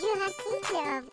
Club. 0.00 1.10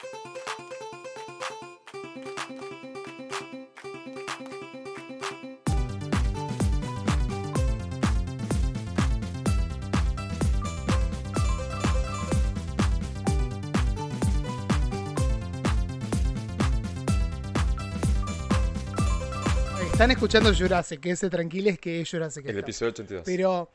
Están 19.97 20.11
escuchando 20.11 20.53
Jurassic, 20.53 20.99
que 20.99 21.09
ese 21.11 21.27
tranquiles 21.27 21.79
que 21.79 22.01
es 22.01 22.09
Jurassic. 22.11 22.45
El 22.45 22.51
Club. 22.51 22.63
episodio 22.63 22.91
82. 22.91 23.23
Pero, 23.25 23.67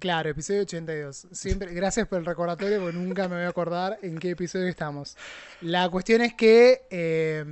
claro, 0.00 0.30
episodio 0.30 0.62
82. 0.62 1.28
Siempre, 1.30 1.72
gracias 1.72 2.08
por 2.08 2.18
el 2.18 2.26
recordatorio, 2.26 2.80
porque 2.80 2.96
nunca 2.96 3.28
me 3.28 3.36
voy 3.36 3.44
a 3.44 3.48
acordar 3.48 3.98
en 4.02 4.18
qué 4.18 4.30
episodio 4.30 4.66
estamos. 4.66 5.16
La 5.60 5.88
cuestión 5.88 6.22
es 6.22 6.34
que 6.34 6.82
eh, 6.90 7.44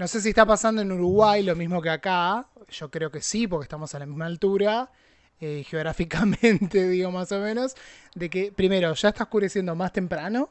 no 0.00 0.08
sé 0.08 0.22
si 0.22 0.30
está 0.30 0.46
pasando 0.46 0.80
en 0.80 0.90
Uruguay 0.92 1.42
lo 1.42 1.54
mismo 1.54 1.82
que 1.82 1.90
acá. 1.90 2.46
Yo 2.70 2.90
creo 2.90 3.10
que 3.10 3.20
sí, 3.20 3.46
porque 3.46 3.64
estamos 3.64 3.94
a 3.94 3.98
la 3.98 4.06
misma 4.06 4.26
altura. 4.26 4.90
eh, 5.40 5.64
geográficamente, 5.66 6.88
digo 6.88 7.10
más 7.10 7.32
o 7.32 7.40
menos. 7.40 7.74
De 8.14 8.30
que, 8.30 8.52
primero, 8.52 8.94
ya 8.94 9.08
está 9.10 9.24
oscureciendo 9.24 9.74
más 9.74 9.92
temprano. 9.92 10.50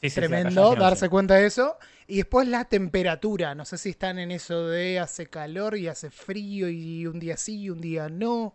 Sí, 0.00 0.10
sí, 0.10 0.16
Tremendo 0.16 0.74
darse 0.74 1.08
cuenta 1.08 1.34
de 1.34 1.46
eso. 1.46 1.76
Y 2.08 2.16
después 2.16 2.48
la 2.48 2.64
temperatura. 2.64 3.54
No 3.54 3.64
sé 3.64 3.78
si 3.78 3.90
están 3.90 4.18
en 4.18 4.30
eso 4.32 4.66
de 4.66 4.98
hace 4.98 5.26
calor 5.26 5.76
y 5.76 5.88
hace 5.88 6.10
frío 6.10 6.68
y 6.68 7.06
un 7.06 7.20
día 7.20 7.36
sí 7.36 7.62
y 7.62 7.70
un 7.70 7.80
día 7.80 8.08
no. 8.08 8.54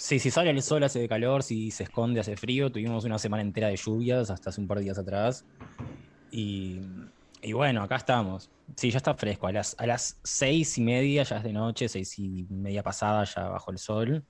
Sí, 0.00 0.18
si 0.18 0.30
sale 0.30 0.48
el 0.48 0.62
sol 0.62 0.82
hace 0.82 1.06
calor, 1.06 1.42
si 1.42 1.70
se 1.70 1.82
esconde 1.82 2.20
hace 2.20 2.34
frío. 2.34 2.72
Tuvimos 2.72 3.04
una 3.04 3.18
semana 3.18 3.42
entera 3.42 3.68
de 3.68 3.76
lluvias 3.76 4.30
hasta 4.30 4.48
hace 4.48 4.58
un 4.58 4.66
par 4.66 4.78
de 4.78 4.84
días 4.84 4.96
atrás. 4.96 5.44
Y, 6.30 6.80
y 7.42 7.52
bueno, 7.52 7.82
acá 7.82 7.96
estamos. 7.96 8.48
Sí, 8.76 8.90
ya 8.90 8.96
está 8.96 9.12
fresco. 9.12 9.46
A 9.46 9.52
las, 9.52 9.76
a 9.78 9.86
las 9.86 10.18
seis 10.24 10.78
y 10.78 10.80
media 10.80 11.22
ya 11.24 11.36
es 11.36 11.42
de 11.42 11.52
noche, 11.52 11.86
seis 11.86 12.18
y 12.18 12.46
media 12.48 12.82
pasada 12.82 13.24
ya 13.24 13.50
bajo 13.50 13.70
el 13.72 13.76
sol. 13.76 14.24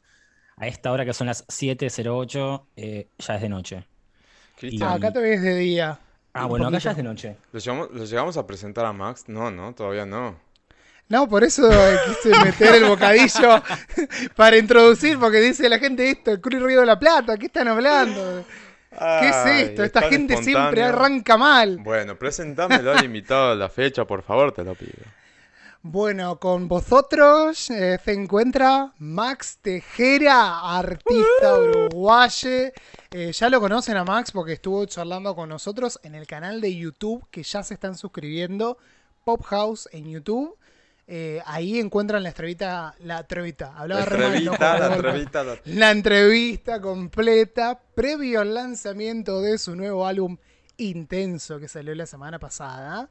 A 0.57 0.67
esta 0.67 0.91
hora 0.91 1.05
que 1.05 1.13
son 1.13 1.29
las 1.29 1.47
7.08 1.47 2.65
eh, 2.75 3.09
ya 3.17 3.37
es 3.37 3.41
de 3.41 3.49
noche. 3.49 3.87
Ah, 4.83 4.95
acá 4.95 5.13
todavía 5.13 5.35
es 5.35 5.43
de 5.43 5.55
día. 5.55 6.01
Ah, 6.33 6.47
bueno, 6.47 6.67
acá 6.67 6.79
ya 6.79 6.91
es 6.91 6.97
de 6.97 7.05
noche. 7.05 7.37
¿lo 7.53 7.61
llegamos, 7.61 7.91
lo 7.93 8.05
llegamos 8.05 8.37
a 8.37 8.45
presentar 8.45 8.87
a 8.87 8.93
Max? 8.93 9.29
No, 9.29 9.53
no, 9.53 9.73
todavía 9.73 10.05
no. 10.05 10.37
No, 11.11 11.29
por 11.29 11.43
eso 11.43 11.69
eh, 11.71 11.99
quise 12.07 12.39
meter 12.45 12.77
el 12.77 12.85
bocadillo 12.85 13.61
para 14.37 14.57
introducir, 14.57 15.19
porque 15.19 15.41
dice 15.41 15.69
la 15.69 15.81
gente 15.81 16.09
esto, 16.09 16.31
el 16.31 16.41
Cruz 16.41 16.63
Río 16.63 16.81
de 16.81 16.87
la 16.87 17.01
Plata, 17.01 17.37
¿qué 17.37 17.47
están 17.47 17.67
hablando? 17.67 18.45
¿Qué 18.91 19.29
es 19.29 19.35
Ay, 19.35 19.63
esto? 19.63 19.83
Esta 19.83 20.03
gente 20.03 20.41
siempre 20.41 20.85
arranca 20.85 21.37
mal. 21.37 21.79
Bueno, 21.79 22.17
presentámelo 22.17 22.93
al 22.93 23.05
invitado 23.05 23.51
de 23.51 23.57
la 23.57 23.69
fecha, 23.69 24.05
por 24.05 24.23
favor, 24.23 24.53
te 24.53 24.63
lo 24.63 24.77
pido. 24.77 25.03
Bueno, 25.83 26.39
con 26.39 26.69
vosotros 26.69 27.71
eh, 27.71 27.99
se 28.05 28.13
encuentra 28.13 28.93
Max 28.99 29.59
Tejera, 29.61 30.79
artista 30.79 31.59
uruguayo. 31.59 32.71
Eh, 33.11 33.33
ya 33.33 33.49
lo 33.49 33.61
conocen 33.61 33.97
a 33.97 34.05
Max 34.05 34.31
porque 34.31 34.53
estuvo 34.53 34.87
charlando 34.87 35.35
con 35.35 35.49
nosotros 35.49 35.99
en 36.05 36.15
el 36.15 36.29
canal 36.29 36.61
de 36.61 36.77
YouTube 36.77 37.27
que 37.33 37.43
ya 37.43 37.65
se 37.65 37.75
están 37.75 37.97
suscribiendo, 37.97 38.79
Pop 39.25 39.43
House 39.47 39.89
en 39.91 40.09
YouTube. 40.09 40.57
Eh, 41.13 41.43
ahí 41.45 41.81
encuentran 41.81 42.23
la 42.23 42.29
entrevista, 42.29 42.95
la 43.01 43.19
entrevista, 43.19 43.73
hablaba 43.77 44.03
La 44.05 44.07
entrevista, 44.07 44.79
la 44.79 44.95
entrevista, 44.95 45.43
la- 45.45 45.61
La 45.65 45.91
entrevista 45.91 46.81
completa 46.81 47.81
previo 47.97 48.41
al 48.43 48.55
lanzamiento 48.55 49.41
de 49.43 49.59
su 49.59 49.75
nuevo 49.75 50.07
álbum 50.07 50.37
Intenso 50.77 51.59
que 51.59 51.67
salió 51.69 51.95
la 51.97 52.07
semana 52.07 52.39
pasada. 52.39 53.07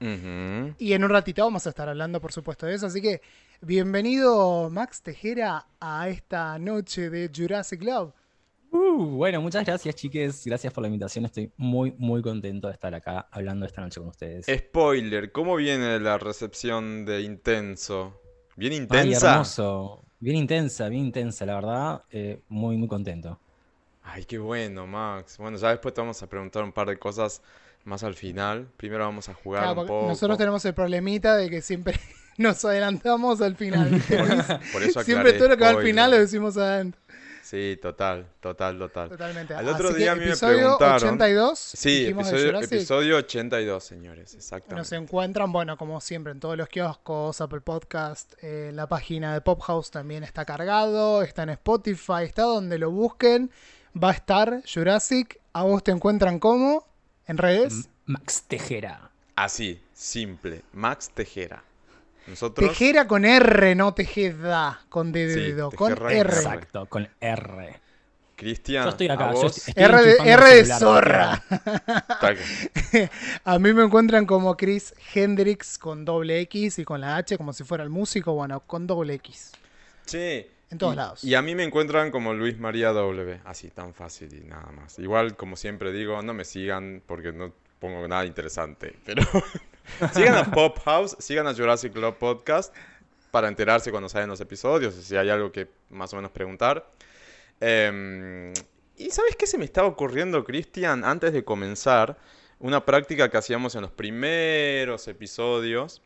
Y 0.80 0.94
en 0.94 1.03
un 1.03 1.09
ratito 1.09 1.44
vamos 1.44 1.67
a 1.67 1.69
estar 1.69 1.88
hablando, 1.89 2.19
por 2.22 2.31
supuesto, 2.31 2.66
de 2.66 2.73
eso. 2.75 2.86
Así 2.88 3.02
que 3.02 3.22
bienvenido, 3.61 4.69
Max 4.69 5.02
Tejera, 5.02 5.66
a 5.79 6.09
esta 6.09 6.57
noche 6.57 7.09
de 7.09 7.29
Jurassic 7.35 7.79
Club. 7.81 8.13
Uh, 8.72 9.06
bueno, 9.18 9.41
muchas 9.41 9.66
gracias, 9.66 9.96
chiques. 9.96 10.44
Gracias 10.46 10.72
por 10.74 10.81
la 10.84 10.88
invitación. 10.88 11.25
Estoy 11.25 11.52
muy, 11.57 11.94
muy 11.97 12.22
contento 12.22 12.68
de 12.68 12.74
estar 12.74 12.94
acá 12.94 13.28
hablando 13.31 13.66
esta 13.66 13.81
noche 13.81 14.00
con 14.00 14.09
ustedes. 14.09 14.46
Spoiler, 14.47 15.31
¿cómo 15.31 15.56
viene 15.56 16.00
la 16.00 16.18
recepción 16.18 17.06
de 17.06 17.22
Intenso? 17.22 18.22
¿Bien 18.56 18.74
Ay, 18.74 18.79
intensa? 18.79 19.31
hermoso. 19.31 20.03
Bien 20.19 20.35
intensa, 20.35 20.90
bien 20.90 21.06
intensa, 21.06 21.46
la 21.46 21.56
verdad. 21.56 22.03
eh, 22.12 22.41
muy, 22.50 22.78
muy 22.78 22.88
contento. 22.88 23.40
Ay, 24.03 24.25
qué 24.25 24.38
bueno, 24.38 24.85
Max. 24.85 25.38
Bueno, 25.38 25.58
ya 25.58 25.69
después 25.69 25.94
te 25.94 26.02
vamos 26.02 26.22
a 26.22 26.28
preguntar 26.28 26.63
un 26.63 26.72
par 26.74 26.88
de 26.90 26.97
cosas 26.97 27.41
más 27.85 28.03
al 28.03 28.16
final. 28.16 28.68
Primero 28.75 29.06
vamos 29.06 29.29
a 29.29 29.34
jugar 29.34 29.63
Claro, 29.63 29.81
un 29.81 29.88
poco. 29.88 30.08
nosotros 30.08 30.38
tenemos 30.38 30.63
el 30.66 30.74
problemita 30.74 31.38
de 31.38 31.50
que 31.50 31.62
siempre 31.62 31.97
nos 32.38 32.63
adelantamos 32.66 33.40
al 33.41 33.56
final. 33.56 33.90
Por 34.74 34.84
eso 34.84 35.03
siempre 35.03 35.34
todo 35.34 35.47
lo 35.50 35.58
que 35.58 35.63
va 35.63 35.69
al 35.69 35.81
final 35.84 36.12
lo 36.12 36.18
decimos 36.19 36.58
adentro. 36.58 37.00
Sí, 37.49 37.79
total, 37.81 38.27
total, 38.41 38.77
total. 38.77 39.09
Totalmente. 39.09 39.55
Al 39.55 39.67
otro 39.69 39.89
Así 39.89 39.97
día 39.97 40.05
que 40.05 40.11
a 40.11 40.15
mí 40.15 40.19
me 40.21 40.27
episodio 40.27 40.57
preguntaron- 40.77 40.95
82. 40.97 41.57
Sí, 41.59 42.05
episodio, 42.05 42.59
episodio 42.61 43.17
82, 43.17 43.83
señores, 43.83 44.25
Nos 44.25 44.35
exactamente. 44.35 44.95
encuentran, 44.95 45.51
bueno, 45.51 45.75
como 45.75 45.99
siempre, 45.99 46.31
en 46.31 46.39
todos 46.39 46.55
los 46.55 46.69
kioscos, 46.69 47.41
Apple 47.41 47.61
Podcast, 47.61 48.33
eh, 48.43 48.69
la 48.71 48.85
página 48.87 49.33
de 49.33 49.41
Pop 49.41 49.61
House 49.61 49.89
también 49.89 50.23
está 50.23 50.45
cargado, 50.45 51.23
está 51.23 51.41
en 51.41 51.49
Spotify, 51.49 52.23
está 52.25 52.43
donde 52.43 52.77
lo 52.77 52.91
busquen, 52.91 53.49
va 53.95 54.09
a 54.09 54.13
estar 54.13 54.61
Jurassic. 54.71 55.39
A 55.51 55.63
vos 55.63 55.83
te 55.83 55.89
encuentran 55.89 56.37
como 56.37 56.85
en 57.25 57.39
redes. 57.39 57.89
Max 58.05 58.43
Tejera. 58.47 59.09
Así, 59.35 59.81
simple. 59.91 60.61
Max 60.73 61.09
Tejera. 61.09 61.63
Nosotros. 62.29 62.69
Tejera 62.69 63.07
con 63.07 63.25
R, 63.25 63.75
no 63.75 63.94
Tejeda, 63.94 64.81
con 64.90 65.12
D 65.12 65.28
de 65.28 65.53
dedo, 65.53 65.72
con 65.72 65.91
R. 65.91 66.00
con 66.00 66.12
R. 66.12 66.19
Exacto, 66.22 66.85
con 66.88 67.09
R. 67.19 67.79
Cristian, 68.35 68.85
Yo 68.85 68.90
estoy 68.91 69.09
acá, 69.09 69.29
a 69.31 69.34
yo 69.34 69.41
vos. 69.41 69.57
estoy- 69.57 69.72
estoy 69.72 69.84
R 69.84 70.01
de, 70.01 70.31
R 70.31 70.56
de 70.56 70.66
zorra. 70.66 71.44
A 73.44 73.59
mí 73.59 73.73
me 73.73 73.84
encuentran 73.84 74.25
como 74.25 74.56
Chris 74.56 74.94
Hendrix 75.13 75.78
con 75.78 76.06
doble 76.06 76.40
X 76.41 76.79
y 76.79 76.85
con 76.85 77.01
la 77.01 77.17
H 77.17 77.38
como 77.38 77.51
si 77.51 77.66
fuera 77.66 77.84
el 77.84 77.90
músico, 77.90 78.34
bueno, 78.34 78.61
con 78.61 78.88
doble 78.88 79.16
X. 79.16 79.51
Sí. 80.06 80.47
En 80.72 80.78
todos 80.78 80.94
y, 80.94 80.96
lados. 80.96 81.23
Y 81.23 81.35
a 81.35 81.41
mí 81.41 81.53
me 81.56 81.63
encuentran 81.63 82.11
como 82.11 82.34
Luis 82.34 82.57
María 82.59 82.91
W. 82.94 83.41
Así, 83.44 83.69
tan 83.72 83.94
fácil 83.94 84.34
y 84.34 84.47
nada 84.47 84.72
más. 84.72 85.00
Igual, 85.00 85.35
como 85.35 85.56
siempre 85.57 85.91
digo, 85.91 86.22
no 86.22 86.34
me 86.34 86.46
sigan 86.46 87.01
porque 87.06 87.34
no 87.34 87.51
pongo 87.79 88.07
nada 88.07 88.25
interesante. 88.25 88.96
Pero 89.03 89.23
sigan 90.13 90.35
a 90.35 90.51
Pop 90.51 90.79
House, 90.85 91.16
sigan 91.19 91.47
a 91.47 91.53
Jurassic 91.53 91.94
Club 91.94 92.16
Podcast 92.17 92.73
para 93.31 93.47
enterarse 93.47 93.91
cuando 93.91 94.09
salen 94.09 94.29
los 94.29 94.41
episodios, 94.41 94.95
si 94.95 95.16
hay 95.16 95.29
algo 95.29 95.51
que 95.51 95.67
más 95.89 96.11
o 96.13 96.16
menos 96.16 96.31
preguntar. 96.31 96.89
Em, 97.59 98.53
y 98.97 99.11
¿sabes 99.11 99.35
qué 99.35 99.47
se 99.47 99.57
me 99.57 99.66
estaba 99.66 99.88
ocurriendo, 99.88 100.44
Cristian? 100.44 101.03
Antes 101.03 101.33
de 101.33 101.44
comenzar, 101.44 102.17
una 102.59 102.85
práctica 102.85 103.29
que 103.29 103.38
hacíamos 103.38 103.75
en 103.75 103.81
los 103.81 103.91
primeros 103.91 105.07
episodios 105.07 106.01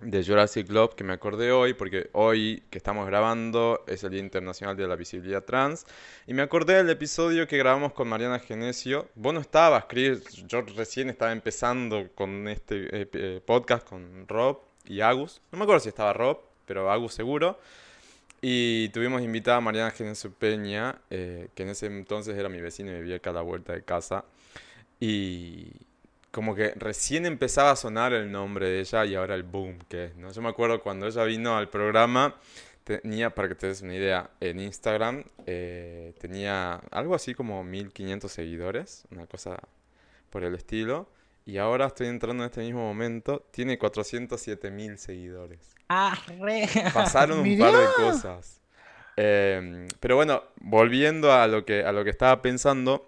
de 0.00 0.22
Jurassic 0.22 0.66
Club 0.66 0.94
que 0.94 1.04
me 1.04 1.14
acordé 1.14 1.52
hoy, 1.52 1.74
porque 1.74 2.10
hoy 2.12 2.62
que 2.70 2.78
estamos 2.78 3.06
grabando 3.06 3.84
es 3.86 4.04
el 4.04 4.10
Día 4.10 4.20
Internacional 4.20 4.76
de 4.76 4.86
la 4.86 4.96
Visibilidad 4.96 5.44
Trans, 5.44 5.86
y 6.26 6.34
me 6.34 6.42
acordé 6.42 6.74
del 6.74 6.90
episodio 6.90 7.46
que 7.46 7.56
grabamos 7.56 7.92
con 7.92 8.08
Mariana 8.08 8.38
Genesio. 8.38 9.08
Vos 9.14 9.32
no 9.32 9.40
estabas, 9.40 9.86
Chris, 9.88 10.22
yo 10.46 10.62
recién 10.62 11.08
estaba 11.08 11.32
empezando 11.32 12.10
con 12.14 12.48
este 12.48 13.02
eh, 13.02 13.08
eh, 13.12 13.40
podcast 13.44 13.88
con 13.88 14.28
Rob 14.28 14.60
y 14.84 15.00
Agus. 15.00 15.40
No 15.50 15.58
me 15.58 15.64
acuerdo 15.64 15.80
si 15.80 15.88
estaba 15.88 16.12
Rob, 16.12 16.40
pero 16.66 16.90
Agus 16.90 17.14
seguro. 17.14 17.58
Y 18.42 18.90
tuvimos 18.90 19.22
invitada 19.22 19.56
a 19.56 19.60
Mariana 19.60 19.90
Genesio 19.90 20.30
Peña, 20.30 21.00
eh, 21.10 21.48
que 21.54 21.62
en 21.62 21.70
ese 21.70 21.86
entonces 21.86 22.36
era 22.36 22.48
mi 22.48 22.60
vecina 22.60 22.92
y 22.92 22.96
vivía 22.96 23.16
acá 23.16 23.30
a 23.30 23.32
la 23.32 23.40
vuelta 23.40 23.72
de 23.72 23.82
casa. 23.82 24.24
Y 25.00 25.72
como 26.36 26.54
que 26.54 26.74
recién 26.76 27.24
empezaba 27.24 27.70
a 27.70 27.76
sonar 27.76 28.12
el 28.12 28.30
nombre 28.30 28.68
de 28.68 28.80
ella 28.80 29.06
y 29.06 29.14
ahora 29.14 29.34
el 29.34 29.42
boom 29.42 29.78
que 29.88 30.04
es, 30.04 30.16
¿no? 30.16 30.30
Yo 30.30 30.42
me 30.42 30.50
acuerdo 30.50 30.82
cuando 30.82 31.06
ella 31.06 31.24
vino 31.24 31.56
al 31.56 31.70
programa, 31.70 32.34
tenía, 32.84 33.34
para 33.34 33.48
que 33.48 33.54
te 33.54 33.68
des 33.68 33.80
una 33.80 33.94
idea, 33.94 34.28
en 34.40 34.60
Instagram 34.60 35.24
eh, 35.46 36.12
tenía 36.20 36.74
algo 36.90 37.14
así 37.14 37.32
como 37.32 37.64
1500 37.64 38.30
seguidores, 38.30 39.06
una 39.10 39.26
cosa 39.26 39.58
por 40.28 40.44
el 40.44 40.54
estilo. 40.54 41.08
Y 41.46 41.56
ahora 41.56 41.86
estoy 41.86 42.08
entrando 42.08 42.44
en 42.44 42.50
este 42.50 42.60
mismo 42.60 42.80
momento, 42.80 43.46
tiene 43.50 43.78
407 43.78 44.70
mil 44.70 44.98
seguidores. 44.98 45.74
Ah, 45.88 46.18
re. 46.38 46.68
Pasaron 46.92 47.38
un 47.48 47.58
par 47.58 47.72
de 47.72 47.86
cosas. 47.96 48.60
Eh, 49.16 49.88
pero 50.00 50.16
bueno, 50.16 50.42
volviendo 50.60 51.32
a 51.32 51.46
lo 51.46 51.64
que, 51.64 51.82
a 51.82 51.92
lo 51.92 52.04
que 52.04 52.10
estaba 52.10 52.42
pensando, 52.42 53.06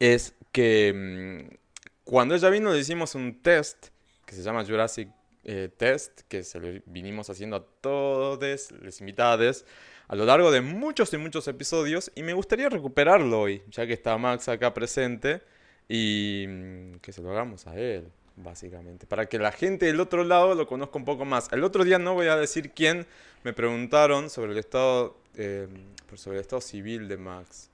es 0.00 0.32
que 0.52 1.50
mm, 1.52 1.65
cuando 2.06 2.34
ella 2.34 2.48
vino 2.48 2.72
le 2.72 2.78
hicimos 2.78 3.14
un 3.14 3.42
test 3.42 3.88
que 4.24 4.34
se 4.34 4.42
llama 4.42 4.64
Jurassic 4.64 5.10
eh, 5.44 5.68
Test, 5.76 6.22
que 6.28 6.42
se 6.42 6.58
lo 6.58 6.80
vinimos 6.86 7.28
haciendo 7.28 7.56
a 7.56 7.64
todos 7.80 8.72
los 8.72 9.00
invitados 9.00 9.64
a 10.08 10.14
lo 10.14 10.24
largo 10.24 10.50
de 10.50 10.60
muchos 10.60 11.12
y 11.12 11.18
muchos 11.18 11.48
episodios, 11.48 12.12
y 12.14 12.22
me 12.22 12.32
gustaría 12.32 12.68
recuperarlo 12.68 13.40
hoy, 13.40 13.62
ya 13.68 13.86
que 13.86 13.92
está 13.92 14.16
Max 14.16 14.48
acá 14.48 14.72
presente. 14.72 15.42
Y 15.88 16.46
mm, 16.48 16.96
que 16.96 17.12
se 17.12 17.22
lo 17.22 17.30
hagamos 17.30 17.66
a 17.66 17.76
él, 17.76 18.10
básicamente. 18.36 19.06
Para 19.06 19.26
que 19.26 19.38
la 19.38 19.52
gente 19.52 19.86
del 19.86 20.00
otro 20.00 20.24
lado 20.24 20.54
lo 20.54 20.66
conozca 20.66 20.98
un 20.98 21.04
poco 21.04 21.24
más. 21.24 21.52
El 21.52 21.62
otro 21.64 21.84
día 21.84 21.98
no 21.98 22.14
voy 22.14 22.26
a 22.26 22.36
decir 22.36 22.72
quién, 22.72 23.06
me 23.44 23.52
preguntaron 23.52 24.30
sobre 24.30 24.52
el 24.52 24.58
estado, 24.58 25.16
eh, 25.36 25.68
sobre 26.14 26.38
el 26.38 26.40
estado 26.40 26.60
civil 26.60 27.08
de 27.08 27.16
Max. 27.16 27.70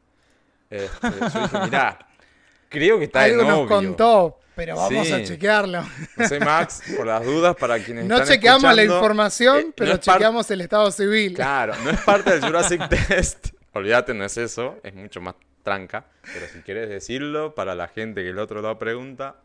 Este, 0.68 1.08
mirá, 1.64 2.06
creo 2.72 2.98
que 2.98 3.04
está 3.04 3.20
de 3.24 3.32
Algo 3.32 3.42
nos 3.42 3.50
novio. 3.52 3.68
contó, 3.68 4.38
pero 4.56 4.76
vamos 4.76 5.06
Sí. 5.06 5.12
a 5.12 5.22
chequearlo. 5.24 5.84
No 6.16 6.28
sé, 6.28 6.40
Max, 6.40 6.82
por 6.96 7.06
las 7.06 7.24
dudas, 7.24 7.54
para 7.56 7.78
quienes 7.78 8.06
No 8.06 8.16
están 8.16 8.34
chequeamos 8.34 8.74
la 8.74 8.84
información, 8.84 9.58
eh, 9.58 9.72
pero 9.76 9.96
chequeamos 9.98 10.50
el 10.50 10.60
estado 10.62 10.90
civil. 10.90 11.34
Claro, 11.34 11.74
no 11.84 11.90
es 11.90 12.00
parte 12.00 12.30
del 12.32 12.40
Jurassic 12.44 12.88
Test. 13.08 13.48
Olvídate, 13.74 14.12
no 14.14 14.24
es 14.24 14.36
eso. 14.36 14.78
Es 14.82 14.94
mucho 14.94 15.20
más 15.20 15.34
tranca. 15.62 16.04
Pero 16.34 16.46
si 16.52 16.60
quieres 16.60 16.88
decirlo, 16.88 17.54
para 17.54 17.74
la 17.74 17.88
gente 17.88 18.22
que 18.22 18.30
el 18.30 18.38
otro 18.38 18.60
lado 18.62 18.78
pregunta. 18.78 19.36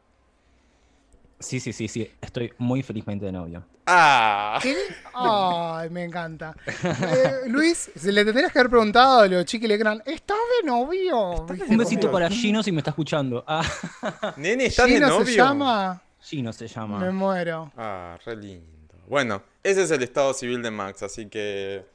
Sí, 1.40 1.60
sí, 1.60 1.72
sí, 1.72 1.88
sí. 1.88 2.12
Estoy 2.20 2.52
muy 2.58 2.82
felizmente 2.82 3.26
de 3.26 3.32
novio. 3.32 3.64
¡Ah! 3.86 4.60
¿Qué? 4.62 4.76
Ay, 5.14 5.90
me 5.90 6.04
encanta. 6.04 6.56
Eh, 6.68 7.48
Luis, 7.48 7.92
se 7.96 8.12
le 8.12 8.26
tendrías 8.26 8.52
que 8.52 8.60
haber 8.60 8.70
preguntado 8.70 9.22
a 9.22 9.28
los 9.28 9.46
chiquis 9.46 9.70
Legrand, 9.70 10.02
¿estás 10.06 10.38
de 10.62 10.68
novio? 10.68 11.46
¿Viste 11.46 11.70
Un 11.70 11.78
besito 11.78 12.12
para 12.12 12.30
Gino 12.30 12.62
si 12.64 12.72
me 12.72 12.80
está 12.80 12.92
escuchando. 12.92 13.44
Ah, 13.48 13.64
Nene, 14.38 14.66
¿estás 14.66 14.88
de 14.88 14.96
Gino 14.96 15.08
novio? 15.08 15.26
se 15.26 15.36
llama? 15.36 16.02
Gino 16.22 16.52
se 16.52 16.68
llama. 16.68 17.00
Me 17.00 17.12
muero. 17.12 17.72
Ah, 17.78 18.18
re 18.26 18.36
lindo. 18.36 18.96
Bueno, 19.08 19.42
ese 19.64 19.84
es 19.84 19.92
el 19.92 20.04
estado 20.04 20.34
civil 20.34 20.62
de 20.62 20.72
Max, 20.72 21.04
así 21.04 21.28
que. 21.28 21.86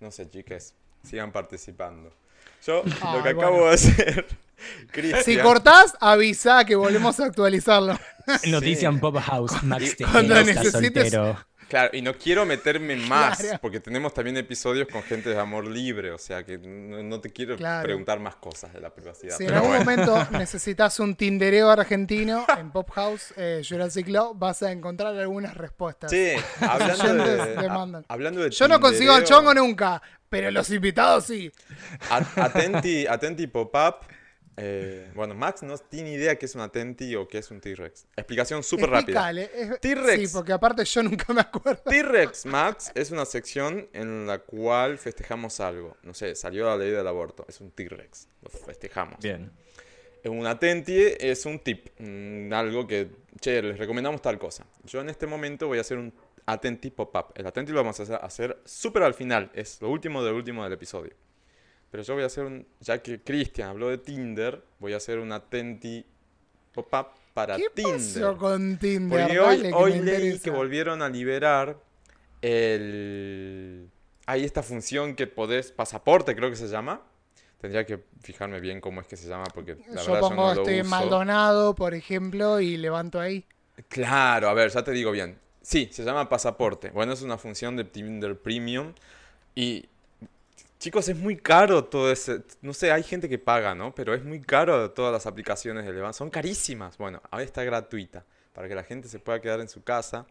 No 0.00 0.10
sé, 0.10 0.30
chicas. 0.30 0.74
Sigan 1.02 1.32
participando. 1.32 2.12
Yo 2.66 2.82
Ay, 2.84 3.16
lo 3.18 3.22
que 3.24 3.32
bueno. 3.34 3.40
acabo 3.48 3.66
de 3.68 3.74
hacer. 3.74 4.26
Cristian, 4.92 5.24
Si 5.24 5.36
cortás, 5.38 5.94
avisa 6.00 6.64
que 6.64 6.76
volvemos 6.76 7.18
a 7.18 7.24
actualizarlo. 7.26 7.98
Noticia 8.46 8.88
en 8.88 9.00
Pop 9.00 9.16
House. 9.18 9.60
Max 9.64 9.96
Cuando 10.12 10.34
necesites- 10.36 10.70
soltero. 10.70 11.44
Claro, 11.72 11.88
y 11.96 12.02
no 12.02 12.12
quiero 12.18 12.44
meterme 12.44 12.96
más, 13.08 13.38
Claro. 13.38 13.58
porque 13.62 13.80
tenemos 13.80 14.12
también 14.12 14.36
episodios 14.36 14.86
con 14.88 15.02
gente 15.02 15.30
de 15.30 15.40
amor 15.40 15.66
libre, 15.66 16.10
o 16.10 16.18
sea 16.18 16.44
que 16.44 16.58
no, 16.58 17.02
no 17.02 17.18
te 17.18 17.30
quiero 17.30 17.56
Claro. 17.56 17.82
preguntar 17.84 18.20
más 18.20 18.36
cosas 18.36 18.74
de 18.74 18.80
la 18.82 18.90
privacidad. 18.94 19.38
Si 19.38 19.44
en 19.44 19.54
algún 19.54 19.70
bueno. 19.82 20.04
momento 20.04 20.28
necesitas 20.38 21.00
un 21.00 21.16
tindereo 21.16 21.70
argentino 21.70 22.44
en 22.58 22.70
Pop 22.72 22.90
House 22.90 23.32
eh, 23.38 23.62
Jurassic 23.66 24.06
Law, 24.08 24.34
vas 24.34 24.62
a 24.62 24.70
encontrar 24.70 25.16
algunas 25.16 25.56
respuestas. 25.56 26.10
Sí, 26.10 26.32
hablando 26.60 27.24
de, 27.24 27.66
a- 27.66 28.02
hablando 28.08 28.42
de 28.42 28.50
Yo 28.50 28.68
no 28.68 28.78
consigo 28.78 29.16
el 29.16 29.24
chongo 29.24 29.54
nunca, 29.54 30.02
pero 30.28 30.50
los 30.50 30.68
invitados 30.68 31.24
sí. 31.24 31.50
Atenti, 32.10 33.06
atenti 33.06 33.46
pop-up. 33.46 33.96
Eh, 34.56 35.10
bueno, 35.14 35.34
Max 35.34 35.62
no 35.62 35.78
tiene 35.78 36.12
idea 36.12 36.36
qué 36.36 36.46
es 36.46 36.54
un 36.54 36.60
Atenti 36.60 37.14
o 37.16 37.26
qué 37.26 37.38
es 37.38 37.50
un 37.50 37.60
T-Rex. 37.60 38.06
Explicación 38.16 38.62
súper 38.62 38.90
rápida. 38.90 39.32
T-Rex. 39.80 40.30
Sí, 40.30 40.34
porque 40.34 40.52
aparte 40.52 40.84
yo 40.84 41.02
nunca 41.02 41.32
me 41.32 41.40
acuerdo. 41.40 41.82
T-Rex 41.82 42.46
Max 42.46 42.92
es 42.94 43.10
una 43.10 43.24
sección 43.24 43.88
en 43.92 44.26
la 44.26 44.38
cual 44.40 44.98
festejamos 44.98 45.60
algo. 45.60 45.96
No 46.02 46.12
sé, 46.12 46.34
salió 46.34 46.66
la 46.66 46.76
ley 46.76 46.90
del 46.90 47.06
aborto. 47.06 47.46
Es 47.48 47.60
un 47.60 47.70
T-Rex. 47.70 48.28
Lo 48.42 48.50
festejamos. 48.50 49.18
Bien. 49.20 49.50
Un 50.24 50.46
atenti 50.46 51.02
es 51.18 51.46
un 51.46 51.58
tip, 51.58 51.88
mm, 51.98 52.52
algo 52.52 52.86
que, 52.86 53.10
che, 53.40 53.60
les 53.60 53.76
recomendamos 53.76 54.22
tal 54.22 54.38
cosa. 54.38 54.64
Yo 54.84 55.00
en 55.00 55.08
este 55.08 55.26
momento 55.26 55.66
voy 55.66 55.78
a 55.78 55.80
hacer 55.80 55.98
un 55.98 56.12
atenti 56.46 56.90
pop-up. 56.90 57.32
El 57.34 57.46
atenti 57.46 57.72
lo 57.72 57.78
vamos 57.78 57.98
a 57.98 58.04
hacer, 58.04 58.20
hacer 58.22 58.58
súper 58.64 59.02
al 59.02 59.14
final, 59.14 59.50
es 59.52 59.80
lo 59.80 59.90
último 59.90 60.22
del 60.22 60.34
último 60.34 60.62
del 60.62 60.74
episodio. 60.74 61.14
Pero 61.92 62.02
yo 62.04 62.14
voy 62.14 62.22
a 62.22 62.26
hacer 62.26 62.44
un, 62.44 62.66
ya 62.80 63.02
que 63.02 63.20
Cristian 63.20 63.68
habló 63.68 63.90
de 63.90 63.98
Tinder, 63.98 64.62
voy 64.78 64.94
a 64.94 64.96
hacer 64.96 65.18
un 65.18 65.30
atenti 65.30 66.04
pop-up 66.72 67.08
para 67.34 67.56
¿Qué 67.56 67.66
Tinder. 67.74 67.96
pasó 67.96 68.36
con 68.38 68.78
Tinder? 68.78 69.20
Porque 69.20 69.38
hoy, 69.38 69.56
Dale, 69.58 69.72
hoy 69.74 69.92
me 69.92 70.00
leí 70.00 70.14
interesa. 70.14 70.42
que 70.44 70.50
volvieron 70.50 71.02
a 71.02 71.10
liberar 71.10 71.76
el... 72.40 73.90
Hay 74.24 74.42
esta 74.44 74.62
función 74.62 75.14
que 75.14 75.26
podés, 75.26 75.70
pasaporte 75.70 76.34
creo 76.34 76.48
que 76.48 76.56
se 76.56 76.68
llama. 76.68 77.02
Tendría 77.60 77.84
que 77.84 78.02
fijarme 78.22 78.58
bien 78.60 78.80
cómo 78.80 79.02
es 79.02 79.06
que 79.06 79.16
se 79.18 79.28
llama 79.28 79.44
porque 79.54 79.76
la 79.90 80.02
Yo 80.02 80.12
verdad 80.12 80.20
pongo 80.20 80.34
yo 80.34 80.48
no 80.48 80.54
lo 80.54 80.62
este 80.62 80.80
uso. 80.80 80.90
Maldonado, 80.90 81.74
por 81.74 81.92
ejemplo, 81.92 82.58
y 82.60 82.78
levanto 82.78 83.20
ahí. 83.20 83.44
Claro, 83.88 84.48
a 84.48 84.54
ver, 84.54 84.70
ya 84.70 84.82
te 84.82 84.92
digo 84.92 85.10
bien. 85.10 85.38
Sí, 85.60 85.90
se 85.92 86.04
llama 86.04 86.28
pasaporte. 86.28 86.88
Bueno, 86.88 87.12
es 87.12 87.20
una 87.20 87.36
función 87.36 87.76
de 87.76 87.84
Tinder 87.84 88.40
Premium. 88.40 88.94
Y, 89.54 89.88
chicos, 90.82 91.08
es 91.08 91.16
muy 91.16 91.36
caro 91.36 91.84
todo 91.84 92.10
ese... 92.10 92.42
No 92.60 92.74
sé, 92.74 92.90
hay 92.90 93.04
gente 93.04 93.28
que 93.28 93.38
paga, 93.38 93.72
¿no? 93.72 93.94
Pero 93.94 94.14
es 94.14 94.24
muy 94.24 94.40
caro 94.40 94.90
todas 94.90 95.12
las 95.12 95.26
aplicaciones 95.26 95.86
de 95.86 95.92
Levant. 95.92 96.14
Son 96.14 96.28
carísimas. 96.28 96.98
Bueno, 96.98 97.22
ahora 97.30 97.44
está 97.44 97.62
gratuita. 97.62 98.24
Para 98.52 98.66
que 98.66 98.74
la 98.74 98.82
gente 98.82 99.08
se 99.08 99.20
pueda 99.20 99.40
quedar 99.40 99.60
en 99.60 99.68
su 99.68 99.84
casa 99.84 100.26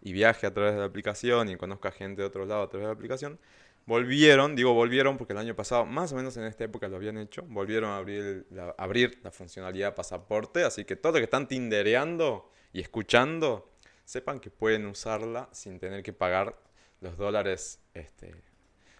y 0.00 0.12
viaje 0.12 0.46
a 0.46 0.54
través 0.54 0.74
de 0.74 0.78
la 0.78 0.84
aplicación 0.84 1.48
y 1.48 1.56
conozca 1.56 1.90
gente 1.90 2.22
de 2.22 2.28
otros 2.28 2.46
lados 2.46 2.68
a 2.68 2.70
través 2.70 2.84
de 2.84 2.88
la 2.88 2.94
aplicación. 2.94 3.40
Volvieron, 3.84 4.54
digo 4.54 4.74
volvieron 4.74 5.18
porque 5.18 5.32
el 5.32 5.40
año 5.40 5.56
pasado, 5.56 5.84
más 5.84 6.12
o 6.12 6.16
menos 6.16 6.36
en 6.36 6.44
esta 6.44 6.62
época 6.62 6.86
lo 6.86 6.96
habían 6.96 7.18
hecho, 7.18 7.42
volvieron 7.48 7.90
a 7.90 7.98
abrir 7.98 8.46
la, 8.50 8.74
abrir 8.78 9.20
la 9.22 9.30
funcionalidad 9.30 9.94
pasaporte, 9.94 10.64
así 10.64 10.84
que 10.84 10.96
todos 10.96 11.14
los 11.14 11.20
que 11.20 11.24
están 11.24 11.46
tindereando 11.46 12.50
y 12.72 12.80
escuchando, 12.80 13.70
sepan 14.04 14.40
que 14.40 14.50
pueden 14.50 14.86
usarla 14.86 15.48
sin 15.52 15.78
tener 15.78 16.02
que 16.02 16.12
pagar 16.12 16.56
los 17.00 17.16
dólares 17.16 17.80
este, 17.94 18.34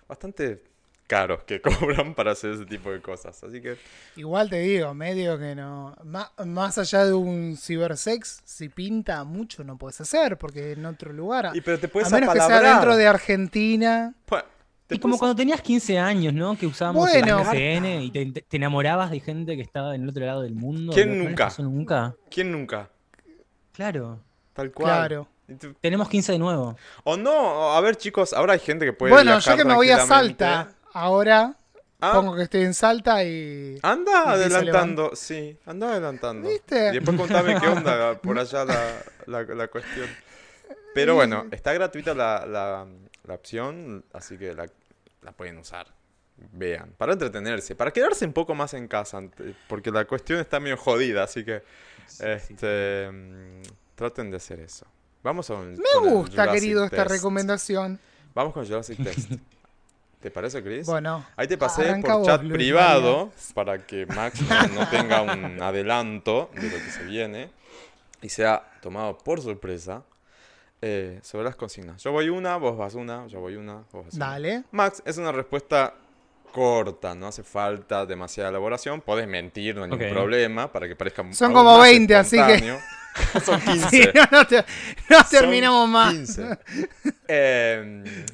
bastante 0.06 0.75
caros 1.06 1.44
que 1.44 1.60
cobran 1.62 2.14
para 2.14 2.32
hacer 2.32 2.52
ese 2.52 2.66
tipo 2.66 2.90
de 2.90 3.00
cosas. 3.00 3.42
Así 3.44 3.60
que 3.60 3.76
Igual 4.16 4.50
te 4.50 4.60
digo, 4.60 4.92
medio 4.94 5.38
que 5.38 5.54
no. 5.54 5.96
Má- 6.04 6.32
más 6.44 6.78
allá 6.78 7.04
de 7.04 7.12
un 7.14 7.56
cibersex, 7.56 8.40
si 8.44 8.68
pinta 8.68 9.24
mucho 9.24 9.64
no 9.64 9.76
puedes 9.78 10.00
hacer, 10.00 10.36
porque 10.38 10.72
en 10.72 10.84
otro 10.86 11.12
lugar. 11.12 11.50
y, 11.54 11.60
pero 11.60 11.78
te 11.78 11.88
puedes 11.88 12.12
a 12.12 12.16
menos 12.18 12.34
que 12.34 12.40
sea 12.40 12.60
dentro 12.60 12.96
de 12.96 13.06
Argentina. 13.06 14.14
Pues, 14.24 14.44
Y 14.88 14.98
como 14.98 15.18
cuando 15.18 15.34
tenías 15.34 15.60
15 15.62 15.98
años, 15.98 16.32
¿no? 16.32 16.56
Que 16.56 16.66
usábamos 16.66 17.08
Bueno. 17.10 17.40
el 17.52 17.80
MSN 17.80 18.02
y 18.02 18.10
te, 18.32 18.56
enamorabas 18.56 19.10
de 19.10 19.20
gente 19.20 19.56
que 19.56 19.62
estaba 19.62 19.94
en 19.94 20.02
el 20.02 20.08
otro 20.08 20.24
lado 20.24 20.42
del 20.42 20.54
mundo. 20.54 20.92
¿Quién 20.92 21.08
¿No- 21.18 21.30
no 21.30 21.30
les 21.36 21.58
nunca? 21.58 22.14
¿Quién 22.30 22.52
nunca? 22.52 22.88
Claro. 23.72 24.20
Tal 24.54 24.72
cual. 24.72 24.86
Claro. 25.08 25.28
Tenemos 25.80 26.08
15 26.08 26.32
de 26.32 26.38
nuevo. 26.38 26.76
O 27.04 27.16
no, 27.16 27.72
a 27.72 27.80
ver 27.80 27.96
chicos, 27.96 28.32
ahora 28.32 28.54
hay 28.54 28.58
gente 28.58 28.84
que 28.84 28.92
puede 28.92 29.12
Bueno, 29.12 29.38
yo 29.38 29.56
que 29.56 29.64
me 29.64 29.74
voy 29.74 29.90
a. 29.90 30.04
Salta, 30.04 30.70
ahora 30.96 31.56
Ah, 32.00 32.12
pongo 32.12 32.36
que 32.36 32.42
estoy 32.42 32.62
en 32.62 32.74
Salta 32.74 33.24
y. 33.24 33.78
Anda 33.82 34.32
adelantando, 34.32 35.12
sí, 35.14 35.56
anda 35.64 35.92
adelantando. 35.92 36.46
¿Viste? 36.48 36.90
Y 36.90 36.94
después 36.94 37.16
contame 37.16 37.58
qué 37.58 37.68
onda 37.68 38.18
por 38.22 38.38
allá 38.38 38.64
la, 38.66 39.02
la, 39.26 39.42
la 39.42 39.68
cuestión. 39.68 40.06
Pero 40.94 41.14
bueno, 41.14 41.46
está 41.50 41.72
gratuita 41.72 42.14
la, 42.14 42.44
la, 42.46 42.86
la 43.24 43.34
opción, 43.34 44.04
así 44.12 44.36
que 44.36 44.52
la, 44.54 44.66
la 45.22 45.32
pueden 45.32 45.56
usar. 45.58 45.86
Vean, 46.52 46.92
para 46.98 47.14
entretenerse, 47.14 47.74
para 47.74 47.90
quedarse 47.90 48.26
un 48.26 48.34
poco 48.34 48.54
más 48.54 48.74
en 48.74 48.88
casa, 48.88 49.22
porque 49.66 49.90
la 49.90 50.04
cuestión 50.04 50.38
está 50.38 50.60
medio 50.60 50.76
jodida, 50.76 51.22
así 51.24 51.46
que 51.46 51.62
este, 52.20 53.10
mm, 53.10 53.62
traten 53.94 54.30
de 54.30 54.36
hacer 54.36 54.60
eso. 54.60 54.86
Vamos 55.22 55.48
a 55.48 55.54
un, 55.54 55.72
Me 55.72 56.10
gusta, 56.10 56.52
querido, 56.52 56.84
esta 56.84 57.04
recomendación. 57.04 57.92
recomendación. 57.94 58.00
Vamos 58.34 58.52
con 58.52 58.66
Jurassic 58.66 59.02
Test. 59.02 59.32
¿Te 60.20 60.30
parece, 60.30 60.62
Chris? 60.62 60.86
Bueno, 60.86 61.24
Ahí 61.36 61.46
te 61.46 61.58
pasé 61.58 61.94
por 62.00 62.10
vos, 62.12 62.26
chat 62.26 62.42
Luis 62.42 62.54
privado 62.54 63.32
para 63.54 63.84
que 63.86 64.06
Max 64.06 64.40
no, 64.74 64.88
tenga 64.88 65.22
un 65.22 65.62
adelanto 65.62 66.50
de 66.54 66.62
lo 66.70 66.76
que 66.76 66.90
se 66.90 67.04
viene 67.04 67.50
y 68.22 68.28
sea 68.28 68.62
tomado 68.80 69.18
por 69.18 69.40
sorpresa 69.40 70.02
eh, 70.82 71.20
sobre 71.22 71.44
las 71.44 71.54
consignas. 71.56 72.02
Yo 72.02 72.12
voy 72.12 72.28
una, 72.28 72.56
vos 72.56 72.76
vas 72.76 72.94
una, 72.94 73.26
yo 73.26 73.40
voy 73.40 73.56
una, 73.56 73.84
vos 73.92 74.06
vas 74.06 74.14
una. 74.14 74.26
dale. 74.30 74.64
Max, 74.72 75.02
es 75.04 75.18
una 75.18 75.32
respuesta 75.32 75.94
corta, 76.52 77.14
no 77.14 77.26
hace 77.28 77.42
falta 77.42 78.06
demasiada 78.06 78.48
elaboración. 78.48 79.02
Podés 79.02 79.28
mentir, 79.28 79.76
no 79.76 79.84
hay 79.84 79.90
ningún 79.90 80.08
problema 80.08 80.72
para 80.72 80.88
que 80.88 80.96
parezca 80.96 81.22
Son 81.32 81.46
aún 81.48 81.54
como 81.54 81.72
más 81.78 81.82
20, 81.82 82.16
así 82.16 82.36
que-. 82.36 82.78
Son 83.44 83.60
15. 83.60 83.88
Sí, 83.90 84.02
no, 84.14 84.38
no 84.38 84.46
te- 84.46 84.64
no 85.10 85.16
Son 85.18 85.26
terminamos 85.30 85.88
más. 85.88 86.12
15. 86.14 86.58
Eh, 87.28 88.24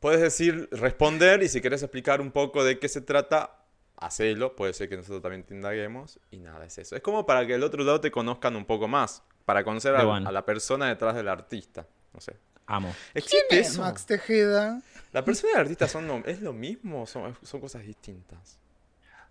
puedes 0.00 0.20
decir, 0.20 0.68
responder 0.72 1.42
y 1.42 1.48
si 1.48 1.60
quieres 1.60 1.82
explicar 1.82 2.20
un 2.20 2.30
poco 2.32 2.64
de 2.64 2.78
qué 2.78 2.88
se 2.88 3.00
trata, 3.00 3.58
hacelo. 3.96 4.56
Puede 4.56 4.72
ser 4.72 4.88
que 4.88 4.96
nosotros 4.96 5.22
también 5.22 5.44
te 5.44 5.54
indaguemos. 5.54 6.18
Y 6.30 6.38
nada, 6.38 6.64
es 6.64 6.78
eso. 6.78 6.96
Es 6.96 7.02
como 7.02 7.24
para 7.26 7.46
que 7.46 7.54
el 7.54 7.62
otro 7.62 7.84
lado 7.84 8.00
te 8.00 8.10
conozcan 8.10 8.56
un 8.56 8.64
poco 8.64 8.88
más. 8.88 9.22
Para 9.44 9.64
conocer 9.64 9.94
a, 9.94 10.20
la 10.32 10.44
persona 10.44 10.88
detrás 10.88 11.14
del 11.14 11.28
artista. 11.28 11.86
No 12.12 12.20
sé. 12.20 12.36
Amo. 12.66 12.94
¿Existe 13.14 13.46
¿Quién 13.48 13.62
es 13.62 13.70
eso? 13.70 13.82
Max 13.82 14.06
Tejeda? 14.06 14.80
¿La 15.12 15.24
persona 15.24 15.50
y 15.52 15.54
el 15.54 15.60
artista 15.62 15.88
son 15.88 16.06
lo- 16.06 16.24
es 16.24 16.40
lo 16.40 16.52
mismo 16.52 17.02
o 17.02 17.06
son, 17.06 17.36
son 17.42 17.60
cosas 17.60 17.84
distintas? 17.84 18.60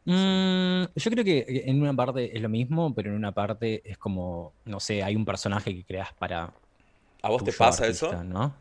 Mm, 0.06 0.86
yo 0.96 1.12
creo 1.12 1.24
que 1.24 1.46
en 1.66 1.82
una 1.82 1.94
parte 1.94 2.36
es 2.36 2.42
lo 2.42 2.50
mismo, 2.50 2.94
pero 2.94 3.10
en 3.12 3.16
una 3.16 3.32
parte 3.32 3.82
es 3.90 3.98
como, 3.98 4.54
no 4.66 4.80
sé, 4.80 5.04
hay 5.04 5.16
un 5.16 5.26
personaje 5.26 5.74
que 5.74 5.86
creas 5.86 6.14
para. 6.14 6.54
¿A 7.22 7.30
vos 7.30 7.44
te 7.44 7.54
pasa 7.54 7.86
artista, 7.86 8.08
eso? 8.08 8.24
¿no? 8.24 8.56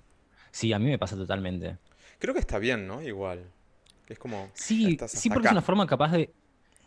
Sí, 0.50 0.72
a 0.72 0.78
mí 0.78 0.86
me 0.86 0.98
pasa 0.98 1.16
totalmente. 1.16 1.78
Creo 2.18 2.34
que 2.34 2.40
está 2.40 2.58
bien, 2.58 2.87
¿no? 2.87 3.02
Igual. 3.02 3.44
Es 4.08 4.18
como. 4.18 4.50
Sí, 4.54 4.96
sí, 5.06 5.28
porque 5.28 5.46
es 5.46 5.50
acá. 5.50 5.52
una 5.52 5.62
forma 5.62 5.87
capaz 5.87 6.12
de. 6.12 6.32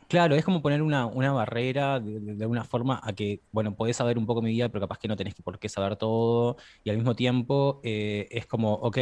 Claro, 0.08 0.36
es 0.36 0.44
como 0.44 0.62
poner 0.62 0.82
una, 0.82 1.06
una 1.06 1.32
barrera 1.32 2.00
de, 2.02 2.20
de- 2.20 2.36
de 2.36 2.44
alguna 2.44 2.66
forma 2.66 3.00
a 3.02 3.14
que, 3.14 3.40
bueno, 3.52 3.74
podés 3.76 3.96
saber 3.96 4.18
un 4.18 4.26
poco 4.26 4.42
mi 4.42 4.52
vida, 4.52 4.68
pero 4.68 4.82
capaz 4.82 4.98
que 5.00 5.08
no 5.08 5.16
tenés 5.16 5.36
por 5.36 5.58
qué 5.58 5.70
saber 5.70 5.96
todo. 5.96 6.58
Y 6.84 6.90
al 6.90 6.98
mismo 6.98 7.16
tiempo 7.16 7.80
eh, 7.84 8.28
es 8.30 8.46
como, 8.46 8.74
ok, 8.74 8.98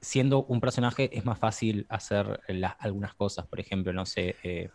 siendo 0.00 0.44
un 0.46 0.60
personaje 0.60 1.16
es 1.16 1.24
más 1.24 1.38
fácil 1.38 1.86
hacer 1.88 2.40
las- 2.48 2.74
algunas 2.80 3.14
cosas. 3.14 3.46
Por 3.46 3.60
ejemplo, 3.60 3.92
no 3.92 4.04
sé, 4.06 4.34
eh, 4.42 4.70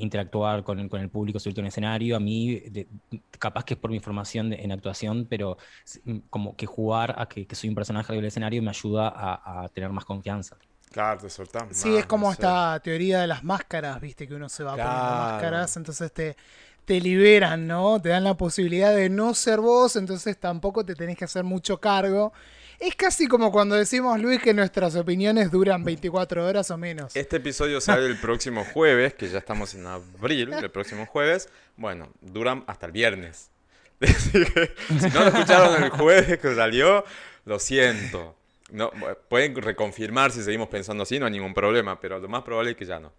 interactuar 0.00 0.64
con, 0.64 0.88
con 0.88 1.00
el 1.00 1.10
público, 1.10 1.38
subirte 1.38 1.60
a 1.60 1.64
un 1.64 1.68
escenario. 1.68 2.16
A 2.16 2.20
mí, 2.20 2.60
de- 2.70 2.88
capaz 3.38 3.64
que 3.64 3.74
es 3.74 3.80
por 3.80 3.90
mi 3.90 4.00
formación 4.00 4.50
de- 4.50 4.56
en 4.62 4.72
actuación, 4.72 5.26
pero 5.28 5.56
mm, 6.04 6.18
como 6.30 6.56
que 6.56 6.66
jugar 6.66 7.14
a 7.18 7.28
que, 7.28 7.46
que 7.46 7.54
soy 7.56 7.68
un 7.70 7.74
personaje 7.76 8.12
del 8.14 8.24
escenario 8.24 8.62
me 8.62 8.70
ayuda 8.70 9.08
a, 9.08 9.64
a 9.64 9.68
tener 9.70 9.90
más 9.90 10.04
confianza. 10.04 10.56
Claro, 10.92 11.20
te 11.20 11.30
soltás 11.30 11.68
Sí, 11.70 11.96
es 11.96 12.06
como 12.06 12.32
no 12.32 12.32
sé. 12.36 12.44
esta 12.44 12.80
teoría 12.80 13.20
de 13.20 13.26
las 13.28 13.44
máscaras, 13.44 14.00
viste, 14.00 14.26
que 14.26 14.34
uno 14.34 14.48
se 14.48 14.64
va 14.64 14.80
poniendo 14.80 15.14
Claro. 15.14 15.14
máscaras, 15.14 15.76
entonces 15.76 16.12
te, 16.12 16.36
te 16.84 17.00
liberan, 17.00 17.66
¿no? 17.68 18.00
Te 18.00 18.08
dan 18.08 18.24
la 18.24 18.36
posibilidad 18.36 18.94
de 18.94 19.08
no 19.08 19.34
ser 19.34 19.60
vos, 19.60 19.94
entonces 19.96 20.38
tampoco 20.38 20.84
te 20.84 20.96
tenés 20.96 21.16
que 21.16 21.24
hacer 21.26 21.44
mucho 21.44 21.80
cargo. 21.80 22.32
Es 22.80 22.94
casi 22.94 23.26
como 23.26 23.52
cuando 23.52 23.74
decimos, 23.74 24.18
Luis, 24.18 24.40
que 24.40 24.54
nuestras 24.54 24.96
opinioes 24.96 25.50
duran 25.50 25.84
24 25.84 26.46
horas 26.46 26.70
o 26.70 26.78
menos. 26.78 27.14
Este 27.14 27.36
episodio 27.36 27.78
sale 27.78 28.06
el 28.06 28.16
próximo 28.16 28.64
jueves, 28.64 29.12
que 29.12 29.28
ya 29.28 29.36
estamos 29.36 29.74
en 29.74 29.86
abril, 29.86 30.50
el 30.54 30.70
próximo 30.70 31.04
jueves. 31.04 31.50
Bueno, 31.76 32.08
duran 32.22 32.64
hasta 32.66 32.86
el 32.86 32.92
viernes. 32.92 33.50
Si 34.00 35.10
no 35.10 35.20
lo 35.20 35.28
escucharon 35.28 35.84
el 35.84 35.90
jueves 35.90 36.38
que 36.38 36.54
salió, 36.54 37.04
lo 37.44 37.58
siento. 37.58 38.34
Pueden 39.28 39.56
reconfirmar 39.56 40.30
si 40.30 40.42
seguimos 40.42 40.68
pensando 40.68 41.02
así, 41.02 41.18
no 41.18 41.26
hay 41.26 41.32
ningún 41.32 41.52
problema, 41.52 42.00
pero 42.00 42.18
lo 42.18 42.28
más 42.28 42.42
probable 42.44 42.70
es 42.70 42.76
que 42.78 42.86
ya 42.86 42.98
no. 42.98 43.12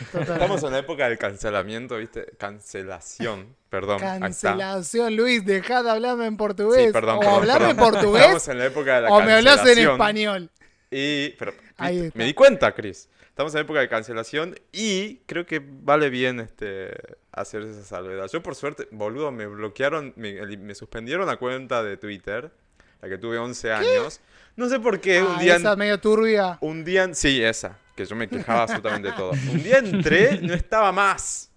Estamos 0.00 0.62
en 0.62 0.72
la 0.72 0.78
época 0.78 1.08
del 1.08 1.18
cancelamiento, 1.18 1.96
¿viste? 1.96 2.26
Cancelación, 2.38 3.54
perdón. 3.68 4.00
Cancelación, 4.00 5.16
Luis, 5.16 5.44
dejá 5.44 5.82
de 5.82 5.90
hablarme 5.90 6.26
en 6.26 6.36
portugués. 6.36 6.86
Sí, 6.86 6.92
perdón, 6.92 7.16
o 7.16 7.20
perdón, 7.20 7.34
hablame 7.36 7.70
en 7.70 7.76
portugués 7.76 8.22
Estamos 8.22 8.48
en 8.48 8.58
la 8.58 8.66
época 8.66 8.94
de 8.96 9.00
la 9.02 9.08
o 9.10 9.20
me 9.22 9.32
hablas 9.32 9.66
en 9.66 9.78
español. 9.78 10.50
Y, 10.90 11.30
pero, 11.30 11.52
me 12.14 12.24
di 12.24 12.34
cuenta, 12.34 12.72
Chris. 12.72 13.08
Estamos 13.28 13.54
en 13.54 13.60
época 13.60 13.80
de 13.80 13.88
cancelación 13.88 14.54
y 14.70 15.18
creo 15.26 15.46
que 15.46 15.62
vale 15.64 16.10
bien 16.10 16.40
este 16.40 16.90
hacer 17.32 17.62
esa 17.62 17.84
salvedad. 17.84 18.28
Yo, 18.30 18.42
por 18.42 18.54
suerte, 18.54 18.86
boludo, 18.90 19.30
me 19.30 19.46
bloquearon, 19.46 20.12
me, 20.16 20.74
suspendieron 20.74 21.26
la 21.26 21.36
cuenta 21.36 21.82
de 21.82 21.96
Twitter, 21.96 22.50
la 23.00 23.08
que 23.08 23.18
tuve 23.18 23.38
11 23.38 23.72
años. 23.72 24.20
No 24.60 24.68
sé 24.68 24.78
por 24.78 25.00
qué, 25.00 25.22
un 25.22 25.36
Ah, 25.36 25.40
día... 25.40 25.56
esa 25.56 25.74
medio 25.74 25.98
turbia. 25.98 26.58
Un 26.60 26.84
día, 26.84 27.12
sí, 27.14 27.42
esa, 27.42 27.78
que 27.96 28.04
yo 28.04 28.14
me 28.14 28.28
quejaba 28.28 28.62
absolutamente 28.64 29.08
de 29.08 29.14
todo. 29.14 29.30
Un 29.30 29.62
día 29.62 29.78
entré, 29.78 30.38
no 30.42 30.52
estaba 30.52 30.92
más. 30.92 31.50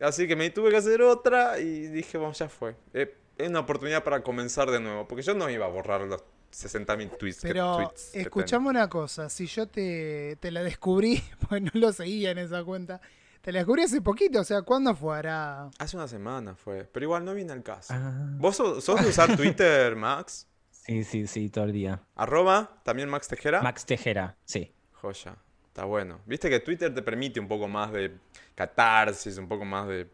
Así 0.00 0.26
que 0.26 0.34
me 0.34 0.50
tuve 0.50 0.70
que 0.70 0.76
hacer 0.78 1.00
otra 1.02 1.60
y 1.60 1.86
dije, 1.86 2.18
bueno, 2.18 2.32
ya 2.34 2.48
fue. 2.48 2.74
Eh, 2.92 3.16
es 3.38 3.48
una 3.48 3.60
oportunidad 3.60 4.02
para 4.02 4.20
comenzar 4.22 4.68
de 4.70 4.80
nuevo, 4.80 5.06
porque 5.06 5.22
yo 5.22 5.32
no 5.34 5.48
iba 5.48 5.64
a 5.64 5.68
borrar 5.68 6.00
los 6.00 6.22
60.000 6.52 7.16
tweets. 7.16 7.40
que- 7.42 7.48
Pero 7.48 7.76
tweets 7.76 8.10
que 8.12 8.20
escuchame 8.22 8.68
una 8.68 8.88
cosa, 8.88 9.28
si 9.28 9.46
yo 9.46 9.68
te, 9.68 10.36
te 10.40 10.50
la 10.50 10.62
descubrí, 10.64 11.22
pues 11.48 11.62
no 11.62 11.70
lo 11.74 11.92
seguía 11.92 12.32
en 12.32 12.38
esa 12.38 12.64
cuenta, 12.64 13.00
te 13.42 13.52
la 13.52 13.60
descubrí 13.60 13.82
hace 13.84 14.00
poquito, 14.00 14.40
o 14.40 14.44
sea, 14.44 14.62
¿cuándo 14.62 14.94
fue? 14.96 15.16
Hará... 15.18 15.70
Hace 15.78 15.96
una 15.96 16.08
semana 16.08 16.56
fue, 16.56 16.82
pero 16.92 17.04
igual 17.04 17.24
no 17.24 17.32
viene 17.32 17.52
al 17.52 17.62
caso. 17.62 17.94
Ah. 17.96 18.12
¿Vos 18.38 18.56
sos, 18.56 18.82
sos 18.84 19.00
de 19.00 19.08
usar 19.10 19.36
Twitter, 19.36 19.94
Max? 19.94 20.48
Sí, 20.84 21.02
sí, 21.04 21.26
sí, 21.26 21.48
todo 21.48 21.64
el 21.64 21.72
día. 21.72 22.02
Arroba, 22.14 22.80
también 22.84 23.08
Max 23.08 23.28
Tejera. 23.28 23.62
Max 23.62 23.86
Tejera, 23.86 24.36
sí. 24.44 24.70
Joya, 25.00 25.36
está 25.68 25.84
bueno. 25.84 26.20
Viste 26.26 26.50
que 26.50 26.60
Twitter 26.60 26.94
te 26.94 27.02
permite 27.02 27.40
un 27.40 27.48
poco 27.48 27.68
más 27.68 27.90
de 27.92 28.12
catarsis, 28.54 29.38
un 29.38 29.48
poco 29.48 29.64
más 29.64 29.88
de, 29.88 30.06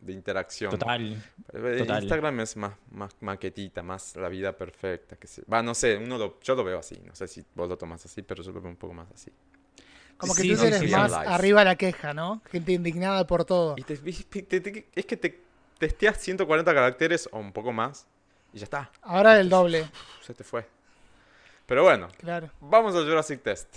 de 0.00 0.12
interacción. 0.12 0.70
Total. 0.70 1.12
Eh, 1.52 1.76
total. 1.78 2.02
Instagram 2.04 2.40
es 2.40 2.56
más, 2.56 2.72
más 2.90 3.16
maquetita, 3.20 3.82
más 3.82 4.14
la 4.16 4.28
vida 4.28 4.56
perfecta. 4.56 5.16
Que 5.16 5.26
se... 5.26 5.42
Va, 5.52 5.62
no 5.62 5.74
sé, 5.74 5.96
uno 5.96 6.18
lo- 6.18 6.38
yo 6.40 6.54
lo 6.54 6.62
veo 6.64 6.78
así. 6.78 7.00
No 7.04 7.14
sé 7.14 7.26
si 7.28 7.44
vos 7.54 7.68
lo 7.68 7.76
tomás 7.76 8.04
así, 8.04 8.22
pero 8.22 8.42
yo 8.42 8.52
lo 8.52 8.60
veo 8.60 8.70
un 8.70 8.76
poco 8.76 8.94
más 8.94 9.10
así. 9.12 9.30
Como 10.16 10.34
que 10.34 10.42
Sí, 10.42 10.50
tú 10.54 10.56
sí, 10.60 10.66
eres 10.66 10.80
sí, 10.80 10.88
más 10.88 11.10
sí. 11.12 11.18
arriba 11.26 11.64
la 11.64 11.76
queja, 11.76 12.14
¿no? 12.14 12.42
Gente 12.50 12.72
indignada 12.72 13.26
por 13.26 13.44
todo. 13.44 13.74
Y 13.76 13.82
te- 13.82 13.96
te- 13.96 14.60
te- 14.60 14.86
es 14.94 15.06
que 15.06 15.16
te 15.16 15.40
testeas 15.78 16.18
140 16.18 16.72
caracteres 16.74 17.28
o 17.32 17.38
un 17.38 17.52
poco 17.52 17.72
más 17.72 18.06
y 18.52 18.58
ya 18.58 18.64
está. 18.64 18.90
Ahora 19.02 19.38
el 19.40 19.48
doble, 19.48 19.88
Se 20.26 20.34
te 20.34 20.44
fue. 20.44 20.66
Pero 21.66 21.82
bueno, 21.84 22.08
claro. 22.18 22.50
Vamos 22.60 22.94
al 22.96 23.04
Jurassic 23.04 23.42
Test. 23.42 23.76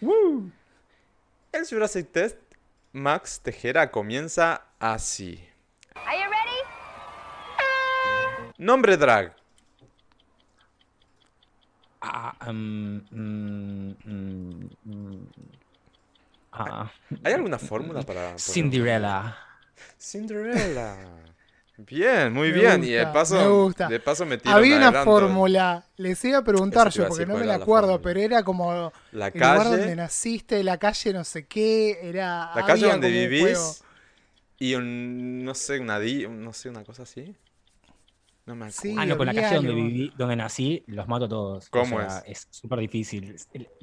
El 0.00 1.66
Jurassic 1.68 2.10
Test, 2.12 2.36
Max 2.92 3.40
Tejera 3.40 3.90
comienza 3.90 4.62
así. 4.78 5.42
Are 5.94 6.16
you 6.18 6.24
ready? 6.30 6.60
Nombre 8.58 8.96
drag. 8.96 9.34
Ah, 12.00 12.34
mm, 12.52 12.98
mm, 13.10 13.96
mm, 14.04 14.68
mm. 14.84 15.26
Ah, 16.52 16.90
¿Hay 17.24 17.32
alguna 17.32 17.58
fórmula 17.58 18.02
para 18.02 18.20
poner- 18.36 18.38
Cinderella. 18.40 19.36
Cinderella. 19.98 20.96
Bien, 21.78 22.32
muy 22.32 22.52
Me 22.52 22.52
bien. 22.52 22.82
y 22.84 22.90
de 22.92 23.06
paso, 23.06 23.36
me 23.36 23.46
gusta. 23.48 23.86
de 23.86 24.00
paso 24.00 24.24
me 24.26 24.38
tiro 24.38 24.62
Había 24.62 24.64
un 24.64 24.72
una 24.76 24.92
adelanto. 24.92 25.46
fórmula, 25.46 25.84
les 25.96 26.24
iba 26.24 26.38
a 26.38 26.44
preguntar 26.44 26.90
yo 26.90 27.06
porque 27.06 27.26
no 27.26 27.36
¿cuál 27.36 27.44
me 27.44 27.46
la 27.46 27.54
acuerdo, 27.56 28.00
fórmula? 28.00 28.00
pero 28.00 28.20
era 28.20 28.42
como 28.44 28.92
La 29.10 29.32
el 29.32 29.42
lugar 29.42 29.68
donde 29.68 29.94
calle, 29.94 29.96
naciste, 29.96 30.62
la 30.62 30.78
calle 30.78 31.12
no 31.12 31.24
sé 31.24 31.46
qué, 31.46 31.98
era 32.08 32.52
la 32.54 32.64
calle 32.64 32.86
donde 32.88 33.10
vivís 33.10 33.84
y 34.58 34.74
un, 34.76 35.44
no 35.44 35.54
sé, 35.54 35.80
una 35.80 35.98
di, 36.00 36.26
no 36.28 36.52
sé, 36.54 36.70
una 36.70 36.84
cosa 36.84 37.04
así. 37.04 37.36
No 38.46 38.54
me 38.54 38.66
acuerdo. 38.66 38.92
Sí, 38.92 38.94
Ah, 38.96 39.06
no, 39.06 39.16
con 39.16 39.26
la 39.26 39.34
calle 39.34 39.56
donde 39.56 39.74
viví, 39.74 40.12
donde 40.16 40.36
nací, 40.36 40.84
los 40.86 41.08
mato 41.08 41.24
a 41.24 41.28
todos. 41.28 41.68
O 41.72 41.82
¿Cómo 41.82 42.00
sea, 42.00 42.20
es 42.26 42.46
súper 42.50 42.78
difícil. 42.78 43.34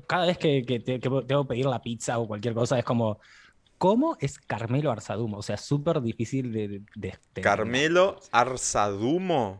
Cada 0.07 0.25
vez 0.25 0.37
que, 0.37 0.63
que 0.65 0.79
te- 0.79 0.99
que 1.01 1.09
tengo 1.27 1.43
que 1.43 1.47
pedir 1.49 1.65
la 1.65 1.81
pizza 1.81 2.17
o 2.19 2.27
cualquier 2.27 2.53
cosa, 2.53 2.79
es 2.79 2.85
como, 2.85 3.19
¿cómo 3.83 4.15
es 4.21 4.39
Carmelo 4.39 4.91
Arzadumo? 4.93 5.35
O 5.39 5.41
sea, 5.43 5.57
súper 5.57 6.01
difícil 6.01 6.53
de, 6.53 6.83
de- 6.95 7.41
Carmelo 7.41 8.17
Arzadumo. 8.31 9.59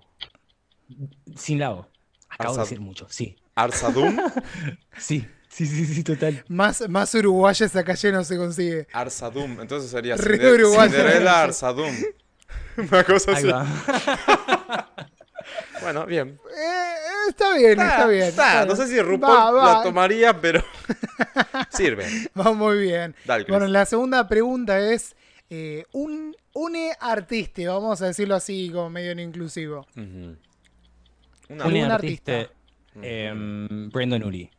Sin 1.36 1.60
la 1.60 1.72
O. 1.72 1.90
Acabo 2.30 2.56
de 2.56 2.62
decir 2.62 2.80
mucho, 2.80 3.06
sí. 3.10 3.36
Arzadum. 3.54 4.18
Sí, 4.98 5.28
sí, 5.50 5.66
sí, 5.66 5.86
sí, 5.86 6.04
total. 6.06 6.46
Más, 6.48 6.88
más 6.88 7.14
uruguaya 7.16 7.66
esa 7.66 7.84
calle 7.84 8.14
no 8.14 8.24
se 8.24 8.38
consigue. 8.38 8.88
Arsadum, 8.94 9.60
entonces 9.60 9.92
sería. 9.92 10.16
Cinderella 10.18 11.44
Arsadum. 11.44 11.94
Una 12.78 13.04
cosa 13.04 13.32
Ahí 13.32 13.38
así. 13.38 13.48
va. 13.48 13.66
Bueno, 15.82 16.06
bien. 16.06 16.40
Eh, 16.50 16.60
eh, 16.60 17.30
está 17.30 17.54
bien, 17.56 17.80
está, 17.80 18.08
bien. 18.08 18.24
está. 18.24 18.62
está 18.62 18.66
No 18.66 18.76
sé 18.76 18.88
si 18.88 19.02
RuPaul 19.02 19.36
Va, 19.38 19.52
va, 19.52 19.74
la 19.78 19.84
tomaría, 19.84 20.40
pero 20.40 20.64
sirve. 21.70 22.06
Va 22.40 22.54
muy 22.54 22.78
bien. 22.80 23.16
Dale. 23.26 23.46
Bueno, 23.48 23.68
la 23.68 23.86
segunda 23.86 24.28
pregunta 24.28 24.80
es 24.80 25.16
eh, 25.50 25.86
un 25.92 26.36
une 26.56 26.94
artiste, 27.00 27.68
vamos 27.68 28.02
a 28.02 28.08
decirlo 28.08 28.36
así 28.36 28.70
como 28.72 28.90
medio 28.90 29.16
no 29.16 29.22
inclusivo. 29.22 29.88
Una- 29.96 30.38
Un 31.50 31.62
artista. 31.92 32.34
artista. 32.40 32.54
em, 33.02 33.90
Brandon 33.90 34.24
Urie. 34.24 34.52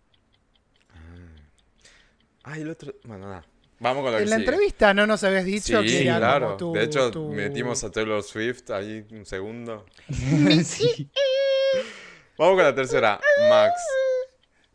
Ay, 2.42 2.60
el 2.62 2.70
otro. 2.70 2.94
Bueno, 3.04 3.26
nada. 3.28 3.44
Vamos 3.80 4.02
con 4.04 4.12
lo 4.12 4.18
que 4.18 4.24
En 4.24 4.30
la 4.30 4.36
sigue. 4.36 4.48
entrevista 4.50 4.94
no 4.94 5.06
nos 5.06 5.22
habías 5.24 5.44
dicho 5.44 5.82
Sí, 5.82 5.88
que 5.88 6.02
era 6.04 6.18
claro. 6.18 6.44
como 6.46 6.56
tu, 6.56 6.72
de 6.72 6.84
hecho, 6.84 7.10
tu- 7.10 7.28
metimos 7.30 7.82
a 7.84 7.90
Taylor 7.90 8.22
Swift 8.22 8.70
ahí 8.70 9.04
un 9.10 9.26
segundo. 9.26 9.84
Sí. 10.64 11.10
Vamos 12.38 12.54
con 12.56 12.64
la 12.64 12.74
tercera. 12.74 13.20
Max. 13.48 13.74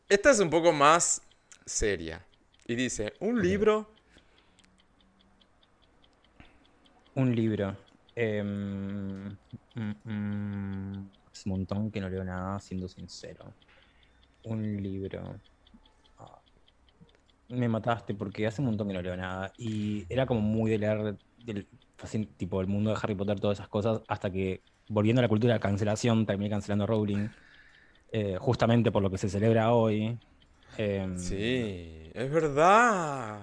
Esta 0.07 0.31
es 0.31 0.39
un 0.39 0.49
poco 0.49 0.71
más 0.71 1.21
seria. 1.65 2.25
Y 2.67 2.75
dice, 2.75 3.13
un 3.19 3.41
libro 3.41 3.91
Un 7.15 7.35
libro. 7.35 7.75
Mm, 8.15 9.27
mm, 9.75 11.09
hace 11.31 11.43
un 11.45 11.51
montón 11.51 11.91
que 11.91 11.99
no 11.99 12.09
leo 12.09 12.23
nada, 12.23 12.59
siendo 12.59 12.87
sincero. 12.87 13.53
Un 14.43 14.81
libro. 14.81 15.35
Me 17.49 17.67
mataste 17.67 18.13
porque 18.13 18.47
hace 18.47 18.61
un 18.61 18.67
montón 18.67 18.87
que 18.87 18.93
no 18.93 19.01
leo 19.01 19.17
nada. 19.17 19.51
Y 19.57 20.05
era 20.09 20.25
como 20.25 20.41
muy 20.41 20.71
de 20.71 20.77
leer 20.77 21.17
del, 21.43 21.67
así, 22.01 22.25
tipo 22.37 22.61
el 22.61 22.67
mundo 22.67 22.91
de 22.91 22.97
Harry 23.01 23.15
Potter, 23.15 23.39
todas 23.39 23.57
esas 23.57 23.67
cosas, 23.67 24.01
hasta 24.07 24.31
que, 24.31 24.61
volviendo 24.87 25.19
a 25.19 25.23
la 25.23 25.29
cultura 25.29 25.53
de 25.53 25.59
la 25.59 25.61
cancelación, 25.61 26.25
terminé 26.25 26.49
cancelando 26.49 26.83
a 26.83 26.87
Rowling. 26.87 27.27
eh, 28.11 28.37
justamente 28.39 28.91
por 28.91 29.03
lo 29.03 29.09
que 29.11 29.17
se 29.17 29.29
celebra 29.29 29.71
hoy. 29.71 30.17
Em, 30.77 31.17
Sí, 31.17 32.09
es 32.13 32.31
verdad. 32.31 33.39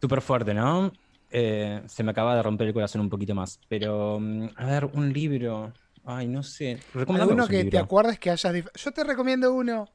Súper 0.00 0.20
fuerte, 0.20 0.52
¿no? 0.52 0.92
Eh, 1.30 1.82
se 1.86 2.02
me 2.02 2.10
acaba 2.10 2.36
de 2.36 2.42
romper 2.42 2.66
el 2.66 2.74
corazón 2.74 3.00
un 3.00 3.08
poquito 3.08 3.34
más. 3.34 3.58
Pero, 3.68 4.18
mm, 4.20 4.48
a 4.56 4.66
ver, 4.66 4.84
un 4.86 5.12
libro. 5.12 5.72
Ay, 6.04 6.26
no 6.28 6.42
sé. 6.42 6.78
Recomendame 6.92 7.22
Alguno 7.22 7.42
vos 7.44 7.50
un 7.50 7.56
que 7.56 7.70
te 7.70 7.78
acuerdes 7.78 8.18
que 8.18 8.30
hayas... 8.30 8.54
Yo 8.74 8.92
te 8.92 9.04
recomiendo 9.04 9.52
uno 9.54 9.88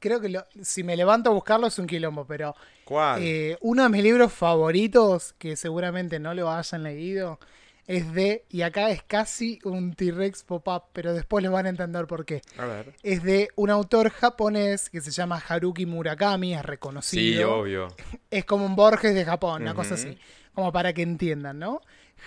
creo 0.00 0.20
que 0.20 0.28
lo- 0.28 0.46
si 0.62 0.82
me 0.82 0.96
levanto 0.96 1.30
a 1.30 1.32
buscarlo 1.32 1.66
es 1.66 1.78
un 1.78 1.86
quilombo, 1.86 2.26
pero 2.26 2.54
¿Cuál? 2.84 3.20
eh, 3.22 3.56
uno 3.60 3.82
de 3.84 3.88
mis 3.88 4.02
libros 4.02 4.32
favoritos, 4.32 5.34
que 5.38 5.56
seguramente 5.56 6.18
no 6.18 6.34
lo 6.34 6.50
hayan 6.50 6.82
leído, 6.82 7.38
es 7.86 8.12
de, 8.14 8.44
y 8.48 8.62
acá 8.62 8.90
es 8.90 9.02
casi 9.02 9.58
un 9.64 9.94
T-Rex 9.94 10.42
pop-up, 10.44 10.84
pero 10.94 11.12
después 11.12 11.44
lo 11.44 11.52
van 11.52 11.66
a 11.66 11.68
entender 11.68 12.06
por 12.06 12.24
qué. 12.24 12.40
A 12.56 12.64
ver. 12.64 12.94
Es 13.02 13.22
de 13.22 13.50
un 13.56 13.68
autor 13.68 14.08
japonés 14.10 14.88
que 14.88 15.02
se 15.02 15.10
llama 15.10 15.42
Haruki 15.46 15.84
Murakami, 15.84 16.54
es 16.54 16.60
Sí, 16.60 16.66
reconocido. 16.66 17.58
obvio. 17.58 17.88
es 18.30 18.44
como 18.46 18.64
un 18.64 18.74
Borges 18.74 19.14
de 19.14 19.24
Japón, 19.24 19.62
una 19.62 19.74
cosa 19.74 19.94
así. 19.94 20.16
Como 20.54 20.72
para 20.72 20.92
que 20.94 21.02
entiendan, 21.02 21.58
¿no? 21.58 21.82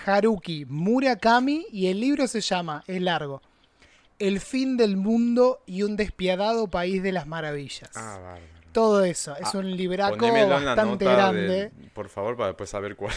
Haruki 0.06 0.66
Murakami 0.66 1.66
y 1.72 1.88
el 1.88 2.00
libro 2.02 2.28
se 2.28 2.42
llama, 2.42 2.84
es 2.88 3.02
largo, 3.02 3.42
El 4.20 4.40
fin 4.40 4.78
del 4.78 4.98
mundo 4.98 5.62
y 5.66 5.84
un 5.84 5.96
despiadado 5.96 6.68
país 6.70 7.04
de 7.04 7.12
las 7.12 7.28
maravillas. 7.28 7.92
Ah, 7.96 8.18
bárbaro. 8.22 8.42
Todo 8.72 9.04
eso, 9.04 9.36
es 9.38 9.54
Ah, 9.54 9.58
un 9.58 9.76
libraco 9.76 10.18
bastante 10.50 11.06
grande. 11.06 11.72
por 11.94 12.10
favor, 12.10 12.36
para 12.38 12.48
después 12.50 12.70
saber 12.70 12.96
cuál. 12.96 13.14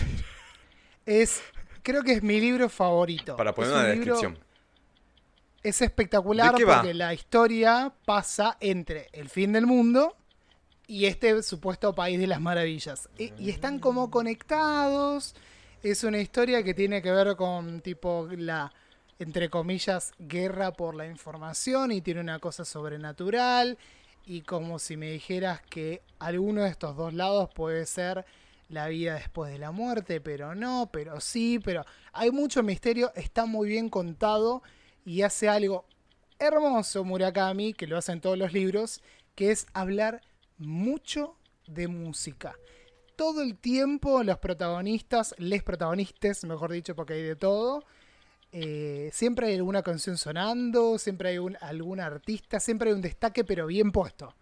Es, 1.07 1.43
creo 1.83 2.03
que 2.03 2.13
es 2.13 2.23
mi 2.23 2.41
libro 2.41 2.69
favorito. 2.69 3.37
Para 3.37 3.55
poner 3.55 3.73
una 3.73 3.83
libro- 3.89 4.15
descripción. 4.15 4.39
Es 5.63 5.83
espectacular 5.83 6.55
porque 6.55 6.95
la 6.95 7.13
historia 7.13 7.93
pasa 8.07 8.57
entre 8.61 9.09
el 9.13 9.29
fin 9.29 9.53
del 9.53 9.67
mundo 9.67 10.17
y 10.87 11.05
este 11.05 11.43
supuesto 11.43 11.95
país 11.95 12.19
de 12.19 12.27
las 12.27 12.41
maravillas. 12.41 13.11
Y, 13.19 13.33
y 13.39 13.51
están 13.51 13.79
como 13.79 14.11
conectados. 14.11 15.35
Es 15.83 16.03
una 16.05 16.19
historia 16.19 16.63
que 16.63 16.73
tiene 16.75 17.03
que 17.03 17.11
ver 17.11 17.37
con 17.37 17.81
tipo 17.83 18.29
la, 18.31 18.73
entre 19.21 19.51
comillas, 19.51 20.13
guerra 20.19 20.73
por 20.73 20.95
la 20.95 21.07
información 21.07 21.93
y 21.93 22.01
tiene 22.01 22.21
una 22.21 22.39
cosa 22.39 22.65
sobrenatural. 22.65 23.77
Y 24.25 24.41
como 24.41 24.79
si 24.79 24.97
me 24.97 25.11
dijeras 25.11 25.61
que 25.61 26.03
alguno 26.19 26.63
de 26.63 26.71
estos 26.71 26.97
dos 26.97 27.13
lados 27.13 27.51
puede 27.55 27.85
ser 27.85 28.25
la 28.71 28.89
vida 28.89 29.15
después 29.15 29.53
de 29.53 29.59
la 29.59 29.73
muerte, 29.73 30.23
pero 30.23 30.55
no, 30.55 30.89
pero 30.91 31.21
sí, 31.21 31.59
pero 31.63 31.85
hay 32.13 32.31
mucho 32.31 32.63
misterio, 32.63 33.13
está 33.15 33.45
muy 33.45 33.69
bien 33.69 33.91
contado 33.91 34.63
y 35.05 35.21
hace 35.21 35.51
algo 35.51 35.85
hermoso 36.39 37.05
Murakami, 37.05 37.75
que 37.75 37.87
lo 37.87 37.99
hace 37.99 38.13
en 38.13 38.23
todos 38.23 38.39
los 38.39 38.55
libros, 38.55 39.03
que 39.35 39.51
es 39.51 39.67
hablar 39.75 40.23
mucho 40.57 41.37
de 41.67 41.89
música. 41.89 42.57
Todo 43.17 43.43
el 43.43 43.59
tiempo 43.59 44.23
los 44.23 44.39
protagonistas, 44.39 45.35
les 45.37 45.63
protagonistas, 45.63 46.43
mejor 46.45 46.73
dicho, 46.73 46.97
porque 46.97 47.15
hay 47.15 47.23
de 47.23 47.37
todo, 47.37 47.85
eh, 48.53 49.11
siempre 49.13 49.49
hay 49.49 49.57
alguna 49.57 49.83
canción 49.83 50.17
sonando, 50.17 50.99
siempre 50.99 51.31
hay 51.31 51.39
un, 51.39 51.57
algún 51.61 52.01
artista, 52.01 52.59
siempre 52.61 52.91
hay 52.91 52.95
un 52.95 53.03
destaque, 53.03 53.45
pero 53.45 53.67
bien 53.67 53.93
puesto. 53.93 54.35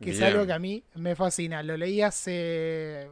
Que 0.00 0.10
es 0.10 0.20
algo 0.20 0.44
que 0.44 0.52
a 0.52 0.58
mí 0.58 0.82
me 0.94 1.14
fascina. 1.14 1.62
Lo 1.62 1.76
leí 1.76 2.02
hace 2.02 3.08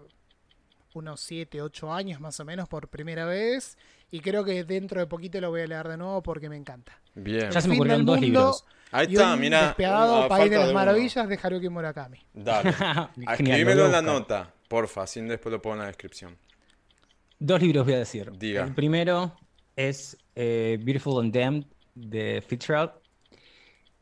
unos 0.94 1.20
7, 1.20 1.62
8 1.62 1.92
años 1.92 2.20
más 2.20 2.38
o 2.40 2.44
menos 2.44 2.68
por 2.68 2.88
primera 2.88 3.24
vez. 3.24 3.78
Y 4.10 4.20
creo 4.20 4.44
que 4.44 4.64
dentro 4.64 5.00
de 5.00 5.06
poquito 5.06 5.40
lo 5.40 5.50
voy 5.50 5.62
a 5.62 5.66
leer 5.66 5.88
de 5.88 5.96
nuevo 5.96 6.22
porque 6.22 6.50
me 6.50 6.56
encanta. 6.56 7.00
Bien. 7.14 7.50
Ya 7.50 7.60
se 7.60 7.68
me 7.68 7.76
ocurrieron 7.76 8.04
dos 8.04 8.20
libros. 8.20 8.64
Ahí 8.90 9.06
está, 9.06 9.34
mira. 9.36 9.68
despiadado 9.68 10.28
País 10.28 10.50
de 10.50 10.58
las. 10.58 10.72
Maravillas 10.74 11.26
de 11.28 11.38
Haruki 11.42 11.68
Murakami. 11.70 12.18
Dale. 12.34 12.72
Genial, 13.14 13.32
Escribímelo 13.32 13.80
lo 13.82 13.86
en 13.86 13.92
la 13.92 14.02
nota, 14.02 14.52
porfa, 14.68 15.04
así 15.04 15.22
después 15.22 15.50
lo 15.50 15.62
pongo 15.62 15.76
en 15.76 15.80
la 15.82 15.86
descripción. 15.86 16.36
Dos 17.38 17.62
libros 17.62 17.86
voy 17.86 17.94
a 17.94 17.98
decir. 17.98 18.30
Diga. 18.36 18.64
El 18.64 18.74
primero 18.74 19.34
es 19.76 20.18
eh, 20.34 20.78
Beautiful 20.82 21.22
and 21.22 21.34
Damned 21.34 21.64
de 21.94 22.42
Fitzgerald. 22.46 22.90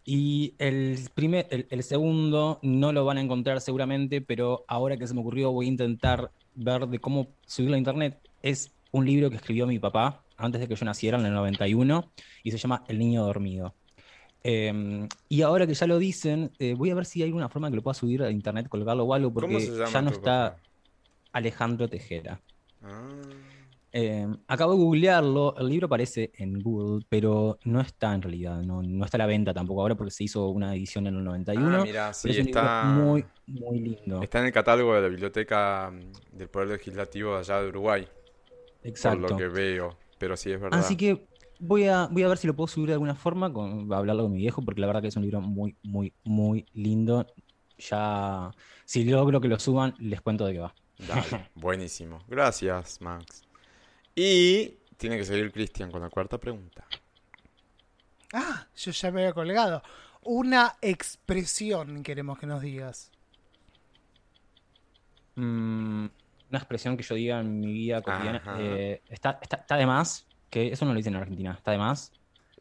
Y 0.05 0.55
el, 0.59 0.99
primer, 1.15 1.47
el, 1.51 1.67
el 1.71 1.83
segundo 1.83 2.59
no 2.63 2.93
lo 2.93 3.05
van 3.05 3.19
a 3.19 3.21
encontrar 3.21 3.61
seguramente, 3.61 4.21
pero 4.21 4.65
ahora 4.67 4.97
que 4.97 5.07
se 5.07 5.15
me 5.15 5.21
ocurrió 5.21 5.53
voy 5.53 5.67
a 5.67 5.69
intentar 5.69 6.31
ver 6.55 6.87
de 6.89 6.99
cómo 6.99 7.29
subirlo 7.47 7.77
a 7.77 7.79
internet. 7.79 8.19
Es 8.43 8.73
un 8.93 9.07
libro 9.07 9.31
que 9.31 9.37
escribió 9.37 9.67
mi 9.67 9.79
papá 9.79 10.23
antes 10.37 10.61
de 10.61 10.69
que 10.69 10.75
yo 10.75 10.85
naciera 10.85 11.19
en 11.19 11.27
el 11.27 11.35
91 11.35 12.11
y 12.43 12.51
se 12.51 12.59
llama 12.59 12.85
El 12.89 12.99
niño 12.99 13.25
dormido. 13.25 13.75
Eh, 14.43 15.07
y 15.29 15.43
ahora 15.43 15.67
que 15.67 15.75
ya 15.75 15.87
lo 15.87 15.99
dicen, 15.99 16.51
eh, 16.59 16.75
voy 16.75 16.91
a 16.91 16.95
ver 16.95 17.05
si 17.05 17.23
hay 17.23 17.29
alguna 17.29 17.49
forma 17.49 17.69
que 17.71 17.77
lo 17.77 17.83
pueda 17.83 17.95
subir 17.95 18.23
a 18.23 18.31
internet, 18.31 18.69
colgarlo 18.69 19.05
o 19.05 19.15
algo, 19.15 19.33
¿Cómo 19.33 19.49
porque 19.49 19.71
ya 19.93 20.03
no 20.03 20.11
está? 20.11 20.57
Alejandro 21.33 21.89
Tejera. 21.89 22.41
Ah, 22.83 23.11
Eh, 23.93 24.27
acabo 24.47 24.73
de 24.73 24.79
googlearlo, 24.79 25.57
el 25.57 25.69
libro 25.69 25.87
aparece 25.87 26.31
en 26.37 26.61
Google, 26.61 27.05
pero 27.09 27.59
no 27.65 27.81
está 27.81 28.15
en 28.15 28.23
realidad, 28.23 28.63
no, 28.63 28.83
no 28.83 29.05
está 29.05 29.17
a 29.17 29.19
la 29.19 29.27
venta 29.27 29.53
tampoco 29.53 29.81
ahora 29.81 29.97
porque 29.97 30.13
se 30.13 30.25
hizo 30.25 30.49
una 30.49 30.75
edición 30.77 31.09
en 31.09 31.17
el 31.17 31.25
91. 31.25 31.77
Ah, 31.77 31.83
mira, 31.83 32.13
sí, 32.13 32.29
pero 32.29 32.33
es 32.33 32.39
un 32.39 32.47
libro 32.47 32.61
está, 32.61 32.85
muy, 32.85 33.25
muy 33.49 33.79
lindo. 33.81 34.23
está 34.23 34.39
en 34.39 34.47
el 34.47 34.53
catálogo 34.53 34.95
de 34.95 35.01
la 35.03 35.09
Biblioteca 35.09 35.91
mm, 35.91 36.37
del 36.37 36.49
Poder 36.49 36.69
Legislativo 36.69 37.35
de 37.35 37.39
allá 37.41 37.63
de 37.63 37.69
Uruguay, 37.69 38.05
por 38.05 38.89
Exacto. 38.89 39.29
lo 39.29 39.37
que 39.37 39.49
veo. 39.49 39.97
Pero 40.19 40.37
sí, 40.37 40.53
es 40.53 40.61
verdad. 40.61 40.79
Así 40.79 40.97
que 40.97 41.27
voy 41.59 41.87
a, 41.87 42.07
voy 42.07 42.23
a 42.23 42.29
ver 42.29 42.39
si 42.39 42.47
lo 42.47 42.55
puedo 42.55 42.69
subir 42.69 42.89
de 42.89 42.93
alguna 42.93 43.17
forma, 43.17 43.53
con, 43.53 43.93
a 43.93 43.97
hablarlo 43.97 44.25
con 44.25 44.33
mi 44.33 44.39
viejo, 44.39 44.63
porque 44.63 44.81
la 44.81 44.87
verdad 44.87 45.03
que 45.03 45.09
es 45.09 45.17
un 45.17 45.23
libro 45.23 45.41
muy, 45.41 45.77
muy, 45.83 46.13
muy 46.23 46.65
lindo. 46.75 47.27
Ya, 47.79 48.53
si 48.85 49.05
logro 49.05 49.41
que 49.41 49.49
lo 49.49 49.59
suban, 49.59 49.95
les 49.99 50.21
cuento 50.21 50.47
de 50.47 50.53
qué 50.53 50.59
va. 50.61 50.75
Dale, 50.99 51.49
buenísimo. 51.55 52.21
Gracias, 52.29 53.01
Max. 53.01 53.50
Y 54.23 54.79
tiene 54.99 55.17
que 55.17 55.25
seguir 55.25 55.51
Cristian 55.51 55.91
con 55.91 56.03
la 56.03 56.11
cuarta 56.11 56.37
pregunta. 56.37 56.85
Ah, 58.35 58.67
yo 58.77 58.93
ya 58.93 59.11
me 59.11 59.23
había 59.23 59.33
colgado. 59.33 59.83
Una 60.25 60.75
expresión 60.83 62.03
queremos 62.03 62.39
que 62.39 62.47
nos 62.47 62.61
digas. 62.61 63.11
Mm, 65.37 66.05
una 66.51 66.59
expresión 66.59 66.99
que 66.99 67.03
yo 67.03 67.15
diga 67.15 67.41
en 67.41 67.61
mi 67.61 67.73
vida 67.73 68.03
cotidiana. 68.03 68.43
Eh, 68.59 69.01
está, 69.09 69.39
está, 69.41 69.57
está 69.57 69.77
de 69.77 69.87
más, 69.87 70.27
que 70.51 70.69
eso 70.69 70.85
no 70.85 70.93
lo 70.93 70.99
dicen 70.99 71.15
en 71.15 71.21
Argentina. 71.23 71.55
Está 71.57 71.71
de 71.71 71.79
más. 71.79 72.13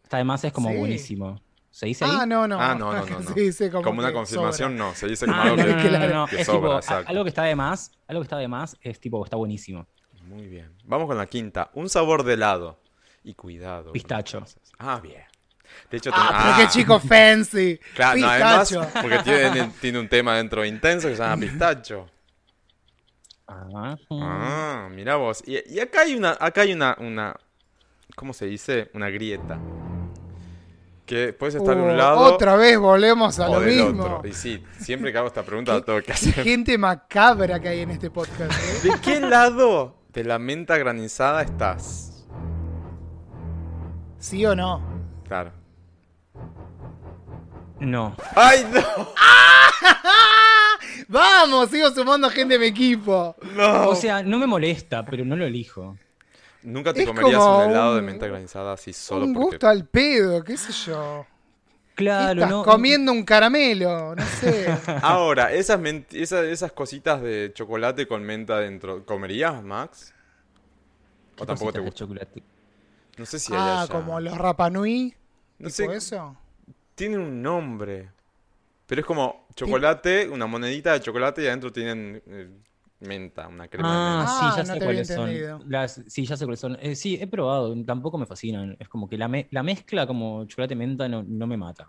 Está 0.01 0.15
de 0.17 0.23
más 0.23 0.41
es 0.45 0.53
como 0.53 0.69
Sí. 0.69 0.77
buenísimo. 0.77 1.41
¿Se 1.71 1.87
dice 1.87 2.05
ahí? 2.05 2.11
Ah, 2.21 2.25
no, 2.25 2.47
no. 2.47 2.57
Ah, 2.59 2.73
no, 2.73 2.93
no, 2.93 3.05
no, 3.05 3.19
no. 3.19 3.33
Se 3.33 3.39
dice 3.41 3.69
como, 3.69 3.83
Como 3.83 3.99
una 3.99 4.13
confirmación, 4.13 4.71
sobra. 4.77 4.85
no. 4.89 4.95
Se 4.95 5.07
dice 5.07 5.25
como 5.25 5.37
Ah, 5.37 5.43
algo 5.43 5.57
no, 5.57 5.63
que- 5.65 5.73
no, 6.13 6.25
Es 6.25 6.47
tipo, 6.47 6.79
algo 7.05 7.27
está 7.27 7.43
de 7.43 7.55
más, 7.55 7.91
algo 8.07 8.21
que 8.21 8.25
está 8.25 8.37
de 8.37 8.47
más 8.47 8.77
es 8.81 8.99
tipo, 9.01 9.23
está 9.25 9.35
buenísimo. 9.35 9.87
Muy 10.29 10.47
bien. 10.47 10.71
Vamos 10.85 11.07
con 11.07 11.17
la 11.17 11.25
quinta. 11.25 11.69
Un 11.73 11.89
sabor 11.89 12.23
de 12.23 12.33
helado. 12.35 12.79
Y 13.23 13.33
cuidado. 13.33 13.91
Pistacho. 13.91 14.45
Ah, 14.77 14.99
bien. 15.01 15.23
De 15.91 15.97
hecho, 15.97 16.11
Ah, 16.13 16.27
ten- 16.27 16.37
pero 16.55 16.57
qué 16.57 16.73
chico 16.73 16.99
fancy. 16.99 17.79
Claro, 17.95 18.19
no, 18.19 18.27
además, 18.29 18.69
Pistacho. 18.69 18.89
porque 19.01 19.19
tiene, 19.19 19.71
tiene 19.81 19.99
un 19.99 20.07
tema 20.07 20.35
dentro 20.37 20.63
intenso 20.65 21.07
que 21.09 21.15
se 21.15 21.21
llama 21.21 21.37
pistacho. 21.41 22.07
Ah, 23.47 23.97
Ah, 24.11 24.87
mira 24.91 25.15
vos. 25.15 25.43
Y, 25.45 25.57
y 25.73 25.79
acá 25.79 26.01
hay 26.01 26.15
una, 26.15 26.37
acá 26.39 26.61
hay 26.61 26.73
una, 26.73 26.95
una, 26.99 27.35
¿cómo 28.15 28.33
se 28.33 28.45
dice? 28.45 28.89
Una 28.93 29.09
grieta. 29.09 29.59
Que 31.05 31.33
puedes 31.33 31.55
estar 31.55 31.75
de 31.75 31.81
Uh, 31.81 31.85
un 31.85 31.97
lado 31.97 32.19
Otra 32.19 32.55
vez 32.55 32.77
volvemos 32.77 33.39
a 33.39 33.49
o 33.49 33.55
lo 33.55 33.59
del 33.61 33.75
mismo. 33.83 34.03
otro. 34.17 34.29
Y 34.29 34.33
sí, 34.33 34.63
siempre 34.79 35.11
que 35.11 35.17
hago 35.17 35.27
esta 35.27 35.41
pregunta 35.43 35.73
la 35.73 35.81
tengo 35.81 35.97
que 35.99 36.05
Qué 36.05 36.11
hacer. 36.11 36.33
gente 36.43 36.77
macabra 36.77 37.59
que 37.59 37.67
hay 37.69 37.79
en 37.79 37.89
este 37.89 38.11
podcast. 38.11 38.51
¿eh? 38.51 38.89
¿De 38.89 39.01
qué 39.01 39.19
lado 39.19 39.95
de 40.09 40.23
la 40.23 40.39
menta 40.39 40.77
granizada 40.77 41.41
estás? 41.41 42.27
¿Sí 44.17 44.45
o 44.45 44.55
no? 44.55 44.81
Claro. 45.27 45.51
No. 47.79 48.15
¡Ay, 48.35 48.67
no! 48.73 48.81
Vamos, 51.07 51.69
sigo 51.69 51.89
sumando 51.91 52.29
gente 52.29 52.55
de 52.55 52.59
mi 52.59 52.65
equipo. 52.67 53.35
¡No! 53.55 53.89
O 53.89 53.95
sea, 53.95 54.21
no 54.21 54.37
me 54.37 54.45
molesta, 54.45 55.05
pero 55.05 55.23
no 55.23 55.35
lo 55.35 55.45
elijo. 55.45 55.97
Nunca 56.63 56.93
te 56.93 57.03
es 57.03 57.07
comerías 57.07 57.41
un 57.41 57.69
helado 57.69 57.95
de 57.95 58.01
menta 58.01 58.27
granizada 58.27 58.73
así 58.73 58.91
solo 58.91 59.25
Un 59.25 59.33
porque... 59.33 59.45
gusto 59.51 59.67
al 59.67 59.85
pedo, 59.85 60.43
qué 60.43 60.57
sé 60.57 60.73
yo. 60.73 61.25
Claro, 61.99 62.43
Estás 62.43 62.49
no. 62.49 62.63
comiendo 62.63 63.11
un 63.11 63.25
caramelo, 63.25 64.15
no 64.15 64.25
sé. 64.25 64.67
Ahora, 65.01 65.51
esas, 65.51 65.81
esas, 66.13 66.45
esas 66.45 66.71
cositas 66.71 67.21
de 67.21 67.51
chocolate 67.53 68.07
con 68.07 68.23
menta 68.23 68.57
dentro, 68.57 69.05
¿comerías, 69.05 69.61
Max? 69.61 70.13
¿O 71.35 71.41
¿Qué 71.41 71.45
tampoco 71.45 71.73
te 71.73 71.79
gusta? 71.79 71.97
chocolate? 71.97 72.41
No 73.17 73.25
sé 73.25 73.37
si 73.37 73.51
hay 73.51 73.59
ah, 73.59 73.81
allá. 73.81 73.91
como 73.91 74.17
los 74.21 74.37
Rapanui. 74.37 75.13
No 75.57 75.69
sé, 75.69 75.93
eso. 75.93 76.37
tiene 76.95 77.17
un 77.17 77.41
nombre. 77.41 78.09
Pero 78.87 79.01
es 79.01 79.05
como 79.05 79.45
chocolate, 79.53 80.29
una 80.29 80.47
monedita 80.47 80.93
de 80.93 81.01
chocolate 81.01 81.43
y 81.43 81.47
adentro 81.47 81.69
tienen 81.69 82.23
eh, 82.27 82.49
menta, 82.99 83.47
una 83.47 83.67
crema 83.67 83.95
de 83.95 84.01
Ah, 84.01 84.03
menta. 84.03 84.25
Ah, 84.25 84.27
sí, 84.27 84.51
ya 84.51 84.63
no 84.63 84.65
sé 84.65 84.81
cuáles 84.81 85.09
son. 85.09 85.45
Las, 85.57 86.01
sí, 86.07 86.25
ya 86.25 86.35
sé 86.37 86.45
cuáles 86.45 86.59
son. 86.59 86.77
Eh, 86.81 86.95
sí, 86.95 87.17
he 87.19 87.27
probado, 87.27 87.75
tampoco 87.85 88.17
me 88.17 88.25
fascinan. 88.25 88.75
Es 88.79 88.89
como 88.89 89.07
que 89.09 89.17
la, 89.17 89.27
me- 89.27 89.47
la 89.51 89.63
mezcla 89.63 90.05
como 90.07 90.45
chocolate-menta 90.45 91.07
no, 91.07 91.23
no 91.23 91.47
me 91.47 91.57
mata. 91.57 91.87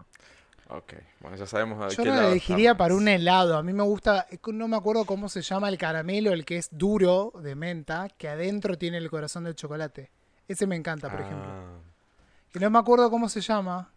Ok, 0.68 0.94
bueno, 1.20 1.36
ya 1.36 1.46
sabemos 1.46 1.78
Yo 1.88 1.96
qué 1.98 2.12
lo 2.12 2.12
lado 2.12 2.32
elegiría 2.32 2.76
para 2.76 2.94
un 2.94 3.08
helado. 3.08 3.56
A 3.56 3.62
mí 3.62 3.72
me 3.72 3.82
gusta, 3.82 4.26
que 4.42 4.52
no 4.52 4.68
me 4.68 4.76
acuerdo 4.76 5.04
cómo 5.06 5.28
se 5.28 5.42
llama 5.42 5.68
el 5.68 5.76
caramelo, 5.78 6.32
el 6.32 6.44
que 6.44 6.56
es 6.56 6.68
duro 6.70 7.32
de 7.42 7.54
menta, 7.54 8.08
que 8.16 8.28
adentro 8.28 8.78
tiene 8.78 8.98
el 8.98 9.10
corazón 9.10 9.44
del 9.44 9.56
chocolate. 9.56 10.10
Ese 10.48 10.66
me 10.66 10.76
encanta, 10.76 11.10
por 11.10 11.20
ejemplo. 11.20 11.56
Ah, 11.56 11.80
Y 12.54 12.58
no 12.60 12.70
me 12.70 12.78
acuerdo 12.78 13.10
cómo 13.10 13.28
se 13.28 13.40
llama. 13.40 13.92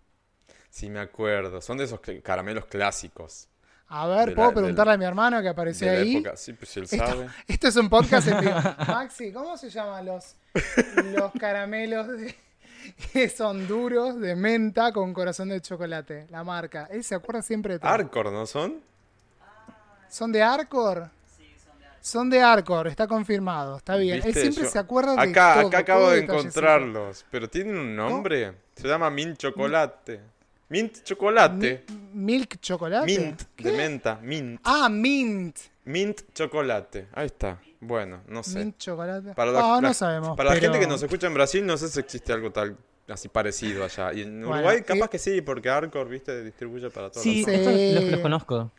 sí, 0.69 0.89
me 0.89 0.99
acuerdo. 0.99 1.62
Son 1.62 1.78
de 1.78 1.86
esos 1.86 1.99
caramelos 2.23 2.65
clásicos. 2.65 3.47
A 3.89 4.08
ver, 4.08 4.34
¿puedo 4.34 4.48
la- 4.50 4.54
preguntarle 4.56 4.91
del- 4.91 4.96
a 4.96 4.98
mi 5.00 5.06
hermano 5.06 5.38
que 5.38 5.43
De 5.43 5.50
apareció 5.50 5.88
la 5.88 5.93
ahí? 6.00 6.15
época, 6.17 6.36
sí, 6.36 6.54
pues 6.54 6.69
si 6.69 6.80
él 6.80 6.86
Esto, 6.86 6.98
sabe. 6.98 7.28
esto 7.48 7.67
es 7.67 7.76
un 7.76 7.89
podcast 7.89 8.28
en. 8.28 8.36
Maxi, 8.88 9.32
¿cómo 9.32 9.56
se 9.58 9.69
llaman 9.69 10.06
los, 10.06 10.36
los 11.13 11.32
caramelos 11.39 12.08
de- 12.08 12.36
que 13.13 13.30
son 13.30 13.67
duros 13.67 14.19
de 14.19 14.36
menta 14.36 14.91
con 14.91 15.13
corazón 15.13 15.50
de 15.50 15.62
chocolate? 15.62 16.28
La 16.32 16.43
marca. 16.43 16.88
Él 16.91 17.04
se 17.04 17.15
acuerda 17.15 17.41
siempre 17.41 17.74
de 17.74 17.80
todo. 17.80 17.89
Arcor, 17.91 18.32
¿no 18.32 18.46
son? 18.46 18.82
¿Son 20.10 20.32
de 20.32 20.41
Arcor? 20.43 21.10
Son 22.02 22.30
de 22.30 22.41
Arcor, 22.41 22.88
está 22.88 23.08
confirmado, 23.08 23.78
está 23.78 23.96
bien. 23.96 24.15
Él 24.26 24.34
siempre 24.34 24.65
Yo- 24.65 24.69
se 24.69 24.78
acuerda 24.78 25.15
de 25.15 25.22
Acá, 25.32 25.54
todo, 25.60 25.67
acá 25.67 25.78
acabo 25.78 26.10
de 26.10 26.19
encontrarlos, 26.19 27.26
pero 27.32 27.50
tienen 27.50 27.78
un 27.78 27.96
nombre. 27.96 28.54
Se 28.76 28.88
llama 28.88 29.10
Mint 29.10 29.38
Chocolate. 29.38 30.19
Mint 30.73 31.03
Chocolate. 31.03 31.83
Milk 32.13 32.55
chocolate. 32.59 33.05
Mint, 33.05 33.43
¿Qué? 33.55 33.63
de 33.63 33.77
menta. 33.77 34.19
Mint. 34.23 34.59
Ah, 34.63 34.89
mint. 34.89 35.55
Mint 35.86 36.21
Chocolate. 36.33 37.07
Ahí 37.13 37.27
está. 37.27 37.59
Bueno, 37.79 38.21
no 38.27 38.41
sé. 38.43 38.57
Mint 38.57 38.77
chocolate. 38.79 39.36
Para 39.36 39.51
la, 39.51 39.59
Ah, 39.59 39.81
no 39.81 39.89
la- 39.89 39.93
sabemos. 39.93 40.36
Para 40.36 40.49
la 40.49 40.55
pero- 40.55 40.71
gente 40.73 40.79
que 40.79 40.88
nos 40.91 41.03
escucha 41.03 41.27
en 41.27 41.36
Brasil, 41.36 41.63
no 41.63 41.77
sé 41.77 41.89
si 41.89 41.99
existe 41.99 42.33
algo 42.33 42.51
tal 42.51 42.75
así 43.07 43.27
parecido 43.29 43.83
allá. 43.83 44.13
Y 44.13 44.21
en 44.21 44.39
Bueno, 44.41 44.55
Uruguay, 44.55 44.77
y- 44.79 44.83
capaz 44.83 45.09
que 45.09 45.19
sí, 45.19 45.41
porque 45.41 45.69
Arcor, 45.69 46.07
viste, 46.09 46.43
distribuye 46.43 46.89
para 46.89 47.09
todos 47.12 47.21
Sí, 47.21 47.43
Sí. 47.43 47.51
estos 47.51 48.01
los, 48.03 48.12
los 48.13 48.19
conozco. 48.21 48.71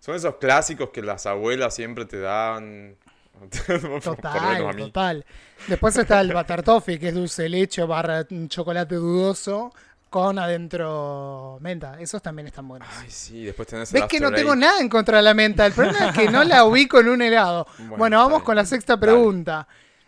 Son 0.00 0.16
esos 0.16 0.34
clásicos 0.36 0.90
que 0.90 1.00
las 1.02 1.26
abuelas 1.26 1.74
siempre 1.74 2.06
te 2.06 2.18
dan. 2.18 2.96
Total, 4.02 4.76
total. 4.76 5.24
Después 5.66 5.96
está 5.96 6.20
el 6.20 6.32
Butter 6.34 6.62
Toffee, 6.62 6.98
que 6.98 7.08
es 7.08 7.14
dulce 7.14 7.44
de 7.44 7.48
leche 7.50 7.82
barra 7.84 8.26
chocolate 8.48 8.96
dudoso 8.96 9.72
con 10.10 10.38
adentro 10.38 11.58
menta. 11.60 11.98
Esos 12.00 12.20
también 12.20 12.48
están 12.48 12.66
buenos. 12.68 12.88
Ay, 12.98 13.08
sí, 13.08 13.44
después 13.44 13.68
tenés 13.68 13.92
¿Ves 13.92 14.02
el 14.02 14.08
que 14.08 14.20
no 14.20 14.32
tengo 14.32 14.50
Eight. 14.50 14.60
nada 14.60 14.80
en 14.80 14.88
contra 14.88 15.18
de 15.18 15.22
la 15.22 15.34
menta? 15.34 15.64
El 15.64 15.72
problema 15.72 16.08
es 16.08 16.18
que 16.18 16.28
no 16.28 16.42
la 16.44 16.64
ubico 16.66 16.98
en 17.00 17.08
un 17.08 17.22
helado. 17.22 17.66
Bueno, 17.96 18.18
vamos 18.18 18.42
con 18.42 18.56
la 18.56 18.66
sexta 18.66 18.98
pregunta. 18.98 19.66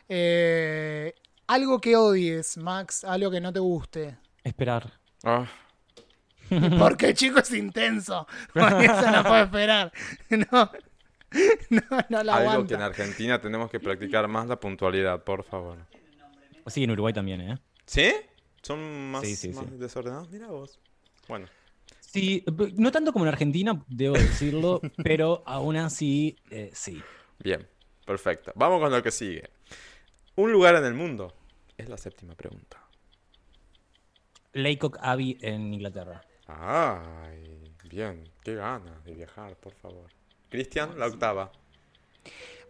Eh, 0.09 1.15
algo 1.47 1.81
que 1.81 1.97
odies, 1.97 2.57
Max, 2.59 3.05
algo 3.05 3.31
que 3.31 3.41
no 3.41 3.53
te 3.53 3.61
guste. 3.61 4.17
Esperar. 4.43 4.93
Ah, 5.23 5.47
Porque 6.79 7.07
el 7.07 7.15
chico 7.15 7.39
es 7.39 7.53
intenso. 7.53 8.27
Por 8.53 8.83
eso 8.83 9.11
no 9.11 9.23
puedo 9.23 9.45
esperar. 9.45 9.93
No, 10.31 10.71
no, 11.71 11.83
no 12.09 12.23
la 12.25 12.37
algo 12.37 12.67
que 12.67 12.75
en 12.75 12.83
Argentina 12.83 13.41
tenemos 13.41 13.71
que 13.71 13.81
practicar 13.81 14.27
más 14.29 14.49
la 14.49 14.57
puntualidad, 14.57 15.23
por 15.23 15.45
favor. 15.45 15.79
Sí, 16.67 16.85
en 16.85 16.91
Uruguay 16.91 17.15
también, 17.15 17.41
¿eh? 17.41 17.59
¿Sí? 17.87 18.13
¿Son 18.63 19.11
más, 19.11 19.23
Sí, 19.23 19.37
sí, 19.37 19.49
más 19.53 19.67
sí. 19.67 19.77
desordenados? 19.77 20.31
Mira 20.31 20.49
vos. 20.49 20.79
Bueno, 21.29 21.49
Sí, 22.01 22.45
no 22.77 22.93
tanto 22.93 23.13
como 23.13 23.25
en 23.25 23.31
Argentina, 23.31 23.83
debo 23.89 24.15
decirlo, 24.17 24.81
pero 25.03 25.43
aún 25.47 25.77
así, 25.77 26.37
eh, 26.51 26.71
sí. 26.75 27.03
bien, 27.39 27.67
perfecto. 28.05 28.53
Vamos 28.55 28.81
con 28.81 28.91
lo 28.93 29.03
que 29.03 29.11
sigue. 29.11 29.49
Un 30.37 30.53
lugar 30.53 30.75
en 30.77 30.85
el 30.85 30.95
mundo. 30.95 31.35
Es 31.79 31.89
la 31.89 31.97
séptima 31.97 32.35
pregunta. 32.35 32.79
Laycock 34.53 34.99
Abbey 35.01 35.39
en 35.41 35.73
Inglaterra. 35.73 36.23
Ay, 36.47 37.75
bien. 37.85 38.31
Qué 38.43 38.55
ganas 38.57 39.03
de 39.05 39.15
viajar, 39.15 39.57
por 39.57 39.75
favor. 39.75 40.11
Cristian, 40.51 40.99
la 40.99 41.07
octava. 41.07 41.51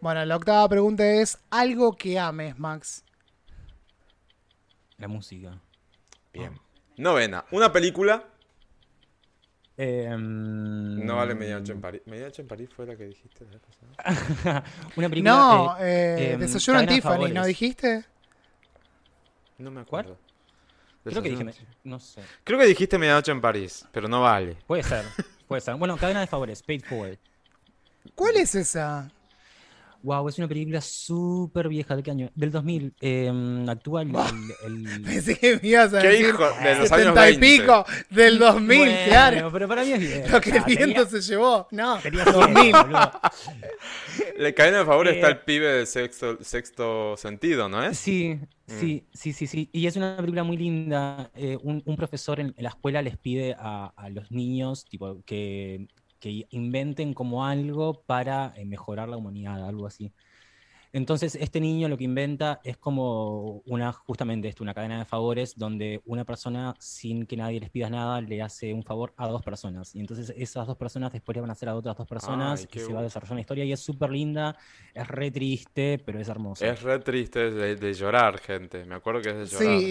Bueno, 0.00 0.24
la 0.24 0.36
octava 0.36 0.68
pregunta 0.68 1.04
es 1.06 1.38
algo 1.50 1.96
que 1.96 2.18
ames, 2.18 2.58
Max. 2.58 3.04
La 4.98 5.08
música. 5.08 5.60
Bien. 6.32 6.58
Novena. 6.96 7.44
Una 7.50 7.72
película. 7.72 8.24
Em, 9.76 11.04
No 11.04 11.16
vale 11.16 11.34
Medianoche 11.34 11.72
en 11.72 11.80
París. 11.80 12.02
¿Medianoche 12.06 12.42
en 12.42 12.48
París 12.48 12.68
fue 12.74 12.86
la 12.86 12.96
que 12.96 13.04
dijiste 13.04 13.44
la 13.44 13.52
vez 13.52 13.60
pasada? 13.60 14.64
Una 14.96 15.08
película. 15.08 15.32
No, 15.32 15.76
eh, 15.78 15.82
eh, 16.18 16.32
em, 16.32 16.40
Desayuno 16.40 16.80
en 16.80 17.34
¿no 17.34 17.46
dijiste? 17.46 18.04
No 19.58 19.70
me 19.70 19.80
acuerdo. 19.80 20.18
Creo 21.04 21.22
que 21.22 21.30
dije. 21.30 21.44
Me- 21.44 21.54
No 21.84 21.98
sé. 21.98 22.22
Creo 22.44 22.58
que 22.58 22.66
dijiste 22.66 22.98
Medianoche 22.98 23.32
en 23.32 23.40
París, 23.40 23.86
pero 23.92 24.08
no 24.08 24.20
vale. 24.20 24.56
Puede 24.66 24.82
ser. 24.82 25.04
Puede 25.48 25.60
ser. 25.60 25.74
Bueno, 25.76 25.96
cadena 25.96 26.20
de 26.20 26.26
favores. 26.26 26.62
Paid 26.62 26.82
Forward. 26.84 27.18
¿Cuál 28.14 28.36
es 28.36 28.54
esa? 28.54 29.10
Wow, 30.02 30.28
es 30.28 30.38
una 30.38 30.48
película 30.48 30.80
súper 30.80 31.68
vieja. 31.68 31.94
¿De 31.96 32.02
qué 32.02 32.10
año? 32.10 32.30
Del 32.34 32.50
2000. 32.50 32.94
em, 33.00 33.68
actúa 33.68 34.02
el. 34.02 34.10
el- 34.66 34.86
el- 34.86 35.02
Pensé 35.02 35.38
que 35.38 35.58
me 35.62 35.68
ibas 35.68 35.94
a 35.94 36.00
¿Qué 36.02 36.08
decir 36.08 36.26
hijo 36.28 36.38
de 36.44 36.74
los 36.76 36.92
años 36.92 37.14
70 37.14 37.30
y 37.30 37.36
20? 37.38 37.62
pico 37.62 37.84
del 38.10 38.38
2000, 38.38 38.78
Bueno, 38.78 38.96
claro. 39.06 39.50
pero 39.52 39.68
para 39.68 39.84
mí 39.84 39.92
es 39.92 40.00
bien. 40.00 40.24
Lo 40.30 40.40
que 40.40 40.50
el 40.50 40.64
viento 40.64 41.06
tenía- 41.06 41.06
se 41.06 41.20
llevó. 41.20 41.68
No, 41.70 41.98
tenía 42.00 42.24
2000. 42.24 42.62
siete, 42.62 42.78
boludo. 42.82 43.10
La 44.38 44.52
cadena 44.52 44.78
de 44.78 44.84
favor 44.84 45.08
está 45.08 45.28
Eh, 45.28 45.30
el 45.32 45.38
pibe 45.40 45.66
de 45.72 45.86
sexto, 45.86 46.38
sexto 46.42 47.16
sentido, 47.16 47.68
¿no 47.68 47.82
es? 47.84 47.98
Sí, 47.98 48.38
Mm. 48.66 48.80
sí, 48.80 49.04
sí, 49.12 49.32
sí, 49.32 49.46
sí. 49.46 49.68
Y 49.72 49.86
es 49.86 49.96
una 49.96 50.16
película 50.16 50.42
muy 50.44 50.56
linda. 50.56 51.30
Eh, 51.34 51.56
un, 51.62 51.82
un 51.84 51.96
profesor 51.96 52.40
en, 52.40 52.54
en 52.56 52.62
la 52.64 52.70
escuela 52.70 53.02
les 53.02 53.16
pide 53.18 53.54
a, 53.58 53.92
a 53.96 54.08
los 54.10 54.30
niños 54.30 54.84
tipo, 54.84 55.22
que, 55.24 55.86
que 56.22 56.46
inventen 56.52 57.14
como 57.14 57.44
algo 57.44 58.04
para 58.06 58.54
eh, 58.56 58.64
mejorar 58.64 59.10
la 59.10 59.18
humanidad, 59.18 59.66
algo 59.68 59.86
así. 59.88 60.14
Entonces, 60.92 61.36
este 61.36 61.60
niño 61.60 61.88
lo 61.88 61.96
que 61.96 62.04
inventa 62.04 62.60
es 62.64 62.76
como 62.76 63.62
una, 63.66 63.92
justamente 63.92 64.48
esto, 64.48 64.62
una 64.62 64.74
cadena 64.74 64.98
de 64.98 65.04
favores 65.06 65.56
donde 65.56 66.02
una 66.04 66.24
persona, 66.24 66.76
sin 66.80 67.26
que 67.26 67.36
nadie 67.36 67.60
les 67.60 67.70
pida 67.70 67.88
nada, 67.90 68.20
le 68.20 68.42
hace 68.42 68.74
un 68.74 68.82
favor 68.84 69.14
a 69.16 69.26
dos 69.28 69.42
personas. 69.42 69.94
Y 69.94 70.00
entonces 70.00 70.34
esas 70.36 70.66
dos 70.66 70.76
personas 70.76 71.12
después 71.12 71.34
le 71.36 71.40
van 71.40 71.50
a 71.50 71.54
hacer 71.54 71.70
a 71.70 71.76
otras 71.76 71.96
dos 71.96 72.06
personas 72.08 72.60
Ay, 72.60 72.68
y 72.72 72.78
se 72.78 72.92
va 72.92 73.00
a 73.00 73.02
desarrollar 73.04 73.32
una 73.32 73.40
historia 73.40 73.64
y 73.64 73.72
es 73.72 73.80
súper 73.80 74.10
linda, 74.10 74.56
es 74.94 75.08
re 75.08 75.30
triste, 75.30 75.98
pero 76.04 76.20
es 76.20 76.28
hermosa. 76.28 76.66
Es 76.68 76.80
re 76.82 76.98
triste 77.00 77.50
de, 77.50 77.76
de 77.76 77.92
llorar, 77.92 78.38
gente. 78.40 78.86
Me 78.86 78.94
acuerdo 78.94 79.20
que 79.20 79.28
es 79.30 79.36
de 79.36 79.46
Sí, 79.46 79.64
llorar. 79.64 79.82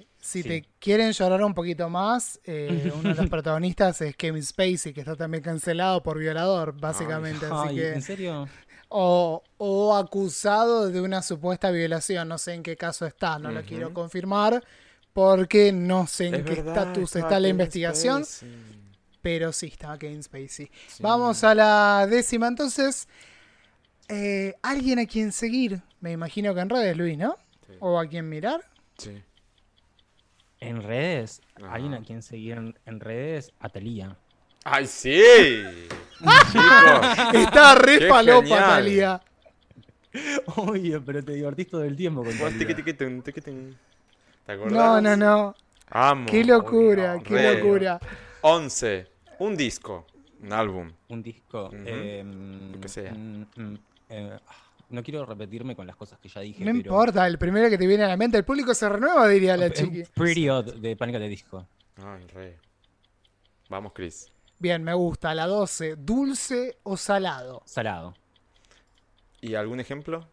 y 0.00 0.08
si 0.26 0.42
Sí. 0.42 0.48
te 0.48 0.64
quieren 0.78 1.12
llorar 1.12 1.42
un 1.42 1.54
poquito 1.54 1.88
más, 1.88 2.40
eh, 2.44 2.90
uno 2.98 3.10
de 3.10 3.14
los 3.14 3.30
protagonistas 3.30 4.00
es 4.02 4.16
Kevin 4.16 4.42
Spacey, 4.42 4.92
que 4.92 5.00
está 5.00 5.16
también 5.16 5.42
cancelado 5.42 6.02
por 6.02 6.18
violador, 6.18 6.78
básicamente. 6.78 7.46
así 7.46 7.68
Ay, 7.68 7.76
que, 7.76 7.92
¿En 7.94 8.02
serio? 8.02 8.48
o, 8.88 9.42
o 9.58 9.96
acusado 9.96 10.88
de 10.90 11.00
una 11.00 11.22
supuesta 11.22 11.70
violación. 11.70 12.28
No 12.28 12.38
sé 12.38 12.54
en 12.54 12.62
qué 12.62 12.76
caso 12.76 13.06
está, 13.06 13.38
no 13.38 13.50
lo 13.50 13.62
quiero 13.62 13.94
confirmar, 13.94 14.62
porque 15.12 15.72
no 15.72 16.06
sé 16.06 16.26
en 16.26 16.34
Es 16.36 16.42
qué 16.44 16.52
estatus 16.54 17.16
está 17.16 17.40
la 17.40 17.48
investigación. 17.48 18.24
Spacey. 18.24 18.76
Pero 19.22 19.52
sí, 19.52 19.66
estaba 19.66 19.98
Kevin 19.98 20.22
Spacey. 20.22 20.70
Sí. 20.88 21.02
Vamos 21.02 21.42
a 21.42 21.54
la 21.54 22.06
décima 22.08 22.46
entonces. 22.48 23.08
Eh, 24.08 24.54
¿Alguien 24.62 24.98
a 25.00 25.06
quien 25.06 25.32
seguir? 25.32 25.82
Me 26.00 26.12
imagino 26.12 26.54
que 26.54 26.60
en 26.60 26.68
redes, 26.68 26.96
Luis, 26.96 27.18
¿no? 27.18 27.36
Sí. 27.66 27.72
¿O 27.80 27.98
a 27.98 28.06
quien 28.06 28.28
mirar? 28.28 28.60
Sí. 28.98 29.20
En 30.60 30.82
redes, 30.82 31.42
alguien 31.68 31.94
Ajá. 31.94 32.02
a 32.02 32.06
quien 32.06 32.22
seguir 32.22 32.56
en, 32.56 32.78
en 32.86 33.00
redes, 33.00 33.52
a 33.60 33.68
Talía. 33.68 34.16
¡Ay, 34.64 34.86
sí! 34.86 35.20
Está 37.34 37.74
re 37.74 38.08
palopa. 38.08 38.58
Talía. 38.58 39.20
Oye, 40.56 40.98
pero 41.00 41.22
te 41.22 41.32
divertís 41.32 41.68
todo 41.68 41.84
el 41.84 41.94
tiempo 41.96 42.24
con. 42.24 42.58
¿Te 42.58 44.52
acordás? 44.52 44.72
No, 44.72 45.00
no, 45.00 45.16
no. 45.16 45.54
Amo. 45.90 46.26
Qué 46.26 46.44
locura, 46.44 47.18
qué 47.22 47.34
re. 47.34 47.58
locura. 47.58 48.00
11. 48.40 49.06
Un 49.38 49.56
disco. 49.56 50.06
Un 50.42 50.52
álbum. 50.52 50.90
Un 51.08 51.22
disco. 51.22 51.70
Em, 51.72 52.72
Lo 52.72 52.80
que 52.80 52.88
sea. 52.88 53.12
mm, 53.12 53.46
mm, 53.56 53.78
eh, 54.08 54.38
no 54.90 55.02
quiero 55.02 55.24
repetirme 55.26 55.74
con 55.74 55.86
las 55.86 55.96
cosas 55.96 56.18
que 56.18 56.28
ya 56.28 56.40
dije. 56.40 56.60
No 56.64 56.66
pero- 56.72 56.76
importa, 56.78 57.26
el 57.26 57.38
primero 57.38 57.68
que 57.70 57.78
te 57.78 57.86
viene 57.86 58.04
a 58.04 58.08
la 58.08 58.16
mente. 58.16 58.36
El 58.38 58.44
público 58.44 58.74
se 58.74 58.88
renueva, 58.88 59.26
diría 59.28 59.56
la 59.56 59.70
chiqui. 59.70 60.04
Pretty 60.14 60.48
Odd 60.48 60.74
de 60.76 60.96
Pánica 60.96 61.18
de 61.18 61.28
Disco. 61.28 61.66
Ay, 61.96 62.26
re. 62.28 62.58
Vamos, 63.68 63.92
Chris. 63.94 64.30
Bien, 64.58 64.82
me 64.84 64.94
gusta. 64.94 65.34
La 65.34 65.46
12. 65.46 65.96
¿Dulce 65.96 66.78
o 66.84 66.96
salado? 66.96 67.62
Salado. 67.66 68.14
¿Y 69.40 69.54
algún 69.54 69.80
ejemplo? 69.80 70.28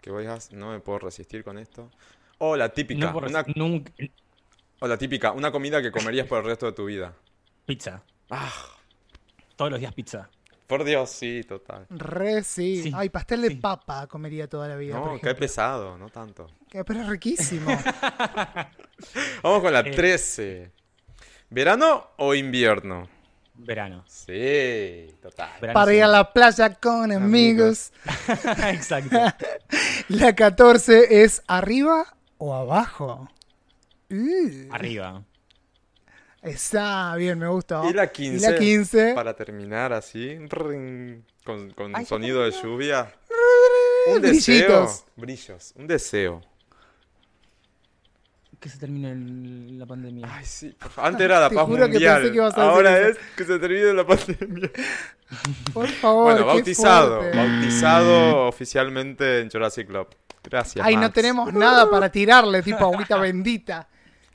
Que 0.00 0.10
vos 0.10 0.20
digas, 0.20 0.52
no 0.52 0.70
me 0.70 0.80
puedo 0.80 0.98
resistir 1.00 1.44
con 1.44 1.58
esto. 1.58 1.90
O 2.38 2.56
la 2.56 2.70
típica. 2.70 3.06
No 3.06 3.12
por- 3.12 3.24
una- 3.26 3.44
nunca- 3.54 3.92
o 4.80 4.88
la 4.88 4.96
típica. 4.98 5.32
Una 5.32 5.52
comida 5.52 5.80
que 5.80 5.92
comerías 5.92 6.26
por 6.26 6.38
el 6.38 6.44
resto 6.46 6.66
de 6.66 6.72
tu 6.72 6.86
vida. 6.86 7.14
Pizza. 7.66 8.02
Ah, 8.30 8.50
Todos 9.54 9.70
los 9.70 9.78
días 9.80 9.94
pizza. 9.94 10.28
Por 10.66 10.84
Dios, 10.84 11.10
sí, 11.10 11.42
total. 11.46 11.86
Re 11.90 12.42
sí. 12.42 12.84
Sí, 12.84 12.92
Ay, 12.94 13.08
pastel 13.10 13.42
de 13.42 13.48
sí. 13.48 13.54
papa 13.56 14.06
comería 14.06 14.48
toda 14.48 14.68
la 14.68 14.76
vida. 14.76 14.98
por 15.00 15.12
No, 15.14 15.20
qué 15.20 15.34
pesado, 15.34 15.98
no 15.98 16.08
tanto. 16.08 16.48
Que- 16.68 16.84
Pero 16.84 17.00
es 17.02 17.08
riquísimo. 17.08 17.66
Vamos 19.42 19.60
con 19.62 19.72
la 19.72 19.80
Eh. 19.80 19.90
13. 19.90 20.72
¿Verano 21.50 22.10
o 22.16 22.34
invierno? 22.34 23.08
Verano. 23.54 24.02
Sí, 24.08 25.08
total. 25.20 25.50
Verano 25.60 25.74
Para 25.78 25.94
ir 25.94 26.02
a 26.02 26.08
la 26.08 26.32
playa 26.32 26.74
con 26.74 27.12
amigos. 27.12 27.92
Exacto. 28.68 29.18
La 30.08 30.34
14 30.34 31.22
es 31.22 31.42
arriba 31.46 32.16
o 32.38 32.54
abajo. 32.54 33.28
Uh. 34.10 34.72
Arriba. 34.72 35.22
Está 36.42 37.14
bien, 37.16 37.38
me 37.38 37.46
gustó. 37.48 37.88
Y 37.88 37.92
la 37.92 38.04
Y 38.06 38.08
15, 38.08 38.50
la 38.52 38.58
15. 38.58 39.12
para 39.14 39.34
terminar 39.34 39.92
así, 39.92 40.36
ring, 40.48 41.22
con, 41.44 41.70
con 41.70 41.94
Ay, 41.94 42.04
sonido 42.04 42.42
de 42.42 42.50
lluvia. 42.50 43.14
Un 44.08 44.20
Brillitos. 44.20 44.44
deseo. 44.44 44.88
Brillos, 45.16 45.72
un 45.76 45.86
deseo. 45.86 46.42
Que 48.58 48.68
se 48.68 48.78
termine 48.78 49.10
el- 49.12 49.78
la 49.78 49.86
pandemia. 49.86 50.26
Ay, 50.30 50.44
sí, 50.44 50.70
por 50.78 50.90
favor. 50.90 51.10
Antes 51.10 51.24
era 51.24 51.40
la 51.40 51.48
Te 51.48 51.54
paz 51.56 51.64
juro 51.66 51.84
que 51.86 51.90
mundial. 51.92 52.16
pensé 52.20 52.30
que 52.30 52.36
ibas 52.36 52.54
a 52.54 52.60
decir 52.60 52.70
Ahora 52.72 52.98
eso. 53.00 53.08
es 53.10 53.18
que 53.36 53.44
se 53.44 53.58
termine 53.58 53.92
la 53.92 54.06
pandemia. 54.06 54.70
Por 55.72 55.88
favor. 55.88 56.24
Bueno, 56.24 56.38
qué 56.40 56.44
bautizado. 56.54 57.18
fuerte. 57.20 57.38
Bautizado 57.38 58.46
oficialmente 58.48 59.40
en 59.40 59.50
Jurassic 59.50 59.88
Club. 59.88 60.08
Gracias. 60.44 60.84
Ay, 60.84 60.94
no 60.96 61.02
Max. 61.02 61.14
tenemos 61.14 61.52
nada 61.54 61.88
para 61.90 62.10
tirarle, 62.12 62.62
tipo 62.62 62.78
agüita 62.84 63.16
bendita. 63.16 63.88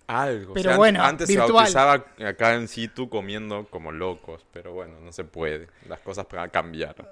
Algo. 0.08 0.54
Pero 0.54 0.70
O 0.70 0.72
sea, 0.72 0.78
bueno, 0.78 1.04
antes 1.04 1.28
se 1.28 1.38
bautizaba 1.38 2.06
acá 2.26 2.54
en 2.56 2.68
situ 2.70 3.10
comiendo 3.10 3.66
como 3.70 3.92
locos, 3.92 4.46
pero 4.54 4.74
bueno, 4.74 4.96
no 5.04 5.12
se 5.12 5.24
puede. 5.26 5.68
Las 5.90 6.00
cosas 6.00 6.26
cambiaron. 6.52 7.06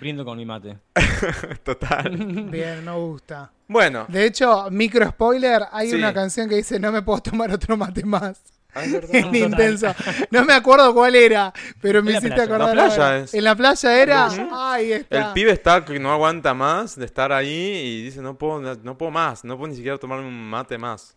Brindo 0.00 0.24
con 0.24 0.36
mi 0.36 0.44
mate. 0.44 0.76
Total. 1.62 2.10
Bien, 2.50 2.84
me 2.84 2.92
gusta. 2.92 3.50
Bueno, 3.68 4.06
De 4.08 4.26
hecho, 4.26 4.68
micro 4.70 5.08
spoiler, 5.08 5.62
hay 5.70 5.90
Sí. 5.90 5.96
una 5.96 6.12
canción 6.12 6.48
que 6.48 6.56
dice 6.56 6.78
no 6.80 6.90
me 6.92 7.02
puedo 7.02 7.20
tomar 7.20 7.50
otro 7.52 7.76
mate 7.76 8.04
más. 8.04 8.42
ah, 8.74 8.84
es 8.84 9.00
Total. 9.00 9.36
intenso. 9.36 9.94
No 10.32 10.44
me 10.44 10.52
acuerdo 10.52 10.92
cuál 10.92 11.14
era, 11.14 11.52
pero 11.80 12.02
me 12.02 12.10
En 12.10 12.14
la 12.14 12.18
hiciste 12.18 12.34
playa. 12.34 12.54
acordar. 12.54 12.76
La 12.76 12.84
playa 12.94 13.18
es. 13.18 13.34
En 13.34 13.44
la 13.44 13.54
playa 13.54 14.02
era. 14.02 14.28
Ahí 14.72 14.92
está. 14.92 15.28
El 15.28 15.32
pibe 15.32 15.52
está 15.52 15.84
que 15.84 15.98
no 16.00 16.12
aguanta 16.12 16.52
más 16.52 16.96
de 16.96 17.04
estar 17.04 17.32
ahí 17.32 17.48
y 17.48 18.02
dice 18.02 18.20
no 18.20 18.36
puedo, 18.36 18.60
no 18.60 18.98
puedo 18.98 19.12
más, 19.12 19.44
no 19.44 19.56
puedo 19.56 19.68
ni 19.68 19.76
siquiera 19.76 19.96
tomarme 19.98 20.26
un 20.26 20.50
mate 20.50 20.76
más. 20.76 21.16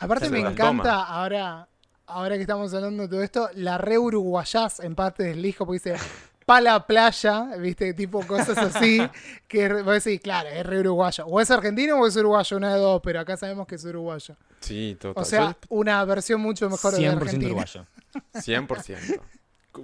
Aparte 0.00 0.26
Se 0.26 0.30
me 0.30 0.40
encanta 0.40 1.04
ahora, 1.04 1.68
ahora 2.06 2.34
que 2.36 2.42
estamos 2.42 2.72
hablando 2.74 3.04
de 3.04 3.08
todo 3.08 3.22
esto, 3.22 3.48
la 3.54 3.78
re 3.78 3.98
uruguayás 3.98 4.80
en 4.80 4.94
parte 4.94 5.22
del 5.22 5.44
hijo, 5.44 5.66
porque 5.66 5.90
dice 5.90 6.04
pa 6.50 6.60
la 6.60 6.84
playa, 6.84 7.56
viste, 7.58 7.94
tipo 7.94 8.26
cosas 8.26 8.58
así, 8.58 9.00
que 9.46 9.72
vos 9.84 10.02
decís, 10.02 10.20
claro, 10.20 10.48
es 10.48 10.66
re 10.66 10.80
uruguayo. 10.80 11.24
O 11.26 11.40
es 11.40 11.48
argentino 11.48 12.00
o 12.00 12.06
es 12.08 12.16
uruguayo, 12.16 12.56
una 12.56 12.74
de 12.74 12.80
dos, 12.80 13.00
pero 13.04 13.20
acá 13.20 13.36
sabemos 13.36 13.68
que 13.68 13.76
es 13.76 13.84
uruguayo. 13.84 14.34
sí, 14.58 14.96
total. 14.98 15.22
O 15.22 15.24
sea, 15.24 15.56
una 15.68 16.04
versión 16.04 16.40
mucho 16.40 16.68
mejor 16.68 16.92
de 16.94 17.02
100% 17.02 17.16
Argentina. 17.16 17.46
uruguayo. 17.46 17.86
100%. 18.34 19.20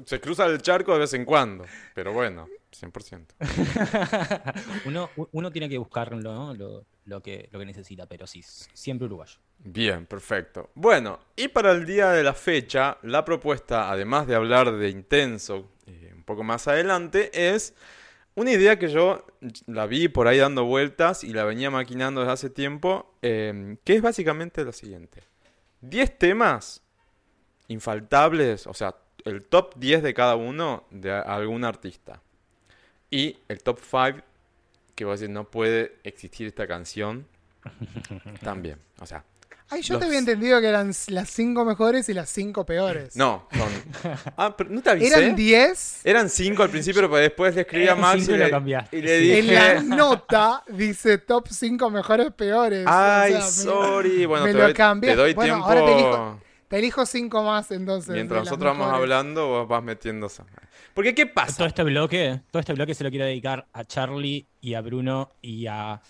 Se 0.07 0.20
cruza 0.20 0.46
el 0.46 0.61
charco 0.61 0.92
de 0.94 0.98
vez 0.98 1.14
en 1.14 1.24
cuando, 1.24 1.64
pero 1.94 2.12
bueno, 2.12 2.48
100%. 2.83 3.27
uno, 4.87 5.11
uno 5.33 5.51
tiene 5.51 5.69
que 5.69 5.79
buscarlo, 5.79 6.21
¿no? 6.21 6.55
lo, 6.55 6.85
lo 7.05 7.23
que, 7.23 7.49
lo 7.53 7.59
que 7.59 7.67
necesita, 7.67 8.07
pero 8.07 8.27
sí, 8.27 8.43
siempre 8.43 9.07
uruguayo. 9.07 9.39
Bien, 9.59 10.07
perfecto. 10.07 10.71
Bueno, 10.75 11.19
y 11.35 11.49
para 11.49 11.73
el 11.73 11.87
día 11.87 12.11
de 12.11 12.23
la 12.23 12.35
fecha, 12.35 12.99
la 13.03 13.25
propuesta, 13.25 13.91
además 13.91 14.27
de 14.27 14.35
hablar 14.35 14.73
de 14.73 14.91
Intenso 14.91 15.71
eh, 15.87 16.12
un 16.15 16.25
poco 16.25 16.43
más 16.43 16.69
adelante, 16.69 17.31
es 17.33 17.75
una 18.35 18.53
idea 18.53 18.79
que 18.79 18.89
yo 18.89 19.25
la 19.67 19.87
vi 19.87 20.09
por 20.09 20.29
ahí 20.29 20.39
dando 20.39 20.65
vueltas 20.65 21.25
y 21.25 21.33
la 21.33 21.45
venía 21.45 21.71
maquinando 21.71 22.21
desde 22.21 22.33
hace 22.33 22.51
tiempo, 22.51 23.15
eh, 23.23 23.77
que 23.85 23.95
es 23.95 24.03
básicamente 24.03 24.65
lo 24.65 24.73
siguiente. 24.73 25.23
10 25.81 26.19
temas 26.19 26.83
infaltables, 27.69 28.67
o 28.67 28.75
sea, 28.75 28.97
el 29.25 29.43
top 29.43 29.75
10 29.77 30.03
de 30.03 30.15
cada 30.15 30.37
uno 30.37 30.85
de 30.91 31.12
algún 31.12 31.65
artista. 31.65 32.23
Y 33.11 33.38
el 33.49 33.62
top 33.62 33.79
5, 33.81 34.21
que 34.95 35.05
voy 35.05 35.12
a 35.12 35.14
decir, 35.16 35.31
no 35.31 35.45
puede 35.45 35.97
existir 36.05 36.47
esta 36.47 36.66
canción, 36.66 37.27
también. 38.42 38.79
O 39.01 39.07
sea, 39.07 39.25
Ay, 39.69 39.83
yo 39.83 39.95
Los- 39.95 40.01
te 40.03 40.07
había 40.07 40.21
entendido 40.21 40.61
que 40.61 40.69
eran 40.69 40.92
las 41.09 41.29
cinco 41.29 41.64
mejores 41.64 42.09
y 42.09 42.14
las 42.14 42.31
cinco 42.31 42.64
peores. 42.64 43.16
No, 43.16 43.49
son. 43.53 44.14
Ah, 44.37 44.57
pero 44.57 44.71
no 44.71 44.81
te 44.81 44.90
avisé. 44.90 45.09
¿Eran 45.09 45.35
10? 45.35 46.01
Eran 46.07 46.31
cinco 46.31 46.62
al 46.62 46.71
principio, 46.71 47.03
pero 47.03 47.16
después 47.16 47.53
le 47.57 47.62
escribí 47.62 47.88
a 47.88 47.97
Max 47.97 48.21
cinco 48.21 48.33
y 48.33 48.35
y 48.35 48.38
lo 48.38 48.61
le, 48.61 48.85
y 48.92 49.03
le 49.03 49.19
Sí. 49.21 49.33
En 49.38 49.55
la 49.55 49.75
dije. 49.75 49.85
nota 49.97 50.62
dice 50.69 51.19
top 51.19 51.49
5 51.51 51.90
mejores 51.90 52.31
peores. 52.33 52.85
Ay, 52.87 53.35
O 53.35 53.40
sea, 53.42 53.45
me- 53.45 53.51
sorry. 53.51 54.25
Bueno, 54.27 54.45
me 54.47 54.53
te 54.53 54.59
lo 54.59 54.64
doy, 54.66 54.73
cambié. 54.75 55.11
te 55.11 55.16
doy 55.16 55.35
Bueno, 55.35 55.55
tiempo. 55.55 55.66
ahora 55.69 55.85
te 55.85 55.92
elijo- 55.95 56.40
Te 56.69 56.79
elijo 56.79 57.05
5 57.07 57.42
más 57.42 57.71
entonces. 57.73 58.14
Mientras 58.14 58.45
nosotros 58.45 58.79
vamos 58.79 58.95
hablando, 58.95 59.49
vos 59.49 59.66
vas 59.69 59.83
metiendo. 59.83 60.29
Porque, 60.97 61.15
¿qué 61.15 61.27
Todo 61.27 61.35
pasa? 61.35 61.67
este 61.67 61.85
bloque, 61.85 62.41
todo 62.51 62.59
este 62.59 62.73
bloque 62.73 62.95
se 62.95 63.05
lo 63.05 63.11
quiero 63.11 63.27
dedicar 63.27 63.67
a 63.73 63.85
Charlie 63.85 64.47
y 64.61 64.75
a 64.75 64.81
Bruno 64.81 65.31
y 65.43 65.67
a. 65.69 66.01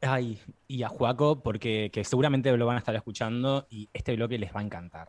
Ay, 0.00 0.40
y 0.66 0.82
a 0.82 0.88
Juaco, 0.88 1.40
porque 1.42 1.90
que 1.92 2.02
seguramente 2.04 2.50
lo 2.56 2.64
van 2.66 2.76
a 2.76 2.78
estar 2.78 2.96
escuchando 2.96 3.66
y 3.70 3.88
este 3.92 4.16
bloque 4.16 4.38
les 4.38 4.52
va 4.56 4.60
a 4.60 4.62
encantar. 4.62 5.08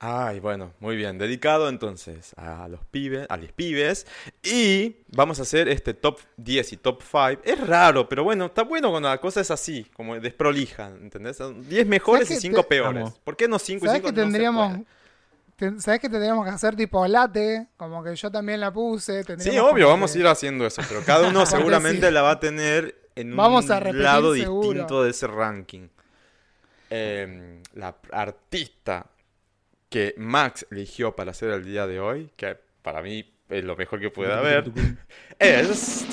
Ay, 0.00 0.40
bueno, 0.40 0.72
muy 0.80 0.96
bien. 0.96 1.16
Dedicado 1.18 1.68
entonces 1.68 2.34
a 2.36 2.66
los 2.66 2.84
pibes, 2.86 3.26
a 3.30 3.36
los 3.36 3.52
pibes. 3.52 4.06
Y 4.42 4.96
vamos 5.14 5.38
a 5.38 5.42
hacer 5.42 5.68
este 5.68 5.94
top 5.94 6.18
10 6.36 6.72
y 6.72 6.76
top 6.78 7.00
5. 7.02 7.42
Es 7.44 7.64
raro, 7.64 8.08
pero 8.08 8.24
bueno, 8.24 8.46
está 8.46 8.64
bueno 8.64 8.90
cuando 8.90 9.08
la 9.08 9.18
cosa 9.18 9.40
es 9.40 9.52
así, 9.52 9.86
como 9.94 10.18
desprolija, 10.18 10.88
¿entendés? 10.88 11.36
Son 11.36 11.66
10 11.68 11.86
mejores 11.86 12.24
y 12.24 12.34
¿Sabes 12.34 12.42
qué 12.42 12.48
5 12.48 12.62
te- 12.62 12.68
peores. 12.68 13.02
Vamos. 13.04 13.18
¿Por 13.20 13.36
qué 13.36 13.46
no 13.46 13.60
5 13.60 13.84
y 13.84 13.88
¿Sabes 13.88 14.02
5? 14.02 14.08
que 14.12 14.20
tendríamos... 14.20 14.72
ten- 14.72 14.86
¿Sabes 15.56 16.00
que 16.00 16.08
tendríamos 16.08 16.44
que 16.44 16.50
hacer 16.50 16.74
tipo 16.74 17.06
late? 17.06 17.68
Como 17.76 18.02
que 18.02 18.16
yo 18.16 18.30
también 18.30 18.60
la 18.60 18.72
puse. 18.72 19.22
Sí, 19.38 19.56
obvio, 19.58 19.88
vamos 19.88 20.14
a 20.14 20.18
ir 20.18 20.26
haciendo 20.26 20.66
eso, 20.66 20.82
pero 20.88 21.02
cada 21.04 21.28
uno 21.28 21.46
seguramente 21.46 22.08
sí. 22.08 22.12
la 22.12 22.22
va 22.22 22.32
a 22.32 22.40
tener 22.40 23.08
en 23.14 23.30
un 23.30 23.36
Vamos 23.36 23.70
a 23.70 23.78
repetir 23.78 24.02
lado 24.02 24.34
seguro. 24.34 24.68
distinto 24.68 25.04
de 25.04 25.10
ese 25.10 25.26
ranking. 25.28 25.88
Eh, 26.90 27.62
la 27.74 27.96
artista 28.12 29.06
que 29.88 30.14
Max 30.16 30.66
eligió 30.70 31.14
para 31.14 31.30
hacer 31.30 31.50
el 31.50 31.64
día 31.64 31.86
de 31.86 32.00
hoy, 32.00 32.30
que 32.36 32.58
para 32.82 33.00
mí 33.00 33.32
es 33.48 33.64
lo 33.64 33.76
mejor 33.76 34.00
que 34.00 34.10
puede 34.10 34.32
haber, 34.32 34.72
es... 35.38 36.04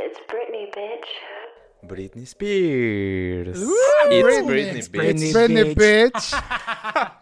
It's 0.00 0.20
Britney, 0.28 0.66
bitch. 0.66 1.37
Britney 1.82 2.26
Spears. 2.26 3.58
Uh, 3.58 3.72
It's 4.10 4.22
Britney. 4.22 4.46
Britney, 4.46 4.78
It's. 4.78 4.88
Britney, 5.32 5.74
bitch. 5.74 6.32
bitch. 6.32 7.14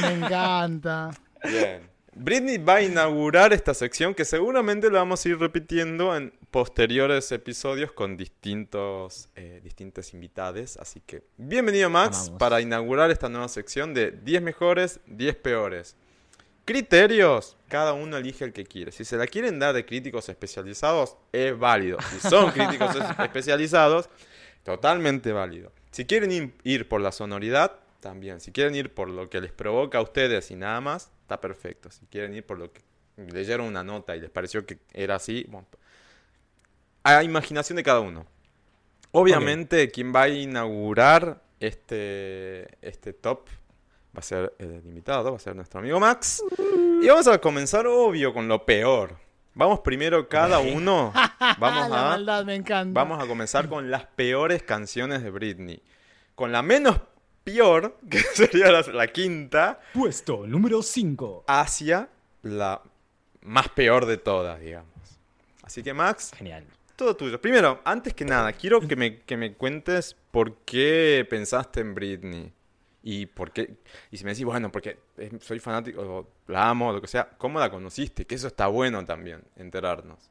Me 0.00 0.12
encanta. 0.14 1.10
Bien. 1.42 1.94
Britney 2.16 2.58
va 2.58 2.76
a 2.76 2.82
inaugurar 2.82 3.52
esta 3.52 3.74
sección 3.74 4.14
que 4.14 4.24
seguramente 4.24 4.88
la 4.88 5.00
vamos 5.00 5.24
a 5.24 5.28
ir 5.28 5.38
repitiendo 5.38 6.16
en 6.16 6.32
posteriores 6.52 7.32
episodios 7.32 7.90
con 7.90 8.16
distintos, 8.16 9.28
eh, 9.34 9.60
distintas 9.64 10.14
invitades. 10.14 10.76
Así 10.76 11.00
que 11.04 11.24
bienvenido 11.36 11.90
Max 11.90 12.30
para 12.38 12.60
inaugurar 12.60 13.10
esta 13.10 13.28
nueva 13.28 13.48
sección 13.48 13.94
de 13.94 14.12
10 14.12 14.42
mejores, 14.42 15.00
10 15.06 15.34
peores. 15.36 15.96
Criterios, 16.64 17.56
cada 17.68 17.92
uno 17.92 18.16
elige 18.16 18.44
el 18.44 18.52
que 18.52 18.64
quiere. 18.64 18.90
Si 18.92 19.04
se 19.04 19.16
la 19.16 19.26
quieren 19.26 19.58
dar 19.58 19.74
de 19.74 19.84
críticos 19.84 20.28
especializados, 20.28 21.16
es 21.32 21.58
válido. 21.58 21.98
Si 22.10 22.20
son 22.20 22.50
críticos 22.52 22.96
es- 22.96 23.04
especializados, 23.20 24.08
totalmente 24.62 25.32
válido. 25.32 25.72
Si 25.90 26.06
quieren 26.06 26.30
ir- 26.30 26.52
ir 26.64 26.88
por 26.88 27.00
la 27.00 27.12
sonoridad, 27.12 27.78
también. 28.00 28.40
Si 28.40 28.50
quieren 28.52 28.74
ir 28.74 28.92
por 28.92 29.08
lo 29.08 29.28
que 29.30 29.40
les 29.40 29.52
provoca 29.52 29.98
a 29.98 30.02
ustedes 30.02 30.50
y 30.50 30.56
nada 30.56 30.80
más, 30.80 31.10
está 31.22 31.40
perfecto. 31.40 31.90
Si 31.90 32.06
quieren 32.06 32.34
ir 32.34 32.44
por 32.44 32.58
lo 32.58 32.72
que 32.72 32.82
leyeron 33.16 33.66
una 33.66 33.82
nota 33.84 34.16
y 34.16 34.20
les 34.20 34.30
pareció 34.30 34.66
que 34.66 34.78
era 34.92 35.14
así, 35.16 35.46
bueno, 35.48 35.66
a 37.02 37.22
imaginación 37.22 37.76
de 37.76 37.82
cada 37.82 38.00
uno. 38.00 38.26
Obviamente, 39.12 39.90
quien 39.90 40.14
va 40.14 40.22
a 40.22 40.28
inaugurar 40.28 41.42
este, 41.60 42.66
este 42.86 43.12
top 43.12 43.46
va 44.14 44.20
a 44.20 44.22
ser 44.22 44.54
el 44.58 44.82
invitado, 44.84 45.30
va 45.30 45.36
a 45.36 45.40
ser 45.40 45.56
nuestro 45.56 45.80
amigo 45.80 45.98
Max. 46.00 46.42
Y 47.02 47.08
vamos 47.08 47.26
a 47.28 47.38
comenzar, 47.38 47.86
obvio, 47.86 48.32
con 48.32 48.46
lo 48.48 48.64
peor. 48.64 49.16
Vamos 49.54 49.80
primero 49.80 50.28
cada 50.28 50.58
uno. 50.58 51.12
Vamos 51.58 51.88
la 51.90 52.06
a, 52.06 52.10
maldad 52.10 52.44
me 52.44 52.54
encanta. 52.56 52.98
vamos 53.00 53.22
a 53.22 53.26
comenzar 53.28 53.68
con 53.68 53.88
las 53.90 54.04
peores 54.06 54.62
canciones 54.64 55.22
de 55.22 55.30
Britney. 55.30 55.80
Con 56.34 56.50
la 56.50 56.62
menos 56.62 56.98
peor, 57.44 57.98
que 58.10 58.18
sería 58.18 58.72
la, 58.72 58.82
la 58.82 59.06
quinta, 59.08 59.78
Puesto 59.92 60.46
número 60.46 60.82
5. 60.82 61.44
hacia 61.46 62.08
la 62.42 62.82
más 63.42 63.68
peor 63.68 64.06
de 64.06 64.16
todas, 64.16 64.58
digamos. 64.60 64.90
Así 65.62 65.82
que 65.84 65.94
Max, 65.94 66.32
Genial. 66.36 66.64
todo 66.96 67.14
tuyo. 67.14 67.40
Primero, 67.40 67.80
antes 67.84 68.12
que 68.14 68.24
nada, 68.24 68.52
quiero 68.54 68.80
que 68.80 68.96
me, 68.96 69.20
que 69.20 69.36
me 69.36 69.54
cuentes 69.54 70.16
por 70.32 70.56
qué 70.64 71.24
pensaste 71.30 71.80
en 71.80 71.94
Britney. 71.94 72.52
Y 73.06 73.26
por 73.26 73.52
qué. 73.52 73.76
Y 74.10 74.16
si 74.16 74.24
me 74.24 74.30
decís, 74.30 74.46
bueno, 74.46 74.72
porque 74.72 74.96
es- 75.18 75.30
soy 75.44 75.58
fanático, 75.58 76.00
o 76.00 76.28
la 76.50 76.70
amo, 76.70 76.88
o 76.88 76.92
lo 76.94 77.00
que 77.02 77.06
sea, 77.06 77.28
¿cómo 77.36 77.58
la 77.60 77.70
conociste? 77.70 78.24
Que 78.26 78.34
eso 78.34 78.46
está 78.46 78.66
bueno 78.68 79.04
también, 79.04 79.42
enterarnos. 79.56 80.30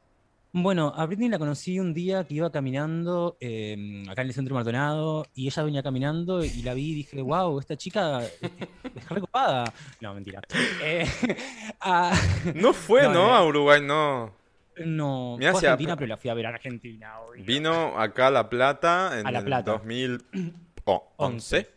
Bueno, 0.56 0.92
a 0.96 1.06
Britney 1.06 1.28
la 1.28 1.38
conocí 1.38 1.80
un 1.80 1.92
día 1.94 2.24
que 2.24 2.34
iba 2.34 2.50
caminando 2.52 3.36
eh, 3.40 4.04
acá 4.08 4.22
en 4.22 4.28
el 4.28 4.34
centro 4.34 4.54
Maldonado 4.54 5.26
y 5.34 5.46
ella 5.48 5.62
venía 5.64 5.82
caminando 5.82 6.44
y 6.44 6.62
la 6.62 6.74
vi 6.74 6.92
y 6.92 6.94
dije, 6.94 7.22
wow, 7.22 7.58
esta 7.58 7.76
chica 7.76 8.22
es, 8.24 8.38
es 8.94 9.08
recopada. 9.08 9.72
No, 10.00 10.14
mentira. 10.14 10.40
Eh, 10.82 11.06
ah, 11.80 12.12
No 12.54 12.72
fue, 12.72 13.02
No. 13.08 13.34
A 13.34 13.44
Uruguay, 13.46 13.80
no. 13.82 14.32
no, 14.84 15.36
Mirá 15.38 15.50
fue 15.52 15.58
a 15.58 15.60
si 15.60 15.66
a- 15.66 15.72
Argentina, 15.72 15.96
pero 15.96 16.08
la 16.08 16.16
fui 16.16 16.30
a 16.30 16.34
ver 16.34 16.46
a 16.46 16.48
Argentina. 16.50 17.20
obvio. 17.20 17.44
Vino 17.44 17.98
acá 17.98 18.28
a 18.28 18.30
La 18.30 18.48
Plata 18.48 19.18
en 19.18 19.26
A 19.26 19.32
La 19.32 19.38
el 19.40 19.44
Plata. 19.44 19.80
o 20.84 21.12
11. 21.16 21.73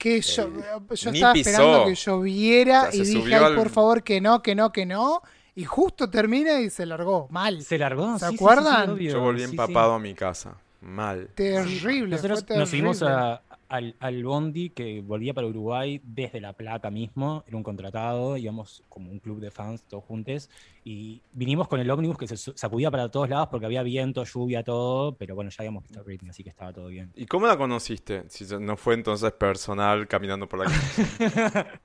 Que 0.00 0.22
yo, 0.22 0.44
Eh, 0.44 0.94
yo 0.96 1.10
ni 1.12 1.18
estaba 1.18 1.32
pisó. 1.34 1.50
esperando 1.50 1.84
que 1.84 1.94
lloviera 1.94 2.88
O 2.88 2.92
sea, 2.92 3.02
y 3.02 3.04
dije, 3.06 3.34
ay, 3.34 3.44
al- 3.44 3.54
por 3.54 3.68
favor, 3.68 4.02
que 4.02 4.18
no, 4.22 4.40
que 4.42 4.54
no, 4.54 4.72
que 4.72 4.86
no. 4.86 5.20
Y 5.54 5.64
justo 5.64 6.08
termina 6.08 6.58
y 6.58 6.70
se 6.70 6.86
largó. 6.86 7.28
Mal. 7.30 7.60
¿Se 7.62 7.76
largó? 7.76 8.18
¿Se 8.18 8.24
Sí, 8.26 8.30
sí, 8.32 8.38
sí, 8.38 8.42
acuerdan? 8.44 8.96
sí. 8.96 9.04
Yo 9.08 9.20
volví 9.20 9.40
Sí, 9.40 9.44
sí. 9.46 9.50
empapado 9.50 9.92
a 9.92 9.98
mi 9.98 10.14
casa. 10.14 10.54
Mal. 10.80 11.28
Terrible. 11.34 12.16
Nosotros 12.16 12.44
fue 12.46 12.56
nos 12.56 12.70
terrible. 12.70 13.08
a- 13.10 13.42
al, 13.70 13.94
al 14.00 14.24
Bondi 14.24 14.70
que 14.70 15.00
volvía 15.00 15.32
para 15.32 15.46
Uruguay 15.46 16.00
desde 16.02 16.40
La 16.40 16.52
Plata 16.52 16.90
mismo, 16.90 17.44
era 17.46 17.56
un 17.56 17.62
contratado, 17.62 18.36
íbamos 18.36 18.82
como 18.88 19.10
un 19.10 19.20
club 19.20 19.40
de 19.40 19.52
fans 19.52 19.84
todos 19.84 20.04
juntos 20.04 20.50
y 20.84 21.22
vinimos 21.32 21.68
con 21.68 21.78
el 21.78 21.88
ómnibus 21.88 22.18
que 22.18 22.26
se 22.26 22.36
sacudía 22.36 22.90
para 22.90 23.08
todos 23.10 23.28
lados 23.28 23.48
porque 23.48 23.66
había 23.66 23.84
viento, 23.84 24.24
lluvia, 24.24 24.64
todo, 24.64 25.14
pero 25.14 25.36
bueno, 25.36 25.50
ya 25.50 25.56
habíamos 25.60 25.84
visto 25.84 26.02
Britney, 26.02 26.30
así 26.30 26.42
que 26.42 26.50
estaba 26.50 26.72
todo 26.72 26.88
bien. 26.88 27.12
¿Y 27.14 27.26
cómo 27.26 27.46
la 27.46 27.56
conociste? 27.56 28.24
Si 28.28 28.44
no 28.58 28.76
fue 28.76 28.94
entonces 28.94 29.30
personal 29.32 30.08
caminando 30.08 30.48
por 30.48 30.58
la 30.58 30.64
calle. 30.66 31.66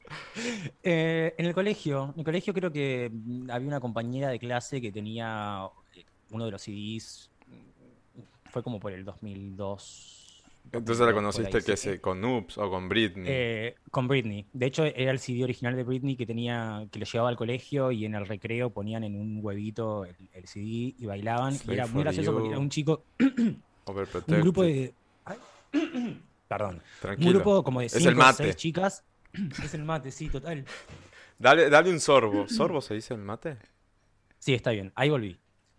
Eh, 0.84 1.34
en 1.38 1.46
el 1.46 1.54
colegio, 1.54 2.12
en 2.14 2.20
el 2.20 2.26
colegio 2.26 2.54
creo 2.54 2.72
que 2.72 3.12
había 3.50 3.68
una 3.68 3.80
compañera 3.80 4.30
de 4.30 4.38
clase 4.38 4.80
que 4.82 4.92
tenía 4.92 5.68
eh, 5.96 6.04
uno 6.32 6.46
de 6.46 6.52
los 6.52 6.62
CDs, 6.62 7.32
fue 8.52 8.64
como 8.64 8.80
por 8.80 8.92
el 8.92 9.04
2002. 9.04 10.25
Entonces 10.72 11.00
la 11.00 11.12
2002, 11.12 11.14
por 11.14 11.16
conociste 11.16 11.72
que 11.72 11.78
se, 11.78 12.02
con 12.02 12.24
Oops 12.24 12.58
o 12.58 12.70
con 12.70 12.90
Britney. 12.90 13.26
Eh, 13.28 13.76
con 13.92 14.08
Britney. 14.08 14.46
De 14.52 14.66
hecho, 14.66 14.84
era 14.84 15.12
el 15.12 15.20
CD 15.20 15.44
original 15.44 15.76
de 15.76 15.84
Britney 15.84 16.16
que 16.16 16.26
tenía, 16.26 16.88
que 16.92 17.00
lo 17.00 17.06
llevaba 17.06 17.30
al 17.30 17.38
colegio 17.38 17.92
y 17.92 18.06
en 18.06 18.16
el 18.16 18.26
recreo 18.28 18.70
ponían 18.72 19.04
en 19.04 19.16
un 19.16 19.40
huevito 19.42 20.06
el, 20.06 20.16
el 20.34 20.48
CD 20.48 20.96
y 20.98 21.06
bailaban. 21.06 21.54
Slave 21.54 21.74
y 21.74 21.80
era 21.80 21.88
muy 21.88 22.04
gracioso 22.04 22.34
porque 22.34 22.50
era 22.50 22.60
un 22.60 22.70
chico, 22.70 23.04
un 23.20 24.42
grupo 24.42 24.64
de. 24.64 24.94
ay, 25.26 25.38
perdón. 26.48 26.82
Tranquilo. 27.02 27.30
Un 27.30 27.36
grupo 27.36 27.64
como 27.64 27.80
de 27.80 27.86
Es 27.88 27.96
el 27.96 28.02
cinco 28.02 28.18
mate. 28.18 28.44
seis 28.44 28.56
chicas. 28.56 29.04
Es 29.64 29.74
el 29.74 29.84
mate, 29.84 30.12
sí, 30.12 30.30
total. 30.30 30.66
Dale, 31.38 31.70
dale 31.70 31.90
un 31.90 32.00
sorbo. 32.00 32.48
¿Sorbo 32.48 32.82
se 32.82 32.94
dice 32.94 33.14
el 33.14 33.20
mate? 33.20 33.58
Sí, 34.40 34.54
está 34.54 34.72
bien. 34.72 34.92
Ahí 34.96 35.10
volví. 35.10 35.38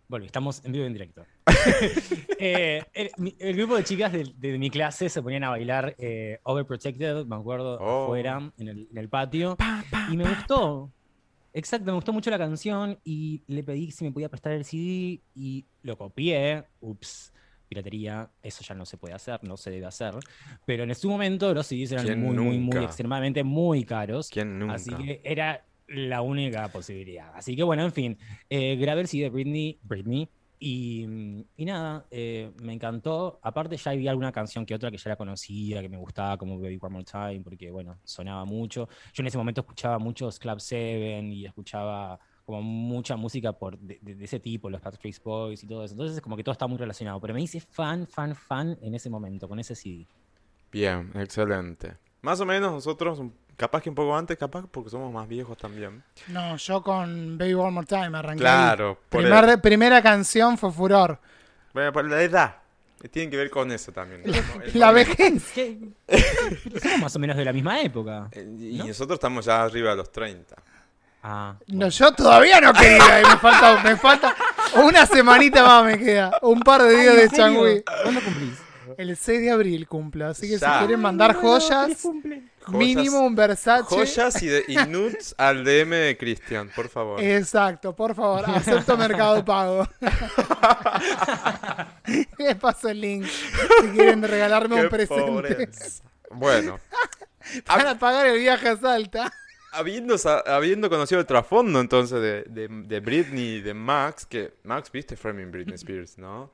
Volví. 0.08 0.26
Estamos 0.26 0.64
en 0.64 0.72
vivo 0.72 0.84
y 0.84 0.86
en 0.86 0.92
directo. 0.92 1.24
Eh, 2.38 2.82
el, 2.92 3.56
grupo 3.56 3.76
de 3.76 3.82
chicas 3.84 4.12
de, 4.12 4.30
de 4.36 4.58
mi 4.58 4.68
clase 4.68 5.08
se 5.08 5.22
ponían 5.22 5.42
a 5.44 5.48
bailar 5.48 5.94
eh, 5.98 6.38
Overprotected, 6.42 7.24
me 7.24 7.34
acuerdo, 7.34 7.78
Oh. 7.80 8.04
afuera, 8.04 8.52
en 8.58 8.68
el, 8.68 8.88
en 8.90 8.98
el 8.98 9.08
patio. 9.08 9.56
Y 10.12 10.18
me 10.18 10.28
gustó. 10.28 10.92
Exacto, 11.54 11.86
me 11.86 11.92
gustó 11.92 12.12
mucho 12.12 12.30
la 12.30 12.36
canción 12.36 12.98
y 13.04 13.42
le 13.46 13.62
pedí 13.62 13.90
si 13.90 14.04
me 14.04 14.12
podía 14.12 14.28
prestar 14.28 14.52
el 14.52 14.66
CD 14.66 15.22
y 15.34 15.64
lo 15.82 15.96
copié. 15.96 16.64
Ups, 16.80 17.32
piratería, 17.70 18.28
eso 18.42 18.62
ya 18.62 18.74
no 18.74 18.84
se 18.84 18.98
puede 18.98 19.14
hacer, 19.14 19.42
no 19.42 19.56
se 19.56 19.70
debe 19.70 19.86
hacer. 19.86 20.14
Pero 20.66 20.84
en 20.84 20.94
su 20.94 21.08
momento 21.08 21.54
los 21.54 21.66
CDs 21.66 21.92
eran 21.92 22.04
¿Quién 22.04 22.20
muy, 22.20 22.36
muy, 22.36 22.58
muy 22.58 22.84
extremadamente 22.84 23.42
muy 23.42 23.82
caros. 23.84 24.28
¿Quién 24.28 24.58
nunca? 24.58 24.74
Así 24.74 24.94
que 24.94 25.22
era 25.24 25.64
la 25.88 26.22
única 26.22 26.68
posibilidad. 26.68 27.32
Así 27.34 27.56
que 27.56 27.62
bueno, 27.62 27.84
en 27.84 27.92
fin, 27.92 28.18
eh, 28.50 28.76
grabé 28.76 29.02
el 29.02 29.08
CD 29.08 29.24
de 29.24 29.30
Britney, 29.30 29.78
Britney 29.82 30.28
y, 30.58 31.06
mm, 31.06 31.44
y 31.56 31.64
nada, 31.64 32.06
eh, 32.10 32.50
me 32.62 32.72
encantó. 32.72 33.38
Aparte 33.42 33.76
ya 33.76 33.90
había 33.90 34.10
alguna 34.10 34.32
canción 34.32 34.64
que 34.64 34.74
otra 34.74 34.90
que 34.90 34.96
ya 34.96 35.10
la 35.10 35.16
conocía, 35.16 35.82
que 35.82 35.88
me 35.88 35.96
gustaba, 35.96 36.36
como 36.36 36.58
Baby 36.58 36.78
One 36.80 36.92
More 36.92 37.04
Time, 37.04 37.40
porque 37.40 37.70
bueno, 37.70 37.98
sonaba 38.04 38.44
mucho. 38.44 38.88
Yo 39.12 39.22
en 39.22 39.26
ese 39.26 39.38
momento 39.38 39.60
escuchaba 39.60 39.98
muchos 39.98 40.38
Club 40.38 40.60
Seven 40.60 41.32
y 41.32 41.46
escuchaba 41.46 42.18
como 42.44 42.62
mucha 42.62 43.16
música 43.16 43.52
por, 43.52 43.76
de, 43.78 43.98
ese 44.24 44.38
tipo, 44.38 44.70
los 44.70 44.80
Backstreet 44.80 45.22
Boys 45.22 45.64
y 45.64 45.66
todo 45.66 45.84
eso. 45.84 45.94
Entonces 45.94 46.20
como 46.20 46.36
que 46.36 46.44
todo 46.44 46.52
está 46.52 46.66
muy 46.66 46.78
relacionado. 46.78 47.20
Pero 47.20 47.34
me 47.34 47.42
hice 47.42 47.60
fan, 47.60 48.06
fan, 48.06 48.34
fan 48.34 48.78
en 48.80 48.94
ese 48.94 49.10
momento, 49.10 49.48
con 49.48 49.58
ese 49.58 49.74
CD. 49.74 50.06
Bien, 50.72 51.10
excelente. 51.14 51.96
Más 52.22 52.40
o 52.40 52.46
menos 52.46 52.72
nosotros, 52.72 53.20
capaz 53.56 53.82
que 53.82 53.88
un 53.88 53.94
poco 53.94 54.16
antes, 54.16 54.36
capaz 54.36 54.64
porque 54.70 54.90
somos 54.90 55.12
más 55.12 55.26
viejos 55.28 55.56
también. 55.56 56.02
No, 56.28 56.56
yo 56.56 56.82
con 56.82 57.36
Baby 57.38 57.54
One 57.54 57.70
More 57.72 57.86
Time 57.86 58.16
arranqué. 58.18 58.40
Claro, 58.40 58.98
por 59.08 59.22
Primer- 59.22 59.48
el- 59.48 59.60
primera 59.60 60.02
canción 60.02 60.56
fue 60.58 60.70
Furor. 60.72 61.18
Bueno, 61.74 61.92
por 61.92 62.04
la 62.08 62.22
edad. 62.22 62.56
Tiene 63.10 63.30
que 63.30 63.36
ver 63.36 63.50
con 63.50 63.70
eso 63.70 63.92
también. 63.92 64.22
La 64.74 64.86
momento. 64.90 64.94
vejez. 64.94 65.42
Somos 66.82 66.98
más 67.00 67.14
o 67.14 67.18
menos 67.18 67.36
de 67.36 67.44
la 67.44 67.52
misma 67.52 67.80
época. 67.80 68.28
Eh, 68.32 68.48
Y 68.58 68.78
¿No? 68.78 68.86
nosotros 68.86 69.16
estamos 69.16 69.44
ya 69.44 69.62
arriba 69.62 69.90
de 69.90 69.96
los 69.96 70.10
30. 70.10 70.56
Ah, 71.22 71.56
No, 71.68 71.88
yo 71.88 72.12
todavía 72.14 72.60
no 72.60 72.72
quería. 72.72 73.20
y 73.20 73.24
me 73.24 73.36
falta, 73.36 73.82
me 73.82 73.96
falta 73.96 74.34
una 74.82 75.04
semanita 75.06 75.62
más 75.64 75.84
me 75.84 75.98
queda. 75.98 76.38
Un 76.42 76.60
par 76.60 76.82
de 76.82 76.96
días 76.98 77.14
Ay, 77.16 77.28
de 77.28 77.36
changüí. 77.36 77.82
¿Cuándo 78.02 78.20
cumplís? 78.22 78.58
El 78.96 79.16
6 79.16 79.40
de 79.40 79.50
abril 79.50 79.86
cumplo. 79.86 80.26
Así 80.28 80.48
que 80.48 80.58
Ya. 80.58 80.72
si 80.74 80.78
quieren 80.86 81.00
mandar 81.00 81.34
joyas, 81.34 82.08
Joyas- 82.66 82.78
mínimo 82.78 83.20
un 83.20 83.34
Versace. 83.34 83.84
Joyas 83.88 84.42
y, 84.42 84.46
de, 84.48 84.64
y 84.68 84.76
nudes 84.88 85.34
al 85.38 85.64
DM 85.64 85.90
de 85.90 86.16
Cristian, 86.18 86.70
por 86.74 86.88
favor. 86.88 87.20
Exacto, 87.22 87.94
por 87.94 88.14
favor, 88.14 88.44
acepto 88.48 88.96
Mercado 88.96 89.44
Pago. 89.44 89.86
Les 92.38 92.54
paso 92.56 92.88
el 92.88 93.00
link 93.00 93.26
si 93.26 93.88
quieren 93.88 94.22
regalarme 94.22 94.76
Qué 94.76 94.82
un 94.82 94.88
presente. 94.88 95.68
Bueno, 96.30 96.78
para 97.66 97.98
pagar 97.98 98.26
el 98.26 98.38
viaje 98.38 98.68
a 98.68 98.76
Salta. 98.76 99.32
habiendo, 99.72 100.16
habiendo 100.46 100.88
conocido 100.90 101.20
el 101.20 101.26
trasfondo 101.26 101.80
entonces 101.80 102.20
de, 102.20 102.42
de, 102.44 102.68
de 102.68 103.00
Britney 103.00 103.56
y 103.56 103.60
de 103.60 103.74
Max, 103.74 104.26
que 104.26 104.54
Max, 104.64 104.90
viste 104.92 105.16
Framing 105.16 105.50
Britney 105.50 105.74
Spears, 105.76 106.18
¿no? 106.18 106.52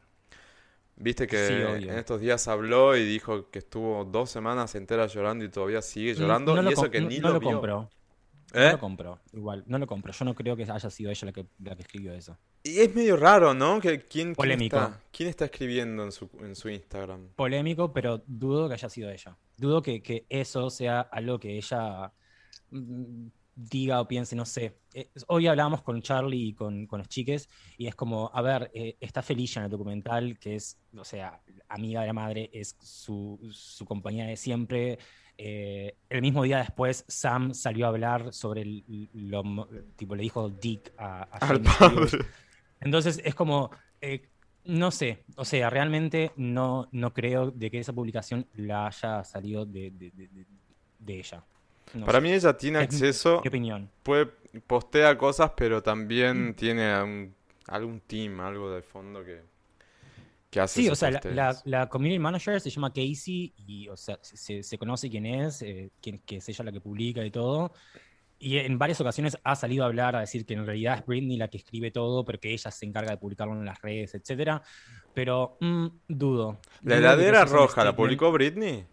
Viste 1.02 1.26
que 1.26 1.46
Sí, 1.48 1.88
en 1.88 1.98
estos 1.98 2.20
días 2.20 2.46
habló 2.46 2.96
y 2.96 3.04
dijo 3.04 3.50
que 3.50 3.58
estuvo 3.58 4.04
dos 4.04 4.30
semanas 4.30 4.74
enteras 4.76 5.12
llorando 5.12 5.44
y 5.44 5.48
todavía 5.48 5.82
sigue 5.82 6.14
llorando. 6.14 6.54
No 6.54 6.70
y 6.70 6.72
eso 6.72 6.90
que 6.90 7.00
ni 7.00 7.18
no 7.18 7.28
lo, 7.28 7.34
lo 7.34 7.40
vio. 7.40 7.50
compro. 7.50 7.90
No 8.54 8.60
¿Eh? 8.60 8.72
lo 8.72 8.78
compro. 8.78 9.18
Igual, 9.32 9.64
no 9.66 9.78
lo 9.78 9.86
compro. 9.86 10.12
Yo 10.12 10.24
no 10.24 10.34
creo 10.34 10.56
que 10.56 10.62
haya 10.62 10.90
sido 10.90 11.10
ella 11.10 11.26
la 11.26 11.32
que, 11.32 11.46
la 11.58 11.74
que 11.74 11.82
escribió 11.82 12.12
eso. 12.12 12.38
Y 12.62 12.78
es 12.78 12.94
medio 12.94 13.16
raro, 13.16 13.52
¿no? 13.54 13.80
Que 13.80 13.98
quién, 14.00 14.08
quién 14.08 14.34
Polémico. 14.34 14.76
está, 14.76 15.00
quién 15.10 15.28
está 15.28 15.46
escribiendo 15.46 16.04
en 16.04 16.12
su, 16.12 16.30
en 16.40 16.54
su 16.54 16.68
Instagram. 16.68 17.28
Polémico, 17.34 17.92
pero 17.92 18.22
dudo 18.26 18.68
que 18.68 18.74
haya 18.74 18.88
sido 18.88 19.10
ella. 19.10 19.36
Dudo 19.56 19.82
que, 19.82 20.02
que 20.02 20.26
eso 20.28 20.70
sea 20.70 21.00
algo 21.00 21.40
que 21.40 21.56
ella 21.56 22.12
mm, 22.70 23.26
diga 23.54 24.00
o 24.00 24.08
piense, 24.08 24.34
no 24.36 24.44
sé. 24.46 24.78
Eh, 24.94 25.08
hoy 25.28 25.46
hablábamos 25.46 25.82
con 25.82 26.00
Charlie 26.02 26.48
y 26.48 26.52
con, 26.54 26.86
con 26.86 26.98
los 27.00 27.08
chiques, 27.08 27.48
y 27.76 27.86
es 27.86 27.94
como, 27.94 28.30
a 28.32 28.42
ver, 28.42 28.70
eh, 28.74 28.96
está 29.00 29.22
Felicia 29.22 29.60
en 29.60 29.64
el 29.66 29.70
documental, 29.70 30.38
que 30.38 30.56
es, 30.56 30.78
o 30.96 31.04
sea, 31.04 31.40
amiga 31.68 32.00
de 32.02 32.06
la 32.08 32.12
madre, 32.12 32.50
es 32.52 32.76
su, 32.80 33.38
su 33.52 33.84
compañía 33.84 34.26
de 34.26 34.36
siempre. 34.36 34.98
Eh, 35.38 35.96
el 36.10 36.20
mismo 36.22 36.42
día 36.44 36.58
después, 36.58 37.04
Sam 37.08 37.54
salió 37.54 37.86
a 37.86 37.88
hablar 37.88 38.32
sobre 38.32 38.62
el, 38.62 39.08
lo, 39.14 39.42
tipo, 39.96 40.14
le 40.14 40.22
dijo 40.22 40.48
Dick 40.50 40.92
a, 40.98 41.22
a 41.22 41.38
Al 41.48 41.60
padre. 41.62 42.06
Entonces 42.80 43.20
es 43.24 43.34
como, 43.34 43.70
no 44.64 44.90
sé, 44.90 45.24
o 45.36 45.44
sea, 45.44 45.70
realmente 45.70 46.32
no, 46.36 46.88
no 46.92 47.12
creo 47.12 47.50
de 47.50 47.70
que 47.70 47.78
esa 47.78 47.92
publicación 47.92 48.46
la 48.54 48.86
haya 48.86 49.24
salido 49.24 49.64
de- 49.64 49.90
de- 49.90 50.12
de 50.98 51.18
ella. 51.18 51.44
No 51.94 52.06
Para 52.06 52.18
sé, 52.18 52.22
mí 52.22 52.32
ella 52.32 52.56
tiene 52.56 52.78
acceso, 52.78 53.40
mi 53.42 53.48
opinión. 53.48 53.90
puede, 54.02 54.26
postea 54.66 55.16
cosas, 55.18 55.52
pero 55.56 55.78
Mm. 55.78 55.82
también 55.82 56.54
tiene 56.54 57.02
un- 57.02 57.34
algún 57.68 58.00
team, 58.00 58.40
algo 58.40 58.70
de 58.70 58.82
fondo 58.82 59.24
que, 59.24 59.40
que 60.50 60.60
hace 60.60 60.82
Sí, 60.82 60.88
o 60.88 60.94
sea, 60.94 61.10
la, 61.10 61.18
posteos. 61.20 61.34
la- 61.34 61.62
la 61.80 61.88
community 61.88 62.18
manager 62.18 62.60
se 62.60 62.70
llama 62.70 62.90
Casey 62.92 63.52
y, 63.66 63.88
o 63.88 63.96
sea, 63.96 64.18
se, 64.22 64.62
se 64.62 64.78
conoce 64.78 65.08
quién 65.08 65.26
es, 65.26 65.62
eh, 65.62 65.90
quién, 66.02 66.18
que 66.26 66.36
es 66.36 66.48
ella 66.48 66.64
la 66.64 66.72
que 66.72 66.80
publica 66.80 67.24
y 67.24 67.30
todo. 67.30 67.72
Y 68.38 68.58
en 68.58 68.76
varias 68.76 69.00
ocasiones 69.00 69.38
ha 69.44 69.54
salido 69.54 69.84
a 69.84 69.86
hablar, 69.86 70.16
a 70.16 70.20
decir 70.20 70.44
que 70.44 70.54
en 70.54 70.66
realidad 70.66 70.98
es 70.98 71.06
Britney 71.06 71.36
la 71.36 71.46
que 71.48 71.58
escribe 71.58 71.92
todo, 71.92 72.24
pero 72.24 72.40
que 72.40 72.52
ella 72.52 72.70
se 72.72 72.84
encarga 72.84 73.12
de 73.12 73.16
publicarlo 73.18 73.54
en 73.54 73.64
las 73.64 73.80
redes, 73.80 74.14
etcétera. 74.16 74.60
Pero 75.14 75.56
mm, 75.60 75.86
dudo. 76.08 76.58
La 76.82 76.96
heladera 76.96 77.44
roja, 77.44 77.84
¿la 77.84 77.94
publicó 77.94 78.32
Britney? 78.32 78.84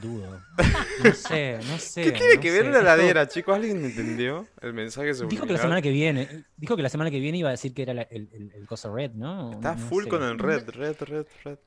Dudo. 0.00 0.40
No 1.04 1.12
sé, 1.12 1.58
no 1.68 1.78
sé. 1.78 2.02
¿Qué 2.04 2.12
tiene 2.12 2.34
no 2.36 2.40
que 2.40 2.50
sé. 2.50 2.62
ver 2.62 2.66
la 2.66 2.78
Dijo- 2.78 2.80
heladera, 2.82 3.28
chicos? 3.28 3.54
¿Alguien 3.56 3.84
entendió 3.84 4.46
el 4.62 4.72
mensaje 4.72 5.08
Dijo 5.08 5.18
que 5.18 5.24
la 5.26 5.36
subliminal? 5.36 5.58
semana 5.60 5.82
que 5.82 5.90
viene, 5.90 6.44
dijo 6.56 6.76
que 6.76 6.82
la 6.82 6.88
semana 6.88 7.10
que 7.10 7.18
viene 7.20 7.38
iba 7.38 7.48
a 7.48 7.52
decir 7.52 7.74
que 7.74 7.82
era 7.82 7.94
la- 7.94 8.02
el, 8.02 8.28
el, 8.32 8.52
el 8.54 8.66
cosa 8.66 8.90
red, 8.92 9.10
¿no? 9.12 9.52
Está 9.52 9.74
No 9.74 9.80
full 9.88 10.04
sé. 10.04 10.08
con 10.10 10.22
el 10.22 10.38
red, 10.38 10.68
red, 10.70 10.96
red, 11.00 11.26
red. 11.44 11.58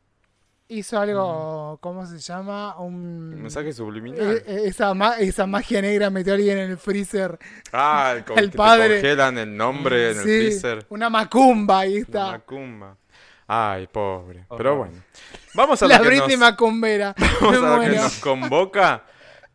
Hizo 0.69 0.99
algo, 0.99 1.77
¿cómo 1.81 2.05
se 2.05 2.17
llama? 2.19 2.77
Un... 2.79 3.31
El 3.33 3.39
mensaje 3.41 3.69
Eh, 3.69 3.73
subliminal. 3.73 4.43
eh, 4.45 4.63
esa, 4.65 4.93
ma- 4.93 5.17
esa 5.17 5.47
magia 5.47 5.81
negra 5.81 6.09
metió 6.09 6.33
a 6.33 6.35
alguien 6.35 6.57
en 6.57 6.71
el 6.71 6.77
freezer. 6.77 7.37
Ah, 7.71 8.11
el, 8.13 8.17
el 8.17 8.25
que 8.25 8.51
te 8.51 8.57
padre. 8.57 8.89
congelan 8.95 9.37
el 9.37 9.55
nombre 9.55 10.11
en 10.11 10.17
el 10.17 10.23
Sí, 10.23 10.29
freezer. 10.29 10.85
una 10.89 11.09
macumba, 11.09 11.79
ahí 11.79 11.97
está. 11.97 12.31
macumba. 12.31 12.97
Ay, 13.47 13.87
pobre. 13.87 14.45
Horror. 14.49 14.57
Pero 14.57 14.75
bueno. 14.77 15.03
Vamos 15.53 15.81
a 15.81 15.87
La 15.87 15.97
lo 15.97 16.03
que 16.03 16.09
Britney 16.09 16.31
nos, 16.37 16.39
macumbera. 16.39 17.15
vamos 17.41 17.61
Me 17.61 17.67
a 17.67 17.75
lo 17.75 17.81
que 17.81 17.95
nos 17.95 18.17
convoca. 18.19 19.05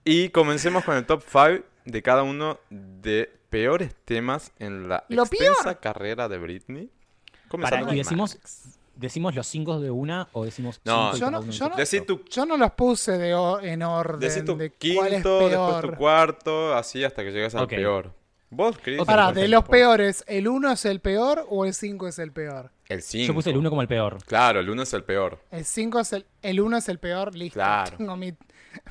Y 0.04 0.30
comencemos 0.30 0.84
con 0.84 0.96
el 0.96 1.04
top 1.06 1.22
5 1.30 1.64
de 1.84 2.02
cada 2.02 2.22
uno 2.22 2.58
de 2.70 3.30
peores 3.50 3.94
temas 4.04 4.50
en 4.58 4.88
la 4.88 5.04
¿Lo 5.08 5.24
extensa 5.24 5.62
peor? 5.64 5.80
carrera 5.80 6.28
de 6.28 6.38
Britney. 6.38 6.86
Para, 6.86 7.48
Comenzando 7.48 7.84
y 7.84 7.88
con 7.88 7.96
decimos, 7.98 8.34
Max. 8.36 8.78
¿Decimos 8.94 9.34
los 9.34 9.46
cinco 9.46 9.80
de 9.80 9.90
una 9.90 10.28
o 10.32 10.44
decimos 10.44 10.80
No. 10.84 11.12
cinco 11.12 11.16
y 11.16 11.20
Yo 11.20 11.30
no- 11.30 11.40
yo 11.50 11.68
no- 11.68 12.06
tu, 12.06 12.24
Yo 12.30 12.46
no 12.46 12.56
los 12.56 12.70
puse 12.72 13.12
de 13.18 13.30
en 13.62 13.82
orden. 13.82 14.20
decí 14.20 14.42
tu 14.44 14.56
de 14.56 14.70
cuál 14.70 15.08
es 15.08 15.14
quinto, 15.14 15.48
después 15.48 15.80
tu 15.82 15.92
cuarto, 15.98 16.74
así 16.74 17.02
hasta 17.04 17.22
que 17.22 17.30
llegues 17.32 17.54
al 17.54 17.64
Ok. 17.64 17.70
peor. 17.70 18.14
Vos, 18.54 18.76
Chris. 18.82 19.00
Ok, 19.00 19.06
Pará, 19.06 19.32
de 19.32 19.48
los 19.48 19.64
peores, 19.64 20.24
¿el 20.26 20.46
1 20.46 20.72
es 20.72 20.84
el 20.84 21.00
peor 21.00 21.46
o 21.48 21.64
el 21.64 21.72
5 21.72 22.06
es 22.08 22.18
el 22.18 22.32
peor? 22.32 22.70
El 22.88 23.00
5. 23.00 23.26
Yo 23.28 23.34
puse 23.34 23.48
el 23.50 23.56
uno 23.56 23.70
como 23.70 23.80
el 23.80 23.88
peor. 23.88 24.18
Claro, 24.26 24.60
el 24.60 24.68
1 24.68 24.82
es 24.82 24.92
el 24.92 25.04
peor. 25.04 25.38
El 25.50 25.64
5 25.64 26.00
es 26.00 26.12
el, 26.12 26.26
el 26.42 26.60
1 26.60 26.76
es 26.76 26.88
el 26.90 26.98
peor, 26.98 27.34
listo. 27.34 27.54
Claro. 27.54 27.96
Tengo 27.96 28.14
mi, 28.16 28.34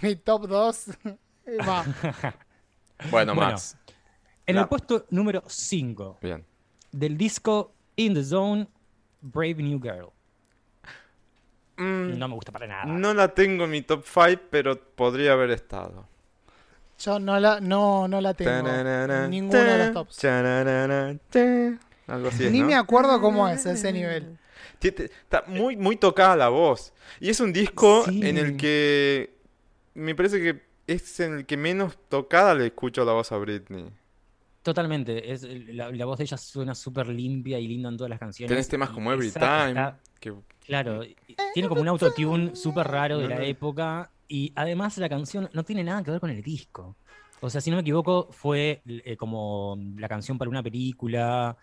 mi 0.01 0.16
top 0.16 0.47
2. 0.47 0.86
Va. 1.70 1.84
Bueno, 3.12 3.34
Bueno. 3.34 3.36
Max. 3.36 3.78
En 4.47 4.55
La- 4.55 4.62
el 4.64 4.68
puesto 4.68 5.05
número 5.12 5.43
5 5.47 6.18
Bien. 6.22 6.43
del 6.91 7.16
disco 7.18 7.76
In 7.95 8.16
the 8.16 8.24
Zone, 8.24 8.68
Brave 9.22 9.55
New 9.55 9.80
Girl. 9.80 10.09
Mm, 11.78 12.18
No 12.18 12.28
me 12.28 12.34
gusta 12.36 12.51
para 12.51 12.68
nada. 12.68 12.86
no 12.86 13.14
la 13.14 13.28
tengo 13.34 13.66
en 13.66 13.70
mi 13.72 13.82
top 13.82 14.03
5, 14.05 14.41
pero 14.49 14.80
podría 14.95 15.34
haber 15.34 15.51
estado. 15.51 16.07
Yo 17.04 17.20
no 17.20 17.39
la, 17.39 17.60
no, 17.60 18.08
no 18.08 18.22
la 18.22 18.34
tengo. 18.34 18.68
Ninguno 19.28 19.60
de 19.60 19.78
los 19.78 19.88
ta, 19.88 19.93
tops. 19.93 20.18
ta. 20.18 21.78
Algo 22.08 22.28
así 22.28 22.45
es, 22.45 22.52
Ni 22.52 22.60
¿no? 22.62 22.68
me 22.68 22.76
acuerdo 22.76 23.20
cómo 23.22 23.47
es 23.47 23.66
ese 23.66 23.91
nivel. 23.93 24.38
Está 24.82 25.43
muy, 25.47 25.78
muy 25.78 25.95
tocada 25.95 26.36
la 26.36 26.49
voz. 26.49 26.93
Y 27.20 27.30
es 27.30 27.39
un 27.39 27.54
disco 27.54 28.04
Sí. 28.06 28.22
en 28.28 28.38
el 28.38 28.58
que 28.58 29.36
me 29.93 30.16
parece 30.16 30.39
que 30.41 30.62
es 30.88 31.20
en 31.20 31.38
el 31.38 31.45
que 31.45 31.56
menos 31.58 31.97
tocada 32.10 32.54
le 32.56 32.68
escucho 32.68 33.06
la 33.06 33.14
voz 33.14 33.32
a 33.32 33.38
Britney. 33.38 33.86
Totalmente. 34.64 35.32
Es, 35.32 35.43
la, 35.43 35.89
la 35.91 36.06
voz 36.06 36.18
de 36.18 36.26
ella 36.26 36.38
suena 36.38 36.76
súper 36.76 37.08
limpia 37.08 37.58
y 37.60 37.68
linda 37.68 37.89
en 37.89 37.97
todas 37.97 38.10
las 38.10 38.20
canciones. 38.20 38.49
Tenés 38.49 38.68
temas 38.68 38.89
como 38.89 39.12
Every 39.12 39.32
Time. 39.32 39.70
está- 39.70 39.97
que- 40.20 40.34
claro, 40.66 41.02
tiene 41.54 41.68
como 41.70 41.82
un 41.82 41.88
autotune 41.88 42.56
súper 42.56 42.88
raro 42.88 43.18
de 43.20 43.28
la 43.28 43.38
no. 43.38 43.41
época. 43.43 44.10
Y 44.34 44.53
además 44.55 44.97
la 44.97 45.09
canción 45.09 45.49
no 45.51 45.65
tiene 45.65 45.84
nada 45.84 46.01
que 46.03 46.11
ver 46.11 46.21
con 46.21 46.29
el 46.29 46.41
disco. 46.41 46.95
O 47.41 47.49
sea, 47.49 47.59
si 47.59 47.69
no 47.69 47.75
me 47.75 47.82
equivoco, 47.82 48.29
fue 48.32 48.82
eh, 48.86 49.17
como 49.17 49.77
la 49.97 50.07
canción 50.07 50.38
para 50.38 50.47
una 50.47 50.63
película, 50.63 51.57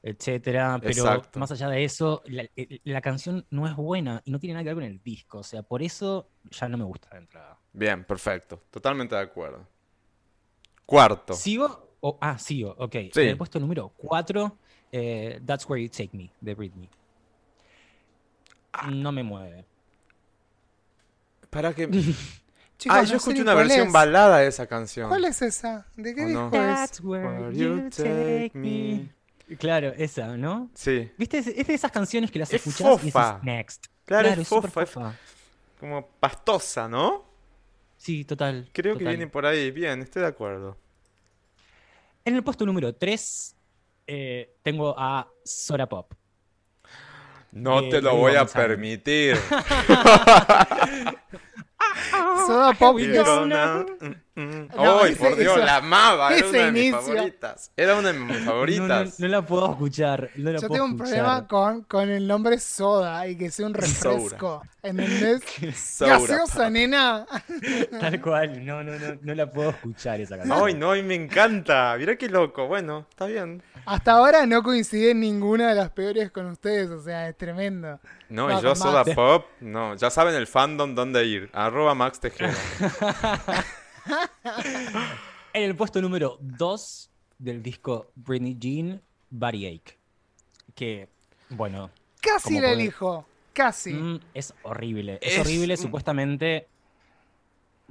etcétera. 0.00 0.78
Pero 0.80 1.02
Exacto. 1.02 1.40
más 1.40 1.50
allá 1.50 1.68
de 1.68 1.82
eso, 1.82 2.22
la, 2.26 2.44
eh, 2.54 2.78
la 2.84 3.00
canción 3.00 3.44
no 3.50 3.66
es 3.66 3.74
buena 3.74 4.22
y 4.24 4.30
no 4.30 4.38
tiene 4.38 4.54
nada 4.54 4.62
que 4.62 4.68
ver 4.68 4.74
con 4.76 4.84
el 4.84 5.02
disco. 5.02 5.38
O 5.38 5.42
sea, 5.42 5.64
por 5.64 5.82
eso 5.82 6.28
ya 6.48 6.68
no 6.68 6.78
me 6.78 6.84
gusta 6.84 7.08
de 7.10 7.18
entrada. 7.18 7.58
Bien, 7.72 8.04
perfecto. 8.04 8.62
Totalmente 8.70 9.16
de 9.16 9.22
acuerdo. 9.22 9.66
Cuarto. 10.86 11.34
¿Sigo? 11.34 11.96
O- 12.02 12.18
ah, 12.20 12.38
sigo, 12.38 12.76
ok. 12.78 12.92
Sí. 13.12 13.20
En 13.22 13.28
el 13.30 13.36
puesto 13.36 13.58
número 13.58 13.92
4, 13.96 14.58
That's 15.44 15.68
Where 15.68 15.82
You 15.82 15.88
Take 15.90 16.16
Me, 16.16 16.30
de 16.40 16.54
Britney. 16.54 16.88
Ah. 18.74 18.88
No 18.92 19.10
me 19.10 19.24
mueve. 19.24 19.71
Para 21.52 21.74
que. 21.74 21.86
Chicos, 22.78 22.96
ah, 22.98 23.02
no 23.02 23.08
yo 23.08 23.16
escuché 23.18 23.42
una 23.42 23.54
versión 23.54 23.88
es. 23.88 23.92
balada 23.92 24.38
de 24.38 24.46
esa 24.48 24.66
canción. 24.66 25.08
¿Cuál 25.10 25.26
es 25.26 25.40
esa? 25.42 25.86
¿De 25.94 26.14
qué 26.14 26.24
¿O 26.24 26.28
no? 26.30 26.50
disco 26.50 26.56
es? 26.56 26.74
That's 26.74 27.00
where 27.02 27.54
you 27.54 27.90
take 27.90 28.50
me. 28.54 29.10
Claro, 29.58 29.92
esa, 29.96 30.36
¿no? 30.38 30.70
Sí. 30.74 31.10
¿Viste? 31.18 31.38
Es, 31.38 31.46
de 31.66 31.74
esas 31.74 31.92
canciones 31.92 32.30
que 32.30 32.38
las 32.38 32.48
Es 32.52 32.66
escuchás 32.66 33.04
y 33.04 33.10
fofa. 33.10 33.32
dices 33.34 33.44
next. 33.44 33.86
Claro, 34.06 34.28
es 34.30 34.48
fofa, 34.48 34.82
es- 34.82 34.90
Como 35.78 36.08
pastosa, 36.18 36.88
¿no? 36.88 37.24
Sí, 37.98 38.24
total. 38.24 38.70
Creo 38.72 38.96
que 38.96 39.04
viene 39.04 39.26
por 39.28 39.44
ahí. 39.46 39.70
Bien, 39.70 40.00
estoy 40.00 40.22
de 40.22 40.28
acuerdo. 40.28 40.78
En 42.24 42.34
el 42.34 42.42
puesto 42.42 42.64
número 42.64 42.94
3 42.94 43.54
tengo 44.62 44.94
a 44.98 45.28
Sora 45.44 45.86
Pop. 45.88 46.14
No 47.52 47.80
Eh, 47.80 47.90
te 47.90 48.02
lo 48.02 48.16
voy 48.16 48.34
a 48.34 48.46
permitir. 48.46 49.36
Soda 52.46 52.72
Pop. 52.74 52.98
Gonna- 52.98 53.84
mm, 54.00 54.40
mm. 54.40 54.68
No, 54.74 55.00
¡Ay, 55.00 55.12
ese- 55.12 55.20
por 55.20 55.36
Dios! 55.36 55.56
ese- 55.56 55.64
la 55.66 55.76
amaba. 55.76 56.34
Era 56.34 56.46
una 56.48 56.58
de 56.58 56.72
mis 56.72 56.82
inicio. 56.84 57.00
favoritas. 57.02 57.70
Era 57.76 57.94
una 57.96 58.12
de 58.12 58.18
mis 58.18 58.28
No, 58.32 58.38
no, 58.40 58.44
favoritas. 58.46 59.20
no 59.20 59.28
la 59.28 59.42
puedo 59.46 59.70
escuchar. 59.70 60.30
no 60.36 60.50
la 60.52 60.58
Yo 60.58 60.68
puedo 60.68 60.82
tengo 60.84 60.84
un 60.96 61.00
escuchar. 61.02 61.24
problema 61.24 61.48
con, 61.48 61.82
con 61.84 62.08
el 62.10 62.26
nombre 62.26 62.58
soda 62.58 63.26
y 63.28 63.36
que 63.36 63.50
sea 63.50 63.66
un 63.66 63.74
refresco. 63.74 64.62
¿Entendés? 64.82 65.42
Soda 65.76 66.18
Gaseosa, 66.18 66.64
Pop. 66.64 66.70
nena. 66.72 67.26
Tal 68.00 68.20
cual. 68.20 68.64
No, 68.64 68.82
no, 68.82 68.98
no, 68.98 69.18
no 69.20 69.34
la 69.34 69.50
puedo 69.50 69.70
escuchar 69.70 70.20
esa 70.20 70.36
canción. 70.38 70.58
Ay, 70.64 70.74
no, 70.74 70.96
y 70.96 71.02
me 71.02 71.14
encanta. 71.14 71.94
Mirá 71.98 72.16
qué 72.16 72.28
loco. 72.28 72.66
Bueno, 72.66 73.06
está 73.10 73.26
bien. 73.26 73.62
Hasta 73.84 74.12
ahora 74.12 74.46
no 74.46 74.62
coincidí 74.62 75.08
en 75.08 75.20
ninguna 75.20 75.68
de 75.70 75.74
las 75.74 75.90
peores 75.90 76.30
con 76.30 76.46
ustedes, 76.46 76.88
o 76.90 77.02
sea, 77.02 77.28
es 77.28 77.36
tremendo. 77.36 77.98
No, 78.28 78.56
y 78.58 78.62
yo 78.62 78.74
Soda. 78.74 79.04
Pop, 79.04 79.46
no. 79.60 79.94
Ya 79.96 80.08
saben 80.10 80.34
el 80.34 80.46
fandom 80.46 80.94
dónde 80.94 81.24
ir. 81.26 81.50
Arroba 81.72 81.94
Max 81.94 82.20
Tejera. 82.20 82.54
En 85.54 85.62
el 85.64 85.74
puesto 85.76 86.00
número 86.02 86.36
2 86.40 87.10
del 87.38 87.62
disco 87.62 88.10
Britney 88.14 88.56
Jean, 88.58 89.00
Body 89.30 89.66
Ache. 89.66 89.98
Que, 90.74 91.08
bueno, 91.50 91.90
Casi 92.20 92.48
¿Cómo 92.48 92.60
la 92.62 92.72
elijo. 92.72 93.26
Casi. 93.52 93.92
mm, 93.92 94.20
es 94.34 94.54
horrible. 94.62 95.18
Es, 95.20 95.34
Es 95.34 95.38
horrible, 95.40 95.76
supuestamente. 95.76 96.68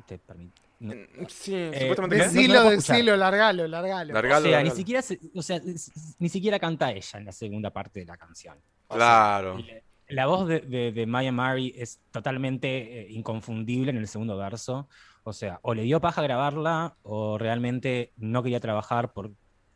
Te 0.07 0.19
permit- 0.19 0.51
no. 0.79 0.93
Sí, 1.29 1.53
Eh, 1.55 1.71
supuestamente 1.81 2.17
no- 2.17 2.23
Decilo, 2.23 2.69
decilo, 2.71 3.15
largalo, 3.17 3.67
largalo. 3.67 4.13
Largalo, 4.13 4.47
o 4.47 4.49
sea, 4.51 4.63
ni 4.63 4.71
siquiera, 4.71 5.01
se- 5.03 5.19
o 5.35 5.41
sea, 5.43 5.57
s- 5.57 5.91
ni 6.19 6.29
siquiera 6.29 6.57
canta 6.59 6.91
ella 6.91 7.19
en 7.19 7.25
la 7.25 7.31
segunda 7.31 7.69
parte 7.71 7.99
de 8.01 8.05
la 8.07 8.17
canción. 8.17 8.57
O 8.87 8.95
Claro. 8.95 9.57
La 10.11 10.27
voz 10.27 10.47
de, 10.47 10.59
de, 10.61 10.91
de 10.91 11.05
Maya 11.05 11.31
Mari 11.31 11.73
es 11.77 11.99
totalmente 12.11 13.01
eh, 13.01 13.11
inconfundible 13.11 13.91
en 13.91 13.97
el 13.97 14.07
segundo 14.07 14.37
verso. 14.37 14.87
O 15.23 15.33
sea, 15.33 15.59
o 15.61 15.73
le 15.73 15.83
dio 15.83 16.01
paja 16.01 16.21
grabarla 16.21 16.95
o 17.03 17.37
realmente 17.37 18.11
no 18.17 18.41
quería 18.43 18.59
trabajar 18.59 19.13
por 19.13 19.31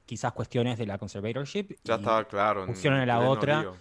quizás 0.05 0.33
cuestiones 0.33 0.77
de 0.77 0.85
la 0.87 0.97
conservatorship. 0.97 1.75
Ya 1.83 1.95
estaba 1.95 2.23
claro. 2.27 2.61
en 2.61 2.67
pusieron 2.73 2.99
a 2.99 3.05
la 3.05 3.19
otra. 3.19 3.61
lío. 3.61 3.75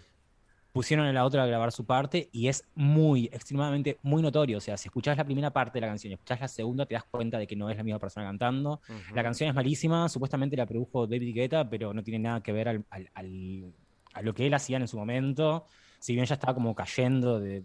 Pusieron 0.72 1.06
a 1.06 1.12
la 1.12 1.24
otra 1.24 1.44
a 1.44 1.46
grabar 1.46 1.70
su 1.70 1.86
parte 1.86 2.28
y 2.32 2.48
es 2.48 2.64
muy, 2.74 3.26
extremadamente, 3.26 3.98
muy 4.02 4.20
notorio. 4.22 4.58
O 4.58 4.60
sea, 4.60 4.76
si 4.76 4.88
escuchás 4.88 5.16
la 5.16 5.24
primera 5.24 5.52
parte 5.52 5.76
de 5.76 5.82
la 5.82 5.86
canción 5.86 6.10
y 6.10 6.14
escuchás 6.14 6.40
la 6.40 6.48
segunda, 6.48 6.84
te 6.84 6.94
das 6.94 7.04
cuenta 7.04 7.38
de 7.38 7.46
que 7.46 7.54
no 7.54 7.70
es 7.70 7.76
la 7.76 7.84
misma 7.84 8.00
persona 8.00 8.26
cantando. 8.26 8.80
La 9.14 9.22
canción 9.22 9.48
es 9.48 9.54
malísima, 9.54 10.08
supuestamente 10.08 10.56
la 10.56 10.66
produjo 10.66 11.06
David 11.06 11.32
Guetta, 11.32 11.70
pero 11.70 11.94
no 11.94 12.02
tiene 12.02 12.18
nada 12.18 12.42
que 12.42 12.50
ver 12.52 12.68
al, 12.68 12.84
al- 12.90 13.08
al- 13.14 13.72
a 14.14 14.22
lo 14.22 14.34
que 14.34 14.48
él 14.48 14.54
hacía 14.54 14.78
en 14.78 14.88
su 14.88 14.98
momento. 14.98 15.64
Si 16.04 16.12
bien 16.14 16.26
ya 16.26 16.34
estaba 16.34 16.52
como 16.52 16.74
cayendo 16.74 17.40
de, 17.40 17.64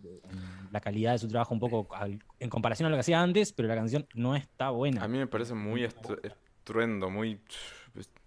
la 0.71 0.79
calidad 0.79 1.11
de 1.11 1.17
su 1.17 1.27
trabajo 1.27 1.53
un 1.53 1.59
poco 1.59 1.93
al- 1.93 2.23
en 2.39 2.49
comparación 2.49 2.87
a 2.87 2.89
lo 2.89 2.95
que 2.95 3.01
hacía 3.01 3.21
antes, 3.21 3.51
pero 3.51 3.67
la 3.67 3.75
canción 3.75 4.07
no 4.13 4.33
está 4.33 4.69
buena. 4.69 5.03
A 5.03 5.09
mí 5.09 5.17
me 5.17 5.27
parece 5.27 5.53
muy 5.55 5.81
estru- 5.81 6.21
estruendo, 6.23 7.09
muy 7.09 7.41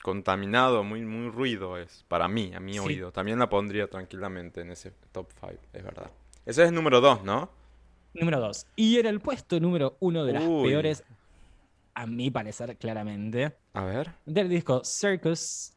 contaminado, 0.02 0.84
muy, 0.84 1.00
muy 1.00 1.30
ruido 1.30 1.78
es. 1.78 2.04
Para 2.08 2.28
mí, 2.28 2.52
a 2.54 2.60
mi 2.60 2.74
Sí. 2.74 2.78
oído. 2.80 3.10
También 3.10 3.38
la 3.38 3.48
pondría 3.48 3.88
tranquilamente 3.88 4.60
en 4.60 4.72
ese 4.72 4.90
top 5.12 5.30
5, 5.40 5.62
es 5.72 5.82
verdad. 5.82 6.10
Ese 6.44 6.64
es 6.64 6.68
el 6.68 6.74
número 6.74 7.00
2, 7.00 7.24
¿no? 7.24 7.48
Número 8.12 8.38
2. 8.38 8.66
Y 8.76 8.98
en 8.98 9.06
el 9.06 9.18
puesto 9.18 9.58
número 9.60 9.96
uno 10.00 10.26
de 10.26 10.34
las 10.34 10.44
Uy. 10.46 10.72
peores, 10.72 11.04
a 11.94 12.04
mi 12.04 12.30
parecer 12.30 12.76
claramente, 12.76 13.56
A 13.72 13.84
ver. 13.86 14.10
del 14.26 14.50
disco 14.50 14.84
Circus 14.84 15.74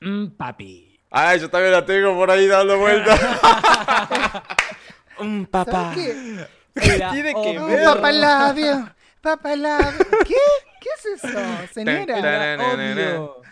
mm, 0.00 0.36
Papi. 0.36 0.91
Ay, 1.14 1.40
yo 1.40 1.50
también 1.50 1.72
la 1.72 1.84
tengo 1.84 2.14
por 2.14 2.30
ahí 2.30 2.46
dando 2.46 2.78
vueltas. 2.78 3.20
Un 5.18 5.46
papá. 5.46 5.92
¿Sabes 5.94 6.46
qué? 6.74 6.98
La 6.98 7.10
tiene 7.12 7.34
que 7.34 7.58
ver? 7.58 7.84
Papá 7.84 8.12
labio, 8.12 8.94
papá 9.20 9.54
labio. 9.56 9.98
¿Qué? 10.26 10.34
¿Qué 10.80 10.88
es 10.98 11.22
eso, 11.24 11.38
señora? 11.72 12.56
La 12.56 12.72
odio. 12.74 13.42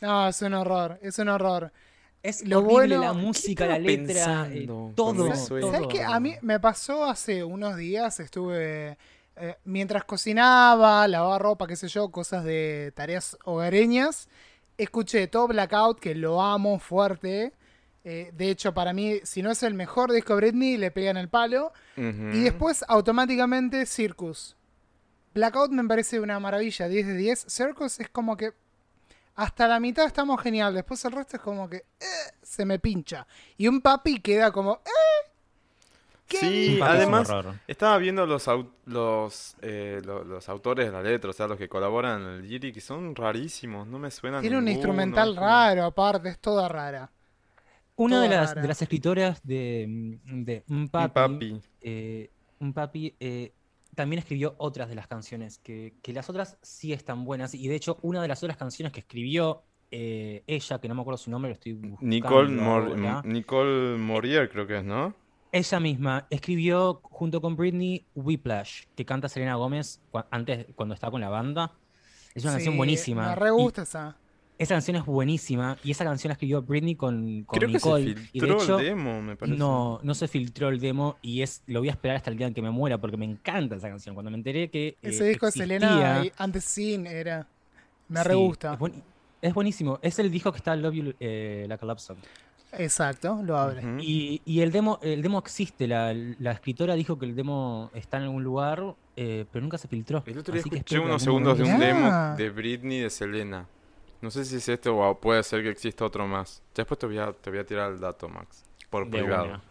No, 0.00 0.28
es 0.28 0.42
un 0.42 0.54
horror, 0.54 0.98
es 1.02 1.18
un 1.18 1.28
horror. 1.30 1.72
Es 2.22 2.46
Lo 2.46 2.58
horrible 2.58 2.96
bueno- 2.98 3.00
la 3.00 3.12
¿qué 3.12 3.26
música, 3.26 3.66
la 3.66 3.78
letra, 3.78 4.46
eh, 4.50 4.66
pensando 4.66 4.92
todo. 4.94 5.06
cuando 5.14 5.24
¿Sabes 5.34 5.40
eso 5.44 5.58
todo. 5.60 5.72
¿Sabes 5.72 5.88
qué? 5.90 6.04
A 6.04 6.20
mí 6.20 6.34
me 6.42 6.60
pasó 6.60 7.04
hace 7.06 7.42
unos 7.44 7.76
días, 7.76 8.20
estuve, 8.20 8.98
eh, 9.36 9.56
mientras 9.64 10.04
cocinaba, 10.04 11.08
lavaba 11.08 11.38
ropa, 11.38 11.66
qué 11.66 11.76
sé 11.76 11.88
yo, 11.88 12.10
cosas 12.10 12.44
de 12.44 12.92
tareas 12.94 13.36
hogareñas, 13.44 14.28
escuché 14.78 15.26
todo 15.26 15.48
Blackout, 15.48 16.00
que 16.00 16.14
lo 16.14 16.40
amo 16.40 16.78
fuerte. 16.78 17.52
Eh, 18.04 18.30
de 18.32 18.50
hecho, 18.50 18.72
para 18.72 18.92
mí, 18.94 19.20
si 19.24 19.42
no 19.42 19.50
es 19.50 19.62
el 19.62 19.74
mejor 19.74 20.12
disco 20.12 20.34
de 20.34 20.40
Britney, 20.40 20.76
le 20.78 20.90
pegan 20.90 21.16
el 21.18 21.28
palo. 21.28 21.72
Y 21.96 22.40
después, 22.44 22.84
automáticamente, 22.88 23.84
Circus. 23.84 24.56
Blackout 25.34 25.70
me 25.72 25.84
parece 25.84 26.20
una 26.20 26.40
maravilla, 26.40 26.88
10 26.88 27.06
de 27.06 27.14
10. 27.14 27.46
Circus 27.48 28.00
es 28.00 28.08
como 28.08 28.36
que 28.36 28.52
hasta 29.34 29.68
la 29.68 29.78
mitad 29.78 30.04
estamos 30.06 30.40
genial, 30.40 30.74
después 30.74 31.04
el 31.04 31.12
resto 31.12 31.36
es 31.36 31.42
como 31.42 31.68
que 31.68 31.76
eh, 31.76 32.06
se 32.42 32.64
me 32.64 32.78
pincha. 32.80 33.26
Y 33.56 33.68
un 33.68 33.80
papi 33.80 34.20
queda 34.20 34.50
como... 34.50 34.80
eh, 34.84 35.27
¿qué? 36.28 36.38
Sí, 36.38 36.80
además 36.82 37.28
horror. 37.30 37.54
estaba 37.66 37.98
viendo 37.98 38.26
los 38.26 38.46
au- 38.48 38.70
los, 38.86 39.56
eh, 39.62 40.00
lo- 40.04 40.24
los 40.24 40.48
autores 40.48 40.86
de 40.86 40.92
la 40.92 41.02
letra, 41.02 41.30
o 41.30 41.32
sea, 41.32 41.46
los 41.48 41.58
que 41.58 41.68
colaboran 41.68 42.22
en 42.22 42.28
el 42.28 42.42
lyric, 42.48 42.76
y 42.76 42.80
son 42.80 43.14
rarísimos, 43.16 43.86
no 43.86 43.98
me 43.98 44.10
suenan 44.10 44.40
Tiene 44.42 44.58
un 44.58 44.68
instrumental 44.68 45.34
raro, 45.36 45.84
aparte, 45.84 46.28
es 46.28 46.38
toda 46.38 46.68
rara. 46.68 47.10
Una 47.96 48.22
de 48.22 48.28
las, 48.28 48.50
rara. 48.50 48.62
de 48.62 48.68
las 48.68 48.82
escritoras 48.82 49.40
de, 49.44 50.18
de 50.24 50.64
Papi, 50.90 51.14
papi. 51.14 51.60
eh, 51.80 52.30
Un 52.60 52.72
Papi, 52.72 53.14
eh, 53.18 53.52
también 53.94 54.18
escribió 54.20 54.54
otras 54.58 54.88
de 54.88 54.94
las 54.94 55.08
canciones, 55.08 55.58
que, 55.58 55.94
que 56.02 56.12
las 56.12 56.30
otras 56.30 56.58
sí 56.62 56.92
están 56.92 57.24
buenas. 57.24 57.54
Y 57.54 57.66
de 57.68 57.74
hecho, 57.74 57.98
una 58.02 58.22
de 58.22 58.28
las 58.28 58.42
otras 58.42 58.56
canciones 58.56 58.92
que 58.92 59.00
escribió 59.00 59.62
eh, 59.90 60.44
ella, 60.46 60.78
que 60.80 60.86
no 60.88 60.94
me 60.94 61.00
acuerdo 61.00 61.18
su 61.18 61.30
nombre, 61.30 61.48
lo 61.50 61.54
estoy 61.54 61.72
buscando 61.72 62.06
Nicole, 62.06 62.50
Mor- 62.50 62.82
ahora. 62.90 63.22
Nicole 63.24 63.96
Morier 63.98 64.48
creo 64.50 64.66
que 64.66 64.78
es, 64.78 64.84
¿no? 64.84 65.14
Ella 65.50 65.80
misma 65.80 66.26
escribió 66.30 67.00
junto 67.02 67.40
con 67.40 67.56
Britney 67.56 68.04
Whiplash, 68.14 68.82
que 68.94 69.04
canta 69.04 69.28
Selena 69.28 69.54
Gómez 69.54 70.00
antes, 70.30 70.66
cuando 70.74 70.94
estaba 70.94 71.10
con 71.10 71.20
la 71.20 71.28
banda. 71.30 71.72
Es 72.34 72.44
una 72.44 72.52
canción 72.54 72.76
buenísima. 72.76 73.30
Me 73.30 73.34
re 73.34 73.48
y 73.48 73.52
gusta 73.52 73.82
esa. 73.82 74.16
esa 74.58 74.74
canción 74.74 74.96
es 74.98 75.04
buenísima. 75.06 75.78
Y 75.82 75.90
esa 75.92 76.04
canción 76.04 76.28
la 76.28 76.32
escribió 76.34 76.60
Britney 76.62 76.94
con, 76.94 77.44
con 77.44 77.58
Creo 77.58 77.72
que 77.72 77.80
se 77.80 77.86
Nicole. 77.88 78.02
y 78.10 78.14
de 78.14 78.20
filtró 78.46 78.62
hecho, 78.62 78.78
el 78.78 78.84
demo, 78.84 79.22
me 79.22 79.36
parece. 79.36 79.56
no, 79.58 80.00
no 80.02 80.14
se 80.14 80.28
filtró 80.28 80.68
el 80.68 80.78
demo 80.80 81.16
y 81.22 81.40
es 81.42 81.62
lo 81.66 81.80
voy 81.80 81.88
a 81.88 81.92
esperar 81.92 82.16
hasta 82.18 82.30
el 82.30 82.36
día 82.36 82.46
en 82.46 82.54
que 82.54 82.60
me 82.62 82.70
muera 82.70 82.98
porque 82.98 83.16
me 83.16 83.24
encanta 83.24 83.76
esa 83.76 83.88
canción. 83.88 84.14
Cuando 84.14 84.30
me 84.30 84.36
enteré 84.36 84.68
que 84.70 84.96
Ese 85.00 85.24
eh, 85.24 85.28
disco 85.30 85.46
de 85.46 85.52
Selena, 85.52 86.22
antes 86.36 86.64
sin 86.64 87.06
era. 87.06 87.46
Me 88.08 88.20
sí, 88.22 88.28
re 88.28 88.34
gusta. 88.34 88.74
Es, 88.74 88.78
buen- 88.78 89.02
es 89.40 89.54
buenísimo. 89.54 89.98
Es 90.02 90.18
el 90.18 90.30
disco 90.30 90.52
que 90.52 90.58
está 90.58 90.76
Love 90.76 90.94
You 90.94 91.14
eh, 91.18 91.64
Like 91.68 91.84
a 91.84 91.88
Love 91.88 92.00
Song. 92.00 92.18
Exacto, 92.72 93.40
lo 93.42 93.56
abre. 93.56 93.82
Y, 94.00 94.42
y 94.44 94.60
el 94.60 94.70
demo, 94.72 94.98
el 95.02 95.22
demo 95.22 95.38
existe. 95.38 95.86
La, 95.86 96.12
la 96.12 96.52
escritora 96.52 96.94
dijo 96.94 97.18
que 97.18 97.26
el 97.26 97.34
demo 97.34 97.90
está 97.94 98.18
en 98.18 98.24
algún 98.24 98.44
lugar, 98.44 98.82
eh, 99.16 99.46
pero 99.50 99.62
nunca 99.62 99.78
se 99.78 99.88
filtró. 99.88 100.22
El 100.26 100.38
otro 100.38 100.52
día 100.52 100.60
Así 100.60 100.70
que 100.70 100.76
escuché 100.76 100.96
que 100.96 101.00
unos 101.00 101.22
segundos 101.22 101.56
de 101.58 101.64
un 101.64 101.78
demo 101.78 102.34
de 102.36 102.50
Britney 102.50 103.00
de 103.00 103.10
Selena. 103.10 103.66
No 104.20 104.30
sé 104.30 104.44
si 104.44 104.56
es 104.56 104.68
este 104.68 104.88
o 104.88 105.14
puede 105.20 105.42
ser 105.44 105.62
que 105.62 105.70
exista 105.70 106.04
otro 106.04 106.26
más. 106.26 106.60
Ya 106.74 106.82
después 106.82 106.98
te 106.98 107.06
voy 107.06 107.18
a, 107.18 107.32
te 107.32 107.50
voy 107.50 107.60
a 107.60 107.64
tirar 107.64 107.92
el 107.92 108.00
dato, 108.00 108.28
Max. 108.28 108.64
Por 108.90 109.08
De 109.08 109.18
privado. 109.18 109.44
una. 109.44 109.62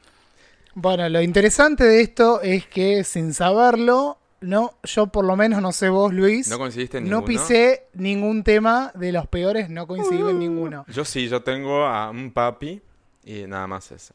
Bueno, 0.73 1.09
lo 1.09 1.21
interesante 1.21 1.83
de 1.83 2.01
esto 2.01 2.39
es 2.41 2.65
que 2.67 3.03
sin 3.03 3.33
saberlo, 3.33 4.17
no, 4.41 4.73
yo 4.83 5.07
por 5.07 5.25
lo 5.25 5.35
menos 5.35 5.61
no 5.61 5.71
sé 5.71 5.89
vos, 5.89 6.13
Luis, 6.13 6.47
¿No 6.49 6.55
no, 6.55 6.59
coincidiste 6.59 6.99
en 6.99 7.05
ninguno? 7.05 7.25
pisé 7.25 7.87
ningún 7.93 8.43
tema 8.43 8.91
de 8.93 9.11
los 9.11 9.27
peores, 9.27 9.69
no 9.69 9.87
coincidí 9.87 10.21
Uh. 10.21 10.29
en 10.29 10.39
ninguno. 10.39 10.85
Yo 10.87 11.03
sí, 11.03 11.27
yo 11.27 11.41
tengo 11.41 11.83
a 11.85 12.11
un 12.11 12.31
papi 12.31 12.79
y 13.27 13.45
nada 13.47 13.67
más 13.67 13.91
ese. 13.91 14.13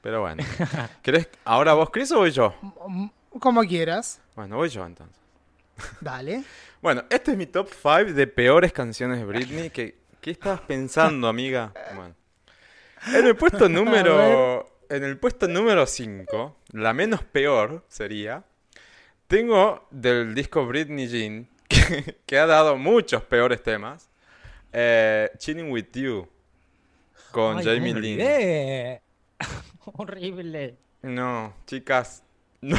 Pero 0.00 0.20
bueno. 0.20 0.42
¿Querés, 1.02 1.28
ahora 1.44 1.74
vos, 1.74 1.90
Chris, 1.90 2.10
o 2.12 2.18
voy 2.18 2.30
yo? 2.30 2.54
Como 3.40 3.62
quieras, 3.62 4.20
Bueno, 4.34 4.56
voy 4.56 4.68
yo 4.68 4.84
entonces. 4.86 5.16
dale. 6.00 6.44
Bueno, 6.82 7.04
este 7.10 7.30
es 7.30 7.36
mi 7.36 7.46
top 7.46 7.68
5 7.70 8.12
de 8.12 8.26
peores 8.26 8.72
canciones 8.72 9.18
de 9.18 9.24
Britney. 9.24 9.70
¿Qué, 9.70 9.96
qué 10.20 10.32
estabas 10.32 10.60
pensando, 10.62 11.28
amiga? 11.28 11.72
Bueno. 11.94 12.16
En 13.14 13.24
el 13.24 13.36
puesto 13.36 13.68
número. 13.68 14.68
En 14.88 15.04
el 15.04 15.16
puesto 15.16 15.46
número 15.46 15.86
5, 15.86 16.56
la 16.72 16.92
menos 16.92 17.22
peor 17.22 17.84
sería. 17.88 18.42
Tengo 19.28 19.86
del 19.92 20.34
disco 20.34 20.66
Britney 20.66 21.06
Jean, 21.06 21.48
que, 21.68 22.18
que 22.26 22.38
ha 22.38 22.46
dado 22.46 22.76
muchos 22.76 23.22
peores 23.22 23.62
temas. 23.62 24.08
eh, 24.72 25.30
Chilling 25.38 25.70
with 25.70 25.86
You. 25.92 26.28
Con 27.32 27.58
Ay, 27.58 27.64
Jamie 27.64 27.92
¿cómo 27.92 28.00
me 28.00 28.00
Lynn. 28.00 29.00
Horrible. 29.84 30.76
No, 31.02 31.52
chicas. 31.66 32.22
No. 32.62 32.78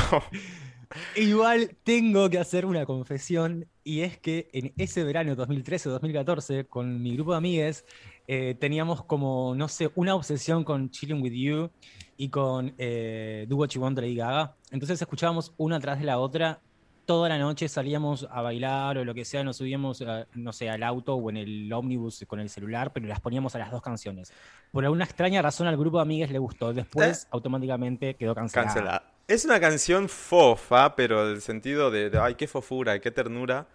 Igual 1.17 1.75
tengo 1.83 2.29
que 2.29 2.37
hacer 2.37 2.65
una 2.65 2.85
confesión 2.85 3.67
y 3.83 3.99
es 4.01 4.17
que 4.17 4.47
en 4.53 4.71
ese 4.77 5.03
verano 5.03 5.35
2013-2014 5.35 6.67
con 6.69 7.01
mi 7.01 7.15
grupo 7.15 7.31
de 7.31 7.37
amigues 7.37 7.85
eh, 8.27 8.55
teníamos 8.57 9.03
como, 9.03 9.55
no 9.55 9.67
sé, 9.67 9.91
una 9.95 10.15
obsesión 10.15 10.63
con 10.63 10.89
Chilling 10.89 11.21
With 11.21 11.33
You 11.33 11.69
y 12.15 12.29
con 12.29 12.73
eh, 12.77 13.45
Do 13.49 13.57
What 13.57 13.69
You 13.69 13.81
Want 13.81 13.97
de 13.97 14.03
Lady 14.03 14.15
Gaga. 14.15 14.55
Entonces 14.71 15.01
escuchábamos 15.01 15.53
una 15.57 15.81
tras 15.81 15.99
de 15.99 16.05
la 16.05 16.17
otra 16.19 16.61
toda 17.05 17.27
la 17.29 17.37
noche, 17.37 17.67
salíamos 17.67 18.27
a 18.31 18.41
bailar 18.41 18.97
o 18.97 19.05
lo 19.05 19.13
que 19.13 19.25
sea, 19.25 19.43
nos 19.43 19.57
subíamos, 19.57 20.01
a- 20.01 20.25
no 20.35 20.53
sé, 20.53 20.69
al 20.69 20.83
auto 20.83 21.15
o 21.15 21.29
en 21.29 21.37
el 21.37 21.71
ómnibus 21.73 22.23
con 22.27 22.39
el 22.39 22.49
celular, 22.49 22.91
pero 22.93 23.07
las 23.07 23.19
poníamos 23.19 23.55
a 23.55 23.59
las 23.59 23.71
dos 23.71 23.81
canciones. 23.81 24.31
Por 24.71 24.83
alguna 24.85 25.03
extraña 25.05 25.41
razón 25.41 25.67
al 25.67 25.77
grupo 25.77 25.97
de 25.97 26.03
amigues 26.03 26.31
le 26.31 26.39
gustó, 26.39 26.73
después 26.73 27.27
automáticamente 27.31 28.15
quedó 28.15 28.33
cancelada. 28.35 28.67
Cancelada. 28.73 29.03
Es 29.27 29.45
una 29.45 29.59
canción 29.59 30.09
fofa, 30.09 30.95
pero 30.95 31.29
el 31.31 31.41
sentido 31.41 31.89
de, 31.91 32.09
de, 32.09 32.19
ay, 32.19 32.35
qué 32.35 32.47
fofura, 32.47 32.99
qué 32.99 33.11
ternura. 33.11 33.65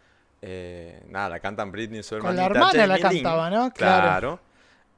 eh, 0.42 1.02
nada, 1.08 1.30
la 1.30 1.40
cantan 1.40 1.72
Britney 1.72 2.02
su 2.02 2.18
Con 2.18 2.36
la 2.36 2.46
hermana 2.46 2.86
la 2.86 2.98
cantaba, 2.98 3.50
¿no? 3.50 3.72
Claro. 3.72 4.02
Claro. 4.02 4.40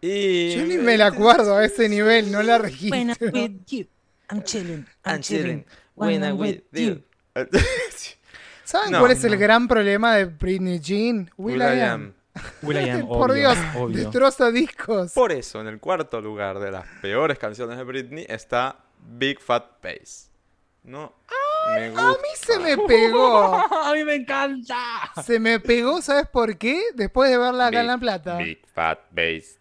Y... 0.03 0.55
Yo 0.57 0.64
ni 0.66 0.76
me 0.78 0.97
la 0.97 1.07
acuerdo 1.07 1.57
a 1.57 1.64
ese 1.64 1.89
nivel, 1.89 2.31
no 2.33 2.43
la 2.43 2.57
When 2.59 3.11
I'm 3.11 3.16
registro. 3.16 3.33
with 3.33 3.53
you, 3.68 3.87
I'm 4.31 4.43
chilling, 4.43 4.87
I'm, 5.05 5.14
I'm 5.16 5.20
chilling. 5.20 5.43
chilling 5.45 5.64
When 5.95 6.22
I'm 6.24 6.39
with 6.39 6.62
you. 6.72 7.03
¿Saben 8.71 8.93
No. 8.93 9.01
cuál 9.01 9.11
es 9.12 9.25
el 9.25 9.37
gran 9.37 9.66
problema 9.66 10.14
de 10.14 10.27
Britney 10.27 10.79
Jean? 10.79 11.31
Will, 11.37 11.61
Will 11.61 11.62
I 11.62 11.79
I 11.79 11.81
Am. 11.81 11.91
Am. 11.91 12.14
Will.i.am, 12.62 13.01
Por 13.09 13.31
obvio, 13.33 13.51
Dios, 13.51 13.59
obvio. 13.77 13.97
destroza 13.97 14.51
discos. 14.53 15.12
Por 15.12 15.33
eso, 15.33 15.61
en 15.61 15.66
el 15.66 15.81
cuarto 15.81 16.21
lugar 16.21 16.61
de 16.61 16.71
las 16.71 16.87
peores 17.03 17.37
canciones 17.39 17.77
de 17.77 17.83
Britney 17.85 18.27
está 18.29 18.77
Big 19.01 19.41
Fat 19.41 19.64
Bass. 19.83 20.31
No 20.85 21.12
me 21.77 21.91
gusta. 21.91 22.09
A 22.09 22.12
mí 22.12 22.29
se 22.37 22.59
me 22.61 22.79
pegó. 22.79 23.55
¡A 23.85 23.93
mí 23.93 24.05
me 24.05 24.14
encanta! 24.14 24.77
Se 25.25 25.41
me 25.41 25.59
pegó, 25.61 26.01
¿sabes 26.01 26.29
por 26.29 26.57
qué? 26.57 26.81
Después 26.95 27.29
de 27.29 27.39
verla 27.39 27.66
acá 27.66 27.81
en 27.81 27.87
La 27.89 27.99
Plata. 27.99 28.37
Big 28.37 28.64
Fat 28.73 29.01
Bass. 29.11 29.59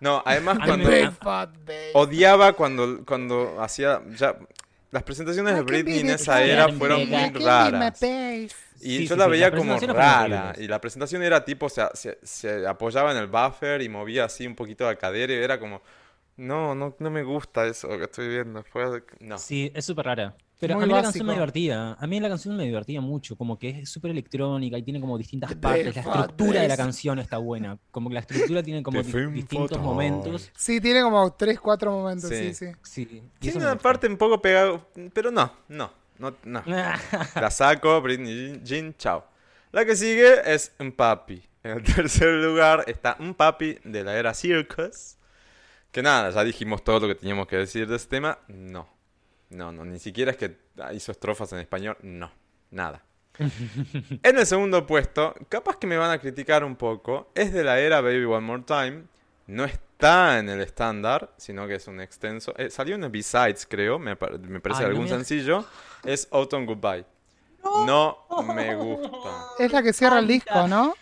No, 0.00 0.22
además 0.26 0.58
cuando... 0.64 0.90
Big 0.90 1.10
Fat 1.12 1.50
Bass. 1.64 1.76
Odiaba 1.94 2.52
cuando, 2.52 3.04
cuando 3.06 3.56
hacía 3.60 4.02
ya 4.16 4.36
las 4.94 5.02
presentaciones 5.02 5.54
de 5.54 5.62
Britney 5.62 5.98
en 6.00 6.10
esa 6.10 6.42
era 6.42 6.68
fueron 6.68 7.08
muy 7.08 7.30
raras. 7.30 8.00
Y 8.80 8.98
Sí, 8.98 9.06
yo 9.06 9.14
sí, 9.14 9.18
la 9.18 9.24
sí, 9.24 9.30
veía 9.30 9.50
las 9.50 9.58
como 9.58 9.78
rara. 9.80 10.54
Y 10.58 10.68
la 10.68 10.80
presentación 10.80 11.22
era 11.22 11.44
tipo, 11.44 11.68
se, 11.68 11.82
se, 11.94 12.18
se 12.22 12.66
apoyaba 12.66 13.10
en 13.12 13.18
el 13.18 13.26
buffer 13.26 13.82
y 13.82 13.88
movía 13.88 14.24
así 14.24 14.46
un 14.46 14.54
poquito 14.54 14.84
la 14.84 14.96
cadera 14.96 15.32
y 15.32 15.36
era 15.36 15.58
como, 15.58 15.82
no, 16.36 16.74
no, 16.74 16.94
no 16.98 17.10
me 17.10 17.22
gusta 17.22 17.66
eso 17.66 17.88
que 17.98 18.04
estoy 18.04 18.28
viendo. 18.28 18.62
Fue- 18.64 19.02
no. 19.20 19.38
Sí, 19.38 19.70
es 19.74 19.84
súper 19.84 20.06
rara. 20.06 20.36
Pero 20.66 20.74
Muy 20.76 20.84
a 20.84 20.86
mí 20.86 20.92
la 20.94 21.02
canción 21.02 21.26
me 21.26 21.32
divertía. 21.34 21.92
A 21.92 22.06
mí 22.06 22.20
la 22.20 22.28
canción 22.28 22.56
me 22.56 22.64
divertía 22.64 23.00
mucho. 23.00 23.36
Como 23.36 23.58
que 23.58 23.80
es 23.80 23.88
súper 23.90 24.10
electrónica 24.10 24.78
y 24.78 24.82
tiene 24.82 25.00
como 25.00 25.18
distintas 25.18 25.54
partes. 25.54 25.94
La 25.96 26.00
estructura 26.02 26.60
de 26.62 26.68
la 26.68 26.76
canción 26.76 27.18
está 27.18 27.38
buena. 27.38 27.78
Como 27.90 28.08
que 28.08 28.14
la 28.14 28.20
estructura 28.20 28.62
tiene 28.62 28.82
como 28.82 29.02
di- 29.02 29.26
distintos 29.32 29.78
momentos. 29.78 30.50
Sí, 30.56 30.80
tiene 30.80 31.02
como 31.02 31.32
3, 31.32 31.60
4 31.60 31.90
momentos, 31.90 32.30
sí, 32.30 32.54
Sí. 32.54 32.66
sí. 32.82 33.22
Tiene 33.38 33.58
una 33.58 33.76
parte 33.76 34.06
un 34.06 34.16
poco 34.16 34.40
pegado, 34.40 34.88
pero 35.12 35.30
no, 35.30 35.52
no, 35.68 35.90
no, 36.18 36.34
no. 36.44 36.62
La 37.34 37.50
saco, 37.50 38.00
Britney 38.00 38.60
Jean, 38.64 38.94
chao. 38.96 39.24
La 39.72 39.84
que 39.84 39.96
sigue 39.96 40.34
es 40.46 40.72
un 40.78 40.92
papi. 40.92 41.42
En 41.62 41.72
el 41.72 41.82
tercer 41.94 42.32
lugar 42.34 42.84
está 42.86 43.16
un 43.18 43.34
papi 43.34 43.78
de 43.84 44.04
la 44.04 44.16
era 44.16 44.34
Circus. 44.34 45.16
Que 45.90 46.02
nada, 46.02 46.30
ya 46.30 46.44
dijimos 46.44 46.82
todo 46.84 47.00
lo 47.00 47.08
que 47.08 47.14
teníamos 47.14 47.46
que 47.46 47.56
decir 47.56 47.86
de 47.88 47.96
este 47.96 48.16
tema. 48.16 48.38
No. 48.48 48.88
No, 49.54 49.72
no, 49.72 49.84
ni 49.84 49.98
siquiera 49.98 50.32
es 50.32 50.36
que 50.36 50.56
hizo 50.92 51.12
estrofas 51.12 51.52
en 51.52 51.60
español. 51.60 51.96
No, 52.02 52.30
nada. 52.70 53.02
en 53.38 54.38
el 54.38 54.46
segundo 54.46 54.86
puesto, 54.86 55.34
capaz 55.48 55.76
que 55.76 55.86
me 55.86 55.96
van 55.96 56.10
a 56.10 56.18
criticar 56.18 56.62
un 56.64 56.76
poco, 56.76 57.30
es 57.34 57.52
de 57.52 57.64
la 57.64 57.78
era 57.78 58.00
Baby 58.00 58.24
One 58.24 58.40
More 58.46 58.62
Time. 58.66 59.04
No 59.46 59.64
está 59.64 60.38
en 60.38 60.48
el 60.48 60.60
estándar, 60.60 61.32
sino 61.36 61.66
que 61.66 61.74
es 61.74 61.86
un 61.86 62.00
extenso. 62.00 62.54
eh, 62.56 62.70
salió 62.70 62.94
en 62.94 63.04
el 63.04 63.10
B-Sides, 63.10 63.66
creo, 63.68 63.98
me, 63.98 64.16
pa- 64.16 64.30
me 64.30 64.58
parece 64.60 64.80
Ay, 64.82 64.86
no 64.86 64.90
algún 64.92 65.04
me- 65.04 65.10
sencillo. 65.10 65.64
Es 66.04 66.28
Autumn 66.30 66.64
Goodbye. 66.66 67.04
No 67.86 68.18
me 68.54 68.74
gusta. 68.74 69.46
Es 69.58 69.72
la 69.72 69.82
que 69.82 69.92
cierra 69.92 70.18
el 70.18 70.26
disco, 70.28 70.66
¿no? 70.68 70.94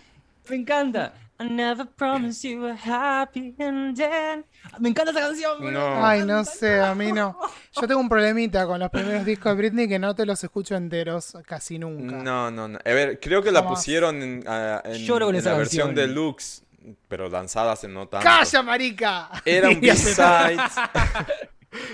Me 0.48 0.56
encanta. 0.56 1.12
I 1.42 1.48
never 1.48 1.84
promised 1.86 2.44
you 2.44 2.66
a 2.66 2.74
happy 2.74 3.54
ending. 3.58 4.44
Me 4.78 4.88
encanta 4.88 5.10
esa 5.10 5.20
canción. 5.20 5.72
No. 5.72 6.04
Ay, 6.06 6.24
no 6.24 6.44
sé, 6.44 6.80
a 6.80 6.94
mí 6.94 7.12
no. 7.12 7.36
Yo 7.80 7.86
tengo 7.88 8.00
un 8.00 8.08
problemita 8.08 8.66
con 8.66 8.78
los 8.80 8.90
primeros 8.90 9.24
discos 9.24 9.52
de 9.52 9.56
Britney 9.56 9.88
que 9.88 9.98
no 9.98 10.14
te 10.14 10.24
los 10.26 10.42
escucho 10.44 10.74
enteros 10.76 11.36
casi 11.46 11.78
nunca. 11.78 12.16
No, 12.16 12.50
no, 12.50 12.68
no. 12.68 12.78
A 12.84 12.90
ver, 12.90 13.18
creo 13.20 13.42
que 13.42 13.50
la 13.50 13.62
Jamás. 13.62 13.78
pusieron 13.78 14.22
en, 14.22 14.44
ah, 14.46 14.80
en- 14.84 15.04
Lloro 15.04 15.26
con 15.26 15.34
en 15.34 15.40
esa 15.40 15.52
la 15.52 15.58
versión 15.58 15.88
canción. 15.88 16.08
deluxe, 16.08 16.62
pero 17.08 17.28
lanzada 17.28 17.72
hace 17.72 17.88
no 17.88 18.06
tanto. 18.08 18.26
¡Calla, 18.26 18.62
marica! 18.62 19.30
Era 19.44 19.68
un 19.68 19.80
B-side. 19.80 20.58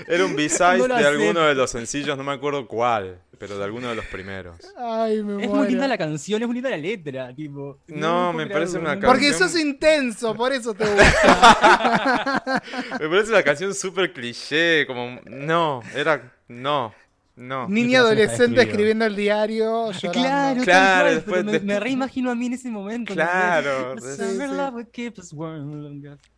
Era 0.08 0.24
un 0.24 0.34
B-side 0.34 0.88
No 0.88 0.96
de 0.96 1.06
alguno 1.06 1.40
de 1.42 1.54
los 1.54 1.70
sencillos, 1.70 2.16
no 2.18 2.24
me 2.24 2.32
acuerdo 2.32 2.66
cuál, 2.66 3.20
pero 3.38 3.56
de 3.58 3.64
alguno 3.64 3.88
de 3.88 3.94
los 3.94 4.04
primeros. 4.06 4.56
Ay, 4.76 5.22
me 5.22 5.42
Es 5.42 5.48
muero. 5.48 5.54
muy 5.54 5.68
linda 5.68 5.86
la 5.88 5.96
canción, 5.98 6.42
es 6.42 6.46
muy 6.48 6.54
linda 6.56 6.70
la 6.70 6.76
letra, 6.76 7.34
tipo. 7.34 7.78
No, 7.86 8.32
me 8.32 8.46
parece 8.46 8.78
una 8.78 8.90
canción- 8.98 9.12
Porque 9.12 9.32
sos 9.32 9.58
intenso, 9.58 10.34
por 10.34 10.52
eso 10.52 10.74
te 10.74 10.84
gusta. 10.84 12.62
Me 13.00 13.08
parece 13.08 13.30
una 13.30 13.42
canción 13.42 13.74
súper 13.74 14.12
cliché, 14.12 14.86
como... 14.86 15.20
No, 15.26 15.82
era... 15.94 16.32
No, 16.48 16.94
No. 17.36 17.68
Niña 17.68 18.00
adolescente 18.00 18.62
escribiendo 18.62 19.04
el 19.04 19.14
diario. 19.14 19.92
llorando. 19.92 20.12
Claro, 20.12 20.62
Claro, 20.64 21.02
cual, 21.04 21.14
después 21.14 21.44
me, 21.44 21.60
me 21.60 21.78
reimagino 21.80 22.30
a 22.30 22.34
mí 22.34 22.46
en 22.46 22.54
ese 22.54 22.68
momento. 22.70 23.12
Claro. 23.14 23.94
Sí. 24.00 24.08
sí. 24.16 24.38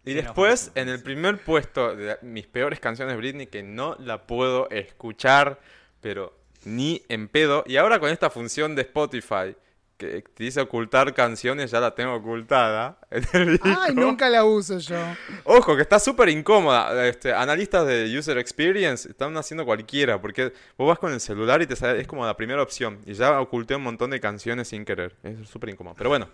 Y 0.05 0.12
después, 0.14 0.72
en 0.74 0.88
el 0.88 1.03
primer 1.03 1.38
puesto 1.42 1.94
de 1.94 2.16
mis 2.22 2.46
peores 2.46 2.80
canciones 2.80 3.16
Britney, 3.16 3.46
que 3.46 3.62
no 3.62 3.96
la 3.98 4.26
puedo 4.26 4.68
escuchar, 4.70 5.61
pero 6.01 6.34
ni 6.64 7.02
en 7.08 7.28
pedo. 7.28 7.64
Y 7.66 7.76
ahora 7.76 8.00
con 8.00 8.11
esta 8.11 8.30
función 8.30 8.74
de 8.74 8.82
Spotify, 8.82 9.54
que 10.00 10.22
te 10.22 10.44
dice 10.44 10.62
ocultar 10.62 11.12
canciones, 11.12 11.70
ya 11.70 11.78
la 11.78 11.94
tengo 11.94 12.14
ocultada. 12.14 12.98
En 13.11 13.48
el 13.48 13.61
Ay, 13.62 13.94
nunca 13.94 14.30
la 14.30 14.44
uso 14.44 14.78
yo. 14.78 14.98
Ojo, 15.44 15.76
que 15.76 15.82
está 15.82 15.98
súper 15.98 16.30
incómoda. 16.30 17.06
Este, 17.06 17.34
analistas 17.34 17.86
de 17.86 18.16
User 18.18 18.38
Experience 18.38 19.08
están 19.11 19.36
haciendo 19.36 19.64
cualquiera, 19.66 20.20
porque 20.20 20.52
vos 20.78 20.88
vas 20.88 20.98
con 20.98 21.12
el 21.12 21.20
celular 21.20 21.61
y 21.61 21.66
te 21.66 21.76
sale, 21.76 22.00
es 22.00 22.06
como 22.06 22.24
la 22.24 22.36
primera 22.36 22.62
opción. 22.62 22.98
Y 23.04 23.12
ya 23.12 23.40
oculté 23.40 23.74
un 23.74 23.82
montón 23.82 24.11
de 24.11 24.20
canciones 24.20 24.68
sin 24.68 24.84
querer. 24.84 25.16
Es 25.22 25.48
súper 25.48 25.70
incómodo. 25.70 25.94
Pero 25.98 26.08
bueno, 26.08 26.28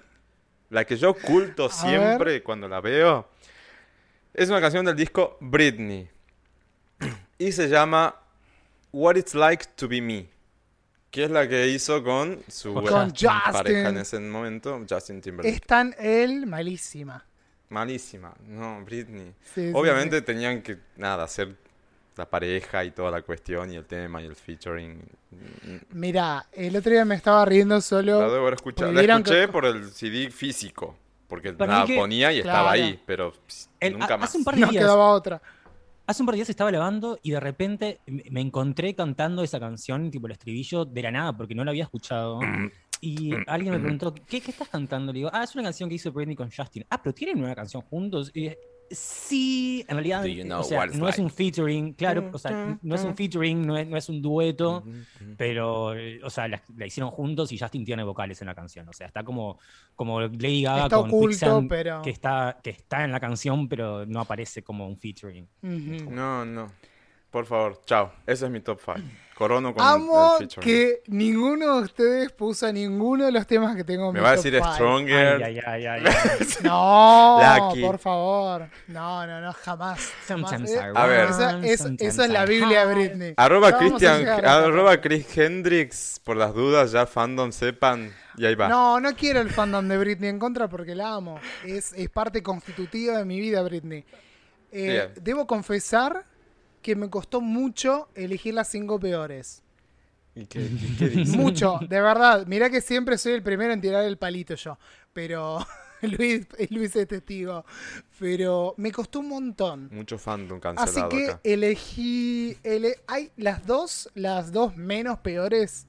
la 0.71 0.85
que 0.85 0.97
yo 0.97 1.11
oculto 1.11 1.69
siempre 1.69 2.43
cuando 2.43 2.69
la 2.69 2.81
veo 2.81 3.29
es 4.33 4.49
una 4.49 4.61
canción 4.61 4.85
del 4.85 4.97
disco 4.97 5.39
Britney. 5.41 6.09
Y 7.39 7.53
se 7.53 7.69
llama 7.69 8.17
What 8.93 9.17
It's 9.17 9.35
Like 9.35 9.65
to 9.77 9.89
Be 9.89 10.01
Me. 10.01 10.29
Que 11.11 11.25
es 11.25 11.31
la 11.31 11.49
que 11.49 11.69
hizo 11.69 12.03
con 12.03 12.41
su 12.49 12.75
Con 12.75 12.85
pareja 13.53 13.89
en 13.89 13.99
ese 13.99 14.19
momento, 14.21 14.85
Justin 14.89 15.21
Timberlake. 15.21 15.55
Es 15.55 15.61
tan 15.63 15.95
él 15.99 16.47
malísima. 16.47 17.25
Malísima, 17.69 18.33
no, 18.47 18.85
Britney. 18.85 19.35
Sí, 19.55 19.69
sí, 19.69 19.73
Obviamente 19.75 20.21
tenían 20.23 20.63
que, 20.63 20.79
nada, 20.97 21.25
hacer 21.25 21.57
la 22.17 22.29
pareja 22.29 22.85
y 22.85 22.91
toda 22.93 23.11
la 23.11 23.23
cuestión 23.23 23.73
y 23.73 23.77
el 23.77 23.85
tema 23.87 24.23
y 24.23 24.27
el 24.27 24.37
featuring. 24.37 25.01
sí. 25.31 25.81
Mirá, 25.91 26.47
el 26.53 26.77
otro 26.77 26.93
día 26.93 27.05
me 27.05 27.15
estaba 27.15 27.45
riendo 27.45 27.81
solo. 27.81 28.21
La 28.21 28.29
debo 28.29 28.43
haber 28.43 28.55
escuchado. 28.55 28.93
La 28.93 29.03
escuché 29.03 29.43
que- 29.43 29.49
por 29.49 29.65
el 29.65 29.91
CD 29.91 30.31
físico, 30.31 30.97
porque 31.29 31.53
Para 31.55 31.81
la 31.81 31.87
que- 31.87 31.97
ponía 31.97 32.33
y 32.33 32.41
Claro. 32.43 32.59
estaba 32.59 32.73
ahí, 32.73 33.01
pero 33.07 33.33
pss, 33.33 33.69
El- 33.81 33.99
nunca 33.99 34.17
más. 34.17 34.29
hace 34.29 34.39
un 34.39 34.45
par 34.45 34.55
de 34.55 34.61
No 34.61 34.69
días, 34.69 34.83
quedaba 34.85 35.09
otra. 35.09 35.43
Hace 36.07 36.23
un 36.23 36.27
par 36.27 36.35
de 36.35 36.39
días 36.39 36.51
estaba 36.51 36.71
lavando 36.71 37.19
y 37.23 37.33
de 37.33 37.41
repente 37.41 38.01
me 38.07 38.41
encontré 38.41 38.95
cantando 38.95 39.43
esa 39.43 39.59
canción, 39.59 40.11
tipo 40.11 40.27
el 40.27 40.33
estribillo, 40.33 40.85
de 40.85 41.03
la 41.03 41.11
nada, 41.11 41.37
porque 41.37 41.55
no 41.55 41.65
la 41.65 41.71
había 41.71 41.85
escuchado. 41.85 42.41
Y 43.01 43.33
alguien 43.47 43.75
me 43.75 43.81
preguntó, 43.81 44.15
¿qué, 44.15 44.39
estás 44.39 44.69
cantando? 44.69 45.13
Le 45.13 45.19
digo, 45.19 45.31
ah, 45.33 45.45
es 45.45 45.55
una 45.55 45.65
canción 45.65 45.89
que 45.89 45.97
hizo 45.97 46.13
Britney 46.13 46.37
con 46.37 46.51
Justin. 46.51 46.85
Ah, 46.89 47.03
pero 47.03 47.15
¿tienen 47.15 47.43
una 47.43 47.55
canción 47.55 47.83
juntos? 47.83 48.31
Y 48.35 48.51
sí, 48.91 49.85
en 49.89 49.97
realidad, 49.97 50.25
you 50.25 50.43
know 50.45 50.61
o 50.61 50.65
sea, 50.65 50.87
no 50.87 51.09
es 51.09 51.19
un 51.19 51.31
featuring, 51.31 51.93
claro, 51.95 52.31
o 52.33 52.39
sea, 52.39 52.79
no 52.83 52.95
es 52.95 53.05
un 53.05 53.17
featuring, 53.17 53.67
no 53.67 53.77
es, 53.77 53.87
no 53.87 53.97
es 53.97 54.09
un 54.09 54.21
dueto, 54.23 54.85
pero, 55.37 55.95
eh, 55.95 56.21
o 56.23 56.31
sea, 56.31 56.49
la, 56.49 56.63
la 56.77 56.87
hicieron 56.87 57.11
juntos 57.11 57.53
y 57.53 57.59
Justin 57.59 57.85
tiene 57.85 58.03
vocales 58.05 58.41
en 58.43 58.47
la 58.47 58.55
canción. 58.55 58.89
O 58.89 58.93
sea, 58.93 59.07
está 59.07 59.25
como, 59.25 59.59
como 59.95 60.21
Lady 60.21 60.63
Gaga 60.63 60.85
Está 60.85 60.97
con 60.97 61.09
oculto, 61.09 61.29
Quicksand, 61.29 61.69
pero- 61.69 62.03
que, 62.03 62.11
está, 62.11 62.59
que 62.63 62.71
está 62.71 63.05
en 63.05 63.13
la 63.13 63.21
canción, 63.21 63.69
pero 63.69 64.07
no 64.07 64.21
aparece 64.21 64.63
como 64.63 64.87
un 64.87 64.97
featuring. 64.99 65.47
No, 65.63 66.45
no. 66.45 66.71
Por 67.31 67.47
favor, 67.47 67.81
chao. 67.85 68.13
Ese 68.27 68.47
es 68.47 68.51
mi 68.51 68.61
top 68.61 68.81
5. 68.85 68.99
Corono 69.37 69.75
con 69.75 69.85
Amo 69.85 70.39
el 70.41 70.49
que 70.49 71.03
ninguno 71.09 71.77
de 71.77 71.83
ustedes 71.83 72.33
puso 72.33 72.73
ninguno 72.73 73.27
de 73.27 73.33
los 73.33 73.47
temas 73.47 73.77
que 73.77 73.85
tengo 73.85 74.07
en 74.09 74.15
Me 74.15 74.21
mi 74.21 74.25
va 74.25 74.31
a 74.31 74.37
decir 74.37 74.55
five. 74.55 74.73
Stronger. 74.73 75.43
Ay, 75.45 75.59
ay, 75.59 75.85
ay, 75.85 75.87
ay, 75.87 76.05
ay. 76.07 76.47
No, 76.63 77.39
Lucky. 77.69 77.83
por 77.83 77.99
favor. 77.99 78.71
No, 78.89 79.27
no, 79.27 79.43
no, 79.43 79.53
jamás. 79.53 80.11
jamás. 80.27 80.71
Eh, 80.71 80.81
A 80.95 81.07
ver. 81.07 81.29
Esa, 81.29 81.59
es, 81.67 81.85
eso 81.99 82.23
es 82.23 82.31
la 82.31 82.47
Biblia. 82.47 82.87
Britney. 82.87 83.35
Arroba 83.37 83.77
Christian, 83.77 84.23
esa 84.23 84.65
arroba. 84.65 85.03
Chris 85.03 85.37
Hendrix, 85.37 86.19
por 86.25 86.39
las 86.39 86.55
dudas, 86.55 86.93
ya 86.93 87.05
fandom 87.05 87.53
sepan. 87.53 88.11
Y 88.39 88.47
ahí 88.47 88.55
va. 88.55 88.69
No, 88.69 89.01
no 89.01 89.15
quiero 89.15 89.43
el 89.43 89.51
fandom 89.51 89.87
de 89.87 89.99
Britney 89.99 90.31
en 90.31 90.39
contra 90.39 90.67
porque 90.69 90.95
la 90.95 91.13
amo. 91.13 91.39
Es, 91.63 91.93
es 91.93 92.09
parte 92.09 92.43
constitutiva 92.43 93.19
de 93.19 93.27
mi 93.27 93.39
vida, 93.39 93.61
Britney. 93.63 94.03
Eh, 94.73 95.13
debo 95.21 95.47
confesar 95.47 96.25
que 96.87 96.95
me 96.95 97.11
costó 97.11 97.41
mucho 97.41 98.09
elegir 98.15 98.55
las 98.55 98.69
cinco 98.69 99.01
peores. 99.01 99.61
¿Y 100.37 100.47
qué, 100.47 100.71
qué- 100.97 101.09
dice? 101.09 101.37
Mucho, 101.37 101.81
de 101.81 102.01
verdad. 102.01 102.47
Mirá 102.47 102.71
que 102.71 102.81
siempre 102.81 103.19
soy 103.19 103.33
el 103.33 103.43
primero 103.43 103.73
en 103.73 103.81
tirar 103.81 104.05
el 104.05 104.19
palito 104.19 104.55
yo. 104.55 104.79
Pero 105.13 105.59
Luis, 106.03 106.47
Luis 106.71 106.95
es 106.95 107.09
testigo. 107.09 107.65
Pero 108.21 108.75
me 108.77 108.93
costó 108.93 109.19
un 109.19 109.31
montón. 109.31 109.89
Mucho 109.91 110.17
fandom 110.17 110.59
Así 110.63 110.77
cancelado 110.77 111.09
que 111.09 111.25
acá. 111.31 111.41
elegí. 111.43 112.57
ele- 112.63 113.01
hay 113.09 113.33
las 113.37 113.67
dos, 113.67 114.09
las 114.15 114.53
dos 114.53 114.77
menos 114.77 115.19
peores. 115.19 115.89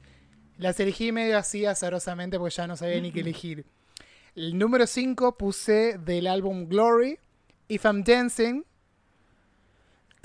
Las 0.57 0.79
elegí 0.79 1.11
medio 1.11 1.37
así 1.37 1.63
azarosamente 1.67 2.39
porque 2.39 2.55
ya 2.55 2.65
no 2.65 2.75
sabía 2.75 2.99
ni 2.99 3.11
qué 3.11 3.19
elegir. 3.19 3.65
El 4.33 4.57
número 4.57 4.87
5 4.87 5.37
puse 5.37 5.99
del 5.99 6.25
álbum 6.25 6.67
Glory. 6.67 7.19
If 7.67 7.85
I'm 7.85 8.03
Dancing. 8.03 8.63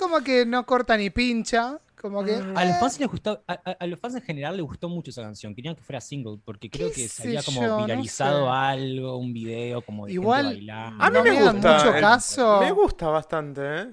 Como 0.02 0.20
que 0.22 0.44
no 0.46 0.64
corta 0.66 0.96
ni 0.96 1.10
pincha. 1.10 1.78
Como 2.00 2.24
que. 2.24 2.34
A 2.34 2.64
los 2.64 2.74
eh, 2.74 2.78
fans 2.80 2.98
les 2.98 3.08
gustó, 3.08 3.44
a, 3.46 3.86
los 3.86 4.00
fans 4.00 4.16
en 4.16 4.22
general 4.22 4.56
les 4.56 4.66
gustó 4.66 4.88
mucho 4.88 5.10
esa 5.10 5.22
canción. 5.22 5.54
Querían 5.54 5.76
que 5.76 5.82
fuera 5.82 6.00
single 6.00 6.38
porque 6.44 6.68
creo 6.68 6.88
¿Qué 6.88 6.94
que 7.02 7.08
se 7.08 7.22
había 7.22 7.42
como 7.44 7.62
yo? 7.62 7.68
No 7.68 7.86
viralizado 7.86 8.46
sé. 8.46 8.50
algo, 8.52 9.16
un 9.18 9.32
video 9.32 9.82
como 9.82 10.06
de 10.06 10.12
Igual- 10.14 10.46
gente 10.48 10.56
bailando. 10.56 11.04
A 11.04 11.10
mí 11.10 11.16
no 11.18 11.22
me, 11.24 11.30
gusta. 11.52 11.72
mucho 11.76 11.94
el- 11.94 12.00
caso. 12.00 12.60
Me 12.60 12.72
gusta 12.72 13.06
bastante, 13.08 13.60
¿eh? 13.62 13.86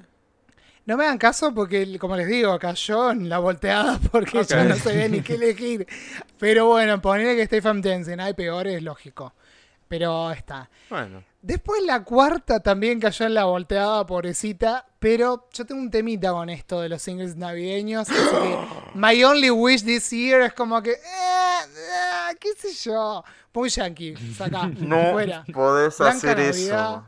No 0.87 0.97
me 0.97 1.03
hagan 1.03 1.19
caso 1.19 1.53
porque, 1.53 1.99
como 1.99 2.15
les 2.15 2.27
digo, 2.27 2.57
cayó 2.57 3.11
en 3.11 3.29
la 3.29 3.37
volteada 3.37 3.99
porque 4.11 4.39
Ok. 4.39 4.47
yo 4.49 4.63
no 4.63 4.75
sabía 4.75 5.07
ni 5.07 5.21
qué 5.21 5.35
elegir. 5.35 5.85
Pero 6.39 6.65
bueno, 6.65 6.99
ponerle 6.99 7.47
que 7.47 7.61
From 7.61 7.79
Dancing, 7.79 8.19
hay 8.19 8.33
peores, 8.33 8.81
lógico. 8.81 9.33
Pero 9.87 10.31
está. 10.31 10.67
Bueno. 10.89 11.23
Después 11.41 11.81
la 11.83 12.03
cuarta 12.03 12.59
también 12.59 12.99
cayó 12.99 13.25
en 13.25 13.33
la 13.33 13.45
volteada, 13.45 14.05
pobrecita. 14.05 14.85
Pero 14.99 15.47
yo 15.53 15.65
tengo 15.65 15.79
un 15.81 15.89
temita 15.89 16.31
con 16.31 16.49
esto 16.49 16.81
de 16.81 16.89
los 16.89 17.01
singles 17.01 17.37
navideños. 17.37 18.09
Así 18.09 18.13
que 18.13 18.57
My 18.95 19.23
Only 19.23 19.49
Wish 19.49 19.83
This 19.85 20.09
Year 20.09 20.41
es 20.41 20.53
como 20.53 20.81
que. 20.81 20.91
eh, 20.91 20.95
eh, 20.99 22.35
¿Qué 22.39 22.49
sé 22.57 22.73
yo? 22.89 23.23
Muy 23.53 23.69
yankee. 23.69 24.15
Saca. 24.35 24.69
fuera. 25.11 25.45
podés 25.53 25.97
Blanca 25.97 26.35
Navidad. 26.35 27.03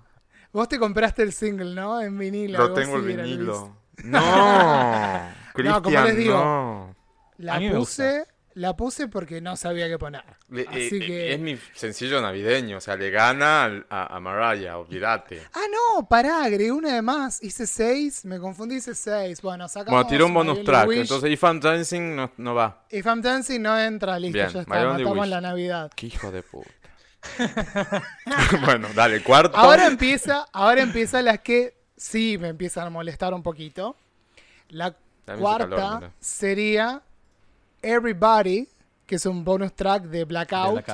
Vos 0.53 0.67
te 0.67 0.79
compraste 0.79 1.23
el 1.23 1.33
single, 1.33 1.73
¿no? 1.75 2.01
En 2.01 2.17
vinilo. 2.17 2.57
Lo 2.57 2.73
tengo 2.73 2.97
el 2.97 3.03
vinilo. 3.03 3.75
Luis. 3.97 4.13
No, 5.53 5.81
como 5.81 5.81
Cristian, 5.83 6.05
les 6.05 6.17
digo. 6.17 6.37
no. 6.37 6.95
La 7.37 7.59
puse, 7.59 8.25
la 8.55 8.75
puse 8.75 9.07
porque 9.07 9.41
no 9.41 9.55
sabía 9.55 9.87
qué 9.87 9.97
poner. 9.97 10.23
Le- 10.49 10.67
Así 10.67 10.97
eh, 10.97 10.99
que. 10.99 11.33
Es 11.33 11.39
mi 11.39 11.57
sencillo 11.73 12.21
navideño, 12.21 12.77
o 12.77 12.81
sea, 12.81 12.95
le 12.95 13.09
gana 13.09 13.85
a, 13.89 14.15
a 14.15 14.19
Mariah, 14.19 14.77
olvídate. 14.77 15.41
Ah, 15.53 15.65
no, 15.71 16.07
pará, 16.07 16.43
agregué 16.43 16.71
una 16.71 16.95
de 16.95 17.01
más. 17.01 17.41
Hice 17.43 17.67
seis, 17.67 18.25
me 18.25 18.39
confundí, 18.39 18.75
hice 18.75 18.95
seis. 18.95 19.41
Bueno, 19.41 19.67
sacamos. 19.67 19.91
Bueno, 19.91 20.07
tiró 20.07 20.25
un 20.27 20.33
bonus 20.33 20.63
track, 20.63 20.87
Wish. 20.87 20.99
entonces 21.01 21.31
If 21.31 21.43
I'm 21.43 21.59
Dancing 21.59 22.15
no, 22.15 22.31
no 22.37 22.55
va. 22.55 22.85
If 22.89 23.05
I'm 23.05 23.21
Dancing 23.21 23.61
no 23.61 23.79
entra, 23.79 24.19
listo, 24.19 24.37
Bien, 24.37 24.49
ya 24.49 24.61
está, 24.61 24.85
matamos 24.85 25.27
la 25.27 25.41
Navidad. 25.41 25.91
Qué 25.95 26.07
hijo 26.07 26.31
de 26.31 26.43
puta. 26.43 26.69
bueno, 28.65 28.87
dale, 28.95 29.21
cuarto. 29.21 29.55
Ahora 29.57 29.87
empieza, 29.87 30.47
ahora 30.51 30.81
empieza 30.81 31.21
las 31.21 31.39
que 31.39 31.75
sí 31.95 32.37
me 32.39 32.49
empiezan 32.49 32.87
a 32.87 32.89
molestar 32.89 33.33
un 33.33 33.43
poquito. 33.43 33.95
La 34.69 34.95
cuarta 35.37 35.69
calor, 35.69 36.11
sería 36.19 37.01
Everybody, 37.81 38.67
que 39.05 39.15
es 39.15 39.25
un 39.25 39.43
bonus 39.43 39.73
track 39.73 40.03
de 40.03 40.19
de 40.19 40.25
Blackout. 40.25 40.85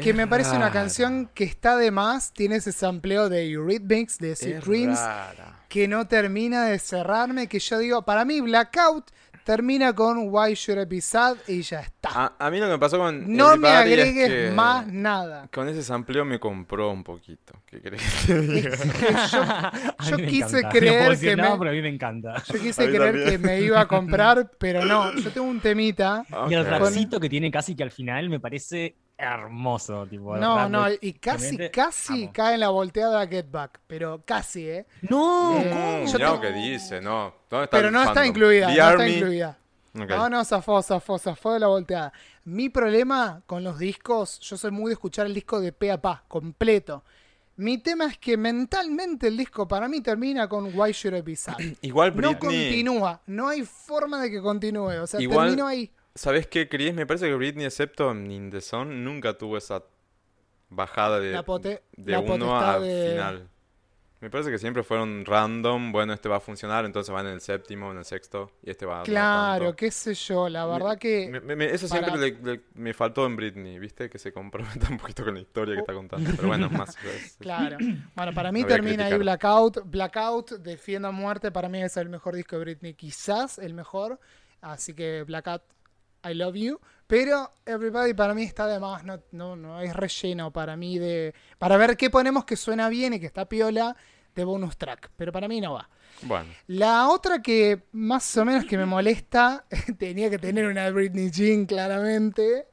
Que 0.00 0.14
me 0.14 0.26
parece 0.26 0.50
una 0.50 0.60
rara. 0.60 0.72
canción 0.72 1.28
que 1.34 1.44
está 1.44 1.76
de 1.76 1.90
más, 1.90 2.32
tiene 2.32 2.56
ese 2.56 2.72
sampleo 2.72 3.28
de 3.28 3.50
Eurythmics, 3.50 4.18
de 4.18 4.34
Sweet 4.36 4.64
Dreams, 4.64 4.98
rara. 4.98 5.60
que 5.68 5.86
no 5.86 6.06
termina 6.06 6.64
de 6.64 6.78
cerrarme, 6.78 7.46
que 7.46 7.58
yo 7.58 7.78
digo, 7.78 8.02
para 8.02 8.24
mí 8.24 8.40
Blackout 8.40 9.10
termina 9.44 9.92
con 9.94 10.28
Why 10.30 10.54
Should 10.54 10.80
I 10.82 10.84
Be 10.86 11.00
Sad 11.00 11.36
y 11.48 11.62
ya 11.62 11.80
está. 11.80 12.08
A, 12.12 12.46
a 12.46 12.50
mí 12.50 12.58
lo 12.58 12.66
que 12.66 12.72
me 12.72 12.78
pasó 12.78 12.98
con 12.98 13.34
no 13.34 13.56
me 13.56 13.68
es 13.68 13.74
agregues 13.74 14.28
que 14.28 14.50
más 14.54 14.86
nada. 14.86 15.48
Con 15.52 15.68
ese 15.68 15.82
sampleo 15.82 16.24
me 16.24 16.38
compró 16.38 16.90
un 16.90 17.02
poquito. 17.04 17.54
¿Qué 17.66 17.80
crees 17.80 18.02
que 18.26 18.32
te 18.34 18.40
diga? 18.40 19.72
Yo, 20.10 20.16
quise 20.26 20.58
encanta. 20.58 20.68
creer 20.70 21.12
no 21.12 21.20
que 21.20 21.36
nada, 21.36 21.50
me, 21.52 21.58
pero 21.58 21.70
a 21.70 21.72
mí 21.74 21.82
me 21.82 21.88
encanta. 21.88 22.42
yo 22.44 22.60
quise 22.60 22.86
creer 22.86 23.14
también. 23.14 23.30
que 23.30 23.38
me 23.38 23.60
iba 23.60 23.80
a 23.80 23.86
comprar, 23.88 24.50
pero 24.58 24.84
no, 24.84 25.14
yo 25.14 25.30
tengo 25.30 25.46
un 25.46 25.60
temita. 25.60 26.24
Y 26.48 26.54
el 26.54 26.64
rapcito 26.66 27.20
que 27.20 27.28
tiene 27.28 27.50
casi 27.50 27.74
que 27.74 27.82
al 27.82 27.90
final 27.90 28.28
me 28.28 28.40
parece 28.40 28.96
hermoso. 29.22 30.06
Tipo, 30.06 30.36
No, 30.36 30.68
no, 30.68 30.86
y 31.00 31.12
casi, 31.14 31.44
realmente 31.56 31.70
casi 31.70 32.28
cae 32.28 32.54
en 32.54 32.60
la 32.60 32.68
volteada 32.70 33.26
Get 33.26 33.50
Back, 33.50 33.80
pero 33.86 34.22
casi, 34.24 34.68
¿eh? 34.68 34.86
No, 35.02 35.56
Eh, 35.58 36.04
yo 36.06 36.12
mirá 36.14 36.18
tengo- 36.18 36.34
lo 36.34 36.40
que 36.40 36.52
dice, 36.52 37.00
no. 37.00 37.34
¿Dónde 37.48 37.64
está 37.64 37.76
Pero 37.76 37.90
no 37.90 38.02
está 38.02 38.26
incluida, 38.26 38.66
The 38.68 38.76
no 38.78 38.90
está 38.90 39.08
incluida. 39.08 39.58
Ok. 39.94 40.08
No, 40.08 40.30
no, 40.30 40.44
zafó, 40.44 40.82
zafó, 40.82 41.18
zafó 41.18 41.52
de 41.52 41.60
la 41.60 41.66
volteada. 41.66 42.12
Mi 42.44 42.68
problema 42.70 43.42
con 43.46 43.62
los 43.62 43.78
discos, 43.78 44.40
yo 44.40 44.56
soy 44.56 44.70
muy 44.70 44.86
de 44.88 44.94
escuchar 44.94 45.26
el 45.26 45.34
disco 45.34 45.60
de 45.60 45.72
pe 45.72 45.92
a 45.92 46.00
pa, 46.00 46.24
completo. 46.28 47.04
Mi 47.56 47.76
tema 47.76 48.06
es 48.06 48.16
que 48.16 48.38
mentalmente 48.38 49.28
el 49.28 49.36
disco 49.36 49.68
para 49.68 49.86
mí 49.86 50.00
termina 50.00 50.48
con 50.48 50.64
Why 50.76 50.92
Should 50.92 51.18
I 51.18 51.20
Be 51.20 51.36
Sad. 51.36 51.56
Igual 51.82 52.12
Britney. 52.12 52.32
No 52.32 52.38
continúa, 52.38 53.20
no 53.26 53.48
hay 53.48 53.62
forma 53.66 54.20
de 54.22 54.30
que 54.30 54.40
continúe. 54.40 55.02
O 55.02 55.06
sea, 55.06 55.20
Igual- 55.20 55.48
termino 55.48 55.66
ahí. 55.66 55.92
¿Sabes 56.14 56.46
qué, 56.46 56.68
Chris? 56.68 56.92
Me 56.94 57.06
parece 57.06 57.26
que 57.26 57.34
Britney, 57.34 57.64
excepto 57.66 58.10
en 58.10 58.50
The 58.50 58.60
Zone, 58.60 58.94
nunca 58.96 59.38
tuvo 59.38 59.56
esa 59.56 59.82
bajada 60.68 61.20
de, 61.20 61.32
de 61.96 62.18
uno 62.18 62.58
a 62.58 62.78
de- 62.78 63.10
final. 63.12 63.48
Me 64.20 64.30
parece 64.30 64.52
que 64.52 64.58
siempre 64.58 64.84
fueron 64.84 65.24
random. 65.24 65.90
Bueno, 65.90 66.12
este 66.12 66.28
va 66.28 66.36
a 66.36 66.40
funcionar, 66.40 66.84
entonces 66.84 67.12
va 67.12 67.22
en 67.22 67.26
el 67.26 67.40
séptimo, 67.40 67.90
en 67.90 67.98
el 67.98 68.04
sexto, 68.04 68.52
y 68.62 68.70
este 68.70 68.86
va 68.86 69.02
Claro, 69.02 69.64
tanto. 69.64 69.76
qué 69.76 69.90
sé 69.90 70.14
yo, 70.14 70.48
la 70.48 70.64
verdad 70.64 70.96
que... 70.96 71.28
Me- 71.28 71.40
me- 71.40 71.56
me- 71.56 71.64
eso 71.74 71.88
para- 71.88 72.06
siempre 72.06 72.30
le- 72.30 72.52
le- 72.52 72.60
me 72.74 72.94
faltó 72.94 73.26
en 73.26 73.34
Britney, 73.34 73.80
¿viste? 73.80 74.08
Que 74.08 74.18
se 74.20 74.32
comprometa 74.32 74.86
un 74.90 74.98
poquito 74.98 75.24
con 75.24 75.34
la 75.34 75.40
historia 75.40 75.74
que 75.74 75.80
está 75.80 75.92
contando. 75.92 76.30
Pero 76.36 76.46
bueno, 76.46 76.70
más. 76.70 76.96
es- 77.04 77.36
Claro. 77.40 77.78
Bueno, 78.14 78.32
para 78.32 78.52
mí 78.52 78.60
No 78.60 78.66
a 78.66 78.68
termina 78.68 79.06
ahí. 79.06 79.18
Blackout. 79.18 79.78
Blackout, 79.86 80.50
Defienda 80.52 81.08
a 81.08 81.12
Muerte, 81.12 81.50
para 81.50 81.68
mí 81.68 81.82
es 81.82 81.96
el 81.96 82.08
mejor 82.08 82.36
disco 82.36 82.56
de 82.58 82.62
Britney, 82.64 82.94
quizás 82.94 83.58
el 83.58 83.74
mejor. 83.74 84.20
Así 84.60 84.94
que 84.94 85.24
Blackout, 85.24 85.62
I 86.24 86.34
love 86.34 86.54
you. 86.56 86.80
Pero 87.06 87.50
Everybody 87.66 88.14
para 88.14 88.34
mí 88.34 88.42
está 88.44 88.66
de 88.66 88.80
más, 88.80 89.04
no, 89.04 89.20
no, 89.32 89.54
no 89.54 89.80
es 89.80 89.94
relleno 89.94 90.50
para 90.50 90.76
mí 90.76 90.98
de... 90.98 91.34
Para 91.58 91.76
ver 91.76 91.96
qué 91.96 92.08
ponemos 92.08 92.44
que 92.44 92.56
suena 92.56 92.88
bien 92.88 93.12
y 93.12 93.20
que 93.20 93.26
está 93.26 93.46
piola 93.48 93.96
de 94.34 94.44
bonus 94.44 94.76
track. 94.76 95.10
Pero 95.16 95.30
para 95.32 95.46
mí 95.48 95.60
no 95.60 95.74
va. 95.74 95.88
Bueno, 96.22 96.46
La 96.68 97.08
otra 97.08 97.42
que 97.42 97.84
más 97.92 98.36
o 98.36 98.44
menos 98.44 98.64
que 98.64 98.78
me 98.78 98.86
molesta, 98.86 99.66
tenía 99.98 100.30
que 100.30 100.38
tener 100.38 100.66
una 100.66 100.88
Britney 100.90 101.30
Jean 101.30 101.66
claramente, 101.66 102.66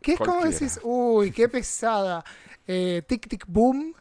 que 0.00 0.12
es 0.14 0.18
como 0.18 0.44
decís, 0.44 0.80
uy, 0.82 1.30
qué 1.30 1.48
pesada. 1.48 2.24
Eh, 2.66 3.02
tic 3.06 3.28
Tic 3.28 3.44
Boom 3.46 3.94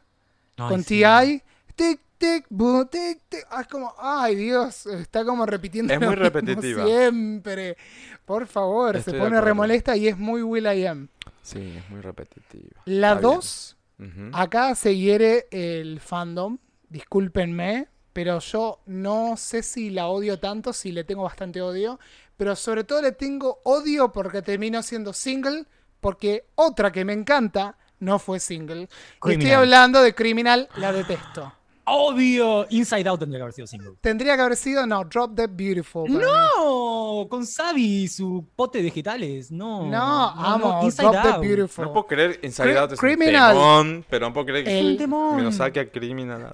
Ay, 0.57 0.69
con 0.69 0.83
sí. 0.83 0.99
T.I. 1.01 1.43
Tic 1.75 2.01
Tic 2.17 2.47
Tic. 2.89 3.21
Ah, 3.49 3.61
es 3.61 3.67
como, 3.67 3.93
ay 3.97 4.35
Dios, 4.35 4.85
está 4.85 5.23
como 5.25 5.45
repitiendo. 5.45 5.93
Es 5.93 5.99
muy 5.99 6.15
repetitiva. 6.15 6.85
Siempre. 6.85 7.77
Por 8.25 8.47
favor, 8.47 8.95
Estoy 8.95 9.13
se 9.13 9.19
pone 9.19 9.39
remolesta 9.41 9.95
y 9.95 10.07
es 10.07 10.17
muy 10.17 10.41
Will 10.41 10.65
I 10.65 10.85
Am. 10.85 11.07
sí, 11.41 11.75
es 11.77 11.89
muy 11.89 12.01
repetitiva. 12.01 12.81
La 12.85 13.09
Está 13.09 13.19
bien. 13.19 13.33
2, 13.35 13.77
Ujú. 13.99 14.29
Acá 14.33 14.75
se 14.75 14.95
hiere 14.95 15.47
el 15.51 15.99
fandom, 15.99 16.59
discúlpenme, 16.89 17.87
pero 18.13 18.39
yo 18.39 18.79
no 18.85 19.37
sé 19.37 19.63
si 19.63 19.89
la 19.89 20.07
odio 20.07 20.39
tanto, 20.39 20.73
si 20.73 20.91
le 20.91 21.03
tengo 21.03 21.23
bastante 21.23 21.61
odio, 21.61 21.99
pero 22.35 22.55
sobre 22.55 22.83
todo 22.83 23.01
le 23.01 23.11
tengo 23.11 23.59
odio 23.63 24.11
porque 24.11 24.41
terminó 24.41 24.83
siendo 24.83 25.13
single, 25.13 25.65
porque 25.99 26.45
otra 26.55 26.91
que 26.91 27.05
me 27.05 27.13
encanta 27.13 27.77
no 27.99 28.19
fue 28.19 28.39
single. 28.39 28.87
Estoy 29.25 29.51
hablando 29.51 30.01
de 30.01 30.13
Criminal, 30.13 30.69
la 30.77 30.93
detesto. 30.93 31.53
Obvio, 31.89 32.67
Inside 32.69 33.07
Out 33.07 33.19
tendría 33.21 33.39
que 33.39 33.43
haber 33.43 33.53
sido 33.53 33.67
single. 33.67 33.91
Tendría 34.01 34.35
que 34.35 34.41
haber 34.41 34.57
sido, 34.57 34.85
no, 34.85 35.03
Drop 35.05 35.31
Dead 35.31 35.49
Beautiful. 35.49 36.09
mí. 36.09 36.17
No, 36.17 37.27
con 37.29 37.45
Sabi 37.45 38.03
y 38.03 38.07
su 38.09 38.45
pote 38.55 38.79
de 38.79 38.83
vegetales. 38.85 39.51
No, 39.51 39.85
No, 39.89 40.29
amo 40.29 40.81
Inside 40.83 41.03
Drop 41.03 41.15
Dead 41.23 41.33
Out. 41.33 41.41
Beautiful. 41.45 41.85
No 41.85 41.93
puedo 41.93 42.07
creer 42.07 42.39
Inside 42.43 42.73
Cri- 42.73 42.77
Out 42.77 42.91
es 42.93 42.99
Criminal. 42.99 43.55
un 43.55 43.61
temón, 43.61 44.05
pero 44.09 44.27
no 44.27 44.33
puedo 44.33 44.45
creer 44.47 44.65
que 44.65 44.79
El- 44.79 45.07
me 45.07 45.41
lo 45.43 45.51
saque 45.51 45.79
a 45.79 45.89
Criminal. 45.89 46.51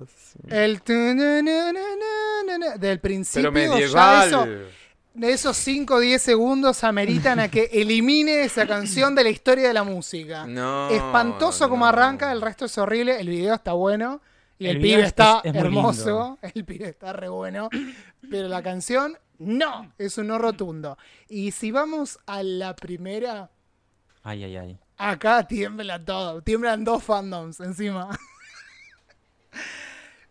El 0.49 0.81
tu- 0.81 0.93
na- 0.93 1.41
na- 1.41 1.71
na- 1.71 1.81
na- 2.45 2.57
na- 2.57 2.77
del 2.77 2.99
principio. 2.99 3.51
Pero 3.51 3.71
ya 3.71 3.75
medieval. 3.79 4.27
eso- 4.27 4.47
de 5.15 5.31
esos 5.31 5.57
5 5.57 5.95
o 5.95 5.99
10 5.99 6.21
segundos 6.21 6.83
ameritan 6.83 7.39
a 7.39 7.47
que 7.49 7.69
elimine 7.73 8.43
esa 8.43 8.65
canción 8.67 9.13
de 9.15 9.23
la 9.23 9.29
historia 9.29 9.67
de 9.67 9.73
la 9.73 9.83
música. 9.83 10.45
No. 10.47 10.89
Espantoso 10.89 11.69
como 11.69 11.85
no. 11.85 11.89
arranca, 11.89 12.31
el 12.31 12.41
resto 12.41 12.65
es 12.65 12.77
horrible, 12.77 13.19
el 13.19 13.29
video 13.29 13.53
está 13.55 13.73
bueno 13.73 14.21
y 14.67 14.69
el, 14.69 14.81
pibe 14.81 15.01
es- 15.01 15.07
está 15.07 15.41
es 15.43 15.53
hermoso, 15.55 16.37
el 16.55 16.65
pibe 16.65 16.89
está 16.89 17.13
re 17.13 17.29
bueno, 17.29 17.69
pero 18.29 18.47
la 18.47 18.61
canción 18.63 19.17
no, 19.39 19.91
es 19.97 20.17
un 20.17 20.27
no 20.27 20.37
rotundo. 20.39 20.97
Y 21.27 21.51
si 21.51 21.71
vamos 21.71 22.19
a 22.25 22.43
la 22.43 22.75
primera, 22.75 23.51
Ay, 24.23 24.43
ay, 24.45 24.57
ay. 24.57 24.79
acá 24.97 25.45
tiembla 25.47 26.03
todo, 26.03 26.41
tiemblan 26.41 26.83
dos 26.83 27.03
fandoms 27.03 27.59
encima. 27.59 28.17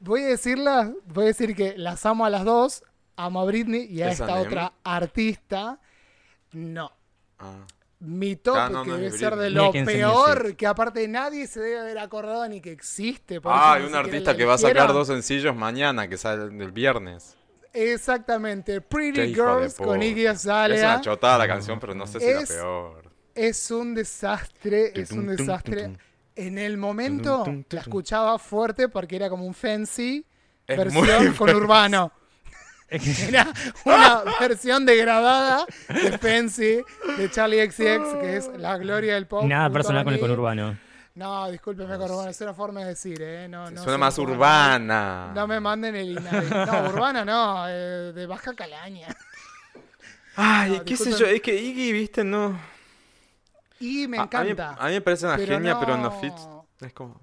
Voy 0.00 0.22
a 0.22 0.26
decirlas, 0.28 0.90
voy 1.06 1.24
a 1.24 1.26
decir 1.28 1.54
que 1.54 1.76
las 1.78 2.04
amo 2.06 2.26
a 2.26 2.30
las 2.30 2.44
dos, 2.44 2.82
amo 3.16 3.40
a 3.40 3.44
Britney 3.44 3.84
y 3.84 4.02
a 4.02 4.08
¿Es 4.10 4.20
esta 4.20 4.34
otra 4.40 4.72
artista. 4.82 5.78
No, 6.52 6.90
Ah. 7.38 7.66
Mi 8.04 8.34
top, 8.36 8.56
Ah, 8.56 8.68
no, 8.68 8.82
que 8.82 8.90
no 8.90 8.96
debe 8.96 9.10
de 9.10 9.18
ser 9.18 9.36
de 9.36 9.50
lo 9.50 9.70
peor, 9.72 10.56
que 10.56 10.66
aparte 10.66 11.06
nadie 11.06 11.46
se 11.46 11.60
debe 11.60 11.78
haber 11.80 11.98
acordado 11.98 12.48
ni 12.48 12.60
que 12.60 12.72
existe. 12.72 13.40
Ah, 13.44 13.74
hay 13.74 13.84
un 13.84 13.94
artista 13.94 14.32
la 14.32 14.36
que 14.36 14.44
va 14.44 14.54
a 14.54 14.58
sacar 14.58 14.92
dos 14.92 15.06
sencillos 15.06 15.54
mañana, 15.54 16.08
que 16.08 16.16
sale 16.18 16.44
el 16.44 16.72
viernes. 16.72 17.36
Exactamente, 17.72 18.80
Pretty 18.80 19.34
Girls 19.34 19.74
con. 19.74 20.02
Iggy 20.02 20.26
Es 20.26 20.44
una 20.44 20.62
Azalea. 20.64 21.00
chotada 21.00 21.38
la 21.38 21.48
canción, 21.48 21.78
pero 21.80 21.94
no 21.94 22.06
sé 22.06 22.20
si 22.20 22.26
la 22.26 22.40
Es- 22.40 22.50
peor. 22.50 23.10
Es 23.34 23.70
un 23.70 23.94
desastre, 23.94 24.92
es 24.94 25.10
un 25.12 25.26
desastre. 25.28 25.96
En 26.36 26.58
el 26.58 26.76
momento 26.76 27.44
la 27.70 27.80
escuchaba 27.80 28.38
fuerte 28.38 28.88
porque 28.88 29.16
era 29.16 29.28
como 29.30 29.46
un 29.46 29.54
fancy 29.54 30.24
Es 30.66 30.76
versión 30.76 31.32
con 31.34 31.48
urbano. 31.56 32.12
Era 33.28 33.46
una 33.84 34.22
versión 34.40 34.84
degradada 34.86 35.66
de 35.88 36.18
Fancy 36.18 36.82
de 37.18 37.30
Charlie 37.30 37.64
XX, 37.70 37.76
que 38.20 38.36
es 38.36 38.48
la 38.58 38.76
gloria 38.78 39.14
del 39.14 39.26
pop. 39.26 39.44
Nada 39.44 39.70
personal 39.70 40.04
con 40.04 40.14
el 40.14 40.20
conurbano. 40.20 40.76
No, 41.14 41.50
discúlpeme, 41.50 41.98
conurbano, 41.98 42.30
es 42.30 42.40
una 42.40 42.54
forma 42.54 42.80
de 42.80 42.86
decir, 42.86 43.20
¿eh? 43.20 43.46
No, 43.48 43.70
no 43.70 43.82
Suena 43.82 43.98
más 43.98 44.18
urbana. 44.18 45.30
No 45.34 45.46
me 45.46 45.60
manden 45.60 45.94
el 45.96 46.10
INADI. 46.12 46.48
No, 46.50 46.88
urbana 46.88 47.24
no, 47.24 47.64
eh, 47.68 48.12
de 48.14 48.26
baja 48.26 48.54
calaña. 48.54 49.08
Ay, 50.36 50.78
No, 50.78 50.84
qué 50.84 50.96
sé 50.96 51.12
yo, 51.12 51.26
es 51.26 51.42
que 51.42 51.54
Iggy, 51.54 51.92
viste, 51.92 52.24
no. 52.24 52.58
Y 53.78 54.08
me 54.08 54.16
A- 54.18 54.22
A, 54.22 54.24
mí, 54.44 54.50
encanta. 54.50 54.76
a 54.78 54.86
mí 54.86 54.92
me 54.94 55.00
parece 55.02 55.26
una 55.26 55.36
pero 55.36 55.54
genia, 55.54 55.78
pero 55.78 55.94
en 55.96 56.02
no- 56.02 56.08
los 56.10 56.20
fits 56.20 56.48
es 56.80 56.92
como. 56.94 57.20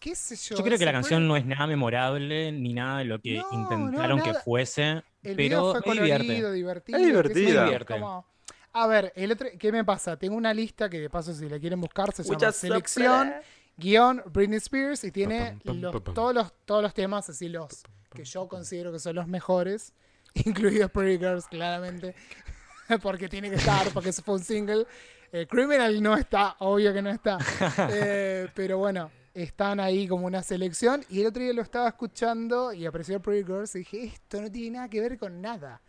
¿Qué 0.00 0.14
sé 0.16 0.34
yo? 0.34 0.56
Yo 0.56 0.64
creo 0.64 0.78
que 0.78 0.84
la 0.86 0.92
canción 0.92 1.28
no 1.28 1.36
es 1.36 1.44
nada 1.44 1.66
memorable 1.66 2.50
ni 2.52 2.72
nada 2.72 2.98
de 2.98 3.04
lo 3.04 3.20
que 3.20 3.36
No, 3.36 3.46
intentaron 3.52 4.18
no, 4.18 4.24
que 4.24 4.34
fuese, 4.34 5.02
El 5.22 5.36
video 5.36 5.60
pero 5.60 5.70
fue 5.72 5.80
me 5.80 5.84
colorido, 6.00 6.18
divierte. 6.18 6.52
divertido. 6.52 6.98
Es 6.98 7.06
divertida. 7.06 7.48
es 7.60 7.64
Divierte. 7.64 7.92
como- 7.94 8.26
A 8.72 8.86
ver, 8.86 9.12
el 9.14 9.32
otro, 9.32 9.48
¿qué 9.58 9.70
me 9.72 9.84
pasa? 9.84 10.16
Tengo 10.16 10.36
una 10.36 10.54
lista 10.54 10.88
que 10.88 10.98
de 11.00 11.10
paso 11.10 11.34
si 11.34 11.48
la 11.48 11.58
quieren 11.58 11.80
buscar 11.80 12.12
se 12.12 12.22
llama 12.24 12.50
Selección, 12.52 13.32
guion 13.76 14.22
Britney 14.32 14.56
Spears 14.58 15.04
y 15.04 15.10
tiene 15.12 15.58
los- 15.64 16.02
todos, 16.14 16.34
los, 16.34 16.52
todos 16.64 16.82
los 16.82 16.94
temas, 16.94 17.28
así 17.28 17.48
los 17.48 17.82
que 18.14 18.24
yo 18.24 18.48
considero 18.48 18.90
que 18.92 18.98
son 18.98 19.16
los 19.16 19.26
mejores, 19.28 19.92
incluidos 20.34 20.90
Pretty 20.92 21.18
Girls, 21.18 21.46
claramente, 21.46 22.14
porque 23.02 23.28
tiene 23.28 23.50
que 23.50 23.56
estar, 23.56 23.88
porque 23.92 24.08
eso 24.10 24.22
fue 24.22 24.34
un 24.36 24.42
single. 24.44 24.86
Eh, 25.32 25.46
Criminal 25.48 26.02
no 26.02 26.16
está, 26.16 26.56
obvio 26.60 26.92
que 26.92 27.02
no 27.02 27.10
está. 27.10 27.38
Eh, 27.92 28.48
pero 28.54 28.78
bueno, 28.78 29.10
están 29.34 29.80
ahí 29.80 30.06
como 30.08 30.26
una 30.26 30.42
selección. 30.42 31.04
Y 31.08 31.20
el 31.20 31.26
otro 31.28 31.42
día 31.42 31.52
lo 31.52 31.62
estaba 31.62 31.88
escuchando 31.88 32.72
y 32.72 32.86
apareció 32.86 33.20
Pretty 33.20 33.44
Girls 33.46 33.74
y 33.74 33.78
dije, 33.80 34.04
esto 34.04 34.40
no 34.40 34.50
tiene 34.50 34.76
nada 34.76 34.88
que 34.88 35.00
ver 35.00 35.18
con 35.18 35.40
nada. 35.40 35.80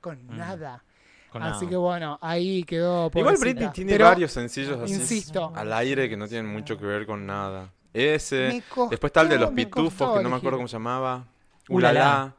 Con 0.00 0.26
nada. 0.28 0.82
Con 1.30 1.42
Así 1.42 1.60
nada. 1.64 1.70
que 1.70 1.76
bueno, 1.76 2.18
ahí 2.20 2.64
quedó. 2.64 3.06
Igual 3.14 3.34
pobrecita. 3.36 3.40
Britney 3.44 3.68
tiene 3.72 3.92
Pero 3.92 4.06
varios 4.06 4.32
sencillos 4.32 4.80
así 4.80 4.94
insisto. 4.94 5.52
al 5.54 5.72
aire 5.74 6.08
que 6.08 6.16
no 6.16 6.26
tienen 6.26 6.50
mucho 6.52 6.76
que 6.76 6.84
ver 6.84 7.06
con 7.06 7.24
nada. 7.24 7.70
Ese. 7.92 8.62
costó- 8.68 8.90
Después 8.90 9.10
está 9.10 9.20
el 9.22 9.28
de 9.28 9.38
los 9.38 9.50
pitufos, 9.50 9.92
costó 9.94 10.18
que 10.18 10.22
no 10.24 10.30
me 10.30 10.36
acuerdo 10.36 10.58
cómo 10.58 10.68
se 10.68 10.72
llamaba. 10.72 11.24
Ulala. 11.68 12.00
Ulala. 12.00 12.36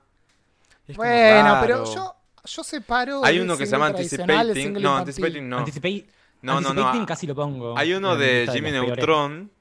Bueno, 0.96 1.58
pero 1.62 1.94
yo, 1.94 2.16
yo 2.44 2.64
separo. 2.64 3.24
Hay 3.24 3.38
el 3.38 3.44
uno 3.44 3.58
que 3.58 3.66
se 3.66 3.72
llama 3.72 3.88
Anticipating. 3.88 4.74
No. 4.82 4.98
Anticipating 4.98 5.48
no. 5.50 5.60
Anticipate- 5.60 6.06
No, 6.42 6.56
no, 6.56 6.62
no. 6.62 6.68
Anticipating 6.70 7.02
ah, 7.04 7.06
casi 7.06 7.28
lo 7.28 7.36
pongo. 7.36 7.78
Hay 7.78 7.94
uno 7.94 8.16
de 8.18 8.50
Jimmy. 8.52 8.72
Neutron. 8.72 9.52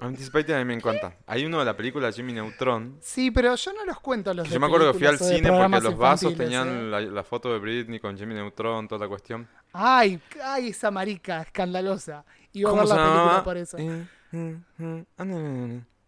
Anticipating 0.00 0.54
a 0.54 0.58
mí 0.58 0.64
me 0.64 0.74
encanta. 0.74 1.14
Hay 1.26 1.44
uno 1.44 1.58
de 1.58 1.64
la 1.64 1.76
película 1.76 2.10
Jimmy 2.10 2.32
Neutron. 2.32 2.98
Sí, 3.00 3.30
pero 3.30 3.54
yo 3.54 3.72
no 3.72 3.84
los 3.84 4.00
cuento 4.00 4.32
los 4.32 4.48
de 4.48 4.54
yo 4.54 4.60
me 4.60 4.66
acuerdo 4.66 4.92
que 4.92 4.98
fui 4.98 5.06
al 5.06 5.18
cine 5.18 5.50
porque 5.50 5.80
los 5.80 5.96
vasos 5.96 6.34
tenían 6.36 6.68
¿eh? 6.68 6.82
la, 6.90 7.00
la 7.00 7.22
foto 7.24 7.52
de 7.52 7.58
Britney 7.58 8.00
con 8.00 8.16
Jimmy 8.16 8.34
Neutron, 8.34 8.88
toda 8.88 9.00
la 9.04 9.08
cuestión. 9.08 9.46
Ay, 9.72 10.20
ay, 10.42 10.68
esa 10.68 10.90
marica 10.90 11.42
escandalosa. 11.42 12.24
Iba 12.52 12.70
a 12.70 12.72
¿Cómo 12.72 12.82
ver 12.82 12.88
se 12.88 12.94
la 12.94 13.00
película 13.02 13.22
llamaba? 13.24 13.44
por 13.44 13.56
eso. 13.56 13.78
Eh, 13.78 14.06
eh, 14.32 14.56
eh, 14.80 15.04
ah, 15.18 15.24
no, 15.24 15.38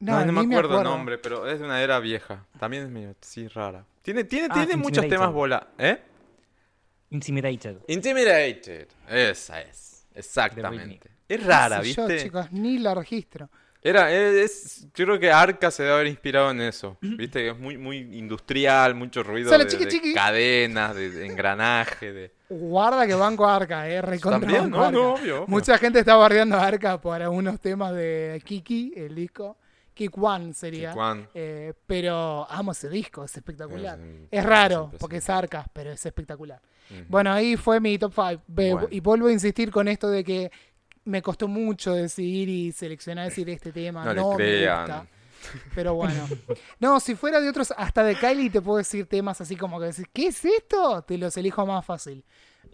no, 0.01 0.25
no, 0.25 0.33
me 0.33 0.41
acuerdo 0.41 0.79
el 0.79 0.85
nombre, 0.85 1.19
pero 1.19 1.47
es 1.47 1.59
de 1.61 1.65
una 1.65 1.81
era 1.83 2.01
vieja. 2.01 2.45
También 2.59 2.85
es 2.85 2.89
medio, 2.91 3.15
sí, 3.21 3.47
rara. 3.49 3.85
Tiene, 4.03 4.25
tiene, 4.25 4.49
Ah, 4.51 4.55
tiene 4.55 4.77
muchos 4.77 5.07
temas 5.07 5.33
bola. 5.33 5.69
¿Eh? 5.79 6.03
Intimidated. 7.11 7.79
Intimidated. 7.89 8.89
Esa 9.09 9.61
es. 9.61 10.07
Exactamente. 10.15 11.11
Es 11.29 11.45
rara, 11.47 11.81
¿Qué 11.81 11.87
sé 11.89 11.95
yo, 11.95 12.07
¿viste? 12.07 12.25
chicos, 12.25 12.53
ni 12.53 12.79
la 12.79 12.95
registro. 12.95 13.49
Era, 13.85 14.13
es, 14.13 14.87
yo 14.95 15.05
creo 15.07 15.19
que 15.19 15.33
Arca 15.33 15.71
se 15.73 15.83
debe 15.83 15.95
haber 15.97 16.07
inspirado 16.07 16.53
en 16.53 16.61
eso. 16.61 16.97
Viste 17.01 17.41
que 17.41 17.49
es 17.51 17.59
muy, 17.59 17.77
muy 17.77 17.99
industrial, 18.17 18.95
mucho 18.95 19.25
ruido 19.25 19.51
de, 19.51 19.67
chiqui, 19.67 19.85
de 19.85 19.91
chiqui. 19.91 20.15
cadenas, 20.15 20.95
de, 20.95 21.11
de 21.11 21.27
engranaje, 21.27 22.13
de. 22.13 22.33
Guarda 22.49 23.07
que 23.07 23.15
banco 23.15 23.49
Arca, 23.49 23.89
eh, 23.89 24.01
recontra 24.01 24.39
También, 24.39 24.71
banco 24.71 24.77
no, 24.77 24.85
Arca. 24.85 24.93
no, 24.93 25.13
obvio. 25.15 25.35
obvio. 25.35 25.45
Mucha 25.49 25.79
gente 25.79 25.99
está 25.99 26.15
bardeando 26.15 26.57
a 26.57 26.65
Arca 26.67 27.01
por 27.01 27.21
algunos 27.21 27.59
temas 27.61 27.93
de 27.95 28.41
Kiki, 28.45 28.93
el 28.97 29.15
disco. 29.17 29.57
Kick 29.95 30.17
One 30.17 30.55
sería. 30.55 30.93
Kick. 30.93 31.29
Eh, 31.35 31.75
pero 31.87 32.47
amo 32.51 32.73
ese 32.73 32.89
disco, 32.89 33.25
es 33.25 33.37
espectacular. 33.37 33.99
Es, 34.31 34.39
Es, 34.39 34.45
raro, 34.45 34.91
es 34.93 34.99
porque 34.99 35.17
es 35.19 35.29
arca, 35.29 35.67
pero 35.73 35.91
es 35.91 36.07
espectacular. 36.07 36.61
Bueno, 37.09 37.33
ahí 37.33 37.57
fue 37.57 37.81
mi 37.81 37.99
top 37.99 38.13
5. 38.15 38.43
Bueno. 38.47 38.87
Y 38.91 39.01
vuelvo 39.01 39.29
a 39.29 39.33
insistir 39.33 39.71
con 39.71 39.89
esto 39.89 40.11
de 40.11 40.25
que 40.25 40.51
me 41.05 41.23
costó 41.23 41.49
mucho 41.49 41.93
decidir 41.95 42.49
y 42.49 42.73
seleccionar 42.73 43.29
decir 43.29 43.49
este 43.51 43.73
tema. 43.73 44.05
No 44.05 44.15
No, 44.15 44.31
me 44.31 44.37
crean. 44.37 44.81
gusta. 44.87 45.07
Pero 45.75 45.95
bueno. 45.95 46.29
No, 46.79 47.01
si 47.01 47.17
fuera 47.17 47.41
de 47.41 47.49
otros, 47.49 47.73
hasta 47.77 48.05
de 48.05 48.15
Kylie 48.15 48.49
te 48.51 48.61
puedo 48.63 48.79
decir 48.79 49.07
temas 49.07 49.41
así 49.41 49.57
como 49.57 49.81
que 49.81 49.87
decís, 49.87 50.07
¿qué 50.13 50.29
es 50.29 50.45
esto? 50.45 51.03
Te 51.03 51.19
los 51.19 51.37
elijo 51.37 51.67
más 51.67 51.85
fácil. 51.85 52.23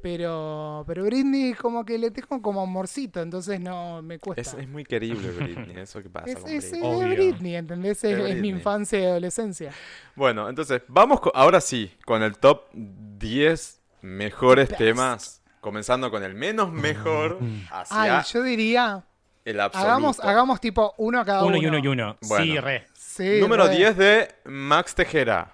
Pero, 0.03 0.85
pero 0.87 1.03
Britney 1.05 1.55
como 1.55 1.85
que 1.85 1.99
le 1.99 2.11
tengo 2.11 2.41
como 2.43 2.61
amorcito, 2.63 3.21
entonces 3.21 3.59
no 3.59 4.01
me 4.03 4.19
cuesta. 4.19 4.43
Es, 4.43 4.55
es 4.55 4.69
muy 4.69 4.85
querible 4.85 5.31
Britney, 5.31 5.77
eso 5.81 6.03
que 6.03 6.09
pasa 6.11 6.27
Es, 6.31 6.37
con 6.39 6.51
es- 6.51 6.71
Britney. 6.71 7.01
es. 7.13 7.17
Britney, 7.17 7.57
¿entendés? 7.57 8.05
Es, 8.05 8.37
mi 8.37 8.49
infancia 8.49 9.01
y 9.01 9.05
adolescencia. 9.07 9.73
Bueno, 10.15 10.49
entonces, 10.49 10.83
vamos 10.89 11.21
ahora 11.35 11.61
sí, 11.61 11.91
con 12.05 12.23
el 12.23 12.37
top 12.39 12.65
10 12.75 13.81
mejores 14.03 14.69
Best. 14.69 14.79
temas. 14.79 15.43
Comenzando 15.61 16.11
con 16.11 16.23
el 16.23 16.35
menos 16.35 16.73
mejor 16.73 17.39
hacia 17.71 18.19
Ay, 18.19 18.25
yo 18.33 18.43
diría, 18.43 19.05
el 19.45 19.61
absoluto. 19.61 19.89
hagamos, 19.91 20.21
hagamos 20.21 20.61
tipo 20.61 20.95
uno 20.99 21.21
a 21.21 21.25
cada 21.25 21.41
uno. 21.45 21.49
Uno 21.49 21.57
y 21.59 21.67
uno 21.67 21.79
y 21.79 21.87
uno. 21.89 22.17
Bueno. 22.23 22.45
Sí, 22.45 22.59
re. 22.61 22.87
Sí, 22.95 23.39
Número 23.41 23.67
re. 23.67 23.77
10 23.77 23.97
de 23.97 24.35
Max 24.45 24.95
Tejera. 24.95 25.53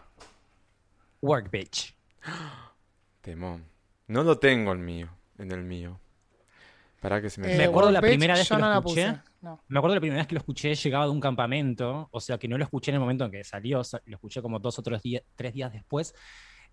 Work, 1.23 1.51
bitch. 1.51 1.95
Temón. 3.21 3.65
No 4.09 4.23
lo 4.23 4.39
tengo 4.39 4.73
el 4.73 4.79
mío, 4.79 5.09
en 5.39 5.51
el 5.53 5.63
mío. 5.65 5.99
Para 7.01 7.21
que 7.21 7.31
se 7.31 7.41
me... 7.41 7.55
Eh, 7.55 7.59
Me 7.59 7.65
acuerdo 7.65 7.91
la 7.91 8.01
primera 8.01 8.35
vez 8.35 8.49
yo 8.49 8.57
que 8.57 8.63
lo 8.63 8.69
la 8.69 8.77
escuché. 8.79 9.07
puse, 9.13 9.21
no. 9.43 9.61
Me 9.69 9.79
acuerdo 9.79 9.95
la 9.95 10.01
primera 10.01 10.21
vez 10.21 10.27
que 10.27 10.35
lo 10.35 10.39
escuché, 10.39 10.75
llegaba 10.75 11.05
de 11.05 11.11
un 11.11 11.21
campamento, 11.21 12.09
o 12.11 12.21
sea 12.21 12.39
que 12.39 12.49
no 12.49 12.57
lo 12.59 12.65
escuché 12.65 12.91
en 12.91 12.95
el 12.97 13.01
momento 13.01 13.25
en 13.27 13.31
que 13.31 13.45
salió, 13.45 13.85
sa- 13.85 14.01
lo 14.07 14.17
escuché 14.17 14.41
como 14.43 14.59
dos 14.59 14.79
o 14.79 14.83
tres, 14.83 15.03
días, 15.03 15.23
tres 15.35 15.53
días 15.55 15.73
después. 15.73 16.15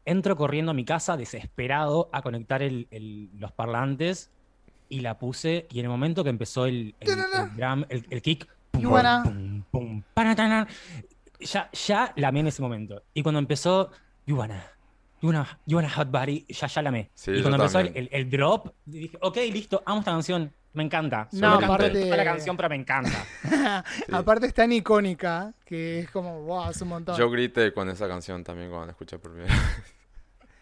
Entro 0.05 0.35
corriendo 0.35 0.71
a 0.71 0.73
mi 0.73 0.83
casa, 0.85 1.15
desesperado, 1.17 2.09
a 2.11 2.21
conectar 2.21 2.61
el- 2.63 2.87
el- 2.91 3.29
los 3.37 3.51
parlantes 3.51 4.31
y 4.89 5.01
la 5.01 5.19
puse. 5.19 5.67
Y 5.71 5.79
en 5.79 5.85
el 5.85 5.89
momento 5.91 6.23
que 6.23 6.29
empezó 6.31 6.65
el, 6.65 6.95
el, 6.99 7.09
el 7.09 7.55
drum, 7.55 7.85
el, 7.89 8.05
el 8.09 8.21
kick, 8.21 8.47
pum, 8.71 8.81
You 8.81 8.89
wanna- 8.89 9.21
pum, 9.23 9.63
pum, 9.71 10.03
panatana, 10.13 10.67
ya, 11.39 11.69
ya 11.71 12.13
la 12.15 12.27
amé 12.29 12.39
en 12.41 12.47
ese 12.47 12.61
momento. 12.61 13.03
Y 13.13 13.21
cuando 13.23 13.39
empezó, 13.39 13.91
you 14.25 14.35
wanna, 14.37 14.63
you 15.21 15.29
wanna, 15.29 15.59
you 15.67 15.77
wanna 15.77 15.89
hot 15.89 16.09
body, 16.09 16.45
ya, 16.49 16.67
ya 16.67 16.81
la 16.81 16.89
amé. 16.89 17.09
Sí, 17.13 17.31
y 17.31 17.41
cuando 17.41 17.57
empezó 17.57 17.79
el, 17.79 17.85
también. 17.87 18.09
el- 18.11 18.21
el 18.21 18.29
drop, 18.29 18.73
dije, 18.85 19.17
ok, 19.21 19.37
listo, 19.51 19.83
amo 19.85 19.99
esta 19.99 20.11
canción, 20.11 20.51
me 20.73 20.83
encanta. 20.83 21.27
No, 21.33 21.55
encanta 21.55 21.65
aparte- 21.65 22.01
toda 22.03 22.17
la 22.17 22.23
canción, 22.23 22.55
pero 22.57 22.69
me 22.69 22.75
encanta. 22.75 23.25
Aparte 24.11 24.47
es 24.47 24.53
tan 24.53 24.71
icónica 24.71 25.53
que 25.65 25.99
es 25.99 26.09
como, 26.11 26.41
wow, 26.43 26.69
es 26.71 26.81
un 26.81 26.87
montón. 26.89 27.17
Yo 27.17 27.29
grité 27.29 27.73
con 27.73 27.89
esa 27.89 28.07
canción 28.07 28.43
también 28.43 28.69
cuando 28.69 28.85
la 28.87 28.91
escuché 28.91 29.19
por 29.19 29.31
primera 29.33 29.53
vez. 29.53 29.63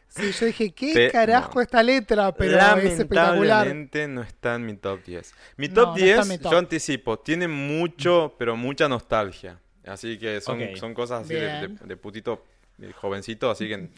Sí, 0.07 0.31
yo 0.31 0.47
dije, 0.47 0.71
¿qué 0.71 0.93
Te- 0.93 1.11
carajo 1.11 1.51
no. 1.55 1.61
esta 1.61 1.83
letra? 1.83 2.33
Pero 2.33 2.57
es 2.57 2.93
espectacular. 2.99 3.67
Lamentablemente 3.67 4.07
no 4.07 4.23
está 4.23 4.55
en 4.55 4.65
mi 4.65 4.75
top 4.75 5.03
10. 5.05 5.33
Mi 5.57 5.67
No, 5.67 5.73
top 5.75 5.85
no 5.89 5.93
está 5.95 6.05
10, 6.05 6.19
en 6.19 6.27
mi 6.29 6.37
top. 6.39 6.51
yo 6.51 6.57
anticipo, 6.57 7.19
tiene 7.19 7.47
mucho, 7.47 8.35
pero 8.39 8.55
mucha 8.57 8.89
nostalgia. 8.89 9.59
Así 9.85 10.17
que 10.17 10.41
son, 10.41 10.93
cosas 10.95 11.21
así 11.25 11.35
de, 11.35 11.39
Bien. 11.39 11.75
de- 11.81 11.85
de 11.85 11.97
putito 11.97 12.43
de 12.77 12.91
jovencito, 12.93 13.51
así 13.51 13.67
que 13.67 13.89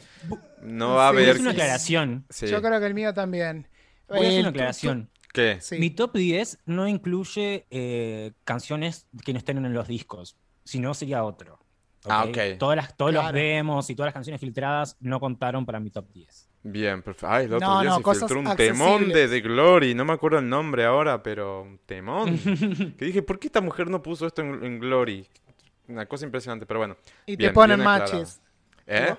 no 0.61 0.87
Sí, 0.89 0.95
va 0.95 1.05
a 1.05 1.09
haber... 1.09 1.29
Es 1.29 1.39
una 1.39 1.51
aclaración. 1.51 2.25
Sí. 2.29 2.47
Yo 2.47 2.61
creo 2.61 2.79
que 2.81 2.87
el 2.87 2.93
mío 2.93 3.13
también. 3.13 3.67
Voy 4.09 4.17
a 4.17 4.21
hacer 4.21 4.33
El- 4.33 4.39
una 4.41 4.49
aclaración. 4.49 5.09
¿Qué? 5.33 5.57
Sí. 5.61 5.77
Mi 5.79 5.89
top 5.91 6.13
10 6.15 6.59
no 6.65 6.87
incluye 6.87 7.65
eh, 7.69 8.31
canciones 8.43 9.07
que 9.25 9.33
no 9.33 9.39
estén 9.39 9.57
en 9.63 9.73
los 9.73 9.87
discos, 9.87 10.35
sino 10.63 10.93
sería 10.93 11.23
otro. 11.23 11.59
Ah, 12.05 12.25
ok. 12.25 12.57
Todas 12.57 12.75
las, 12.75 12.97
todos 12.97 13.11
Claro. 13.11 13.27
los 13.27 13.33
demos 13.33 13.89
y 13.89 13.95
todas 13.95 14.07
las 14.07 14.13
canciones 14.13 14.41
filtradas 14.41 14.97
no 14.99 15.19
contaron 15.19 15.65
para 15.65 15.79
mi 15.79 15.91
top 15.91 16.11
10. 16.11 16.49
Bien, 16.63 17.01
perfecto. 17.01 17.27
Ay, 17.29 17.45
el 17.45 17.53
otro 17.53 17.67
No, 17.67 17.81
día 17.81 17.89
no, 17.91 17.97
se 17.97 18.03
cosas 18.03 18.29
filtró 18.29 18.39
un 18.51 18.55
temón 18.57 18.87
de 19.09 19.23
accesibles. 19.23 19.29
The 19.31 19.41
Glory. 19.41 19.95
No 19.95 20.05
me 20.05 20.13
acuerdo 20.13 20.39
el 20.39 20.49
nombre 20.49 20.85
ahora, 20.85 21.21
pero 21.23 21.61
un 21.63 21.77
temón. 21.85 22.37
que 22.97 23.05
dije, 23.05 23.21
¿por 23.21 23.39
qué 23.39 23.47
esta 23.47 23.61
mujer 23.61 23.89
no 23.89 24.01
puso 24.01 24.25
esto 24.27 24.41
en, 24.41 24.63
en 24.63 24.79
Glory? 24.79 25.27
Una 25.87 26.05
cosa 26.07 26.25
impresionante, 26.25 26.65
pero 26.65 26.79
bueno. 26.79 26.97
Y 27.25 27.35
Bien, 27.35 27.49
te 27.51 27.53
ponen 27.53 27.81
aclarado. 27.81 28.13
matches. 28.13 28.41
¿Eh? 28.87 29.07
¿No? 29.09 29.17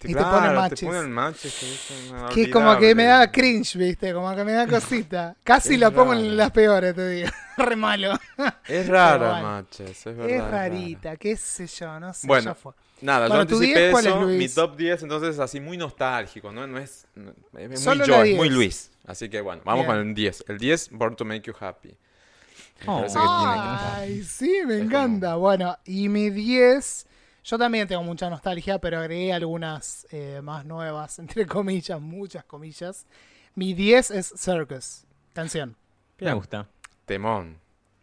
Sí, 0.00 0.10
Y 0.10 0.14
te 0.14 0.20
ponen 0.22 0.30
claro, 0.40 0.60
matches. 0.60 0.80
Te 0.80 0.86
ponen 0.86 1.10
matches. 1.12 1.54
que 1.58 1.72
es 1.72 2.34
Que 2.34 2.42
es 2.42 2.48
como 2.50 2.76
que 2.78 2.94
me 2.94 3.04
da 3.04 3.30
cringe, 3.32 3.76
¿viste? 3.76 4.12
Como 4.12 4.34
que 4.36 4.44
me 4.44 4.52
da 4.52 4.66
cosita. 4.66 5.34
Casi 5.42 5.74
Es 5.74 5.80
la 5.80 5.90
pongo 5.90 6.12
en 6.12 6.36
las 6.36 6.50
peores, 6.50 6.94
te 6.94 7.08
digo. 7.08 7.28
Re 7.56 7.76
malo. 7.76 8.12
Es 8.68 8.86
rara, 8.88 9.30
bueno. 9.30 9.42
matches, 9.50 9.90
es 9.90 10.04
verdad. 10.04 10.28
Es 10.28 10.40
rara. 10.42 10.50
rarita, 10.68 11.16
qué 11.16 11.34
sé 11.36 11.66
yo, 11.66 11.98
no 11.98 12.12
sé. 12.12 12.26
Bueno, 12.26 12.50
ya 12.50 12.54
fue. 12.54 12.72
Nada, 13.00 13.28
Bueno, 13.28 13.42
yo 13.44 13.48
¿tu 13.48 13.54
anticipé 13.56 13.78
10 13.80 13.90
cuál 13.92 14.06
es, 14.06 14.12
eso. 14.12 14.20
Luis? 14.22 14.38
Mi 14.38 14.48
top 14.50 14.76
10, 14.76 15.02
entonces, 15.02 15.38
así 15.38 15.60
muy 15.60 15.76
nostálgico, 15.78 16.52
¿no? 16.52 16.66
No 16.66 16.78
es. 16.78 17.06
no- 17.14 17.32
es 17.58 17.68
muy 17.68 17.76
Solo 17.78 18.06
la 18.06 18.16
George, 18.16 18.34
muy 18.34 18.48
10. 18.48 18.54
Luis. 18.54 18.90
Así 19.06 19.28
que 19.30 19.40
bueno, 19.40 19.62
vamos 19.64 19.86
Bien. 19.86 19.96
con 19.98 20.08
el 20.08 20.14
10. 20.14 20.44
El 20.48 20.58
10, 20.58 20.90
Born 20.92 21.16
to 21.16 21.24
Make 21.24 21.42
You 21.42 21.54
Happy. 21.58 21.88
Me 21.88 21.94
Oh. 22.86 23.02
que 23.02 23.08
tiene 23.08 23.24
que- 23.24 23.94
Ay, 23.94 24.22
sí, 24.22 24.60
me 24.66 24.74
Es 24.76 24.82
encanta. 24.82 25.36
Bueno, 25.36 25.78
y 25.86 26.08
mi 26.10 26.28
10, 26.28 27.06
yo 27.46 27.56
también 27.58 27.86
tengo 27.88 28.02
mucha 28.02 28.28
nostalgia, 28.28 28.78
pero 28.78 28.98
agregué 28.98 29.32
algunas 29.32 30.06
eh, 30.10 30.40
más 30.42 30.64
nuevas, 30.66 31.18
entre 31.20 31.46
comillas, 31.46 32.00
muchas 32.00 32.44
comillas. 32.44 33.06
Mi 33.54 33.72
10 33.72 34.10
es 34.10 34.34
Circus, 34.36 35.04
canción. 35.32 35.76
Me 36.18 36.32
gusta. 36.34 36.66
Temón, 37.06 37.56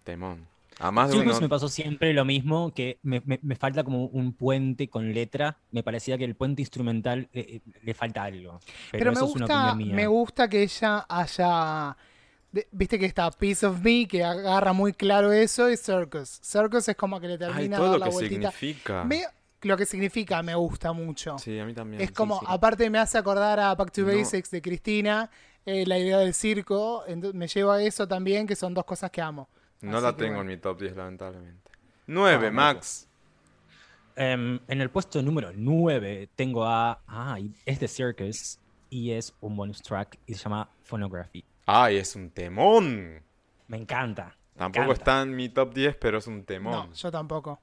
temón. 0.04 0.48
A 0.80 0.90
más 0.92 1.10
de 1.10 1.18
Circus 1.18 1.34
uno. 1.34 1.42
me 1.42 1.50
pasó 1.50 1.68
siempre 1.70 2.14
lo 2.14 2.26
mismo, 2.26 2.74
que 2.74 2.98
me, 3.04 3.22
me- 3.26 3.40
me 3.44 3.56
falta 3.56 3.84
como 3.84 4.06
un 4.06 4.34
puente 4.34 4.88
con 4.88 5.14
letra. 5.14 5.58
Me 5.72 5.84
parecía 5.84 6.18
que 6.18 6.26
el 6.26 6.36
puente 6.36 6.62
instrumental 6.64 7.28
eh, 7.34 7.62
eh, 7.66 7.72
le 7.84 7.94
falta 7.94 8.24
algo. 8.24 8.60
Pero, 8.92 9.00
Pero, 9.00 9.12
me 9.12 9.16
eso 9.18 9.26
es 9.26 9.36
una 9.36 9.46
gusta, 9.46 9.76
me 9.76 10.08
gusta 10.08 10.50
que 10.50 10.64
ella 10.64 11.06
haya. 11.08 11.96
De- 12.54 12.68
Viste 12.72 12.98
que 12.98 13.06
está 13.06 13.30
Piece 13.32 13.66
of 13.66 13.82
Me, 13.82 14.08
que 14.08 14.24
agarra 14.24 14.72
muy 14.72 14.94
claro 14.94 15.34
eso, 15.34 15.70
y 15.70 15.76
Circus. 15.76 16.40
Circus 16.42 16.88
es 16.88 16.96
como 16.96 17.20
que 17.20 17.28
le 17.28 17.34
Ay, 17.34 17.40
termina 17.40 17.76
todo 17.78 17.86
de 17.88 17.92
dar 17.92 18.00
lo 18.00 18.06
la 18.06 18.10
que 18.10 18.14
vueltita. 18.14 18.52
significa. 18.52 19.04
Me- 19.04 19.26
lo 19.64 19.78
que 19.78 19.86
significa 19.86 20.42
me 20.44 20.56
gusta 20.56 20.92
mucho. 20.94 21.38
Sí, 21.40 21.58
a 21.60 21.66
mí 21.66 21.74
también. 21.74 22.02
Es 22.02 22.10
sí, 22.10 22.14
como, 22.14 22.40
sí. 22.40 22.46
aparte 22.50 22.90
me 22.90 23.00
hace 23.00 23.18
acordar 23.18 23.60
a 23.60 23.74
Back 23.76 23.92
to 23.92 24.02
No. 24.02 24.08
Basics 24.08 24.52
de 24.52 24.62
Cristina, 24.62 25.30
eh, 25.66 25.86
la 25.86 25.98
idea 25.98 26.18
del 26.20 26.34
circo, 26.34 27.04
me 27.34 27.48
lleva 27.48 27.76
a 27.76 27.82
eso 27.82 28.08
también, 28.08 28.46
que 28.46 28.56
son 28.56 28.74
dos 28.74 28.84
cosas 28.86 29.10
que 29.12 29.22
amo. 29.22 29.48
No 29.82 29.98
Así 29.98 30.06
la 30.06 30.12
que 30.12 30.18
tengo 30.20 30.36
bueno. 30.36 30.52
en 30.52 30.58
mi 30.58 30.62
top 30.62 30.80
10, 30.80 30.96
lamentablemente. 30.96 31.72
9, 32.08 32.48
No, 32.48 32.52
no, 32.52 32.56
Max. 32.56 33.08
Em, 34.16 34.60
en 34.68 34.82
el 34.82 34.90
puesto 34.92 35.22
número 35.24 35.52
9 35.56 36.30
tengo 36.36 36.66
a. 36.66 37.02
Ah, 37.08 37.38
es 37.66 37.80
de 37.80 37.88
Circus 37.88 38.60
y 38.90 39.12
es 39.12 39.34
un 39.42 39.56
bonus 39.56 39.82
track 39.82 40.20
y 40.28 40.34
se 40.36 40.44
llama 40.44 40.70
Phonography. 40.84 41.44
Ay, 41.66 41.98
es 41.98 42.16
un 42.16 42.32
temón. 42.32 43.24
Me 43.68 43.78
encanta. 43.78 44.38
me 44.56 44.60
Tampoco 44.60 44.94
encanta. 44.94 44.94
está 44.94 45.22
en 45.22 45.36
mi 45.36 45.50
top 45.50 45.74
10, 45.74 45.96
pero 45.98 46.18
es 46.18 46.28
un 46.28 46.44
temón. 46.46 46.90
No, 46.90 46.94
yo 46.94 47.12
tampoco. 47.12 47.62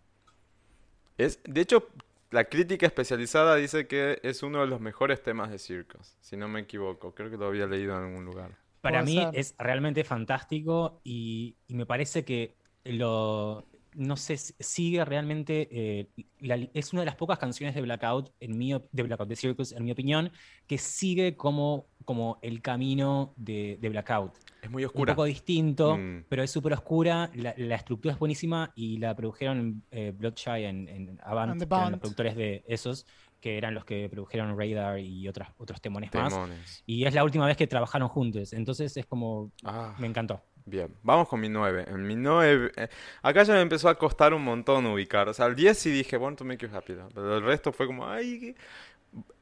Es, 1.18 1.40
de 1.44 1.60
hecho, 1.60 1.88
la 2.30 2.44
crítica 2.44 2.86
especializada 2.86 3.56
dice 3.56 3.86
que 3.86 4.20
es 4.22 4.42
uno 4.42 4.60
de 4.60 4.66
los 4.66 4.80
mejores 4.80 5.22
temas 5.22 5.50
de 5.50 5.58
Circus, 5.58 6.16
si 6.20 6.36
no 6.36 6.48
me 6.48 6.60
equivoco. 6.60 7.14
Creo 7.14 7.30
que 7.30 7.36
lo 7.36 7.46
había 7.46 7.66
leído 7.66 7.96
en 7.96 8.04
algún 8.04 8.24
lugar. 8.24 8.58
Para 8.80 9.02
mí 9.02 9.16
ser. 9.16 9.30
es 9.34 9.54
realmente 9.58 10.04
fantástico 10.04 11.00
y, 11.04 11.56
y 11.66 11.74
me 11.74 11.86
parece 11.86 12.24
que 12.24 12.56
lo. 12.84 13.66
No 13.92 14.16
sé, 14.16 14.36
si- 14.38 14.54
sigue 14.60 15.04
realmente. 15.04 15.68
eh, 15.70 16.08
la 16.38 16.54
es 16.72 16.92
una 16.92 17.02
de 17.02 17.06
las 17.06 17.16
pocas 17.16 17.38
canciones 17.38 17.74
de 17.74 17.82
Blackout, 17.82 18.32
en 18.40 18.56
mi, 18.56 18.72
de 18.72 19.02
Blackout, 19.02 19.28
de 19.28 19.36
Circus, 19.36 19.72
en 19.72 19.84
mi 19.84 19.90
opinión, 19.92 20.32
que 20.66 20.78
sigue 20.78 21.36
como, 21.36 21.89
como 22.04 22.38
el 22.42 22.60
camino 22.62 23.32
de, 23.36 23.78
de 23.80 23.88
Blackout. 23.88 24.32
Es 24.62 24.70
muy 24.70 24.84
Un 24.84 24.88
oscura. 24.88 25.14
poco 25.14 25.24
distinto, 25.24 25.96
Mm. 25.96 26.24
pero 26.28 26.42
es 26.42 26.50
súper 26.50 26.72
oscura. 26.74 27.30
La, 27.34 27.54
la 27.56 27.76
estructura 27.76 28.12
es 28.14 28.18
buenísima 28.18 28.72
y 28.74 28.98
la 28.98 29.14
produjeron 29.16 29.82
eh, 29.90 30.12
Bloodshy 30.16 30.64
en, 30.64 30.88
en 30.88 31.18
Avant, 31.22 31.58
que 31.58 31.64
eran 31.64 31.90
los 31.92 32.00
productores 32.00 32.36
de 32.36 32.64
esos, 32.68 33.06
que 33.40 33.56
eran 33.56 33.74
los 33.74 33.84
que 33.86 34.08
produjeron 34.10 34.58
Radar 34.58 34.98
y 34.98 35.26
otras, 35.28 35.48
otros 35.56 35.80
temones 35.80 36.12
más. 36.12 36.32
Temones. 36.32 36.82
Y 36.86 37.04
es 37.04 37.14
la 37.14 37.24
última 37.24 37.46
vez 37.46 37.56
que 37.56 37.66
trabajaron 37.66 38.08
juntos, 38.08 38.52
entonces 38.52 38.96
es 38.96 39.06
como. 39.06 39.50
Ah, 39.64 39.94
Me 39.98 40.06
encantó. 40.06 40.42
bien. 40.66 40.94
Vamos 41.02 41.26
con 41.26 41.40
mi 41.40 41.48
9. 41.48 41.86
En 41.88 42.06
mi 42.06 42.16
9. 42.16 42.72
eh, 42.76 42.88
acá 43.22 43.42
ya 43.44 43.54
me 43.54 43.62
empezó 43.62 43.88
a 43.88 43.94
costar 43.96 44.34
un 44.34 44.44
montón 44.44 44.84
ubicar. 44.86 45.26
O 45.28 45.32
sea, 45.32 45.46
el 45.46 45.54
10 45.54 45.78
sí 45.78 45.90
dije, 45.90 46.18
Born 46.18 46.36
to 46.36 46.44
Make 46.44 46.66
You 46.68 46.76
Happy. 46.76 46.92
¿no? 46.92 47.08
Pero 47.14 47.38
el 47.38 47.42
resto 47.44 47.72
fue 47.72 47.86
como, 47.86 48.06
ay. 48.06 48.54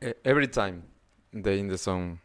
Eh, 0.01 0.17
Every 0.23 0.47
Time 0.49 0.81
de 1.33 1.57
In 1.57 1.69
the 1.69 1.77
Zone. 1.77 2.19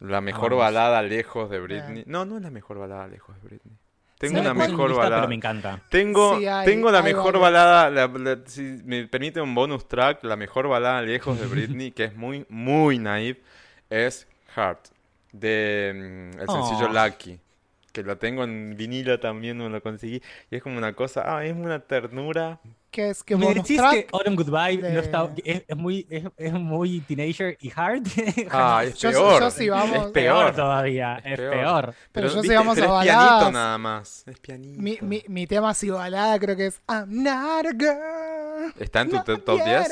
La 0.00 0.20
mejor 0.20 0.50
Vamos. 0.50 0.64
balada 0.64 1.02
lejos 1.02 1.48
de 1.50 1.58
Britney. 1.60 2.04
No, 2.06 2.24
no 2.24 2.36
es 2.36 2.42
la 2.42 2.50
mejor 2.50 2.78
balada 2.78 3.06
lejos 3.08 3.34
de 3.42 3.48
Britney. 3.48 3.74
Tengo 4.18 4.40
una 4.40 4.54
mejor 4.54 4.88
lista, 4.90 5.02
balada. 5.04 5.16
Pero 5.22 5.28
me 5.28 5.34
encanta. 5.34 5.80
Tengo, 5.90 6.38
Sí, 6.38 6.46
hay- 6.46 6.64
tengo 6.66 6.90
la 6.90 6.98
hay 6.98 7.04
mejor 7.04 7.38
varias. 7.38 7.42
balada, 7.42 7.90
la- 7.90 8.06
la- 8.06 8.38
si 8.46 8.62
me 8.84 9.06
permite 9.06 9.40
un 9.42 9.54
bonus 9.54 9.86
track, 9.88 10.24
la 10.24 10.36
mejor 10.36 10.68
balada 10.68 11.02
lejos 11.02 11.38
de 11.38 11.46
Britney, 11.46 11.90
que 11.92 12.04
es 12.04 12.16
muy, 12.16 12.46
muy 12.48 12.98
naive, 12.98 13.40
es 13.90 14.26
Heart, 14.54 14.86
de 15.32 15.92
mm, 16.34 16.40
el 16.40 16.46
sencillo 16.48 16.86
Oh. 16.90 16.92
Lucky, 16.92 17.38
que 17.92 18.02
lo 18.02 18.16
tengo 18.16 18.44
en 18.44 18.74
vinilo 18.76 19.20
también, 19.20 19.58
no 19.58 19.68
lo 19.68 19.82
conseguí. 19.82 20.22
Y 20.50 20.56
es 20.56 20.62
como 20.62 20.78
una 20.78 20.94
cosa, 20.94 21.24
ah, 21.36 21.44
es 21.44 21.52
una 21.54 21.80
ternura. 21.80 22.58
¿Qué 22.96 23.10
es? 23.10 23.22
¿Qué 23.22 23.36
¿Me 23.36 23.52
decís 23.52 23.76
track? 23.76 23.92
que 23.92 24.06
Autumn 24.10 24.36
Goodbye 24.36 24.78
de- 24.78 24.92
no 24.94 25.00
está, 25.00 25.30
es, 25.44 25.64
es 25.68 25.76
muy, 25.76 26.06
es, 26.08 26.24
es 26.38 26.52
muy 26.54 27.00
teenager 27.00 27.58
y 27.60 27.70
hard? 27.76 28.04
Ah, 28.50 28.84
es 28.86 28.94
Yo- 28.96 29.10
peor. 29.10 29.42
yo 29.42 29.50
sí, 29.50 29.68
vamos- 29.68 30.06
Es 30.06 30.12
peor. 30.12 30.56
todavía, 30.56 31.18
Es 31.18 31.32
es, 31.32 31.36
peor. 31.38 31.50
peor. 31.52 31.94
Pero 32.12 32.28
yo 32.30 32.40
sí 32.42 32.48
vamos 32.48 32.74
pero 32.74 32.96
a 32.96 33.00
es 33.02 33.04
pianito 33.06 33.26
baladas. 33.30 33.52
nada 33.52 33.76
más. 33.76 34.24
Es 34.26 34.38
pianito. 34.38 34.80
Mi, 34.80 34.96
mi, 35.02 35.22
mi 35.28 35.46
tema 35.46 35.68
así 35.68 35.90
balada 35.90 36.38
creo 36.38 36.56
que 36.56 36.68
es 36.68 36.80
I'm 36.88 37.22
not 37.22 37.66
a 37.66 37.72
girl. 37.78 38.72
¿Está 38.80 39.02
en 39.02 39.10
tu 39.10 39.16
top- 39.22 39.44
top 39.44 39.62
10? 39.62 39.88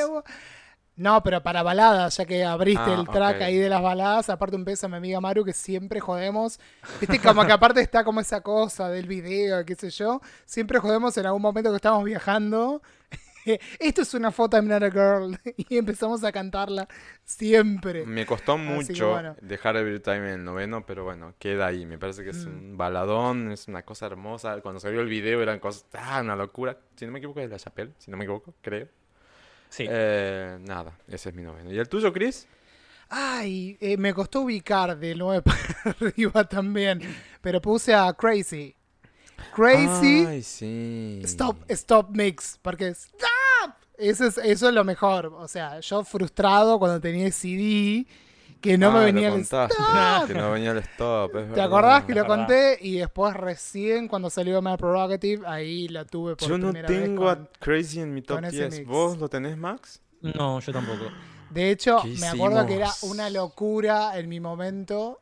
No, 0.96 1.22
pero 1.24 1.42
para 1.42 1.62
baladas, 1.64 2.16
ya 2.16 2.24
que 2.24 2.44
abriste 2.44 2.80
Ah, 2.90 2.94
el 3.00 3.08
track 3.08 3.42
ahí 3.42 3.56
de 3.56 3.68
las 3.68 3.82
baladas, 3.82 4.30
aparte 4.30 4.54
un 4.54 4.64
beso 4.64 4.86
a 4.86 4.88
mi 4.88 4.96
amiga 4.96 5.20
Maru 5.20 5.44
que 5.44 5.52
siempre 5.52 5.98
jodemos. 5.98 6.60
Viste, 7.00 7.18
como 7.18 7.44
que 7.44 7.52
aparte 7.52 7.80
está 7.80 8.04
como 8.04 8.20
esa 8.20 8.40
cosa 8.42 8.88
del 8.88 9.08
video, 9.08 9.64
qué 9.64 9.74
sé 9.74 9.90
yo. 9.90 10.20
Siempre 10.44 10.78
jodemos 10.78 11.16
en 11.18 11.26
algún 11.26 11.42
momento 11.42 11.70
que 11.70 11.76
estamos 11.76 12.04
viajando. 12.04 12.80
Esto 13.78 14.02
es 14.02 14.14
una 14.14 14.30
foto 14.30 14.56
I'm 14.56 14.68
not 14.68 14.82
a 14.84 14.90
girl. 14.90 15.36
Y 15.56 15.76
empezamos 15.78 16.22
a 16.24 16.30
cantarla 16.32 16.86
siempre. 17.24 18.06
Me 18.06 18.24
costó 18.24 18.56
mucho 18.56 19.10
bueno. 19.10 19.36
dejar 19.42 19.76
Every 19.76 20.00
Time 20.00 20.18
en 20.18 20.34
el 20.40 20.44
noveno, 20.44 20.86
pero 20.86 21.04
bueno, 21.04 21.34
queda 21.38 21.66
ahí. 21.66 21.84
Me 21.86 21.98
parece 21.98 22.22
que 22.24 22.30
es 22.30 22.46
Mm. 22.46 22.48
un 22.48 22.76
baladón, 22.76 23.50
es 23.50 23.66
una 23.68 23.82
cosa 23.82 24.06
hermosa. 24.06 24.60
Cuando 24.60 24.80
salió 24.80 25.00
el 25.00 25.08
video 25.08 25.42
eran 25.42 25.58
cosas, 25.58 25.86
ah, 25.94 26.20
una 26.22 26.36
locura. 26.36 26.78
Si 26.96 27.04
no 27.04 27.12
me 27.12 27.18
equivoco 27.18 27.40
es 27.40 27.50
la 27.50 27.58
Chapelle, 27.58 27.92
si 27.98 28.10
no 28.10 28.16
me 28.16 28.24
equivoco, 28.24 28.54
creo. 28.62 28.88
Sí. 29.68 29.86
Eh, 29.88 30.58
nada, 30.60 30.92
ese 31.08 31.30
es 31.30 31.34
mi 31.34 31.42
noveno. 31.42 31.72
¿Y 31.72 31.78
el 31.78 31.88
tuyo, 31.88 32.12
Chris? 32.12 32.46
Ay, 33.08 33.76
eh, 33.80 33.96
me 33.96 34.12
costó 34.14 34.40
ubicar 34.40 34.98
de 34.98 35.14
9 35.14 35.42
para 35.84 35.96
arriba 36.00 36.44
también. 36.44 37.00
Pero 37.40 37.60
puse 37.60 37.94
a 37.94 38.12
Crazy. 38.12 38.74
Crazy. 39.54 40.24
Ay, 40.26 40.42
sí. 40.42 41.20
Stop, 41.24 41.64
stop 41.68 42.10
mix, 42.10 42.58
porque 42.62 42.88
stop. 42.88 43.28
Eso 43.96 44.26
es, 44.26 44.38
eso 44.38 44.68
es 44.68 44.74
lo 44.74 44.84
mejor. 44.84 45.26
O 45.26 45.46
sea, 45.46 45.80
yo 45.80 46.04
frustrado 46.04 46.78
cuando 46.78 47.00
tenía 47.00 47.30
CD, 47.30 48.06
que 48.64 48.78
no 48.78 48.88
Ah, 48.88 48.90
me 48.92 48.98
lo 49.00 49.04
venía 49.04 49.28
el 49.28 49.34
contaste, 49.34 49.74
stop. 49.78 50.26
Que 50.26 50.34
no 50.34 50.50
venía 50.52 50.70
el 50.72 50.78
stop. 50.78 51.36
es 51.36 51.42
¿Te 51.42 51.48
verdad. 51.50 51.64
acordás 51.66 52.04
que 52.04 52.14
lo 52.14 52.22
verdad. 52.22 52.36
conté? 52.36 52.78
Y 52.80 52.96
después 52.98 53.34
recién 53.34 54.08
cuando 54.08 54.30
salió 54.30 54.60
My 54.62 54.76
Prerogative, 54.76 55.46
ahí 55.46 55.88
la 55.88 56.04
tuve 56.04 56.34
por 56.36 56.48
Yo 56.48 56.56
no 56.58 56.68
primera 56.68 56.88
vez 56.88 57.00
tengo 57.02 57.24
con- 57.24 57.42
a 57.42 57.48
Crazy 57.60 58.00
en 58.00 58.14
mi 58.14 58.22
top 58.22 58.36
con 58.38 58.44
ese 58.46 58.56
10. 58.56 58.78
mix. 58.78 58.86
¿Vos 58.88 59.18
lo 59.18 59.28
tenés, 59.28 59.56
Max? 59.56 60.00
No, 60.22 60.60
yo 60.60 60.72
tampoco. 60.72 61.04
De 61.50 61.70
hecho, 61.70 61.98
¿Qué 62.02 62.16
me 62.18 62.26
acuerdo 62.28 62.66
que 62.66 62.76
era 62.76 62.90
una 63.02 63.28
locura 63.30 64.18
en 64.18 64.28
mi 64.28 64.40
momento, 64.40 65.20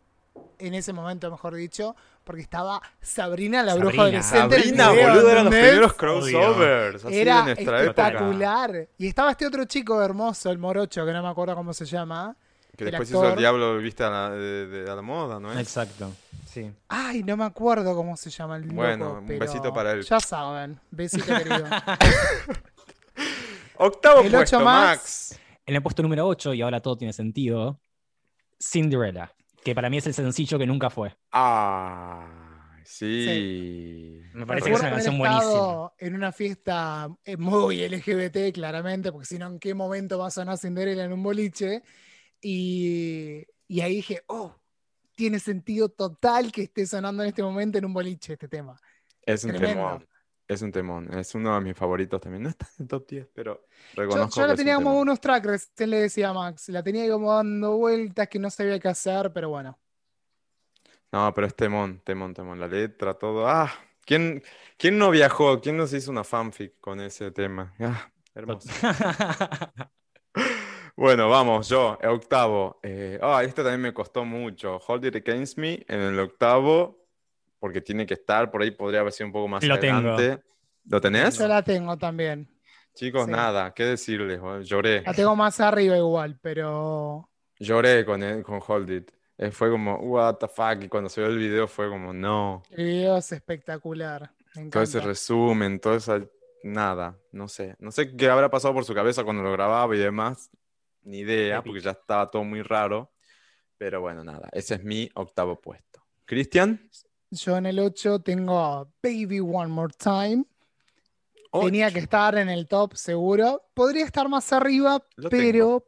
en 0.59 0.75
ese 0.75 0.93
momento 0.93 1.31
mejor 1.31 1.55
dicho, 1.57 1.97
porque 2.25 2.41
estaba 2.43 2.81
Sabrina 3.01 3.65
la 3.65 3.75
bruja 3.75 3.97
Sabrina. 3.97 4.21
adolescente. 4.21 4.55
en 4.57 4.63
el 4.73 4.77
Sabrina, 4.79 4.91
video, 4.93 5.09
boludo, 5.11 5.31
eran 5.31 5.45
los 5.47 5.55
primeros 5.55 5.93
crossovers. 5.95 7.05
Así 7.05 7.19
Era 7.21 7.39
de 7.39 7.55
nuestra 7.55 7.83
época. 7.83 8.03
espectacular. 8.07 8.89
Y 8.97 9.09
estaba 9.09 9.33
este 9.33 9.47
otro 9.47 9.65
chico 9.65 10.01
hermoso, 10.01 10.51
el 10.51 10.59
morocho, 10.59 11.05
que 11.05 11.13
no 11.13 11.23
me 11.23 11.29
acuerdo 11.29 11.55
cómo 11.57 11.73
se 11.75 11.85
llama. 11.85 12.37
Que 12.77 12.87
después 12.87 13.11
hizo 13.11 13.29
el 13.31 13.37
diablo, 13.37 13.77
viste, 13.79 14.03
a 14.03 14.11
la, 14.11 14.31
de, 14.31 14.67
de- 14.67 14.91
a 14.91 14.95
la 14.95 15.03
moda, 15.03 15.39
¿no 15.39 15.53
es? 15.53 15.59
Exacto. 15.59 16.11
Sí. 16.49 16.71
Ay, 16.89 17.23
no 17.23 17.37
me 17.37 17.45
acuerdo 17.45 17.95
cómo 17.95 18.17
se 18.17 18.31
llama 18.31 18.57
el 18.57 18.63
loco, 18.63 18.75
Bueno, 18.75 19.13
un 19.21 19.27
pero 19.27 19.41
besito 19.41 19.73
para 19.73 19.93
él. 19.93 20.03
Ya 20.03 20.21
saben, 20.21 20.79
besito 20.91 21.25
querido. 21.27 21.65
Octavo 23.77 24.21
El 24.23 24.31
puesto, 24.33 24.61
más. 24.61 24.99
Max. 24.99 25.41
En 25.67 25.77
el 25.77 25.83
puesto 25.83 26.03
número 26.03 26.27
8, 26.27 26.55
y 26.55 26.63
ahora 26.63 26.81
todo 26.81 26.97
tiene 26.97 27.13
sentido, 27.13 27.81
Cinderella, 28.61 29.33
que 29.65 29.75
para 29.75 29.89
mí 29.91 29.99
es 29.99 30.07
el 30.07 30.15
sencillo 30.15 30.59
que 30.59 30.67
nunca 30.67 30.91
fue. 30.91 31.15
Ah, 31.33 32.27
sí. 32.85 34.21
Me 34.35 34.47
parece 34.47 34.69
que 34.71 34.75
es 34.75 34.81
una 34.81 34.91
canción 34.91 35.19
buenísima. 35.19 35.93
en 35.99 36.15
una 36.15 36.33
fiesta 36.33 37.09
eh, 37.25 37.37
muy 37.37 37.87
LGBT, 37.89 38.53
claramente, 38.53 39.13
porque 39.13 39.27
si 39.27 39.39
no, 39.39 39.47
¿en 39.47 39.59
qué 39.59 39.75
momento 39.75 40.19
va 40.19 40.29
a 40.29 40.31
sonar 40.31 40.59
Cinderella 40.59 41.05
en 41.05 41.13
un 41.13 41.23
boliche? 41.23 41.83
Y, 42.43 43.47
y 43.69 43.81
ahí 43.81 43.97
dije, 43.97 44.25
oh, 44.27 44.55
tiene 45.15 45.39
sentido 45.39 45.89
total 45.89 46.53
que 46.53 46.63
esté 46.65 46.87
sonando 46.87 47.23
en 47.23 47.31
este 47.31 47.43
momento 47.43 47.79
en 47.79 47.87
un 47.87 47.95
boliche 47.95 48.35
este 48.35 48.49
tema. 48.49 48.77
Es 49.23 49.45
un 49.45 49.53
Tremendo. 49.53 49.75
temón. 49.75 50.09
Es 50.49 50.63
un 50.63 50.73
temón. 50.73 51.15
Es 51.15 51.35
uno 51.35 51.55
de 51.55 51.61
mis 51.63 51.77
favoritos 51.77 52.21
también. 52.21 52.43
No 52.45 52.49
está 52.51 52.67
en 52.79 52.83
el 52.85 52.89
top 52.89 53.07
10, 53.09 53.29
pero 53.35 53.67
Yo, 53.95 53.95
reconozco 53.95 54.41
yo 54.41 54.43
que 54.43 54.49
la 54.49 54.57
tenía 54.57 54.75
como 54.77 54.99
unos 55.01 55.21
tracks, 55.21 55.47
recién 55.47 55.91
le 55.91 56.01
decía 56.03 56.31
a 56.31 56.33
Max, 56.35 56.69
la 56.69 56.83
tenía 56.83 57.11
como 57.11 57.33
dando 57.35 57.77
vueltas 57.79 58.29
que 58.29 58.39
no 58.39 58.51
sabía 58.51 58.79
qué 58.81 58.89
hacer, 58.89 59.33
pero 59.33 59.49
bueno. 59.51 59.79
No, 61.13 61.33
pero 61.35 61.47
es 61.47 61.55
temón, 61.55 62.01
temón, 62.05 62.35
temón. 62.35 62.59
La 62.59 62.67
letra, 62.69 63.15
todo. 63.15 63.47
Ah, 63.47 63.71
¿quién, 64.05 64.43
quién 64.79 64.99
no 64.99 65.11
viajó? 65.11 65.61
¿Quién 65.61 65.77
nos 65.77 65.93
hizo 65.93 66.11
una 66.11 66.25
fanfic 66.25 66.81
con 66.81 67.01
ese 67.01 67.31
tema? 67.31 67.75
Ah, 67.81 68.11
hermoso. 68.35 68.69
Bueno, 70.97 71.29
vamos, 71.29 71.69
yo, 71.69 71.99
el 72.03 72.11
octavo. 72.11 72.79
Eh, 72.83 73.19
ah, 73.23 73.43
este 73.43 73.63
también 73.63 73.81
me 73.81 73.95
costó 73.95 74.25
mucho. 74.25 74.79
Hold 74.87 75.07
It 75.07 75.17
Against 75.17 75.59
Me 75.59 75.85
en 75.89 76.01
el 76.01 76.19
octavo, 76.21 77.07
porque 77.59 77.81
tiene 77.81 78.05
que 78.07 78.15
estar, 78.15 78.51
por 78.51 78.63
ahí 78.63 78.71
podría 78.71 79.01
haber 79.01 79.13
sido 79.13 79.27
un 79.29 79.33
poco 79.33 79.49
más 79.49 79.65
Lo 79.65 79.79
tengo. 79.79 80.11
adelante. 80.11 80.43
¿Lo 80.85 81.01
tenés? 81.01 81.39
Yo 81.39 81.49
la 81.49 81.63
tengo 81.63 81.97
también. 81.97 82.49
Chicos, 82.95 83.25
Sí. 83.25 83.31
nada, 83.31 83.73
¿qué 83.73 83.85
decirles? 83.85 84.39
Bueno, 84.41 84.61
Lloré, 84.63 85.03
La 85.03 85.15
tengo 85.15 85.35
más 85.35 85.61
arriba 85.61 85.97
igual, 85.97 86.39
pero 86.43 87.31
lloré 87.59 88.05
con, 88.05 88.23
el- 88.23 88.43
con 88.43 88.61
Hold 88.67 88.91
It. 88.91 89.11
Eh, 89.39 89.51
fue 89.51 89.71
como, 89.71 89.97
what 89.97 90.37
the 90.37 90.47
fuck, 90.49 90.83
y 90.83 90.89
cuando 90.89 91.09
se 91.09 91.23
vio 91.23 91.31
el 91.31 91.39
video 91.39 91.67
fue 91.67 91.89
como, 91.89 92.13
no. 92.13 92.63
el 92.71 92.85
video 92.85 93.17
es 93.17 93.33
espectacular. 93.33 94.31
Me 94.55 94.69
Todo 94.69 94.83
ese 94.83 95.01
resumen, 95.01 95.81
todo 95.81 95.95
esa, 95.95 96.21
nada, 96.65 97.17
no 97.33 97.49
sé. 97.49 97.75
No 97.79 97.91
sé 97.91 98.15
qué 98.15 98.29
habrá 98.29 98.51
pasado 98.51 98.75
por 98.75 98.85
su 98.85 98.93
cabeza 98.93 99.25
cuando 99.25 99.43
lo 99.43 99.51
grababa 99.53 99.97
y 99.97 99.99
demás. 99.99 100.51
Ni 101.03 101.19
idea, 101.21 101.57
Epic. 101.59 101.67
porque 101.67 101.81
ya 101.81 101.91
estaba 101.93 102.31
todo 102.31 102.45
muy 102.45 102.63
raro. 102.63 103.13
Pero 103.79 104.01
bueno, 104.01 104.23
nada, 104.23 104.49
ese 104.53 104.75
es 104.75 104.85
mi 104.85 105.11
octavo 105.15 105.61
puesto. 105.61 106.05
¿Cristian? 106.25 106.89
Yo 107.31 107.57
en 107.57 107.67
el 107.67 107.79
8 107.79 108.21
tengo 108.21 108.59
a 108.61 108.85
Baby 109.03 109.41
One 109.41 109.69
More 109.69 109.95
Time. 109.99 110.45
Tenía 111.53 111.91
que 111.91 111.99
estar 111.99 112.37
en 112.39 112.49
el 112.49 112.69
top 112.69 112.95
seguro. 112.95 113.69
Podría 113.75 114.05
estar 114.05 114.29
más 114.29 114.53
arriba, 114.53 115.05
Lo 115.17 115.29
pero 115.29 115.87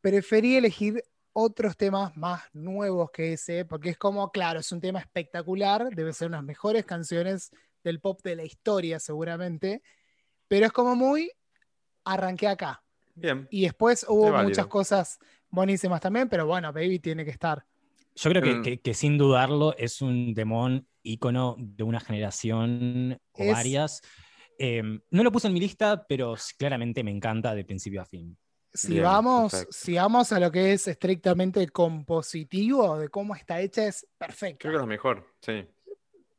preferí 0.00 0.56
elegir 0.56 1.02
otros 1.32 1.76
temas 1.76 2.16
más 2.16 2.42
nuevos 2.52 3.10
que 3.10 3.34
ese, 3.34 3.64
porque 3.64 3.90
es 3.90 3.98
como, 3.98 4.30
claro, 4.30 4.60
es 4.60 4.70
un 4.72 4.80
tema 4.80 4.98
espectacular, 4.98 5.88
debe 5.94 6.12
ser 6.12 6.28
unas 6.28 6.44
mejores 6.44 6.84
canciones 6.84 7.50
del 7.82 8.00
pop 8.00 8.20
de 8.22 8.36
la 8.36 8.44
historia 8.44 9.00
seguramente, 9.00 9.82
pero 10.48 10.66
es 10.66 10.72
como 10.72 10.94
muy, 10.94 11.30
arranqué 12.04 12.48
acá. 12.48 12.82
Bien. 13.22 13.46
Y 13.50 13.62
después 13.62 14.04
hubo 14.08 14.26
Es 14.26 14.32
válido. 14.32 14.48
muchas 14.50 14.66
cosas 14.66 15.18
buenísimas 15.50 16.00
también, 16.00 16.28
pero 16.28 16.46
bueno, 16.46 16.72
Baby 16.72 16.98
tiene 16.98 17.24
que 17.24 17.30
estar. 17.30 17.64
Yo 18.14 18.30
creo 18.30 18.42
que, 18.42 18.54
Mm. 18.56 18.62
que- 18.62 18.80
que 18.80 18.94
sin 18.94 19.16
dudarlo 19.16 19.74
es 19.78 20.02
un 20.02 20.34
demon 20.34 20.86
ícono 21.02 21.56
de 21.58 21.82
una 21.84 22.00
generación 22.00 23.18
o 23.32 23.42
Es- 23.42 23.52
varias. 23.52 24.00
Eh, 24.58 24.82
no 25.10 25.22
lo 25.22 25.32
puse 25.32 25.48
en 25.48 25.54
mi 25.54 25.60
lista, 25.60 26.04
pero 26.06 26.34
claramente 26.58 27.02
me 27.02 27.10
encanta 27.10 27.54
de 27.54 27.64
principio 27.64 28.02
a 28.02 28.04
fin. 28.04 28.36
Si 28.74 28.92
Bien, 28.92 29.04
vamos, 29.04 29.50
perfecto. 29.52 29.72
si 29.72 29.94
vamos 29.94 30.32
a 30.32 30.40
lo 30.40 30.50
que 30.50 30.72
es 30.72 30.88
estrictamente 30.88 31.66
compositivo, 31.68 32.98
de 32.98 33.08
cómo 33.08 33.34
está 33.34 33.60
hecha, 33.60 33.86
es 33.86 34.06
perfecta. 34.18 34.58
Creo 34.60 34.72
que 34.72 34.76
es 34.76 34.80
la 34.82 34.86
mejor, 34.86 35.26
sí. 35.40 35.64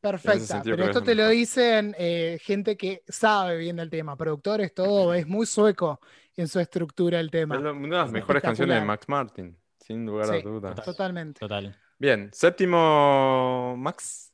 Perfecta. 0.01 0.61
Pero 0.63 0.83
esto 0.85 0.99
es 0.99 1.05
te 1.05 1.15
lo 1.15 1.23
lo 1.23 1.29
mejor. 1.29 1.37
dicen 1.39 1.95
eh, 1.97 2.37
gente 2.41 2.75
que 2.75 3.03
sabe 3.07 3.57
bien 3.57 3.77
del 3.77 3.89
tema, 3.89 4.17
productores, 4.17 4.73
todo, 4.73 5.13
es 5.13 5.27
muy 5.27 5.45
sueco 5.45 5.99
en 6.41 6.47
su 6.47 6.59
estructura 6.59 7.19
el 7.19 7.29
tema. 7.31 7.55
Es 7.55 7.61
una 7.61 7.73
de 7.73 7.87
las 7.89 8.07
Es 8.07 8.11
mejores 8.13 8.41
canciones 8.41 8.79
de. 8.79 8.85
Max 8.85 9.07
Martin, 9.09 9.57
sin 9.79 10.05
lugar 10.05 10.29
a 10.31 10.37
Sí. 10.37 10.41
dudas. 10.41 10.83
Totalmente. 10.83 11.39
Total. 11.39 11.75
Bien, 11.99 12.29
séptimo, 12.33 13.75
Max. 13.77 14.33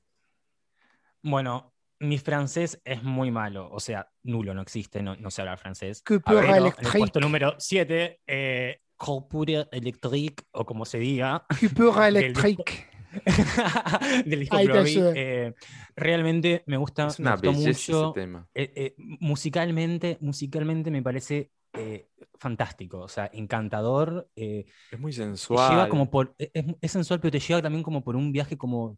Bueno, 1.21 1.73
mi 1.99 2.17
francés 2.17 2.81
es 2.85 3.03
muy 3.03 3.29
malo, 3.29 3.69
o 3.71 3.79
sea, 3.79 4.09
nulo, 4.23 4.53
no 4.53 4.61
existe, 4.61 5.03
no, 5.03 5.15
no 5.17 5.29
sé 5.29 5.41
hablar 5.41 5.57
francés. 5.57 6.01
Coupure 6.01 6.37
Pero 6.37 6.47
en 6.49 6.55
el 6.55 6.61
électrique. 6.63 6.97
puesto 6.97 7.19
número 7.19 7.55
7, 7.57 8.21
eh, 8.25 8.81
Coupure 8.95 9.67
électrique, 9.71 10.43
o 10.51 10.65
como 10.65 10.85
se 10.85 10.97
diga, 10.99 11.45
Coupure 11.59 12.07
électrique. 12.07 12.87
del 14.25 14.39
disco 14.41 14.57
eh, 14.59 15.53
realmente 15.95 16.63
me 16.67 16.77
gusta, 16.77 17.07
Es 17.07 17.19
me 17.19 17.23
una 17.23 17.31
gustó 17.35 17.51
belleza 17.51 17.91
mucho. 17.91 18.11
ese 18.11 18.19
tema. 18.21 18.47
Eh, 18.53 18.71
eh, 18.75 18.95
musicalmente, 18.97 20.17
musicalmente 20.21 20.91
me 20.91 21.01
parece 21.01 21.51
eh, 21.73 22.09
fantástico, 22.39 22.99
o 23.01 23.07
sea, 23.07 23.29
encantador. 23.33 24.29
eh, 24.35 24.65
Es 24.91 24.99
muy 24.99 25.13
lleva 25.49 25.87
sensual. 25.87 25.89
como 25.89 26.09
por, 26.09 26.35
es, 26.37 26.51
es 26.81 26.91
sensual, 26.91 27.19
pero 27.19 27.31
te 27.31 27.39
lleva 27.39 27.61
también 27.61 27.83
como 27.83 28.03
por 28.03 28.15
un 28.15 28.31
viaje 28.31 28.57
como 28.57 28.97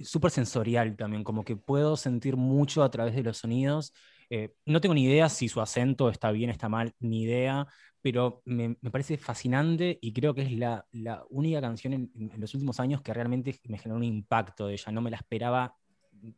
súper 0.00 0.30
sensorial 0.30 0.96
también, 0.96 1.24
como 1.24 1.44
que 1.44 1.56
puedo 1.56 1.96
sentir 1.96 2.36
mucho 2.36 2.82
a 2.82 2.90
través 2.90 3.14
de 3.14 3.22
los 3.22 3.38
sonidos. 3.38 3.92
Eh, 4.30 4.54
no 4.66 4.80
tengo 4.80 4.94
ni 4.94 5.04
idea 5.04 5.28
si 5.28 5.48
su 5.48 5.60
acento 5.60 6.08
está 6.10 6.30
bien, 6.32 6.50
está 6.50 6.68
mal, 6.68 6.94
ni 7.00 7.22
idea, 7.22 7.66
pero 8.02 8.42
me, 8.44 8.76
me 8.80 8.90
parece 8.90 9.18
fascinante 9.18 9.98
y 10.00 10.12
creo 10.12 10.34
que 10.34 10.42
es 10.42 10.52
la, 10.52 10.86
la 10.92 11.24
única 11.30 11.60
canción 11.60 11.92
en, 11.94 12.10
en 12.14 12.40
los 12.40 12.54
últimos 12.54 12.80
años 12.80 13.02
que 13.02 13.14
realmente 13.14 13.58
me 13.64 13.78
generó 13.78 13.96
un 13.98 14.04
impacto 14.04 14.66
de 14.66 14.74
ella. 14.74 14.92
No 14.92 15.00
me 15.02 15.10
la 15.10 15.18
esperaba, 15.18 15.76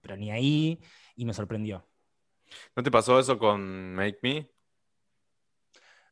pero 0.01 0.17
ni 0.17 0.31
ahí, 0.31 0.81
y 1.17 1.25
me 1.25 1.35
sorprendió. 1.35 1.87
¿No 2.77 2.83
te 2.83 2.91
pasó 2.91 3.19
eso 3.19 3.39
con 3.39 3.95
Make 3.95 4.19
Me? 4.23 4.51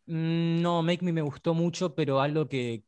Mm, 0.06 0.60
No, 0.62 0.82
Make 0.82 1.02
Me 1.04 1.12
me 1.12 1.22
gustó 1.22 1.54
mucho, 1.54 1.94
pero 1.94 2.20
algo 2.20 2.48
que, 2.48 2.84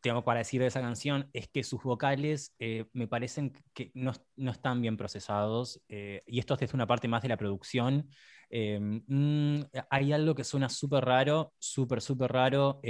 tengo 0.00 0.24
para 0.24 0.38
decir 0.40 0.60
de 0.60 0.66
esa 0.66 0.80
canción 0.80 1.30
es 1.32 1.48
que 1.48 1.62
sus 1.62 1.82
vocales 1.82 2.54
eh, 2.58 2.86
me 2.92 3.06
parecen 3.06 3.52
que 3.72 3.92
no, 3.94 4.12
no 4.36 4.50
están 4.50 4.80
bien 4.82 4.96
procesados, 4.96 5.80
eh, 5.88 6.22
y 6.26 6.40
esto 6.40 6.56
es 6.60 6.74
una 6.74 6.86
parte 6.86 7.08
más 7.08 7.22
de 7.22 7.28
la 7.28 7.36
producción. 7.36 8.08
Eh, 8.50 8.78
mm, 8.80 9.60
hay 9.90 10.12
algo 10.12 10.34
que 10.34 10.44
suena 10.44 10.68
súper 10.68 11.04
raro, 11.04 11.52
súper, 11.58 12.00
súper 12.02 12.32
raro. 12.32 12.80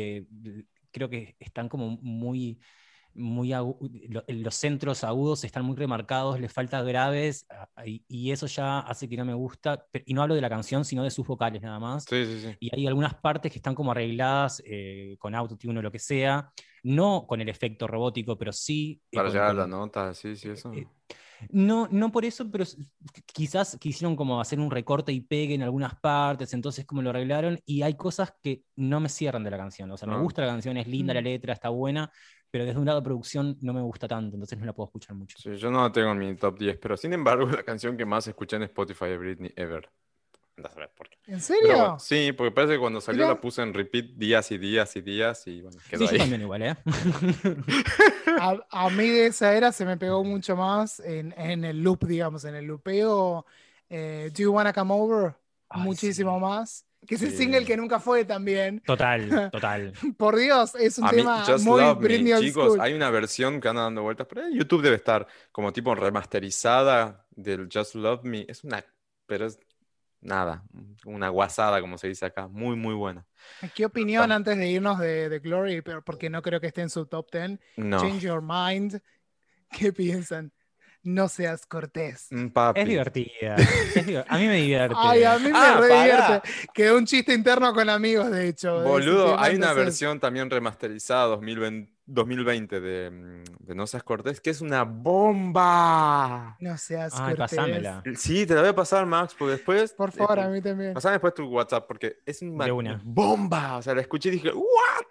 creo 0.90 1.08
que 1.10 1.36
están 1.38 1.68
como 1.68 1.98
muy, 2.02 2.58
muy 3.14 3.50
agu- 3.50 3.78
lo- 4.08 4.24
los 4.26 4.54
centros 4.54 5.04
agudos 5.04 5.44
están 5.44 5.64
muy 5.64 5.76
remarcados, 5.76 6.40
les 6.40 6.52
falta 6.52 6.82
graves, 6.82 7.46
ah, 7.50 7.68
y, 7.86 8.04
y 8.08 8.30
eso 8.30 8.46
ya 8.46 8.80
hace 8.80 9.08
que 9.08 9.16
no 9.16 9.24
me 9.24 9.34
gusta. 9.34 9.84
Pe- 9.90 10.02
Y 10.06 10.14
no 10.14 10.22
hablo 10.22 10.34
de 10.34 10.40
la 10.40 10.48
canción, 10.48 10.84
sino 10.84 11.02
de 11.04 11.10
sus 11.10 11.26
vocales 11.26 11.62
nada 11.62 11.78
más 11.78 12.04
Sí, 12.04 12.24
sí, 12.26 12.40
sí. 12.40 12.56
y 12.60 12.74
hay 12.74 12.86
algunas 12.86 13.14
partes 13.14 13.50
que 13.52 13.58
están 13.58 13.74
como 13.74 13.90
arregladas 13.92 14.62
eh, 14.66 15.16
con 15.18 15.34
autotune 15.34 15.78
o 15.78 15.82
lo 15.82 15.90
que 15.92 15.98
sea, 15.98 16.50
no 16.82 17.26
con 17.26 17.40
el 17.40 17.48
efecto 17.48 17.86
robótico, 17.86 18.36
pero 18.36 18.52
sí... 18.52 19.00
eh, 19.10 19.16
Para 19.16 19.28
con- 19.28 19.32
llegar 19.32 19.46
a 19.46 19.50
con- 19.50 19.58
la 19.58 19.66
nota, 19.66 20.14
sí, 20.14 20.34
sí, 20.36 20.48
eso. 20.50 20.72
eh, 20.72 20.86
no, 21.50 21.88
no 21.90 22.12
por 22.12 22.24
eso, 22.24 22.48
pero 22.52 22.64
quizás 23.34 23.76
quisieron 23.80 24.14
como 24.14 24.40
hacer 24.40 24.60
un 24.60 24.70
recorte 24.70 25.12
y 25.12 25.20
pegue 25.20 25.54
en 25.54 25.62
algunas 25.62 25.94
partes, 25.98 26.52
entonces 26.54 26.86
como 26.86 27.02
lo 27.02 27.10
arreglaron, 27.10 27.58
y 27.66 27.82
hay 27.82 27.94
cosas 27.94 28.32
que 28.42 28.62
no 28.76 29.00
me 29.00 29.08
cierran 29.08 29.42
de 29.44 29.50
la 29.50 29.56
canción. 29.58 29.90
O 29.90 29.96
sea, 29.96 30.08
me 30.08 30.14
Ah. 30.14 30.18
gusta 30.20 30.42
la 30.42 30.48
canción, 30.48 30.76
es 30.76 30.86
linda 30.86 31.14
la 31.14 31.20
Mm. 31.20 31.24
letra, 31.24 31.52
está 31.52 31.68
buena, 31.70 32.10
pero 32.52 32.66
desde 32.66 32.78
un 32.80 32.86
lado 32.86 33.00
de 33.00 33.04
producción 33.06 33.58
no 33.62 33.74
me 33.74 33.82
gusta 33.82 34.08
tanto, 34.08 34.36
entonces 34.36 34.58
no 34.60 34.66
la 34.66 34.74
puedo 34.74 34.86
escuchar 34.88 35.16
mucho. 35.16 35.38
Sí, 35.38 35.56
yo 35.56 35.70
no 35.70 35.82
la 35.82 35.90
tengo 35.92 36.12
en 36.12 36.18
mi 36.18 36.36
top 36.36 36.58
10, 36.58 36.78
pero 36.78 36.96
sin 36.96 37.12
embargo 37.12 37.46
la 37.50 37.62
canción 37.64 37.96
que 37.96 38.04
más 38.04 38.26
escuché 38.26 38.56
en 38.56 38.62
Spotify 38.64 39.06
de 39.06 39.18
Britney 39.18 39.52
ever. 39.56 39.90
Andá 40.56 40.70
a 40.70 40.72
saber 40.74 40.90
por 40.96 41.08
qué. 41.10 41.18
¿En 41.26 41.40
Pero 41.58 41.76
serio? 41.76 41.76
bueno, 41.78 41.98
sí, 41.98 42.32
porque 42.32 42.52
parece 42.52 42.74
que 42.74 42.80
cuando 42.80 43.00
salió 43.00 43.26
la 43.26 43.40
puse 43.40 43.62
en 43.62 43.74
repeat 43.74 44.06
días 44.16 44.50
y 44.52 44.58
días 44.58 44.96
y 44.96 45.02
días 45.02 45.46
y 45.48 45.62
bueno, 45.62 45.82
quedó 45.88 46.06
Sí, 46.06 46.08
yo 46.08 46.16
ahí. 46.16 46.18
también 46.18 46.42
igual, 46.42 46.62
¿eh? 46.62 46.76
A, 48.36 48.56
a 48.70 48.90
mí 48.90 49.08
de 49.08 49.26
esa 49.26 49.54
era 49.56 49.72
se 49.72 49.84
me 49.84 49.96
pegó 49.96 50.24
mucho 50.24 50.56
más 50.56 51.00
en, 51.00 51.32
en 51.38 51.64
el 51.64 51.82
loop, 51.82 52.04
digamos, 52.06 52.44
en 52.44 52.54
el 52.54 52.64
loopeo. 52.66 53.46
eh, 53.90 54.30
Do 54.34 54.42
You 54.42 54.52
Wanna 54.52 54.72
Come 54.72 54.92
Over? 54.94 55.36
Ay, 55.68 55.80
Muchísimo 55.82 56.38
sí. 56.38 56.40
más. 56.40 56.86
Que 57.06 57.16
es 57.16 57.22
el 57.22 57.30
Sí. 57.32 57.38
single 57.38 57.64
que 57.64 57.76
nunca 57.76 57.98
fue 57.98 58.24
también. 58.24 58.80
Total, 58.86 59.50
total. 59.52 59.92
Por 60.16 60.36
Dios, 60.36 60.74
es 60.76 60.98
un 60.98 61.06
A 61.06 61.10
mí, 61.10 61.16
tema 61.18 61.44
Just 61.44 61.64
muy 61.64 61.80
Love 61.80 62.00
Me, 62.00 62.40
chicos, 62.40 62.66
school. 62.74 62.80
hay 62.80 62.92
una 62.94 63.10
versión 63.10 63.60
que 63.60 63.68
anda 63.68 63.82
dando 63.82 64.02
vueltas, 64.02 64.26
pero 64.28 64.46
en 64.46 64.52
YouTube 64.54 64.82
debe 64.82 64.96
estar 64.96 65.26
como 65.50 65.72
tipo 65.72 65.94
remasterizada 65.94 67.26
del 67.30 67.68
Just 67.72 67.94
Love 67.96 68.22
Me. 68.24 68.44
Es 68.48 68.62
una, 68.64 68.84
pero 69.26 69.46
es 69.46 69.58
nada, 70.20 70.62
una 71.04 71.28
guasada 71.30 71.80
como 71.80 71.98
se 71.98 72.06
dice 72.08 72.26
acá, 72.26 72.46
muy 72.46 72.76
muy 72.76 72.94
buena. 72.94 73.26
¿Qué 73.74 73.84
opinión 73.84 74.30
antes 74.30 74.56
de 74.56 74.68
irnos 74.68 75.00
de, 75.00 75.28
de 75.28 75.38
Glory? 75.40 75.82
Pero 75.82 76.04
porque 76.04 76.30
no 76.30 76.40
creo 76.42 76.60
que 76.60 76.68
esté 76.68 76.82
en 76.82 76.90
su 76.90 77.06
top 77.06 77.28
10. 77.32 77.58
No, 77.78 77.98
Change 78.00 78.20
Your 78.20 78.42
Mind. 78.42 79.00
¿Qué 79.70 79.92
piensan? 79.92 80.52
No 81.04 81.28
seas 81.28 81.66
cortés. 81.66 82.28
papi. 82.52 82.80
Es 82.80 82.88
divertida. 82.88 83.56
es 83.56 84.24
a 84.28 84.38
mí 84.38 84.46
me 84.46 84.56
divierte. 84.56 84.94
Ay, 84.98 85.24
a 85.24 85.36
mí 85.38 85.50
me 85.50 85.58
Ah, 85.58 85.78
re 85.80 85.86
divierte. 85.88 86.48
Quedó 86.72 86.96
un 86.96 87.06
chiste 87.06 87.34
interno 87.34 87.72
con 87.74 87.88
amigos, 87.90 88.30
de 88.30 88.48
hecho. 88.48 88.82
Boludo, 88.82 89.38
hay 89.38 89.56
una 89.56 89.72
versión 89.72 90.20
también 90.20 90.48
remasterizada 90.48 91.26
2020, 91.26 91.92
2020 92.06 92.80
de, 92.80 93.10
mm, 93.10 93.44
de 93.66 93.74
No 93.74 93.86
Seas 93.86 94.02
Cortés, 94.04 94.40
que 94.40 94.50
es 94.50 94.60
una 94.60 94.84
bomba. 95.62 96.56
No 96.60 96.76
seas 96.78 97.12
Ay, 97.14 97.34
cortés. 97.36 97.56
pasámela. 97.58 98.02
Sí, 98.16 98.46
te 98.46 98.54
la 98.54 98.60
voy 98.60 98.70
a 98.70 98.74
pasar, 98.74 99.06
Max, 99.06 99.34
porque 99.38 99.52
después. 99.56 99.92
Por 99.92 100.12
favor, 100.12 100.38
eh, 100.38 100.42
a 100.42 100.48
mí 100.48 100.60
también. 100.62 100.94
Pasame 100.94 101.12
después 101.14 101.34
tu 101.34 101.44
WhatsApp, 101.48 101.86
porque 101.86 102.18
es 102.26 102.42
una 102.42 102.64
De 102.64 102.72
una. 102.72 103.00
bomba. 103.04 103.76
O 103.76 103.82
sea, 103.82 103.94
la 103.94 104.00
escuché 104.02 104.28
y 104.28 104.32
dije, 104.32 104.52
¿what? 104.52 105.06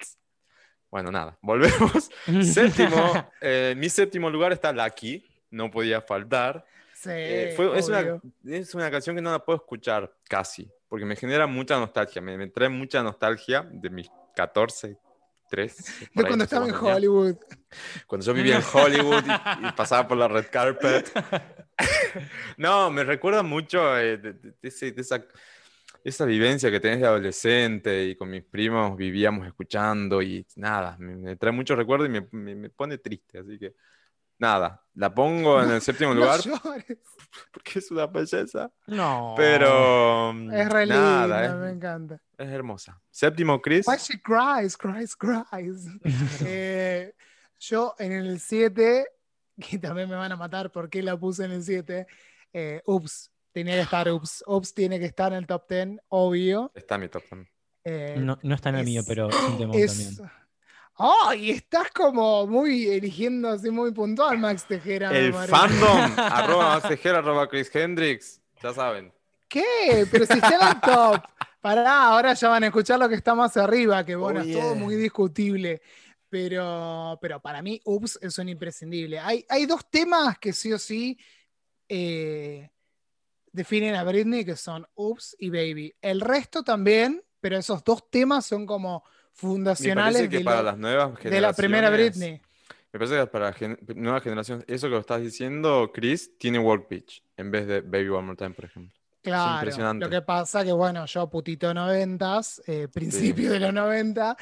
Bueno, 0.90 1.12
nada, 1.12 1.38
volvemos. 1.42 2.10
séptimo, 2.54 3.26
eh, 3.40 3.74
mi 3.78 3.90
séptimo 3.90 4.30
lugar 4.30 4.52
está 4.52 4.74
Lucky, 4.74 5.26
no 5.52 5.70
podía 5.70 6.02
faltar. 6.02 6.66
Sí, 6.94 7.10
Eh, 7.14 7.54
fue- 7.56 7.78
es, 7.78 7.88
una, 7.88 8.20
es 8.46 8.76
una 8.76 8.90
canción 8.92 9.16
que 9.16 9.22
no 9.22 9.32
la 9.32 9.40
puedo 9.44 9.58
escuchar 9.58 10.12
casi, 10.28 10.70
porque 10.88 11.06
me 11.06 11.16
genera 11.16 11.48
mucha 11.48 11.78
nostalgia, 11.80 12.22
me, 12.22 12.38
me 12.38 12.48
trae 12.48 12.70
mucha 12.70 13.02
nostalgia 13.04 13.68
de 13.72 13.90
mis 13.90 14.10
14, 14.36 14.98
3. 15.50 16.10
De 16.14 16.24
cuando 16.24 16.44
estaba 16.46 16.68
en 16.68 16.74
Hollywood. 16.76 17.36
Cuando 18.08 18.26
yo 18.26 18.34
vivía 18.34 18.58
en 18.58 18.64
Hollywood 18.74 19.24
y, 19.26 19.68
y 19.68 19.72
pasaba 19.76 20.08
por 20.08 20.18
la 20.18 20.28
red 20.28 20.46
carpet. 20.52 21.12
no, 22.58 22.92
me 22.92 23.04
recuerda 23.04 23.44
mucho 23.44 23.98
eh, 23.98 24.18
de, 24.18 24.34
de- 24.34 24.54
de 24.62 24.92
de 24.92 25.02
esa, 25.02 25.24
esa 26.04 26.26
vivencia 26.26 26.70
que 26.72 26.80
tenés 26.80 27.00
de 27.00 27.08
adolescente 27.08 28.04
y 28.06 28.16
con 28.16 28.30
mis 28.30 28.44
primos 28.44 28.96
vivíamos 28.98 29.48
escuchando 29.48 30.22
y 30.22 30.46
nada, 30.56 30.96
me, 31.00 31.16
me 31.16 31.36
trae 31.36 31.52
muchos 31.52 31.78
recuerdos 31.78 32.08
y 32.08 32.12
me, 32.12 32.28
me- 32.32 32.56
me 32.56 32.70
pone 32.70 32.98
triste, 32.98 33.40
así 33.40 33.58
que 33.60 33.74
nada, 34.42 34.84
la 34.96 35.14
pongo 35.14 35.62
en 35.64 35.72
el 35.72 35.82
séptimo 35.82 36.14
No 36.14 36.20
lugar 36.22 36.42
llores. 36.42 36.98
porque 37.54 37.80
es 37.80 37.90
una 37.92 38.08
belleza, 38.08 38.70
No. 38.88 39.36
pero 39.38 40.32
Es 40.52 40.70
re 40.70 40.86
nada, 40.86 41.38
linda, 41.44 41.56
me 41.58 41.68
es, 41.70 41.76
encanta. 41.76 42.22
es 42.38 42.48
hermosa. 42.50 43.00
Séptimo, 43.10 43.62
Chris. 43.62 43.88
Why 43.88 43.96
she 43.98 44.22
cries, 44.22 44.76
cries, 44.76 45.16
cries. 45.16 45.88
Eh, 46.46 47.14
yo 47.60 47.96
en 48.00 48.12
el 48.14 48.40
7, 48.40 49.08
que 49.60 49.78
también 49.78 50.10
me 50.10 50.16
van 50.16 50.32
a 50.32 50.36
matar 50.36 50.72
porque 50.72 51.02
la 51.04 51.16
puse 51.18 51.46
en 51.46 51.52
el 51.52 51.64
7, 51.64 52.08
eh, 52.54 52.82
Ups, 52.86 53.32
tenía 53.54 53.76
que 53.76 53.82
estar 53.82 54.10
Ups. 54.12 54.44
Ups 54.48 54.74
tiene 54.74 55.00
que 55.00 55.06
estar 55.06 55.32
en 55.32 55.38
el 55.40 55.48
top 55.48 55.70
10, 55.70 56.00
obvio. 56.10 56.72
Está 56.74 56.96
en 56.96 57.02
mi 57.02 57.08
top 57.10 57.24
también. 57.30 57.50
Eh, 57.84 58.16
No, 58.20 58.38
no 58.44 58.56
está 58.56 58.70
en 58.70 58.76
el 58.76 58.82
es- 58.82 58.88
mío, 58.88 59.02
pero 59.08 59.30
es 59.30 59.36
un 59.36 59.58
temón 59.58 59.76
es... 59.78 60.16
también. 60.18 60.32
¡Ay! 60.96 61.52
estás 61.52 61.90
como 61.92 62.46
muy 62.46 62.88
eligiendo 62.88 63.50
así 63.50 63.70
muy 63.70 63.92
puntual, 63.92 64.38
Max 64.38 64.66
Tejera. 64.68 65.10
me 65.10 65.20
El 65.20 65.34
fandom, 65.34 66.12
arroba 66.18 66.76
Max 66.76 66.88
Tejera, 66.88 67.20
arroba 67.20 67.48
Chris 67.48 67.74
Hendrix, 67.74 68.42
ya 68.62 68.74
saben. 68.74 69.12
¿Qué? 69.48 70.08
Pero 70.12 70.26
si 70.26 70.34
está 70.34 70.56
en 70.56 70.68
el 70.68 70.82
top. 70.82 71.22
Pará, 71.60 72.06
ahora 72.06 72.34
ya 72.34 72.50
van 72.50 72.64
a 72.64 72.68
escuchar 72.68 73.00
lo 73.00 73.08
que 73.08 73.16
está 73.16 73.36
más 73.36 73.56
arriba, 73.58 74.04
que 74.04 74.16
bueno, 74.16 74.40
Oh, 74.40 74.44
es 74.44 74.54
todo 74.54 74.76
muy 74.76 74.96
discutible. 74.96 75.82
Pero, 76.30 77.20
pero 77.22 77.40
para 77.42 77.62
mí, 77.62 77.82
Ups 77.84 78.18
es 78.22 78.38
un 78.38 78.50
imprescindible. 78.50 79.20
Hay, 79.20 79.46
hay 79.50 79.66
dos 79.66 79.90
temas 79.90 80.40
que 80.40 80.54
sí 80.54 80.72
o 80.72 80.80
sí 80.80 81.20
eh, 81.90 82.70
definen 83.52 83.96
a 83.96 84.04
Britney, 84.04 84.46
que 84.46 84.56
son 84.56 84.88
Ups 84.96 85.36
y 85.38 85.50
Baby. 85.50 85.94
El 86.02 86.22
resto 86.22 86.64
también, 86.64 87.22
pero 87.42 87.58
esos 87.58 87.84
dos 87.84 88.10
temas 88.10 88.46
son 88.46 88.66
como 88.66 89.04
fundacionales 89.34 90.30
que 90.30 90.40
de, 90.40 90.44
para 90.44 90.58
lo- 90.58 90.64
las 90.64 90.78
nuevas 90.78 91.06
generaciones. 91.18 91.32
de 91.34 91.42
la 91.42 91.54
primera 91.54 91.90
Britney. 91.90 92.42
Me 92.94 93.00
parece 93.00 93.16
que 93.18 93.28
para 93.28 93.54
gen- 93.54 93.80
nuevas 93.96 94.22
generaciones, 94.22 94.66
eso 94.68 94.88
que 94.88 94.92
lo 94.92 95.00
estás 95.00 95.22
diciendo, 95.22 95.92
Chris, 95.94 96.38
tiene 96.38 96.60
Work 96.60 96.90
Beach 96.90 97.24
en 97.38 97.50
vez 97.52 97.66
de 97.66 97.82
Baby 97.82 98.10
One 98.10 98.24
More 98.28 98.36
Time, 98.38 98.52
por 98.52 98.66
ejemplo. 98.66 98.94
Claro, 99.22 99.54
impresionante. 99.56 100.04
lo 100.06 100.10
que 100.12 100.22
pasa 100.24 100.64
que, 100.66 100.72
bueno, 100.72 101.06
yo 101.06 101.30
putito 101.30 101.74
noventas, 101.74 102.62
eh, 102.66 102.88
principio 102.92 103.52
de 103.52 103.60
los 103.60 103.72
90, 103.74 104.36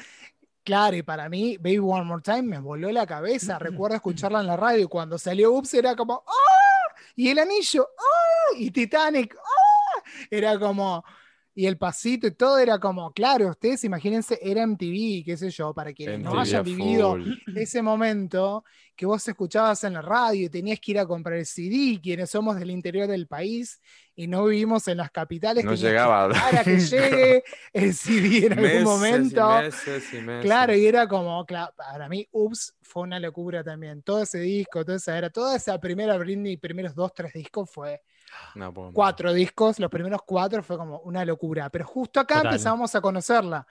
claro, 0.64 0.96
y 0.96 1.02
para 1.02 1.28
mí 1.28 1.58
Baby 1.58 1.78
One 1.78 2.04
More 2.04 2.22
Time 2.22 2.42
me 2.42 2.58
voló 2.58 2.90
la 2.90 3.06
cabeza. 3.06 3.58
Recuerdo 3.60 3.96
escucharla 3.96 4.40
en 4.40 4.46
la 4.46 4.56
radio 4.56 4.84
y 4.84 4.88
cuando 4.88 5.16
salió 5.18 5.52
Ups 5.52 5.74
era 5.74 5.94
como 5.94 6.24
¡Ah! 6.26 6.94
Y 7.14 7.28
el 7.28 7.38
anillo 7.38 7.88
¡Ah! 7.98 8.56
Y 8.56 8.70
Titanic 8.70 9.36
¡Ah! 9.36 10.02
Era 10.30 10.58
como... 10.58 11.04
Y 11.60 11.66
el 11.66 11.76
pasito 11.76 12.26
y 12.26 12.30
todo 12.30 12.58
era 12.58 12.78
como, 12.78 13.12
claro, 13.12 13.50
ustedes 13.50 13.84
imagínense, 13.84 14.38
era 14.40 14.62
MTV, 14.62 15.22
qué 15.26 15.36
sé 15.36 15.50
yo, 15.50 15.74
para 15.74 15.92
quienes 15.92 16.18
no 16.20 16.40
hayan 16.40 16.64
vivido 16.64 17.18
ese 17.54 17.82
momento 17.82 18.64
que 18.96 19.04
vos 19.04 19.28
escuchabas 19.28 19.84
en 19.84 19.92
la 19.92 20.00
radio 20.00 20.46
y 20.46 20.48
tenías 20.48 20.80
que 20.80 20.92
ir 20.92 20.98
a 20.98 21.04
comprar 21.04 21.36
el 21.36 21.44
CD, 21.44 22.00
quienes 22.02 22.30
somos 22.30 22.58
del 22.58 22.70
interior 22.70 23.06
del 23.08 23.26
país 23.26 23.78
y 24.16 24.26
no 24.26 24.46
vivimos 24.46 24.88
en 24.88 24.96
las 24.96 25.10
capitales, 25.10 25.62
No 25.62 25.74
llegaba. 25.74 26.32
esperar 26.32 26.60
a 26.60 26.64
que 26.64 26.78
llegue 26.80 27.44
el 27.74 27.92
CD 27.92 28.46
en 28.46 28.52
algún 28.58 28.80
y 28.80 28.84
momento. 28.84 29.48
meses 29.60 30.14
y 30.14 30.16
meses. 30.22 30.42
Claro, 30.44 30.74
y 30.74 30.86
era 30.86 31.06
como, 31.06 31.44
para 31.44 32.08
mí, 32.08 32.26
Ups 32.32 32.74
fue 32.80 33.02
una 33.02 33.20
locura 33.20 33.62
también. 33.62 34.02
Todo 34.02 34.22
ese 34.22 34.38
disco, 34.40 34.82
toda 34.82 34.96
esa 34.96 35.18
era, 35.18 35.28
toda 35.28 35.56
esa 35.56 35.78
primera 35.78 36.16
Britney, 36.16 36.56
primeros 36.56 36.94
dos, 36.94 37.12
tres 37.14 37.34
discos 37.34 37.70
fue 37.70 38.00
Una 38.54 38.68
bomba. 38.68 38.92
cuatro 38.94 39.32
discos, 39.32 39.78
los 39.78 39.90
primeros 39.90 40.20
cuatro 40.26 40.62
fue 40.62 40.76
como 40.76 41.00
una 41.00 41.24
locura. 41.24 41.68
Pero 41.70 41.86
justo 41.86 42.20
acá 42.20 42.36
Total. 42.36 42.52
empezamos 42.52 42.94
a 42.94 43.00
conocerla. 43.00 43.66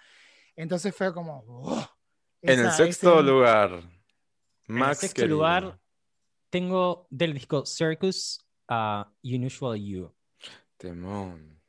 Entonces 0.55 0.95
fue 0.95 1.13
como. 1.13 1.43
"Oh", 1.47 1.87
En 2.41 2.59
el 2.59 2.65
esa- 2.67 2.71
sexto 2.77 3.19
ese- 3.19 3.23
lugar, 3.29 3.71
En 3.71 3.79
el 4.67 4.75
Max 4.75 4.99
sexto 4.99 5.21
querido. 5.21 5.37
lugar 5.37 5.79
tengo 6.49 7.07
del 7.09 7.33
disco 7.33 7.65
Circus 7.65 8.45
a 8.67 9.11
Unusual 9.23 9.79
You. 9.79 10.13
Temón. 10.77 11.59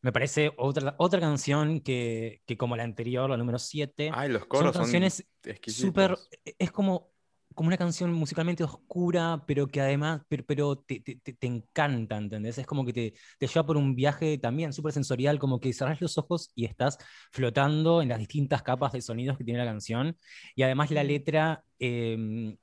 Me 0.00 0.12
parece 0.12 0.52
otra, 0.58 0.94
otra 0.98 1.18
canción 1.20 1.80
que, 1.80 2.42
que 2.46 2.58
como 2.58 2.76
la 2.76 2.82
anterior, 2.82 3.30
la 3.30 3.38
número 3.38 3.58
7, 3.58 4.10
Ay, 4.12 4.28
los 4.28 4.40
son 4.42 4.48
coros 4.48 4.72
son 4.74 4.82
canciones 4.82 5.26
súper... 5.66 6.18
Es 6.58 6.70
como, 6.70 7.13
como 7.54 7.68
una 7.68 7.76
canción 7.78 8.12
musicalmente 8.12 8.64
oscura, 8.64 9.44
pero 9.46 9.66
que 9.68 9.80
además, 9.80 10.22
pero, 10.28 10.44
pero 10.46 10.76
te, 10.76 11.00
te- 11.00 11.16
te- 11.16 11.46
encanta, 11.46 12.16
¿entendés? 12.18 12.58
Es 12.58 12.66
como 12.66 12.84
que 12.84 12.92
te, 12.92 13.14
te 13.38 13.46
lleva 13.46 13.66
por 13.66 13.76
un 13.76 13.94
viaje 13.94 14.38
también 14.38 14.72
súper 14.72 14.92
sensorial, 14.92 15.38
como 15.38 15.60
que 15.60 15.72
cerrás 15.72 16.00
los 16.00 16.18
ojos 16.18 16.50
y 16.54 16.64
estás 16.66 16.98
flotando 17.32 18.02
en 18.02 18.08
las 18.08 18.18
distintas 18.18 18.62
capas 18.62 18.92
de 18.92 19.00
sonidos 19.02 19.38
que 19.38 19.44
tiene 19.44 19.60
la 19.60 19.66
canción. 19.66 20.16
Y 20.54 20.62
además 20.62 20.90
la 20.90 21.04
letra 21.04 21.64
eh, 21.78 22.56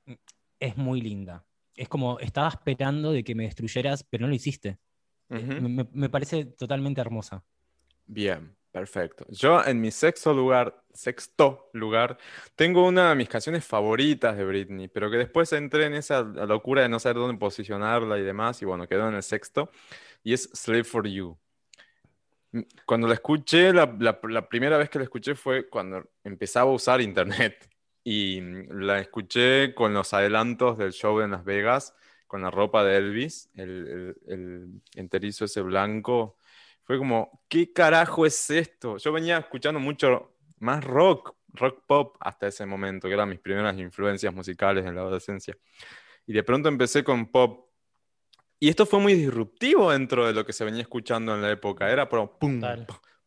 es 0.60 0.76
muy 0.76 1.00
linda. 1.00 1.44
Es 1.74 1.88
como, 1.88 2.18
estaba 2.20 2.48
esperando 2.48 3.12
de 3.12 3.24
que 3.24 3.34
me 3.34 3.44
destruyeras, 3.44 4.04
pero 4.04 4.22
no 4.22 4.28
lo 4.28 4.34
hiciste. 4.34 4.78
Me- 5.58 5.88
me 5.92 6.08
parece 6.10 6.44
totalmente 6.44 7.00
hermosa. 7.00 7.44
Bien, 8.06 8.56
perfecto. 8.72 9.26
Yo 9.28 9.62
en 9.64 9.80
mi 9.80 9.90
sexto 9.90 10.32
lugar, 10.34 10.82
sexto 10.94 11.68
lugar, 11.74 12.18
tengo 12.56 12.86
una 12.86 13.10
de 13.10 13.16
mis 13.16 13.28
canciones 13.28 13.64
favoritas 13.64 14.36
de 14.36 14.44
Britney, 14.44 14.88
pero 14.88 15.10
que 15.10 15.18
después 15.18 15.52
entré 15.52 15.86
en 15.86 15.94
esa 15.94 16.22
locura 16.22 16.82
de 16.82 16.88
no 16.88 16.98
saber 16.98 17.16
dónde 17.18 17.38
posicionarla 17.38 18.18
y 18.18 18.22
demás, 18.22 18.62
y 18.62 18.64
bueno, 18.64 18.88
quedó 18.88 19.08
en 19.08 19.14
el 19.14 19.22
sexto, 19.22 19.70
y 20.24 20.32
es 20.34 20.50
Slave 20.54 20.84
for 20.84 21.06
You. 21.06 21.38
M- 22.52 22.66
Cuando 22.86 23.08
la 23.08 23.14
escuché, 23.14 23.72
la, 23.72 23.94
la- 23.98 24.18
la 24.28 24.48
primera 24.48 24.76
vez 24.78 24.90
que 24.90 24.98
la 24.98 25.04
escuché 25.04 25.34
fue 25.34 25.68
cuando 25.68 26.10
empezaba 26.24 26.70
a 26.70 26.74
usar 26.74 27.00
internet, 27.00 27.68
y 28.04 28.40
mm, 28.40 28.68
la 28.84 28.98
escuché 29.00 29.74
con 29.74 29.94
los 29.94 30.12
adelantos 30.14 30.78
del 30.78 30.92
show 30.92 31.20
en 31.20 31.30
Las 31.32 31.44
Vegas, 31.44 31.94
con 32.26 32.42
la 32.42 32.50
ropa 32.50 32.82
de 32.84 32.96
Elvis, 32.96 33.50
el, 33.54 34.16
el 34.26 34.32
el 34.32 34.82
enterizo 34.96 35.44
ese 35.44 35.60
blanco. 35.62 36.36
Fue 36.84 36.98
como, 36.98 37.42
¿qué 37.48 37.72
carajo 37.72 38.26
es 38.26 38.50
esto? 38.50 38.96
Yo 38.98 39.12
venía 39.12 39.38
escuchando 39.38 39.78
mucho 39.78 40.34
más 40.58 40.82
rock, 40.84 41.34
rock 41.48 41.84
pop 41.86 42.16
hasta 42.20 42.48
ese 42.48 42.66
momento, 42.66 43.08
que 43.08 43.14
eran 43.14 43.28
mis 43.28 43.40
primeras 43.40 43.76
influencias 43.78 44.34
musicales 44.34 44.84
en 44.84 44.94
la 44.94 45.02
adolescencia. 45.02 45.56
Y 46.26 46.32
de 46.32 46.42
pronto 46.42 46.68
empecé 46.68 47.02
con 47.04 47.30
pop. 47.30 47.68
Y 48.58 48.68
esto 48.68 48.86
fue 48.86 49.00
muy 49.00 49.14
disruptivo 49.14 49.90
dentro 49.90 50.26
de 50.26 50.32
lo 50.32 50.46
que 50.46 50.52
se 50.52 50.64
venía 50.64 50.82
escuchando 50.82 51.34
en 51.34 51.42
la 51.42 51.50
época. 51.50 51.90
Era 51.90 52.08
por 52.08 52.38
pum, 52.38 52.60
pa, 52.60 52.76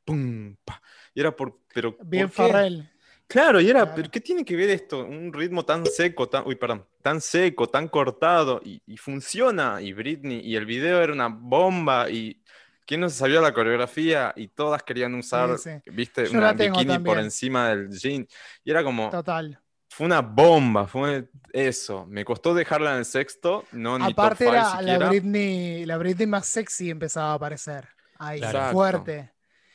pum, 0.03 0.56
pa. 0.64 0.82
Y 1.14 1.19
era 1.19 1.36
por, 1.36 1.60
pero 1.73 1.98
Bien. 2.03 2.30
Farrell. 2.30 2.90
Claro, 3.27 3.60
y 3.60 3.69
era, 3.69 3.82
Claro. 3.82 3.95
¿pero 3.95 4.11
qué 4.11 4.22
tiene 4.22 4.45
que 4.45 4.56
ver 4.56 4.69
esto? 4.69 5.03
Un 5.03 5.34
ritmo 5.34 5.65
tan 5.65 5.86
seco, 5.88 6.30
tan, 6.30 6.45
uy, 6.45 6.56
perdón, 6.56 6.86
tan 7.02 7.19
seco, 7.19 7.68
tan 7.68 7.88
cortado, 7.88 8.61
y, 8.64 8.82
y 8.86 8.98
funciona, 8.98 9.82
y 9.82 9.94
Britney, 9.94 10.41
y 10.41 10.56
el 10.56 10.65
video 10.68 11.02
era 11.02 11.11
una 11.11 11.27
bomba, 11.27 12.10
y 12.10 12.40
quién 12.86 13.02
no 13.02 13.10
se 13.10 13.18
sabía 13.18 13.41
la 13.41 13.53
coreografía, 13.53 14.34
y 14.36 14.48
todas 14.48 14.84
querían 14.84 15.14
usar, 15.16 15.57
sí. 15.57 15.72
viste, 15.88 16.26
Yo 16.26 16.32
una 16.38 16.48
la 16.48 16.53
bikini 16.53 16.86
por 16.86 16.94
también. 16.95 17.20
encima 17.20 17.70
del 17.70 17.90
jean, 17.91 18.28
y 18.64 18.72
era 18.72 18.84
como, 18.84 19.10
Total. 19.10 19.60
fue 19.90 20.06
una 20.06 20.22
bomba, 20.22 20.88
fue 20.88 21.30
eso, 21.52 22.06
me 22.07 22.24
costó 22.26 22.53
dejarla 22.53 22.91
en 22.94 22.98
el 22.99 23.06
sexto, 23.06 23.66
no 23.72 23.98
ni 23.98 24.06
top 24.14 24.20
Aparte 24.20 24.45
five 24.45 24.49
era 24.52 24.64
la 24.64 24.78
siquiera, 24.78 25.10
Britney, 25.10 25.86
la 25.86 25.98
Britney 25.98 26.28
más 26.28 26.45
sexy 26.48 26.90
empezaba 26.90 27.32
a 27.32 27.34
aparecer. 27.36 27.88
Ahí, 28.18 28.41
fuerte. 28.72 29.32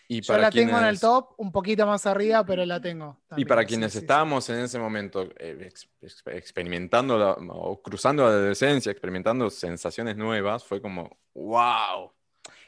y 0.09 0.20
Yo 0.23 0.32
para 0.32 0.45
la 0.45 0.51
tengo 0.51 0.78
en 0.78 0.85
el 0.87 0.99
top, 0.99 1.35
un 1.37 1.53
poquito 1.53 1.87
más 1.87 2.07
arriba, 2.07 2.45
pero 2.45 2.65
la 2.65 2.81
tengo. 2.81 3.20
Y 3.23 3.28
también, 3.28 3.49
para 3.49 3.62
sí, 3.62 3.69
quienes 3.69 3.93
sí, 3.93 3.99
sí. 3.99 4.05
estábamos 4.05 4.49
en 4.49 4.61
ese 4.61 4.78
momento 4.78 5.23
eh, 5.39 5.59
ex- 5.66 5.89
ex- 6.01 6.23
experimentando 6.27 7.19
la- 7.19 7.32
o 7.32 7.81
cruzando 7.82 8.23
la 8.24 8.31
adolescencia, 8.31 8.91
experimentando 8.91 9.51
sensaciones 9.51 10.16
nuevas, 10.16 10.65
fue 10.65 10.81
como, 10.81 11.19
wow. 11.35 12.12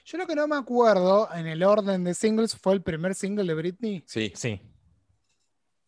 Yo 0.05 0.19
lo 0.19 0.27
que 0.27 0.35
no 0.35 0.47
me 0.49 0.57
acuerdo 0.57 1.29
en 1.35 1.47
el 1.47 1.63
orden 1.63 2.03
de 2.05 2.15
singles 2.15 2.57
fue 2.57 2.75
el 2.75 2.83
primer 2.83 3.15
single 3.15 3.45
de 3.45 3.55
Britney 3.55 4.05
Sí. 4.07 4.33
Sí. 4.35 4.61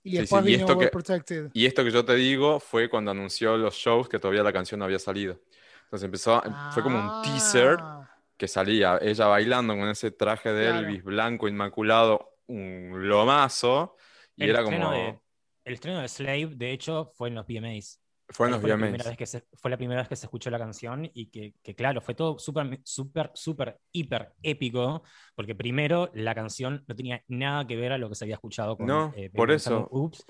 y 0.04 0.10
Sí, 0.12 0.16
después 0.18 0.44
sí, 0.44 0.50
y 0.50 0.52
vino 0.56 0.66
esto 0.66 0.78
que- 0.78 0.88
Protected. 0.88 1.50
Y 1.52 1.66
esto 1.66 1.82
que 1.82 1.90
yo 1.90 2.04
te 2.04 2.14
digo 2.14 2.60
fue 2.60 2.88
cuando 2.88 3.10
anunció 3.10 3.56
los 3.56 3.74
shows 3.74 4.08
que 4.08 4.18
todavía 4.18 4.42
la 4.42 4.52
canción 4.52 4.78
no 4.78 4.84
había 4.84 4.98
salido. 4.98 5.40
Entonces 5.84 6.04
empezó, 6.04 6.42
fue 6.72 6.82
como 6.82 6.98
un 6.98 7.22
teaser 7.22 7.76
Ah, 7.80 8.10
que 8.36 8.48
salía 8.48 8.98
ella 9.00 9.26
bailando 9.26 9.74
con 9.76 9.88
ese 9.88 10.10
traje 10.10 10.52
de 10.52 10.66
Claro. 10.66 10.86
Elvis 10.88 11.04
blanco, 11.04 11.48
inmaculado, 11.48 12.36
un 12.46 13.08
lomazo, 13.08 13.96
y 14.36 14.44
El 14.44 14.50
era 14.50 14.60
estreno 14.60 14.86
como, 14.86 14.96
de- 14.96 15.20
el 15.64 15.74
estreno 15.74 16.00
de 16.00 16.08
Slave, 16.08 16.50
de 16.56 16.72
hecho, 16.72 17.10
fue 17.14 17.28
en 17.28 17.36
los 17.36 17.46
VMAs. 17.46 18.00
Fue 18.28 18.48
en 18.48 18.60
fue 18.60 18.68
la 18.70 18.76
primera 18.76 19.04
vez 19.04 19.16
que 19.16 19.26
se- 19.26 19.44
fue 19.54 19.70
la 19.70 19.76
primera 19.76 20.00
vez 20.00 20.08
que 20.08 20.16
se 20.16 20.26
escuchó 20.26 20.50
la 20.50 20.58
canción 20.58 21.10
y 21.12 21.26
que, 21.26 21.54
que, 21.62 21.74
claro, 21.74 22.00
fue 22.00 22.14
todo 22.14 22.38
súper, 22.38 22.80
súper, 22.82 23.30
súper, 23.34 23.78
hiper 23.92 24.32
épico, 24.42 25.02
porque 25.34 25.54
primero 25.54 26.10
la 26.14 26.34
canción 26.34 26.84
no 26.88 26.96
tenía 26.96 27.22
nada 27.28 27.66
que 27.66 27.76
ver 27.76 27.92
a 27.92 27.98
lo 27.98 28.08
que 28.08 28.14
se 28.14 28.24
había 28.24 28.34
escuchado 28.36 28.76
con 28.76 28.86
No, 28.86 29.12
eh, 29.16 29.30
por 29.30 29.50
eso. 29.50 29.86
Oops. 29.90 30.24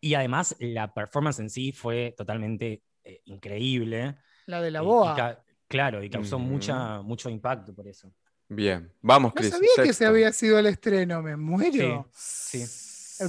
Y 0.00 0.14
además 0.14 0.56
la 0.58 0.92
performance 0.92 1.38
en 1.40 1.50
sí 1.50 1.72
fue 1.72 2.14
totalmente 2.16 2.82
eh, 3.04 3.20
increíble. 3.26 4.16
la 4.46 4.60
de 4.60 4.70
la 4.70 4.82
y 4.82 4.84
boa. 4.84 5.44
claro, 5.68 6.02
y 6.02 6.10
causó 6.10 6.38
mucha, 6.38 7.00
mucho 7.02 7.30
impacto 7.30 7.74
por 7.74 7.86
eso. 7.86 8.12
Bien, 8.48 8.92
vamos, 9.00 9.32
No 9.34 9.40
Chris. 9.40 9.50
sabía 9.50 9.68
que 9.82 9.92
se 9.92 10.06
había 10.06 10.32
sido 10.32 10.58
el 10.58 10.66
estreno, 10.66 11.22
me 11.22 11.36
muero. 11.36 12.08
Sí. 12.12 12.64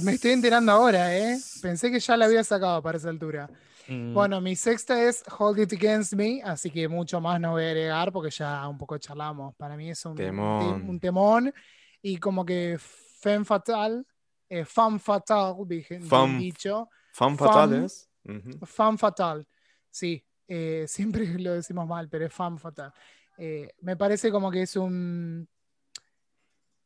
Me 0.02 0.12
estoy 0.12 0.32
enterando 0.32 0.70
ahora, 0.70 1.16
¿eh? 1.16 1.38
Pensé 1.62 1.90
que 1.90 1.98
ya 1.98 2.16
la 2.16 2.26
había 2.26 2.44
sacado 2.44 2.82
para 2.82 2.98
esa 2.98 3.08
altura. 3.08 3.48
Mm, 3.88 4.12
Bueno, 4.12 4.40
mi 4.40 4.54
sexta 4.54 5.02
es 5.02 5.24
Hold 5.38 5.60
It 5.60 5.72
Against 5.72 6.12
Me, 6.14 6.42
así 6.42 6.70
que 6.70 6.86
mucho 6.88 7.20
más 7.20 7.40
no 7.40 7.52
voy 7.52 7.64
a 7.64 7.68
agregar 7.68 8.12
porque 8.12 8.30
ya 8.30 8.68
un 8.68 8.76
poco 8.76 8.98
charlamos. 8.98 9.54
Para 9.56 9.76
mí 9.76 9.90
es 9.90 10.04
un 10.04 10.14
Temón. 10.14 10.88
un 10.88 11.00
temón 11.00 11.54
y 12.02 12.18
como 12.18 12.44
que 12.44 12.76
Femme 12.78 13.44
Fatal, 13.44 14.06
eh, 14.48 14.64
Femme 14.64 14.98
Fatal, 14.98 15.54
dije, 15.66 15.96
bien 15.98 16.08
Femme- 16.08 16.38
dicho. 16.38 16.88
Fan 17.12 17.34
Fam- 17.34 17.38
fatales. 17.38 18.08
Ujú. 18.24 18.66
Femme 18.66 18.98
Fatal, 18.98 19.46
sí, 19.90 20.22
eh, 20.46 20.84
siempre 21.24 21.26
lo 21.38 21.54
decimos 21.54 21.86
mal, 21.86 22.08
pero 22.08 22.26
es 22.26 22.32
Femme 22.32 22.58
Fatal. 22.58 22.92
Eh, 23.38 23.72
me 23.80 23.96
parece 23.96 24.30
como 24.30 24.50
que 24.50 24.62
es 24.62 24.76
un, 24.76 25.48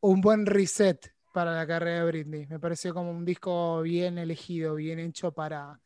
un 0.01 0.21
buen 0.21 0.45
reset 0.45 1.13
para 1.33 1.53
la 1.55 1.65
carrera 1.67 1.99
de 2.05 2.11
Britney. 2.11 2.45
Me 2.47 2.59
pareció 2.59 2.93
como 2.93 3.11
un 3.11 3.25
disco 3.25 3.81
bien 3.81 4.17
elegido, 4.17 4.75
bien 4.75 4.99
hecho 4.99 5.31
para, 5.33 5.79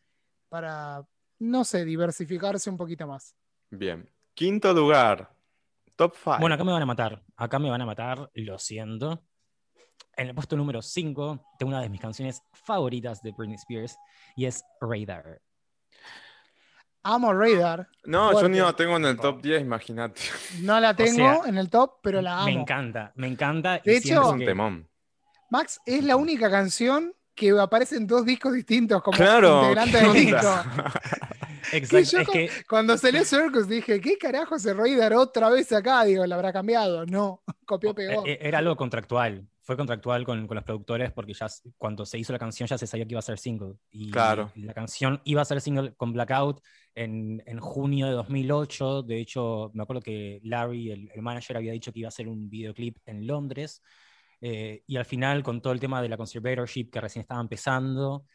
para 0.49 1.05
no 1.39 1.63
sé, 1.63 1.85
diversificarse 1.85 2.69
un 2.69 2.77
poquito 2.77 3.05
más. 3.07 3.35
Bien. 3.69 4.09
Quinto 4.33 4.73
lugar. 4.73 5.31
Top 5.95 6.15
5. 6.15 6.37
Bueno, 6.39 6.55
acá 6.55 6.63
me 6.63 6.71
van 6.71 6.81
a 6.81 6.85
matar. 6.85 7.23
Acá 7.35 7.59
me 7.59 7.69
van 7.69 7.81
a 7.81 7.85
matar, 7.85 8.29
lo 8.33 8.57
siento. 8.59 9.23
En 10.15 10.27
el 10.27 10.35
puesto 10.35 10.55
número 10.55 10.81
5 10.81 11.43
tengo 11.59 11.69
una 11.69 11.81
de 11.81 11.89
mis 11.89 12.01
canciones 12.01 12.41
favoritas 12.53 13.21
de 13.21 13.31
Britney 13.31 13.55
Spears 13.55 13.97
y 14.35 14.45
es 14.45 14.63
Radar. 14.81 15.41
Amo 17.03 17.31
Radar, 17.33 17.87
no, 18.03 18.33
yo 18.41 18.49
ni 18.49 18.57
la 18.59 18.73
tengo 18.73 18.97
en 18.97 19.05
el 19.05 19.17
top 19.17 19.41
10, 19.41 19.61
imagínate. 19.61 20.21
no 20.61 20.77
la 20.79 20.93
tengo 20.93 21.15
sea, 21.15 21.41
en 21.45 21.57
el 21.57 21.69
top, 21.69 21.99
pero 22.01 22.21
la 22.21 22.43
Me 22.43 22.51
amo. 22.51 22.61
encanta, 22.61 23.13
me 23.15 23.27
encanta. 23.27 23.79
De 23.79 23.93
y 23.93 23.97
hecho- 23.97 24.21
Es 24.23 24.27
un 24.27 24.39
temón. 24.39 24.89
Max 25.49 25.79
es 25.85 26.03
la 26.03 26.17
única 26.17 26.49
canción 26.51 27.13
que 27.37 27.51
aparece 27.51 27.95
en 27.95 28.05
dos 28.07 28.25
discos 28.25 28.53
distintos 28.53 29.01
como 29.01 29.17
Claro, 29.17 29.61
integrante 29.71 29.99
¿qué 29.99 30.05
del 30.05 30.13
disco. 30.13 30.47
Exacto, 31.71 31.97
Que 31.97 32.03
yo 32.05 32.19
es 32.19 32.25
con- 32.27 32.33
que 32.33 32.49
Cuando 32.67 32.97
salió 32.97 33.23
Circus 33.25 33.67
dije, 33.67 33.99
¿qué 34.01 34.17
carajo 34.17 34.55
hace 34.55 34.73
Radar 34.73 35.13
otra 35.13 35.49
vez 35.49 35.71
acá? 35.71 36.03
Digo, 36.05 36.25
¿la 36.25 36.35
habrá 36.35 36.51
cambiado? 36.53 37.05
No, 37.05 37.43
copió, 37.65 37.93
pegó. 37.93 38.25
eh, 38.25 38.39
era 38.41 38.57
algo 38.59 38.75
contractual. 38.75 39.47
Fue 39.61 39.75
contractual 39.75 40.23
con, 40.23 40.47
con 40.47 40.55
los 40.55 40.63
productores 40.63 41.11
porque 41.11 41.33
ya 41.33 41.47
cuando 41.77 42.05
se 42.05 42.17
hizo 42.17 42.31
la 42.31 42.39
canción 42.39 42.67
ya 42.67 42.77
se 42.77 42.87
sabía 42.87 43.05
que 43.05 43.11
iba 43.13 43.19
a 43.19 43.21
ser 43.21 43.37
single. 43.37 43.73
Y 43.91 44.09
Claro. 44.11 44.49
la 44.55 44.73
canción 44.73 45.19
iba 45.25 45.41
a 45.41 45.45
ser 45.45 45.59
single 45.59 45.93
con 45.97 46.13
Blackout 46.13 46.61
en, 46.95 47.43
en 47.45 47.59
junio 47.59 48.05
de 48.07 48.13
2008. 48.13 49.03
De 49.03 49.19
hecho, 49.19 49.69
me 49.73 49.83
acuerdo 49.83 50.01
que 50.01 50.39
Larry, 50.43 50.91
el, 50.91 51.11
el 51.13 51.21
manager, 51.21 51.57
había 51.57 51.73
dicho 51.73 51.91
que 51.91 51.99
iba 51.99 52.07
a 52.07 52.15
hacer 52.15 52.29
un 52.29 52.49
videoclip 52.49 52.97
en 53.05 53.27
Londres. 53.27 53.81
Eh, 54.41 54.83
y 54.87 54.97
al 54.97 55.05
final, 55.05 55.43
con 55.43 55.61
todo 55.61 55.73
el 55.73 55.79
tema 55.79 56.01
de 56.01 56.09
la 56.09 56.17
conservatorship 56.17 56.89
que 56.91 57.01
recién 57.01 57.21
estaba 57.21 57.41
empezando, 57.41 58.25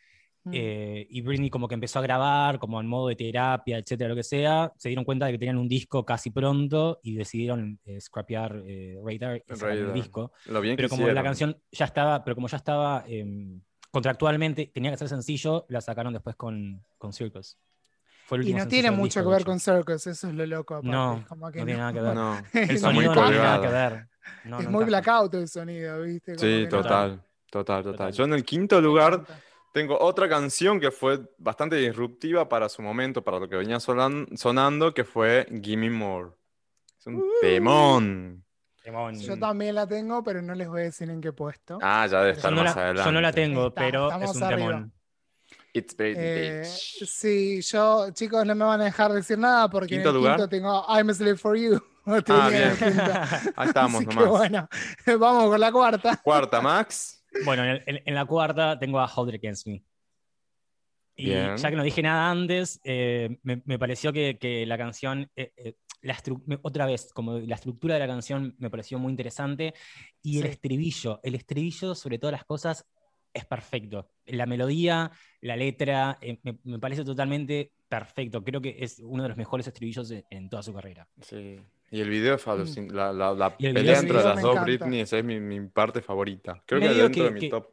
Mm. 0.45 0.51
eh, 0.55 1.07
y 1.09 1.21
Britney 1.21 1.51
como 1.51 1.69
que 1.69 1.75
empezó 1.75 2.01
a 2.01 2.03
grabar, 2.03 2.59
como 2.59 2.81
en 2.81 2.89
modo 2.89 3.07
de 3.07 3.15
terapia, 3.15 3.79
etcétera, 3.79 4.09
lo 4.09 4.17
que 4.17 4.25
sea, 4.25 4.73
se 4.77 4.89
dieron 4.89 5.05
cuenta 5.05 5.27
de 5.27 5.31
que 5.33 5.39
tenían 5.39 5.57
un 5.57 5.69
disco 5.69 6.05
casi 6.05 6.31
pronto 6.31 6.99
y 7.05 7.15
decidieron 7.15 7.79
eh, 7.85 8.01
scrapear 8.01 8.61
eh, 8.67 8.97
Radar 9.05 9.37
y 9.49 9.55
sacar 9.55 9.77
el 9.77 9.93
disco. 9.95 10.33
Lo 10.47 10.61
bien 10.61 10.75
Pero 10.75 10.89
que 10.89 10.91
como 10.91 11.03
la 11.07 11.13
hicieron. 11.13 11.25
canción 11.25 11.63
ya 11.71 11.85
estaba, 11.85 12.25
pero 12.25 12.35
como 12.35 12.49
ya 12.49 12.57
estaba 12.57 13.05
em, 13.07 13.61
contractualmente, 13.93 14.67
tenía 14.75 14.91
que 14.91 14.97
ser 14.97 15.09
sencillo, 15.11 15.65
la 15.69 15.81
sacaron 15.81 16.13
después 16.13 16.35
con, 16.35 16.85
con 16.99 17.13
Circus. 17.13 17.57
Fue 18.27 18.39
el 18.39 18.49
y 18.49 18.55
no 18.55 18.67
tiene 18.67 18.91
mucho 18.91 19.21
disco, 19.21 19.31
que 19.31 19.37
ver 19.37 19.45
con 19.45 19.61
Circus, 19.61 20.09
eso 20.09 20.27
es 20.29 20.35
lo 20.35 20.45
loco. 20.45 20.75
aparte, 20.75 20.91
No, 20.91 21.25
como 21.29 21.53
que 21.53 21.61
no 21.61 21.67
tiene 21.67 21.79
nada 21.79 21.93
que 21.93 22.01
ver. 22.01 22.15
No, 22.17 22.39
El 22.53 22.79
sonido 22.81 23.15
no 23.15 23.23
tiene 23.29 23.39
nada 23.39 23.61
que 23.61 23.69
ver. 23.69 24.09
No, 24.45 24.59
es 24.59 24.65
no 24.65 24.71
muy 24.71 24.85
blackout 24.85 25.35
el 25.35 25.49
sonido, 25.49 26.03
¿viste? 26.03 26.37
Como 26.37 26.47
Sí, 26.47 26.67
total, 26.69 27.23
total, 27.51 27.83
total. 27.83 28.13
Yo 28.13 28.25
en 28.25 28.35
el 28.35 28.45
quinto 28.45 28.81
lugar 28.81 29.25
tengo 29.73 29.99
otra 29.99 30.29
canción 30.29 30.79
que 30.81 30.91
fue 30.91 31.21
bastante 31.39 31.77
disruptiva 31.77 32.49
para 32.49 32.69
su 32.69 32.83
momento, 32.83 33.23
para 33.23 33.39
lo 33.39 33.49
que 33.49 33.57
venía 33.57 33.79
sonan- 33.79 34.27
sonando, 34.37 34.93
que 34.95 35.05
fue 35.05 35.47
Gimme 35.63 35.91
More. 35.91 36.31
Es 36.99 37.07
un 37.07 37.17
Uh. 37.17 37.25
temón. 37.41 38.45
Temón. 38.83 39.15
Yo 39.21 39.39
también 39.39 39.77
la 39.77 39.87
tengo, 39.87 40.23
pero 40.25 40.43
no 40.43 40.55
les 40.55 40.67
voy 40.69 40.81
a 40.81 40.85
decir 40.85 41.09
en 41.09 41.21
qué 41.21 41.33
puesto. 41.33 41.79
Ah, 41.81 42.07
ya 42.07 42.19
debe 42.21 42.33
estar 42.33 42.51
Yo 42.51 42.57
no, 42.57 42.65
la, 42.65 42.71
adelante. 42.73 43.03
yo 43.05 43.13
no 43.13 43.21
la 43.21 43.33
tengo, 43.33 43.67
Está- 43.69 43.81
pero 43.81 44.09
es 44.23 44.37
un 44.37 44.43
arriba. 44.43 44.57
temón. 44.69 44.93
It's 45.75 45.97
Britney, 45.97 46.25
Eh, 46.27 46.65
sí, 46.65 47.63
yo, 47.63 48.11
chicos, 48.13 48.45
no 48.45 48.55
me 48.55 48.65
van 48.65 48.81
a 48.83 48.85
dejar 48.85 49.13
decir 49.13 49.39
nada 49.39 49.71
porque 49.71 49.89
¿Quinto 49.95 50.11
en 50.11 50.15
el 50.17 50.21
lugar? 50.21 50.37
quinto 50.37 50.49
tengo 50.49 50.85
I'm 50.89 51.09
a 51.09 51.15
Slave 51.15 51.37
for 51.39 51.57
You. 51.57 51.81
Tenía 52.05 52.23
Ah, 52.45 52.49
en 52.49 52.55
el 52.55 52.77
bien. 52.77 53.53
Ahí 53.57 53.69
estamos 53.69 54.05
nomás. 54.07 54.27
bueno, 54.29 54.69
vamos 55.21 55.51
con 55.51 55.61
la 55.61 55.73
cuarta. 55.73 56.17
Cuarta, 56.23 56.61
Max. 56.61 57.25
Bueno, 57.45 57.65
en, 57.65 57.83
el- 57.87 58.03
en- 58.05 58.15
la 58.15 58.25
cuarta 58.25 58.79
tengo 58.79 59.01
a 59.01 59.07
Hold 59.07 59.35
It 59.35 59.41
Against 59.41 59.67
Me. 59.67 59.83
Y 61.15 61.27
Bien. 61.27 61.57
ya 61.57 61.71
que 61.71 61.77
no 61.77 61.83
dije 61.83 62.03
nada 62.03 62.31
antes, 62.31 62.81
eh, 62.85 63.39
me, 63.43 63.63
me 63.67 63.79
pareció 63.79 64.13
que, 64.13 64.39
que 64.39 64.65
la 64.67 64.79
canción, 64.79 65.31
eh, 65.37 65.53
eh, 65.57 65.75
la 66.01 66.17
otra 66.63 66.87
vez, 66.87 67.13
como 67.13 67.39
la 67.39 67.55
estructura 67.55 67.95
de 67.95 68.01
la 68.01 68.07
canción 68.07 68.57
me 68.59 68.71
pareció 68.71 68.99
muy 68.99 69.11
interesante. 69.11 69.75
Y 70.23 70.39
el 70.39 70.45
Sí. 70.45 70.49
estribillo, 70.51 71.21
el 71.23 71.35
estribillo 71.35 71.95
sobre 71.95 72.19
todas 72.19 72.33
las 72.33 72.45
cosas 72.45 72.87
es 73.33 73.45
perfecto. 73.45 74.11
La 74.27 74.47
melodía, 74.47 75.11
la 75.43 75.57
letra, 75.57 76.19
eh, 76.21 76.39
me, 76.43 76.59
me 76.65 76.79
parece 76.79 77.05
totalmente 77.05 77.73
perfecto. 77.89 78.43
Creo 78.43 78.61
que 78.61 78.77
es 78.81 78.99
uno 78.99 79.23
de 79.23 79.29
los 79.29 79.39
mejores 79.39 79.67
estribillos 79.67 80.11
en, 80.11 80.25
en 80.31 80.49
toda 80.49 80.63
su 80.63 80.73
carrera. 80.75 81.07
Sí. 81.21 81.61
Y 81.93 82.01
el 82.01 82.09
video 82.09 82.35
es 82.37 82.47
alucin- 82.49 82.91
La, 82.91 83.13
la, 83.13 83.33
la 83.35 83.57
pelea 83.57 84.01
entre 84.01 84.15
las 84.15 84.41
dos 84.43 84.53
encanta. 84.53 84.63
Britney 84.65 85.01
esa 85.01 85.19
es 85.19 85.25
mi, 85.25 85.39
mi 85.39 85.61
parte 85.69 86.01
favorita. 86.03 86.63
Creo 86.67 86.81
que 86.81 86.89
dentro 86.89 87.11
que- 87.13 87.23
de 87.25 87.31
mi 87.31 87.41
que- 87.41 87.49
top. 87.51 87.67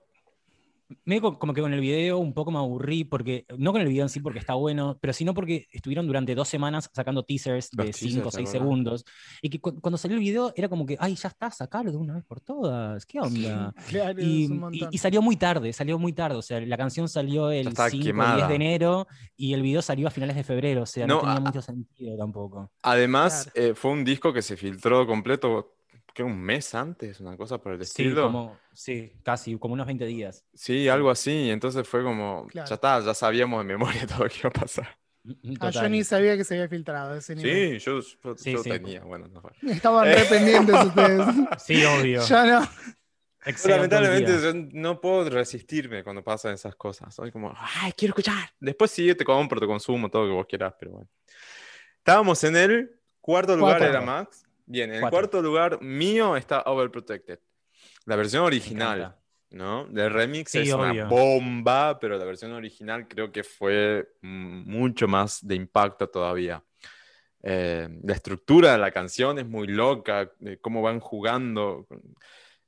Medio 1.05 1.21
co- 1.21 1.39
como 1.39 1.53
que 1.53 1.61
con 1.61 1.73
el 1.73 1.79
video 1.79 2.17
un 2.17 2.33
poco 2.33 2.51
me 2.51 2.57
aburrí, 2.57 3.03
porque 3.03 3.45
no 3.57 3.71
con 3.71 3.81
el 3.81 3.87
video 3.87 4.03
en 4.03 4.09
sí 4.09 4.19
porque 4.19 4.39
está 4.39 4.55
bueno, 4.55 4.97
pero 4.99 5.13
sino 5.13 5.33
porque 5.33 5.67
estuvieron 5.71 6.07
durante 6.07 6.33
dos 6.35 6.47
semanas 6.47 6.89
sacando 6.93 7.23
teasers 7.23 7.69
Los 7.73 7.85
de 7.85 7.91
teasers, 7.91 8.11
5 8.13 8.25
o 8.25 8.29
es 8.29 8.35
6 8.35 8.47
verdad. 8.47 8.59
segundos. 8.59 9.05
Y 9.41 9.49
que 9.49 9.59
cu- 9.59 9.79
cuando 9.81 9.97
salió 9.97 10.17
el 10.17 10.23
video 10.23 10.51
era 10.55 10.67
como 10.67 10.85
que, 10.85 10.97
ay, 10.99 11.15
ya 11.15 11.29
está, 11.29 11.51
sacalo 11.51 11.91
de 11.91 11.97
una 11.97 12.15
vez 12.15 12.25
por 12.25 12.41
todas, 12.41 13.05
¿qué 13.05 13.19
onda? 13.19 13.73
Claro, 14.13 14.19
Y, 14.21 14.45
y- 14.71 14.87
y 14.91 14.97
salió 14.97 15.21
muy 15.21 15.35
tarde, 15.35 15.71
salió 15.73 15.99
muy 15.99 16.13
tarde. 16.13 16.37
O 16.37 16.41
sea, 16.41 16.59
la 16.61 16.77
canción 16.77 17.07
salió 17.07 17.51
el 17.51 17.65
5 17.67 17.69
estaba 17.69 17.87
o 17.87 17.91
10 17.91 18.05
quemada. 18.05 18.47
de 18.47 18.55
enero 18.55 19.07
y 19.37 19.53
el 19.53 19.61
video 19.61 19.81
salió 19.81 20.07
a 20.07 20.11
finales 20.11 20.35
de 20.35 20.43
febrero. 20.43 20.83
O 20.83 20.85
sea, 20.85 21.05
no, 21.05 21.15
No, 21.15 21.19
tenía 21.21 21.35
a- 21.35 21.39
mucho 21.39 21.61
sentido 21.61 22.17
tampoco. 22.17 22.71
Además, 22.81 23.49
Claro. 23.53 23.69
eh, 23.71 23.75
fue 23.75 23.91
un 23.91 24.03
disco 24.03 24.33
que 24.33 24.41
se 24.41 24.57
filtró 24.57 25.05
completo, 25.05 25.75
que 26.13 26.23
un 26.23 26.39
mes 26.39 26.73
antes, 26.75 27.19
una 27.19 27.35
cosa 27.37 27.57
por 27.59 27.73
el 27.73 27.79
Sí, 27.85 28.03
estilo. 28.03 28.23
como, 28.23 28.57
sí, 28.73 29.13
casi, 29.23 29.57
como 29.57 29.73
unos 29.73 29.85
20 29.87 30.05
días. 30.05 30.43
Sí, 30.53 30.87
algo 30.89 31.09
así. 31.09 31.49
Entonces 31.49 31.87
fue 31.87 32.03
como, 32.03 32.47
Claro. 32.47 32.67
ya 32.67 32.75
está, 32.75 32.99
ya 33.01 33.13
sabíamos 33.13 33.59
de 33.59 33.65
memoria 33.65 34.05
todo 34.07 34.23
lo 34.23 34.29
que 34.29 34.39
iba 34.39 34.49
a 34.49 34.53
pasar. 34.53 34.97
Ah, 35.59 35.69
yo 35.69 35.89
ni 35.89 36.03
sabía 36.03 36.35
que 36.37 36.43
se 36.43 36.55
había 36.55 36.67
filtrado 36.69 37.15
ese 37.15 37.35
nivel. 37.35 37.79
Sí, 37.79 37.85
yo, 37.85 37.99
yo- 37.99 38.37
Sí, 38.37 38.53
yo 38.53 38.63
sí. 38.63 38.69
tenía, 38.69 39.03
bueno, 39.03 39.27
no 39.27 39.41
fue. 39.41 39.51
Estaban 39.69 40.05
re 40.05 40.23
pendientes 40.25 40.75
ustedes. 40.85 41.21
Sí, 41.59 41.83
obvio. 41.85 42.25
Yo 42.25 42.45
no. 42.45 42.67
Excel 43.45 43.71
Lamentablemente 43.71 44.31
yo 44.41 44.53
no 44.73 44.99
puedo 44.99 45.29
resistirme 45.29 46.03
cuando 46.03 46.21
pasan 46.23 46.53
esas 46.55 46.75
cosas. 46.75 47.13
Soy 47.15 47.31
como, 47.31 47.53
ay, 47.55 47.91
quiero 47.93 48.11
escuchar. 48.11 48.49
Después 48.59 48.91
sí, 48.91 49.13
te 49.15 49.23
compro, 49.23 49.59
te 49.59 49.65
consumo, 49.67 50.09
todo 50.09 50.23
lo 50.23 50.27
que 50.29 50.33
vos 50.35 50.45
quieras, 50.47 50.73
pero 50.79 50.91
bueno. 50.91 51.09
Estábamos 51.97 52.43
en 52.43 52.55
el 52.55 52.99
cuarto 53.21 53.55
lugar, 53.55 53.77
Cuatro. 53.77 53.89
era 53.97 54.01
Max. 54.01 54.45
Bien, 54.69 54.89
en 54.91 54.95
el 54.97 55.01
Cuatro. 55.01 55.17
cuarto 55.19 55.41
lugar 55.41 55.81
mío 55.81 56.37
está 56.37 56.61
Overprotected. 56.61 57.39
La 58.05 58.15
versión 58.15 58.43
original. 58.43 59.15
¿no? 59.51 59.87
El 59.87 60.11
remix 60.13 60.51
Sí, 60.51 60.59
es 60.59 60.73
una 60.73 60.91
obvio. 60.91 61.07
bomba, 61.07 61.97
pero 61.99 62.19
la 62.19 62.23
versión 62.25 62.51
original 62.53 63.07
creo 63.07 63.31
que 63.31 63.43
fue 63.43 64.07
mm, 64.21 64.71
mucho 64.71 65.07
más 65.07 65.45
de 65.45 65.55
impacto 65.55 66.07
todavía. 66.07 66.63
Eh, 67.41 67.89
la 68.03 68.13
estructura 68.13 68.73
de 68.73 68.77
la 68.77 68.91
canción 68.91 69.39
es 69.39 69.47
muy 69.47 69.65
loca, 69.67 70.31
de 70.37 70.59
cómo 70.59 70.83
van 70.83 70.99
jugando. 70.99 71.87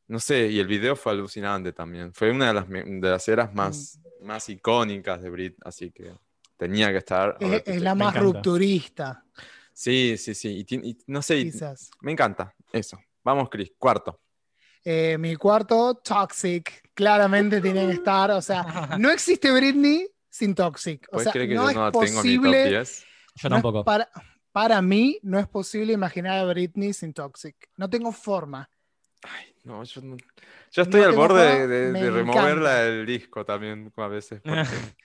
No 0.07 0.19
sé, 0.19 0.47
y 0.47 0.59
el 0.59 0.65
video 0.65 0.95
fue 0.95 1.11
alucinante 1.11 1.71
también. 1.71 2.13
Fue 2.15 2.31
una 2.31 2.47
de 2.47 2.53
las, 2.55 2.67
de 2.67 3.09
las 3.09 3.27
eras 3.27 3.53
más, 3.53 3.99
más 4.21 4.49
icónicas 4.49 5.21
de 5.21 5.29
Brit, 5.29 5.55
así 5.63 5.91
que 5.91 6.11
tenía 6.57 6.89
que 6.89 6.97
estar. 6.97 7.37
Es, 7.39 7.61
es 7.67 7.81
la 7.81 7.93
más 7.93 8.17
rupturista, 8.17 9.23
Sí, 9.73 10.17
sí, 10.17 10.33
sí. 10.35 10.65
Y, 10.69 10.75
y 10.89 10.97
no 11.07 11.21
sé, 11.21 11.43
quizás. 11.43 11.89
me 12.01 12.11
encanta 12.11 12.53
eso. 12.71 12.99
Vamos, 13.23 13.49
Chris, 13.49 13.71
cuarto. 13.77 14.19
Eh, 14.83 15.17
mi 15.19 15.35
cuarto, 15.35 15.95
Toxic. 16.03 16.89
Claramente 16.93 17.61
tiene 17.61 17.85
que 17.87 17.93
estar. 17.93 18.31
O 18.31 18.41
sea, 18.41 18.63
no 18.99 19.09
existe 19.11 19.51
Britney 19.51 20.07
sin 20.29 20.55
Toxic. 20.55 21.07
O 21.09 21.11
¿Puedes 21.13 21.25
sea, 21.25 21.33
creer 21.33 21.49
que 21.49 21.55
no 21.55 21.63
yo 21.63 21.69
es 21.69 21.75
no 21.75 21.91
tengo 21.91 22.15
posible. 22.21 22.69
10? 22.69 23.05
Yo 23.35 23.49
no 23.49 23.55
tampoco. 23.57 23.83
para, 23.85 24.09
para 24.51 24.81
mí, 24.81 25.19
no 25.23 25.39
es 25.39 25.47
posible 25.47 25.93
imaginar 25.93 26.39
a 26.39 26.45
Britney 26.45 26.93
sin 26.93 27.13
Toxic. 27.13 27.55
No 27.77 27.89
tengo 27.89 28.11
forma. 28.11 28.69
Ay, 29.23 29.53
no, 29.63 29.83
yo 29.83 30.01
no- 30.01 30.17
Yo 30.71 30.81
estoy 30.81 31.01
No 31.01 31.05
al 31.07 31.11
tengo 31.13 31.27
borde 31.27 31.67
de, 31.67 32.11
removerla 32.11 32.75
del 32.83 33.05
disco 33.05 33.45
también 33.45 33.91
a 33.95 34.07
veces. 34.07 34.41
porque 34.43 34.63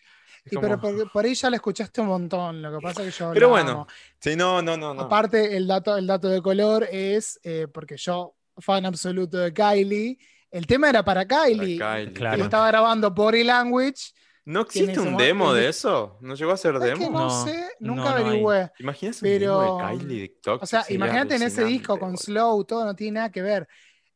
Y 0.50 0.56
pero 0.58 0.78
como- 0.80 0.98
por, 0.98 1.12
por 1.12 1.24
ahí 1.24 1.34
ya 1.34 1.50
la 1.50 1.56
escuchaste 1.56 2.00
un 2.00 2.06
montón. 2.08 2.62
Lo 2.62 2.70
que 2.78 2.82
pasa 2.82 3.02
es 3.02 3.14
que 3.14 3.18
yo. 3.24 3.32
Pero 3.32 3.46
la 3.48 3.50
bueno, 3.50 3.70
amo. 3.72 3.86
Sí, 4.20 4.36
no, 4.36 4.62
no, 4.62 4.76
no, 4.76 4.94
no. 4.94 5.02
Aparte, 5.02 5.56
el 5.56 5.66
dato, 5.66 5.96
el 5.96 6.06
dato 6.06 6.28
de 6.28 6.40
color 6.42 6.86
es 6.90 7.38
eh, 7.42 7.66
porque 7.72 7.96
yo, 7.96 8.34
fan 8.58 8.86
absoluto 8.86 9.38
de 9.38 9.52
Kylie, 9.52 10.18
el 10.50 10.66
tema 10.66 10.88
era 10.88 11.04
para 11.04 11.26
Kylie. 11.26 11.78
Para 11.78 11.96
Kylie. 11.96 12.12
Claro. 12.14 12.38
Y 12.38 12.40
estaba 12.42 12.68
grabando 12.68 13.10
Body 13.10 13.42
Language. 13.44 14.12
¿No 14.44 14.60
existe 14.60 15.00
un 15.00 15.14
mo- 15.14 15.18
demo 15.18 15.52
de 15.52 15.68
eso? 15.68 16.18
¿No 16.20 16.36
llegó 16.36 16.52
a 16.52 16.56
ser 16.56 16.76
Es 16.76 16.82
demo? 16.82 17.04
que 17.06 17.10
no, 17.12 17.18
No, 17.18 17.44
sé, 17.44 17.68
no, 17.80 17.96
nunca 17.96 18.10
no 18.10 18.16
hay. 18.16 18.22
averigüé. 18.22 18.70
¿Imaginas 18.78 19.16
un 19.20 19.28
Pero, 19.28 19.60
demo 19.60 19.78
de 19.78 19.98
Kylie 19.98 20.20
de 20.20 20.28
Toxic? 20.40 20.62
O 20.62 20.66
sea, 20.66 20.84
imagínate 20.88 21.34
en 21.34 21.42
ese 21.42 21.64
disco 21.64 21.98
con. 21.98 22.16
Slow, 22.16 22.64
todo 22.64 22.84
no 22.84 22.94
tiene 22.94 23.16
nada 23.16 23.32
que 23.32 23.42
ver. 23.42 23.66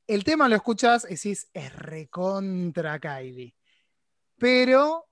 El 0.06 0.22
tema 0.22 0.48
lo 0.48 0.54
escuchas 0.54 1.04
y 1.10 1.14
decís, 1.14 1.48
es 1.52 1.74
recontra 1.74 3.00
Kylie. 3.00 3.54
Pero 4.38 5.06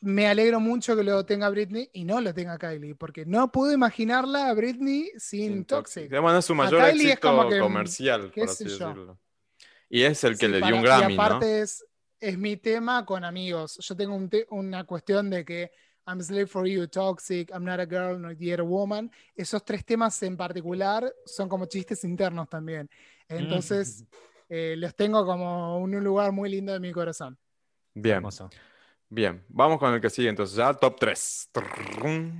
me 0.00 0.26
alegro 0.28 0.60
mucho 0.60 0.96
que 0.96 1.02
lo 1.02 1.24
tenga 1.24 1.48
Britney 1.50 1.90
y 1.92 2.04
no 2.04 2.20
lo 2.20 2.32
tenga 2.34 2.58
Kylie, 2.58 2.94
porque 2.94 3.24
no 3.26 3.50
puedo 3.50 3.72
imaginarla 3.72 4.48
a 4.48 4.54
Britney 4.54 5.10
sin, 5.18 5.28
Sin 5.48 5.64
Toxic. 5.64 6.10
Bueno, 6.10 6.38
es 6.38 6.44
su 6.44 6.54
mayor 6.54 6.80
Kylie 6.82 7.04
es 7.12 7.14
éxito 7.14 7.28
como 7.36 7.48
que, 7.48 7.60
comercial, 7.60 8.30
qué 8.32 8.40
por 8.40 8.48
sé 8.48 8.64
así 8.64 8.78
yo. 8.78 8.88
decirlo. 8.88 9.18
Y 9.88 10.02
es 10.02 10.22
el 10.24 10.36
que 10.38 10.46
Sí, 10.46 10.52
le 10.52 10.60
dio 10.62 10.76
un 10.76 10.82
Grammy, 10.82 11.14
y 11.14 11.16
¿no? 11.16 11.22
aparte 11.22 11.60
es, 11.60 11.84
es 12.20 12.38
mi 12.38 12.56
tema 12.56 13.04
con 13.04 13.24
amigos. 13.24 13.78
Yo 13.80 13.96
tengo 13.96 14.14
un 14.14 14.28
te- 14.28 14.46
una 14.50 14.84
cuestión 14.84 15.30
de 15.30 15.44
que 15.44 15.70
I'm 16.06 16.20
a 16.20 16.22
slave 16.22 16.46
for 16.46 16.66
you, 16.66 16.86
toxic, 16.88 17.50
I'm 17.50 17.64
not 17.64 17.80
a 17.80 17.86
girl, 17.86 18.20
not 18.20 18.36
yet 18.38 18.60
a 18.60 18.62
woman. 18.62 19.10
Esos 19.34 19.64
tres 19.64 19.84
temas 19.84 20.22
en 20.22 20.36
particular 20.36 21.12
son 21.24 21.48
como 21.48 21.66
chistes 21.66 22.04
internos 22.04 22.48
también. 22.48 22.88
Entonces, 23.28 24.04
eh, 24.48 24.74
los 24.76 24.94
tengo 24.94 25.24
como 25.24 25.76
en 25.84 25.94
un 25.96 26.04
lugar 26.04 26.30
muy 26.32 26.48
lindo 26.50 26.72
de 26.72 26.80
mi 26.80 26.92
corazón. 26.92 27.36
Bien, 27.94 28.16
Hermoso. 28.16 28.50
Bien. 29.08 29.44
Vamos 29.48 29.78
con 29.78 29.92
el 29.94 30.00
que 30.00 30.10
sigue, 30.10 30.28
entonces 30.28 30.56
ya 30.56 30.72
top 30.74 30.96
3. 30.98 31.50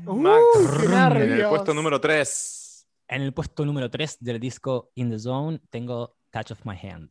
¡Uh, 0.07 0.15
Max, 0.15 0.43
en 1.17 1.33
el 1.33 1.49
puesto 1.49 1.73
número 1.75 2.01
3. 2.01 2.89
En 3.09 3.23
el 3.23 3.33
puesto 3.33 3.65
número 3.65 3.91
3 3.91 4.19
del 4.21 4.41
disco 4.41 4.91
In 4.95 5.11
the 5.11 5.19
Zone 5.19 5.61
tengo 5.71 6.17
Touch 6.31 6.51
of 6.53 6.65
My 6.65 6.77
Hand. 6.77 7.11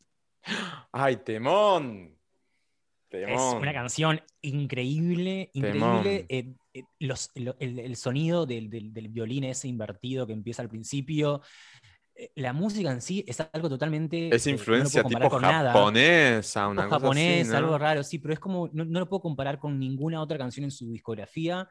¡Ay, 0.92 1.16
temón! 1.16 2.12
Es 3.08 3.26
Temón. 3.28 3.58
una 3.58 3.72
canción 3.72 4.20
increíble, 4.42 5.50
increíble. 5.54 6.26
el, 6.28 7.96
sonido 7.96 8.44
del- 8.46 8.68
del 8.68 9.08
violín 9.08 9.44
ese 9.44 9.68
invertido 9.68 10.26
que 10.26 10.32
empieza 10.34 10.60
al 10.62 10.68
principio. 10.68 11.40
Eh, 12.16 12.30
La 12.36 12.52
música 12.52 12.90
en 12.92 13.00
sí 13.02 13.24
es 13.26 13.40
algo 13.52 13.68
totalmente. 13.68 14.34
Es 14.34 14.46
eh, 14.46 14.68
no 14.76 14.90
influencia 14.90 15.02
comparar 15.02 15.28
tipo 15.28 15.30
con 15.30 15.42
nada. 15.42 15.72
japonesa, 15.72 16.68
una 16.68 16.84
Tipo 16.84 16.88
cosa 16.88 17.00
japonés, 17.00 17.42
así, 17.42 17.56
¿no? 17.56 17.56
algo 17.56 17.78
raro, 17.78 18.02
sí, 18.04 18.18
pero 18.18 18.34
es 18.34 18.40
como, 18.40 18.68
no, 18.72 18.84
no 18.84 19.00
lo 19.00 19.08
puedo 19.08 19.22
comparar 19.22 19.58
con 19.58 19.78
ninguna 19.78 20.20
otra 20.22 20.38
canción 20.38 20.64
en 20.64 20.70
su 20.70 20.88
discografía. 20.90 21.68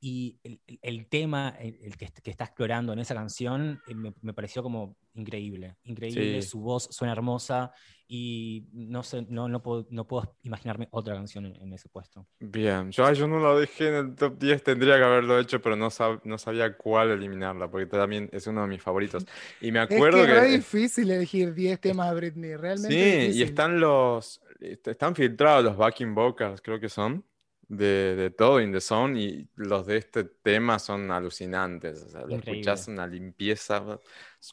Y 0.00 0.38
el, 0.44 0.60
el- 0.82 1.06
tema 1.08 1.54
el, 1.58 1.76
el 1.82 1.96
que, 1.96 2.08
que 2.22 2.30
está 2.30 2.44
explorando 2.44 2.92
en 2.92 3.00
esa 3.00 3.14
canción 3.14 3.80
eh, 3.88 3.94
me, 3.94 4.14
me 4.22 4.32
pareció 4.32 4.62
como 4.62 4.96
increíble. 5.14 5.76
Increíble, 5.84 6.40
Sí. 6.42 6.48
su 6.48 6.60
voz 6.60 6.88
suena 6.92 7.12
hermosa 7.12 7.72
y 8.06 8.68
no 8.72 9.02
sé, 9.02 9.26
no, 9.28 9.48
no, 9.48 9.60
puedo, 9.60 9.86
no 9.90 10.06
puedo 10.06 10.36
imaginarme 10.42 10.86
otra 10.92 11.14
canción 11.14 11.46
en, 11.46 11.56
en 11.56 11.72
ese 11.72 11.88
puesto. 11.88 12.26
Bien, 12.38 12.90
yo, 12.92 13.12
yo 13.12 13.26
no 13.26 13.38
lo 13.40 13.58
dejé 13.58 13.88
en 13.88 13.94
el 13.94 14.14
top 14.14 14.38
10, 14.38 14.62
tendría 14.62 14.96
que 14.96 15.02
haberlo 15.04 15.38
hecho, 15.38 15.60
pero 15.60 15.74
no, 15.76 15.88
sab- 15.90 16.20
no 16.24 16.38
sabía 16.38 16.76
cuál 16.76 17.10
eliminarla, 17.10 17.68
porque 17.70 17.86
también 17.86 18.28
es 18.32 18.46
uno 18.46 18.62
de 18.62 18.68
mis 18.68 18.80
favoritos. 18.82 19.26
Y 19.60 19.72
me 19.72 19.80
Es 19.82 19.90
acuerdo 19.90 20.24
que 20.24 20.30
es 20.32 20.40
re 20.40 20.46
que... 20.46 20.56
difícil 20.58 21.10
elegir 21.10 21.52
10 21.54 21.80
temas 21.80 22.08
de 22.10 22.14
Britney, 22.16 22.54
realmente. 22.56 22.94
Sí, 22.94 23.26
es 23.30 23.36
y 23.36 23.42
están 23.42 23.80
los... 23.80 24.40
est- 24.60 24.86
Están 24.88 25.14
filtrados 25.16 25.64
los 25.64 25.76
backing 25.76 26.14
vocals, 26.14 26.60
creo 26.62 26.78
que 26.80 26.88
son, 26.88 27.24
de, 27.68 28.16
de 28.16 28.30
todo 28.30 28.60
In 28.60 28.72
The 28.72 28.80
Zone, 28.80 29.20
y 29.20 29.48
los 29.54 29.86
de 29.86 29.98
este 29.98 30.24
tema 30.24 30.78
son 30.78 31.10
alucinantes, 31.10 32.02
o 32.02 32.08
sea, 32.10 32.22
lo 32.22 32.36
escuchás 32.36 32.88
una 32.88 33.06
limpieza... 33.06 33.84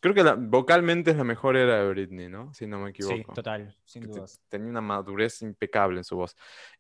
Creo 0.02 0.14
que 0.14 0.24
la- 0.24 0.36
vocalmente 0.36 1.12
es 1.12 1.18
la 1.18 1.24
mejor 1.24 1.56
era 1.56 1.78
de 1.82 1.90
Britney, 1.90 2.28
¿no? 2.28 2.54
Si 2.54 2.68
no 2.68 2.80
me 2.80 2.88
Sí, 2.90 2.92
equivoco. 2.92 3.34
total, 3.34 3.76
sin 3.86 4.02
que 4.04 4.10
dudas. 4.10 4.42
tenía 4.50 4.68
una 4.70 4.82
madurez 4.82 5.42
impecable 5.44 6.00
en 6.00 6.04
su 6.04 6.18
voz. 6.18 6.36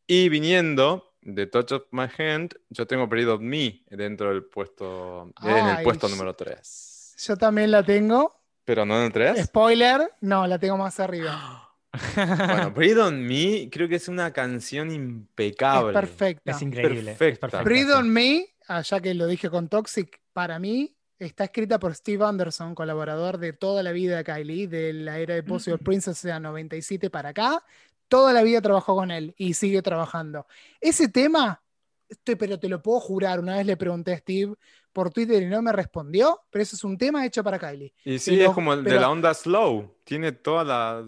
Y 0.07 0.27
viniendo 0.29 1.13
de 1.21 1.47
Touch 1.47 1.71
of 1.71 1.83
My 1.91 2.07
Hand, 2.17 2.55
yo 2.69 2.85
tengo 2.85 3.07
Breed 3.07 3.29
of 3.29 3.41
Me 3.41 3.83
dentro 3.89 4.29
del 4.29 4.43
puesto, 4.43 5.31
en 5.41 5.67
el 5.67 5.77
Ay, 5.77 5.83
puesto 5.85 6.09
número 6.09 6.35
3. 6.35 7.15
Yo 7.17 7.37
también 7.37 7.71
la 7.71 7.81
tengo. 7.83 8.41
Pero 8.65 8.85
no 8.85 8.97
en 8.97 9.05
el 9.05 9.11
3. 9.13 9.45
Spoiler, 9.45 10.11
no, 10.21 10.45
la 10.47 10.59
tengo 10.59 10.77
más 10.77 10.99
arriba. 10.99 11.71
Bueno, 12.15 12.71
Breathe 12.71 13.01
on 13.01 13.21
Me 13.25 13.69
creo 13.71 13.87
que 13.87 13.95
es 13.95 14.07
una 14.07 14.31
canción 14.31 14.91
impecable. 14.91 15.89
Es 15.89 15.93
perfecta. 15.93 16.51
Es 16.51 16.61
increíble. 16.61 17.11
es 17.11 17.17
Perfecta. 17.17 17.63
Breathe 17.63 17.87
sí. 17.87 17.91
on 17.93 18.09
Me, 18.09 18.45
allá 18.67 18.99
que 18.99 19.13
lo 19.13 19.27
dije 19.27 19.49
con 19.49 19.69
Toxic, 19.69 20.19
para 20.33 20.59
mí 20.59 20.95
está 21.19 21.45
escrita 21.45 21.79
por 21.79 21.95
Steve 21.95 22.23
Anderson, 22.25 22.75
colaborador 22.75 23.37
de 23.37 23.53
toda 23.53 23.81
la 23.83 23.91
vida 23.91 24.17
de 24.17 24.23
Kylie, 24.23 24.67
de 24.67 24.93
la 24.93 25.17
era 25.19 25.33
de 25.35 25.43
Possible 25.43 25.77
Princess, 25.77 26.17
o 26.19 26.21
sea, 26.21 26.39
97 26.39 27.09
para 27.09 27.29
acá. 27.29 27.63
Toda 28.07 28.33
la 28.33 28.43
vida 28.43 28.61
trabajó 28.61 28.95
con 28.95 29.09
él 29.11 29.33
y 29.37 29.53
sigue 29.55 29.81
trabajando. 29.81 30.45
Ese 30.79 31.07
tema, 31.07 31.61
estoy, 32.07 32.35
pero 32.35 32.59
te 32.59 32.69
lo 32.69 32.81
puedo 32.81 32.99
jurar, 32.99 33.39
una 33.39 33.57
vez 33.57 33.65
le 33.65 33.77
pregunté 33.77 34.13
a 34.13 34.17
Steve 34.17 34.53
por 34.93 35.09
Twitter 35.09 35.41
y 35.41 35.47
no 35.47 35.61
me 35.61 35.71
respondió, 35.71 36.39
pero 36.51 36.61
eso 36.63 36.75
es 36.75 36.83
un 36.83 36.97
tema 36.97 37.25
hecho 37.25 37.43
para 37.43 37.57
Kylie. 37.59 37.93
Y 38.05 38.19
sí, 38.19 38.31
Pero- 38.37 38.49
es 38.49 38.53
como 38.55 38.73
el 38.73 38.83
de 38.83 38.89
pero- 38.91 39.01
la 39.01 39.09
onda 39.09 39.33
slow. 39.33 39.95
Tiene 40.03 40.31
toda 40.33 40.63
la. 40.63 41.03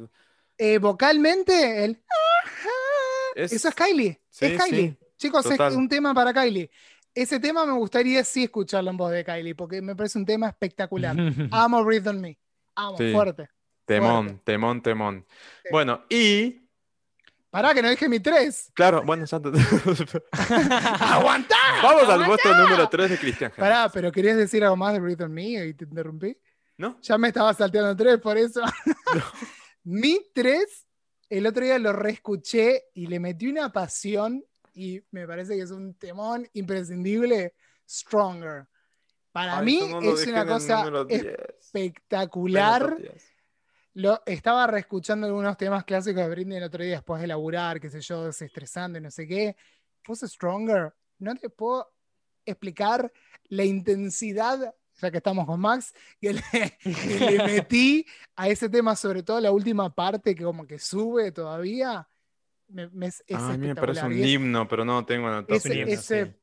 Eh, 0.58 0.78
vocalmente, 0.80 1.84
el... 1.86 2.02
Es- 3.36 3.54
Eso 3.54 3.70
es 3.70 3.76
Kylie. 3.76 4.20
Sí, 4.30 4.46
es 4.46 4.64
Kylie. 4.64 4.90
sí, 4.92 4.98
Chicos, 5.18 5.44
total. 5.44 5.72
es 5.72 5.78
un 5.78 5.88
tema 5.88 6.14
para 6.14 6.34
Kylie. 6.34 6.70
Ese 7.14 7.40
tema 7.40 7.66
me 7.66 7.74
gustaría 7.74 8.24
sí 8.24 8.44
escucharlo 8.44 8.90
en 8.92 8.98
voz 8.98 9.12
de 9.12 9.24
Kylie, 9.24 9.56
porque 9.56 9.82
me 9.82 9.96
parece 9.96 10.18
un 10.20 10.26
tema 10.26 10.48
espectacular. 10.50 11.16
Amo 11.52 11.84
Breathe 11.84 12.10
on 12.10 12.22
Me. 12.22 12.38
Amo, 12.76 12.98
Sí. 12.98 13.12
fuerte. 13.14 13.50
Temón, 13.86 14.26
Fuerte. 14.28 14.42
temón, 14.44 14.82
temón. 14.82 15.26
Bueno, 15.72 16.04
y. 16.10 16.62
Pará, 17.50 17.74
que 17.74 17.82
no 17.82 17.90
dije 17.90 18.10
mi 18.10 18.20
3. 18.20 18.72
Claro, 18.74 19.02
bueno, 19.04 19.26
te- 19.26 19.36
¡Aguantá! 21.00 21.56
Vamos 21.82 22.10
al 22.10 22.26
puesto 22.26 22.54
número 22.54 22.90
3 22.90 23.10
de 23.12 23.18
Cristian. 23.18 23.52
Pará, 23.56 23.90
pero 23.92 24.12
querías 24.12 24.36
decir 24.38 24.64
algo 24.64 24.76
más 24.76 24.94
de 24.94 25.00
Breathe 25.00 25.24
on 25.24 25.34
Me 25.34 25.66
y 25.68 25.74
te 25.74 25.86
interrumpí. 25.86 26.38
¿No? 26.78 27.00
Ya 27.02 27.18
me 27.18 27.30
estaba 27.30 27.54
salteando 27.54 27.96
3, 27.96 28.18
por 28.20 28.38
eso. 28.38 28.62
mi 29.88 30.20
3, 30.34 30.86
el 31.30 31.48
otro 31.48 31.64
día 31.64 31.80
lo 31.80 31.94
reescuché 31.94 32.88
y 32.94 33.08
le 33.08 33.22
metí 33.22 33.48
una 33.48 33.72
pasión 33.72 34.44
y 34.74 35.02
me 35.12 35.26
parece 35.26 35.56
que 35.56 35.62
es 35.62 35.72
un 35.72 35.94
temón 35.94 36.46
imprescindible. 36.54 37.56
Stronger. 37.90 38.68
Para 39.32 39.60
Ay, 39.60 39.66
mí 39.66 39.80
no 39.90 40.14
es 40.14 40.28
una 40.28 40.46
cosa 40.46 40.80
número 40.80 41.06
10. 41.06 41.26
espectacular. 41.60 42.82
En 42.82 42.88
el 42.90 42.96
top 42.96 43.12
10. 43.14 43.32
Lo, 43.94 44.24
estaba 44.26 44.68
reescuchando 44.68 45.26
algunos 45.26 45.56
temas 45.56 45.86
clásicos 45.86 46.22
de 46.22 46.30
Britney 46.30 46.58
el 46.58 46.66
otro 46.66 46.84
día 46.84 46.96
después 46.96 47.22
de 47.22 47.28
laburar, 47.28 47.80
qué 47.80 47.90
sé 47.90 48.02
yo, 48.02 48.26
desestresando 48.26 49.00
y 49.00 49.02
no 49.02 49.10
sé 49.10 49.26
qué. 49.26 49.56
Puse 50.04 50.28
Stronger. 50.28 50.94
No 51.20 51.34
te 51.36 51.50
puedo 51.50 51.94
explicar 52.46 53.10
la 53.46 53.64
intensidad, 53.64 54.76
ya 54.98 55.12
que 55.12 55.18
estamos 55.18 55.46
con 55.46 55.60
Max, 55.60 55.94
que 56.20 56.34
le, 56.34 56.42
que 56.84 57.20
le 57.32 57.44
metí 57.44 58.06
a 58.36 58.50
ese 58.50 58.70
tema, 58.70 58.96
sobre 58.96 59.24
todo 59.24 59.40
la 59.40 59.52
última 59.52 59.94
parte 59.94 60.36
que 60.36 60.44
como 60.44 60.66
que 60.66 60.80
sube 60.80 61.32
todavía. 61.32 62.08
Me, 62.70 62.90
es, 63.08 63.24
a 63.34 63.58
mí 63.58 63.68
me 63.68 63.76
parece 63.76 64.06
un 64.06 64.12
es- 64.14 64.28
himno, 64.28 64.68
pero 64.68 64.84
no 64.84 65.06
tengo 65.06 65.30
en 65.30 65.36
el 65.38 65.46
top 65.46 65.56
ese, 65.56 65.70
10. 65.74 65.88
ese, 65.90 66.40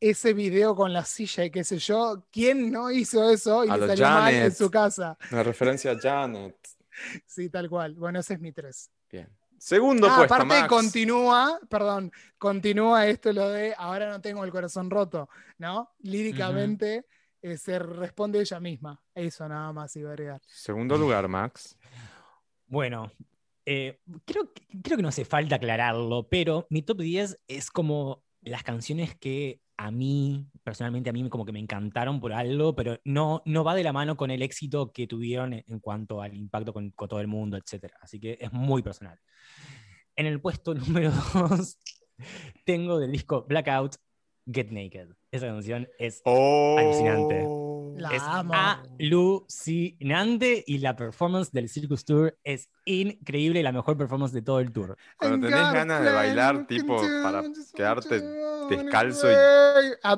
ese 0.00 0.32
video 0.34 0.74
con 0.74 0.92
la 0.92 1.04
silla 1.04 1.44
y 1.44 1.50
qué 1.50 1.62
sé 1.62 1.78
yo, 1.78 2.26
¿quién 2.32 2.72
no 2.72 2.90
hizo 2.90 3.30
eso 3.30 3.64
y 3.64 3.68
A 3.70 3.76
le 3.76 3.86
salió 3.86 4.04
mal 4.08 4.32
en 4.34 4.40
Janet. 4.40 4.54
su 4.56 4.70
casa? 4.70 5.16
La 5.30 5.42
referencia 5.42 5.92
a 5.92 5.98
Janet. 5.98 6.56
Sí, 7.26 7.48
tal 7.48 7.68
cual. 7.70 7.94
Bueno, 7.94 8.18
ese 8.18 8.34
es 8.34 8.40
mi 8.40 8.50
3. 8.50 8.90
Bien. 9.12 9.28
Segundo 9.56 10.08
Ah, 10.10 10.16
puesto, 10.16 10.34
aparte 10.34 10.54
Max. 10.62 10.68
continúa, 10.68 11.60
perdón, 11.68 12.10
continúa 12.38 13.06
esto 13.06 13.32
lo 13.32 13.50
de 13.50 13.72
ahora 13.78 14.08
no 14.08 14.20
tengo 14.20 14.44
el 14.44 14.50
corazón 14.50 14.90
roto, 14.90 15.28
¿no? 15.58 15.92
Líricamente 16.00 17.06
eh, 17.42 17.56
se 17.56 17.78
responde 17.78 18.40
ella 18.40 18.60
misma. 18.60 19.00
Eso 19.14 19.48
nada 19.48 19.72
más 19.72 19.94
iba 19.96 20.10
a 20.10 20.12
agregar. 20.12 20.40
Segundo 20.46 20.96
lugar, 20.96 21.28
Max. 21.28 21.76
Bueno, 22.70 23.10
eh, 23.64 23.98
creo, 24.26 24.52
que- 24.52 24.66
creo 24.82 24.98
que 24.98 25.02
no 25.02 25.08
hace 25.08 25.24
falta 25.24 25.56
aclararlo, 25.56 26.28
pero 26.28 26.66
mi 26.68 26.82
top 26.82 26.98
10 27.00 27.40
es 27.48 27.70
como 27.70 28.22
las 28.42 28.62
canciones 28.62 29.16
que 29.16 29.62
a 29.78 29.90
mí, 29.90 30.46
personalmente 30.64 31.08
a 31.08 31.14
mí 31.14 31.26
como 31.30 31.46
que 31.46 31.52
me 31.52 31.60
encantaron 31.60 32.20
por 32.20 32.34
algo, 32.34 32.76
pero 32.76 32.98
no, 33.04 33.40
no 33.46 33.64
va 33.64 33.74
de 33.74 33.84
la 33.84 33.94
mano 33.94 34.18
con 34.18 34.30
el 34.30 34.42
éxito 34.42 34.92
que 34.92 35.06
tuvieron 35.06 35.54
en, 35.54 35.64
en 35.66 35.80
cuanto 35.80 36.20
al 36.20 36.34
impacto 36.36 36.74
con, 36.74 36.90
con 36.90 37.08
todo 37.08 37.20
el 37.20 37.26
mundo, 37.28 37.56
etc. 37.56 37.90
Así 38.02 38.20
que 38.20 38.36
es 38.38 38.52
muy 38.52 38.82
personal. 38.82 39.18
En 40.14 40.26
el 40.26 40.38
puesto 40.40 40.74
número 40.74 41.10
2 41.32 41.78
tengo 42.66 42.98
del 42.98 43.12
disco 43.12 43.46
Blackout, 43.48 43.96
Get 44.50 44.70
Naked. 44.70 45.08
Esa 45.30 45.46
canción 45.46 45.86
es 45.98 46.22
Oh. 46.24 46.76
Alucinante. 46.78 47.46
La 48.00 48.10
es 48.14 48.22
amo. 48.22 48.54
alucinante 48.54 50.64
y 50.66 50.78
la 50.78 50.94
performance 50.96 51.50
del 51.52 51.68
Circus 51.68 52.04
Tour 52.04 52.38
es 52.44 52.70
increíble, 52.84 53.62
la 53.62 53.72
mejor 53.72 53.96
performance 53.98 54.32
de 54.32 54.40
todo 54.42 54.60
el 54.60 54.72
tour. 54.72 54.96
Cuando 55.18 55.46
tenés 55.48 55.64
And 55.64 55.74
ganas 55.74 56.02
de 56.04 56.12
bailar, 56.12 56.66
tipo, 56.66 56.96
para 57.22 57.42
quedarte 57.74 58.20
descalzo 58.70 59.30
y-. 59.30 59.34
A, 60.04 60.16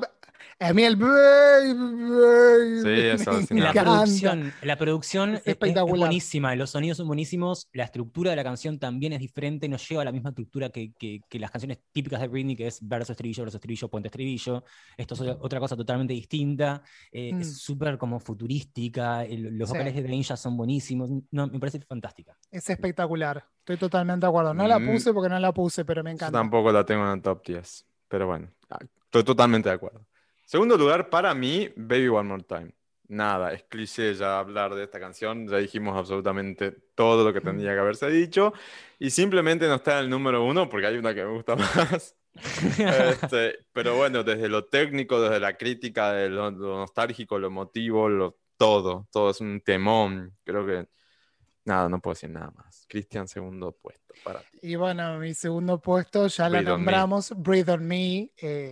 a 0.59 0.73
mí 0.73 0.83
el 0.83 0.95
baby, 0.95 1.73
baby, 1.73 2.81
Sí, 3.17 3.27
alucinante. 3.27 3.55
La 3.55 3.73
producción, 3.73 4.53
la 4.61 4.77
producción 4.77 5.33
Es 5.35 5.41
es, 5.47 5.57
es- 5.59 5.75
es 5.75 5.81
buenísima, 5.83 6.55
los 6.55 6.69
sonidos 6.69 6.97
son 6.97 7.07
buenísimos, 7.07 7.67
la 7.73 7.85
estructura 7.85 8.29
de 8.29 8.35
la 8.35 8.43
canción 8.43 8.77
también 8.77 9.11
es 9.13 9.19
diferente, 9.21 9.67
no 9.67 9.77
lleva 9.77 10.03
a 10.03 10.05
la 10.05 10.11
misma 10.11 10.29
estructura 10.29 10.69
que, 10.69 10.93
que- 10.99 11.21
que 11.27 11.39
las 11.39 11.49
canciones 11.49 11.79
típicas 11.91 12.21
de 12.21 12.27
Britney, 12.27 12.55
que 12.55 12.67
es 12.67 12.77
verso, 12.87 13.11
estribillo, 13.13 13.41
verso, 13.43 13.57
estribillo, 13.57 13.87
puente, 13.89 14.09
estribillo. 14.09 14.63
Esto 15.01 15.15
es 15.15 15.35
otra 15.39 15.59
cosa 15.59 15.75
totalmente 15.75 16.13
distinta, 16.13 16.81
eh, 17.11 17.33
Mm. 17.33 17.41
es 17.41 17.57
súper 17.57 17.97
como 17.97 18.19
futurística, 18.19 19.23
el- 19.25 19.57
los 19.57 19.69
Sí. 19.69 19.73
vocales 19.73 19.95
de 19.95 20.03
Danja 20.03 20.37
son 20.37 20.55
buenísimos, 20.55 21.09
no, 21.31 21.47
me 21.47 21.59
parece 21.59 21.79
fantástica. 21.81 22.37
Es 22.51 22.69
espectacular. 22.69 23.43
Estoy 23.59 23.77
totalmente 23.77 24.25
de 24.25 24.29
acuerdo. 24.29 24.53
No 24.53 24.67
la 24.67 24.79
Mm. 24.79 24.91
puse 24.91 25.13
porque 25.13 25.29
no 25.29 25.39
la 25.39 25.51
puse, 25.53 25.85
pero 25.85 26.03
me 26.03 26.11
Yo 26.11 26.15
encanta. 26.15 26.37
tampoco 26.37 26.71
la 26.71 26.85
tengo 26.85 27.03
en 27.05 27.11
el 27.13 27.21
top 27.21 27.45
10. 27.45 27.85
Pero 28.07 28.27
bueno, 28.27 28.49
ah, 28.69 28.77
estoy 29.05 29.23
totalmente 29.23 29.69
de 29.69 29.75
acuerdo. 29.75 30.05
Segundo 30.45 30.77
lugar, 30.77 31.09
para 31.09 31.33
mí, 31.33 31.69
Baby 31.75 32.09
One 32.09 32.29
More 32.29 32.43
Time. 32.43 32.71
Nada, 33.07 33.51
es 33.53 33.63
cliché 33.63 34.13
ya 34.13 34.39
hablar 34.39 34.73
de 34.75 34.83
esta 34.83 34.99
canción. 34.99 35.47
Ya 35.47 35.57
dijimos 35.57 35.97
absolutamente 35.97 36.71
todo 36.95 37.23
lo 37.25 37.33
que 37.33 37.41
tendría 37.41 37.73
que 37.73 37.79
haberse 37.79 38.09
dicho. 38.09 38.53
Y 38.99 39.09
simplemente 39.09 39.67
no 39.67 39.75
está 39.75 39.97
en 39.99 40.05
el 40.05 40.09
número 40.09 40.45
uno 40.45 40.69
porque 40.69 40.87
hay 40.87 40.97
una 40.97 41.13
que 41.13 41.23
me 41.25 41.31
gusta 41.31 41.55
más. 42.03 42.15
Este, 42.33 43.59
pero 43.73 43.95
bueno, 43.95 44.23
desde 44.23 44.47
lo 44.47 44.65
técnico, 44.65 45.21
desde 45.21 45.39
la 45.39 45.57
crítica, 45.57 46.13
de 46.13 46.29
lo, 46.29 46.51
lo 46.51 46.77
nostálgico, 46.77 47.37
lo 47.39 47.47
emotivo, 47.47 48.09
lo, 48.09 48.37
todo. 48.57 49.07
Todo 49.11 49.31
es 49.31 49.41
un 49.41 49.61
temón. 49.61 50.37
Creo 50.43 50.65
que. 50.65 50.87
Nada, 51.63 51.89
no 51.89 51.99
puedo 52.01 52.13
decir 52.13 52.29
nada 52.29 52.51
más. 52.51 52.85
Cristian, 52.87 53.27
segundo 53.27 53.71
puesto 53.71 54.13
para 54.23 54.39
ti. 54.41 54.59
Y 54.63 54.75
bueno, 54.75 55.19
mi 55.19 55.33
segundo 55.33 55.79
puesto 55.79 56.27
ya 56.27 56.49
la 56.49 56.57
Breathe 56.57 56.71
on 56.71 56.79
Me. 56.79 56.85
nombramos, 56.85 57.33
Breathe 57.37 57.71
on 57.71 57.87
Me. 57.87 58.31
eh, 58.37 58.71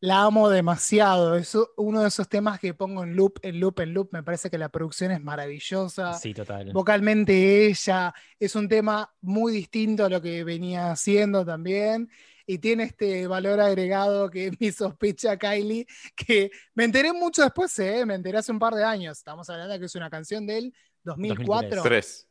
la 0.00 0.22
amo 0.22 0.48
demasiado. 0.48 1.36
Es 1.36 1.56
uno 1.76 2.02
de 2.02 2.08
esos 2.08 2.28
temas 2.28 2.60
que 2.60 2.74
pongo 2.74 3.02
en 3.02 3.16
loop, 3.16 3.38
en 3.42 3.60
loop, 3.60 3.80
en 3.80 3.94
loop. 3.94 4.12
Me 4.12 4.22
parece 4.22 4.50
que 4.50 4.58
la 4.58 4.68
producción 4.68 5.10
es 5.10 5.20
maravillosa. 5.22 6.14
Sí, 6.14 6.34
total. 6.34 6.72
Vocalmente 6.72 7.66
ella 7.66 8.14
es 8.38 8.54
un 8.54 8.68
tema 8.68 9.12
muy 9.20 9.52
distinto 9.52 10.04
a 10.04 10.08
lo 10.08 10.20
que 10.20 10.44
venía 10.44 10.90
haciendo 10.92 11.44
también. 11.44 12.10
Y 12.46 12.58
tiene 12.58 12.84
este 12.84 13.26
valor 13.26 13.60
agregado 13.60 14.30
que 14.30 14.50
mi 14.60 14.70
sospecha 14.72 15.36
Kylie, 15.36 15.86
que 16.14 16.50
me 16.74 16.84
enteré 16.84 17.12
mucho 17.12 17.42
después, 17.42 17.76
¿eh? 17.78 18.06
me 18.06 18.14
enteré 18.14 18.38
hace 18.38 18.52
un 18.52 18.58
par 18.58 18.74
de 18.74 18.84
años. 18.84 19.18
Estamos 19.18 19.48
hablando 19.50 19.72
de 19.74 19.80
que 19.80 19.86
es 19.86 19.94
una 19.96 20.08
canción 20.10 20.46
del 20.46 20.72
2004. 21.04 21.76
2003. 21.76 21.82
Tres. 21.82 22.28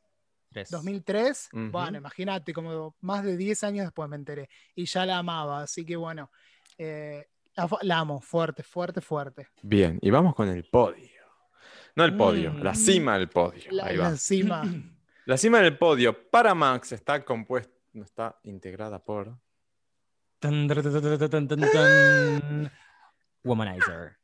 Tres. 0.53 0.69
2003, 0.71 1.49
Ujú. 1.51 1.69
bueno, 1.71 1.97
imagínate, 1.97 2.53
como 2.53 2.95
más 3.01 3.25
de 3.25 3.35
10 3.35 3.63
años 3.65 3.85
después 3.87 4.07
me 4.07 4.15
enteré 4.15 4.47
y 4.73 4.85
ya 4.85 5.05
la 5.05 5.17
amaba, 5.17 5.63
así 5.63 5.83
que 5.85 5.97
bueno, 5.97 6.31
eh, 6.77 7.25
la, 7.81 7.99
amo, 7.99 8.21
fuerte, 8.21 8.63
fuerte, 8.63 9.01
fuerte. 9.01 9.49
Bien, 9.61 9.99
y 10.01 10.09
vamos 10.11 10.33
con 10.33 10.47
el 10.47 10.63
podio. 10.63 11.09
No 11.97 12.05
el 12.05 12.15
podio, 12.15 12.53
Mm. 12.53 12.63
la 12.63 12.73
cima 12.73 13.17
del 13.17 13.27
podio. 13.27 13.63
La, 13.71 13.85
Ahí 13.87 13.97
va. 13.97 14.11
la 14.11 14.17
cima. 14.17 14.63
La 15.25 15.37
cima 15.37 15.59
del 15.59 15.77
podio 15.77 16.29
para 16.29 16.53
Max 16.55 16.93
está 16.93 17.25
compuesta, 17.25 17.73
no 17.93 18.03
está 18.05 18.39
integrada 18.43 19.03
por. 19.03 19.37
Tan, 20.45 20.67
tan, 20.67 20.83
tan, 20.83 21.19
tan, 21.19 21.29
tan, 21.29 21.47
tan, 21.47 21.71
tan. 21.71 22.71
Womanizer. 23.43 24.15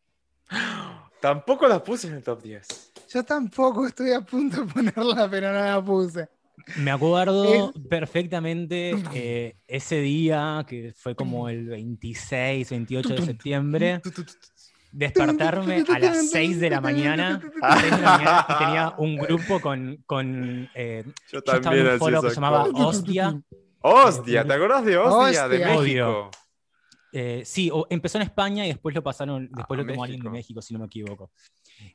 Tampoco 1.20 1.68
la 1.68 1.84
puse 1.84 2.08
en 2.08 2.14
el 2.14 2.24
top 2.24 2.44
10. 2.44 2.68
Yo 3.12 3.24
tampoco 3.24 3.88
estoy 3.88 4.12
a 4.12 4.22
punto 4.22 4.64
de 4.64 4.72
ponerla, 4.72 5.28
pero 5.30 5.52
no 5.52 5.60
la 5.60 5.84
puse. 5.84 6.30
Me 6.78 6.92
acuerdo 6.92 7.74
perfectamente 7.90 8.94
eh, 9.16 9.56
ese 9.68 10.00
día 10.02 10.64
que 10.68 10.94
fue 10.96 11.16
como 11.16 11.50
el 11.50 11.66
26, 11.66 12.70
28 12.70 13.16
de 13.16 13.22
septiembre, 13.24 14.02
despertarme 14.92 15.84
a 15.90 16.00
las 16.00 16.30
6 16.30 16.60
de 16.60 16.70
la 16.70 16.82
mañana, 16.82 17.42
6 17.42 17.84
de 17.84 17.90
la 17.90 18.12
mañana 18.12 18.46
y 18.48 18.58
tenía 18.64 18.94
un 19.00 19.18
grupo 19.18 19.60
con, 19.60 20.04
con 20.06 20.70
eh, 20.76 21.04
Yo 21.32 21.40
yo 21.44 21.56
estaba 21.56 21.76
en 21.76 21.88
un 21.88 21.98
foro 21.98 22.22
que 22.22 22.30
se 22.30 22.36
llamaba. 22.36 22.68
Hostia. 22.74 23.42
Hostia, 23.82 24.46
¿te 24.46 24.54
acordás 24.54 24.86
de 24.86 24.98
Hostia, 24.98 25.48
de 25.48 25.66
Hostia. 25.66 25.80
México? 26.06 26.32
Eh, 27.14 27.42
sí, 27.46 27.70
o- 27.74 27.88
empezó 27.90 28.18
en 28.18 28.22
España 28.24 28.66
y 28.66 28.70
después 28.70 28.96
lo 28.96 29.04
pasaron, 29.04 29.50
después 29.52 29.80
Ah, 29.80 29.84
lo 29.84 29.88
tomó 29.90 30.04
alguien 30.04 30.22
de 30.22 30.30
México. 30.30 30.62
Si 30.62 30.74
no 30.74 30.80
me 30.80 30.86
equivoco. 30.86 31.32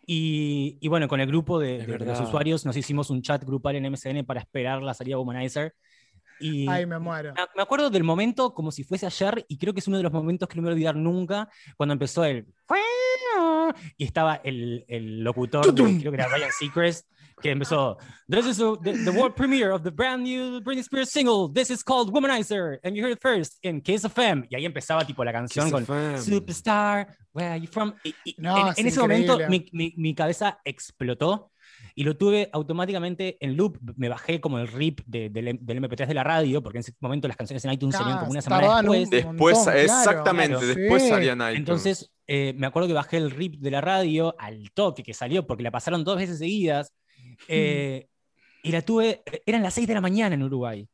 Y, 0.07 0.77
y 0.81 0.89
bueno, 0.89 1.09
con 1.09 1.21
el 1.21 1.27
grupo 1.27 1.59
de, 1.59 1.79
de- 1.87 1.99
de 1.99 2.05
los 2.05 2.21
usuarios 2.21 2.67
nos 2.67 2.77
hicimos 2.77 3.09
un 3.11 3.23
chat 3.23 3.43
grupal 3.45 3.77
en 3.77 3.87
MSN 3.91 4.25
para 4.25 4.41
esperar 4.41 4.83
la 4.83 4.93
salida 4.95 5.15
de 5.15 5.21
Womanizer. 5.21 5.75
Y 6.39 6.69
Ay, 6.69 6.85
me 6.85 6.99
muero. 6.99 7.33
me 7.57 7.63
acuerdo 7.63 7.89
del 7.89 8.05
momento 8.05 8.53
como 8.53 8.71
si 8.71 8.85
fuese 8.85 9.07
ayer 9.07 9.47
y 9.49 9.57
creo 9.57 9.73
que 9.73 9.81
es 9.81 9.89
uno 9.89 9.97
de 9.97 10.03
los 10.03 10.13
momentos 10.13 10.47
que 10.49 10.57
no 10.57 10.63
me 10.63 10.67
voy 10.67 10.73
a 10.73 10.75
olvidar 10.75 10.97
nunca 10.97 11.49
cuando 11.79 11.95
empezó 11.95 12.25
el 12.25 12.47
y 13.99 14.05
estaba 14.05 14.37
el, 14.45 14.85
el 14.87 15.25
locutor, 15.25 15.73
de- 15.75 15.99
creo 15.99 16.13
que 16.13 16.19
era 16.19 16.29
Ryan 16.29 16.51
Seacrest, 16.59 17.07
que 17.41 17.51
empezó 17.51 17.99
This 18.29 18.47
is 18.47 18.57
the, 18.57 18.93
the 19.05 19.11
world 19.11 19.35
premiere 19.35 19.71
of 19.73 19.83
the 19.83 19.91
brand 19.91 20.23
new 20.25 20.61
Britney 20.63 20.83
Spears 20.83 21.11
single. 21.11 21.53
This 21.53 21.71
is 21.71 21.83
called 21.85 22.11
Womanizer 22.13 22.79
and 22.83 22.97
you 22.97 23.03
heard 23.05 23.13
it 23.13 23.21
first 23.21 23.59
in 23.63 23.81
Kiss 23.81 24.05
FM. 24.05 24.47
Y 24.51 24.57
ahí 24.57 24.65
empezaba 24.65 25.05
tipo 25.05 25.23
la 25.25 25.33
canción 25.33 25.71
con 25.71 25.85
Superstar, 26.19 27.09
where 27.33 27.51
are 27.51 27.61
you 27.61 27.69
from? 27.69 27.95
Y- 28.05 28.15
y 28.25 28.35
No, 28.39 28.59
en, 28.59 28.67
es 28.69 28.79
en 28.79 28.87
ese 28.87 29.01
momento 29.01 29.39
mi, 29.49 29.67
mi- 29.73 29.95
mi 29.97 30.15
cabeza 30.15 30.59
explotó 30.65 31.53
y 31.95 32.05
lo 32.05 32.17
tuve 32.17 32.49
automáticamente 32.53 33.37
en 33.41 33.57
loop. 33.57 33.79
Me 33.97 34.09
bajé 34.09 34.41
como 34.41 34.59
el 34.59 34.69
rip 34.69 35.01
de- 35.07 35.31
del, 35.31 35.59
del 35.61 35.79
MP3 35.83 36.07
de 36.07 36.15
la 36.15 36.25
radio, 36.25 36.63
porque 36.63 36.79
en 36.79 36.81
ese 36.81 36.93
momento 37.01 37.29
las 37.29 37.37
canciones 37.37 37.65
en 37.65 37.73
iTunes 37.73 37.97
salían 37.97 38.19
como 38.19 38.31
una 38.33 38.43
semana 38.43 38.77
después. 38.83 39.11
Después, 39.11 39.57
montón, 39.57 39.77
exactamente, 39.77 40.57
Claro. 40.59 40.67
después 40.75 41.03
Sí. 41.03 41.09
salían 41.09 41.39
iTunes. 41.39 41.57
Entonces, 41.59 42.13
eh, 42.27 42.55
me 42.57 42.67
acuerdo 42.67 42.89
que 42.89 42.95
bajé 42.95 43.17
el 43.19 43.31
rip 43.31 43.57
de 43.61 43.71
la 43.71 43.81
radio 43.81 44.35
al 44.39 44.71
toque 44.73 45.03
que 45.03 45.15
salió, 45.15 45.47
porque 45.47 45.63
la 45.63 45.71
pasaron 45.71 46.03
dos 46.05 46.17
veces 46.17 46.39
seguidas. 46.39 46.93
Eh, 47.49 48.09
y 48.63 48.73
la 48.73 48.83
tuve, 48.83 49.23
eran 49.45 49.63
las 49.63 49.75
6 49.75 49.87
de 49.87 49.95
la 49.95 50.01
mañana 50.01 50.35
en 50.35 50.43
Uruguay. 50.43 50.89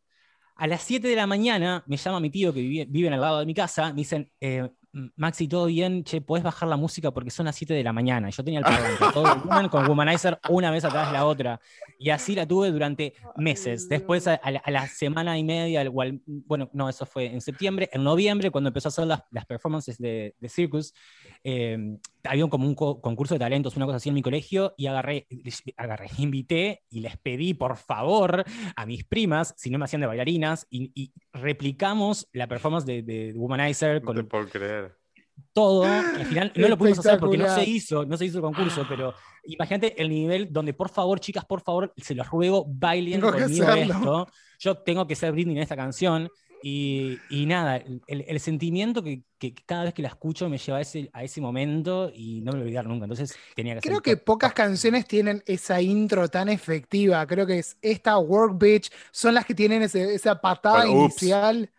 A 0.57 0.67
las 0.67 0.83
7 0.83 1.09
de 1.09 1.17
la 1.17 1.27
mañana 1.27 1.83
me 1.87 1.97
llama 1.97 2.21
mi 2.21 2.31
tío 2.31 2.53
que 2.53 2.61
vive, 2.61 2.87
vive 2.89 3.09
al 3.09 3.21
lado 3.21 3.41
de 3.41 3.47
mi 3.47 3.55
casa, 3.55 3.89
me 3.91 3.97
dicen, 3.97 4.31
eh, 4.41 4.69
Maxi, 5.17 5.49
¿todo 5.49 5.65
bien? 5.67 6.05
Che, 6.05 6.21
¿podés 6.21 6.45
bajar 6.45 6.69
la 6.69 6.77
música? 6.77 7.11
Porque 7.11 7.31
son 7.31 7.47
las 7.47 7.57
7 7.57 7.73
de 7.73 7.83
la 7.83 7.95
mañana. 7.95 8.29
Yo 8.29 8.45
tenía 8.45 8.59
el 8.59 8.65
parlante, 8.67 9.03
todo 9.15 9.71
con 9.71 9.87
Womanizer 9.89 10.39
una 10.51 10.71
vez 10.71 10.85
atrás 10.85 11.11
la 11.11 11.25
otra. 11.25 11.59
Y 11.99 12.11
así 12.11 12.35
la 12.35 12.47
tuve 12.47 12.71
durante 12.71 13.15
meses. 13.37 13.89
Después, 13.89 14.29
a, 14.29 14.39
la, 14.51 14.59
a 14.59 14.71
la 14.71 14.87
semana 14.89 15.39
y 15.39 15.45
media, 15.45 15.83
o 15.91 16.03
al- 16.03 16.21
bueno, 16.27 16.69
no, 16.75 16.91
eso 16.91 17.07
fue 17.07 17.25
en 17.25 17.41
septiembre. 17.41 17.89
En 17.91 18.05
noviembre, 18.05 18.51
cuando 18.51 18.69
empezó 18.69 18.89
a 18.89 18.91
hacer 18.91 19.07
las, 19.07 19.23
las 19.31 19.47
performances 19.47 19.97
de, 19.97 20.35
de 20.39 20.49
Circus, 20.51 20.93
eh, 21.45 21.99
había 22.25 22.45
un- 22.45 22.51
como 22.51 22.67
un 22.67 22.75
co- 22.75 23.01
concurso 23.01 23.35
de 23.35 23.41
talentos, 23.41 23.77
una 23.77 23.87
cosa 23.87 23.97
así 23.97 24.09
en 24.09 24.15
mi 24.15 24.23
colegio, 24.23 24.75
y 24.77 24.87
agarré, 24.87 25.27
agarré, 25.77 26.07
invité 26.19 26.83
y 26.91 27.01
les 27.01 27.17
pedí, 27.19 27.55
por 27.55 27.77
favor, 27.77 28.45
a 28.77 28.87
mis 28.87 29.05
primas, 29.05 29.55
si 29.57 29.71
no 29.71 29.79
me 29.79 29.85
hacían 29.87 30.01
de 30.03 30.07
bailarinas, 30.07 30.67
y, 30.71 30.91
y 30.95 31.13
replicamos 31.33 32.29
la 32.33 32.47
performance 32.47 32.87
de, 32.87 33.03
de 33.03 33.33
Womanizer 33.35 34.03
No 34.03 34.13
te 34.13 34.21
con 34.21 34.29
puedo 34.29 34.49
creer. 34.49 34.97
todo. 35.53 35.85
al 35.85 36.27
final 36.27 36.53
no 36.55 36.69
lo 36.69 36.79
pudimos 36.79 36.99
hacer 37.01 37.19
porque 37.19 37.39
no 37.39 37.49
se 37.55 37.65
hizo, 37.65 38.05
no 38.05 38.17
se 38.17 38.25
hizo 38.27 38.39
el 38.39 38.43
concurso, 38.43 38.85
pero 38.89 39.15
imagínate 39.45 40.01
el 40.01 40.09
nivel 40.09 40.49
donde, 40.53 40.75
por 40.75 40.89
favor, 40.89 41.19
chicas, 41.21 41.45
por 41.45 41.61
favor, 41.63 41.93
se 41.97 42.15
los 42.15 42.29
ruego, 42.29 42.65
bailen 42.69 43.21
Tengo 43.21 43.33
conmigo 43.33 43.69
esto. 43.73 44.27
Yo 44.61 44.77
tengo 44.79 45.07
que 45.09 45.17
ser 45.17 45.33
Britney 45.33 45.57
en 45.57 45.63
esta 45.63 45.75
canción. 45.77 46.29
Y, 46.63 47.25
y 47.29 47.47
nada, 47.47 47.77
el, 47.79 48.03
el 48.07 48.41
sentimiento 48.41 49.03
que, 49.03 49.25
que 49.39 49.55
cada 49.55 49.85
vez 49.85 49.95
que 49.95 50.03
la 50.03 50.09
escucho 50.09 50.49
me 50.49 50.59
lleva 50.59 50.79
a 50.79 50.81
ese, 50.83 51.11
a 51.13 51.25
ese 51.25 51.41
momento 51.41 52.11
y 52.15 52.41
no 52.43 52.53
me 52.53 52.59
lo 52.59 52.65
olvidar 52.65 52.87
nunca. 52.87 53.05
Entonces 53.05 53.37
tenía 53.55 53.75
que 53.75 53.81
Creo 53.81 54.01
hacer 54.01 54.01
que 54.01 54.17
pocas 54.17 54.53
canciones 54.55 55.07
tienen 55.09 55.43
esa 55.47 55.81
intro 55.83 56.29
tan 56.29 56.49
efectiva. 56.49 57.27
Creo 57.27 57.47
que 57.47 57.59
es 57.59 57.77
esta 57.83 58.17
Work 58.19 58.57
Bitch, 58.59 58.91
son 59.11 59.35
las 59.35 59.45
que 59.45 59.55
tienen 59.55 59.83
ese- 59.83 60.15
esa 60.15 60.41
patada 60.41 60.87
Bueno, 60.87 60.89
inicial. 60.89 61.71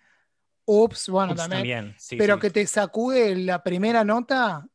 Ups, 0.65 1.09
bueno, 1.09 1.35
también. 1.35 1.93
sí, 1.97 2.17
pero 2.17 2.35
sí. 2.35 2.39
que 2.39 2.51
te 2.51 2.67
sacude 2.67 3.35
la 3.35 3.63
primera 3.63 4.03
nota, 4.03 4.67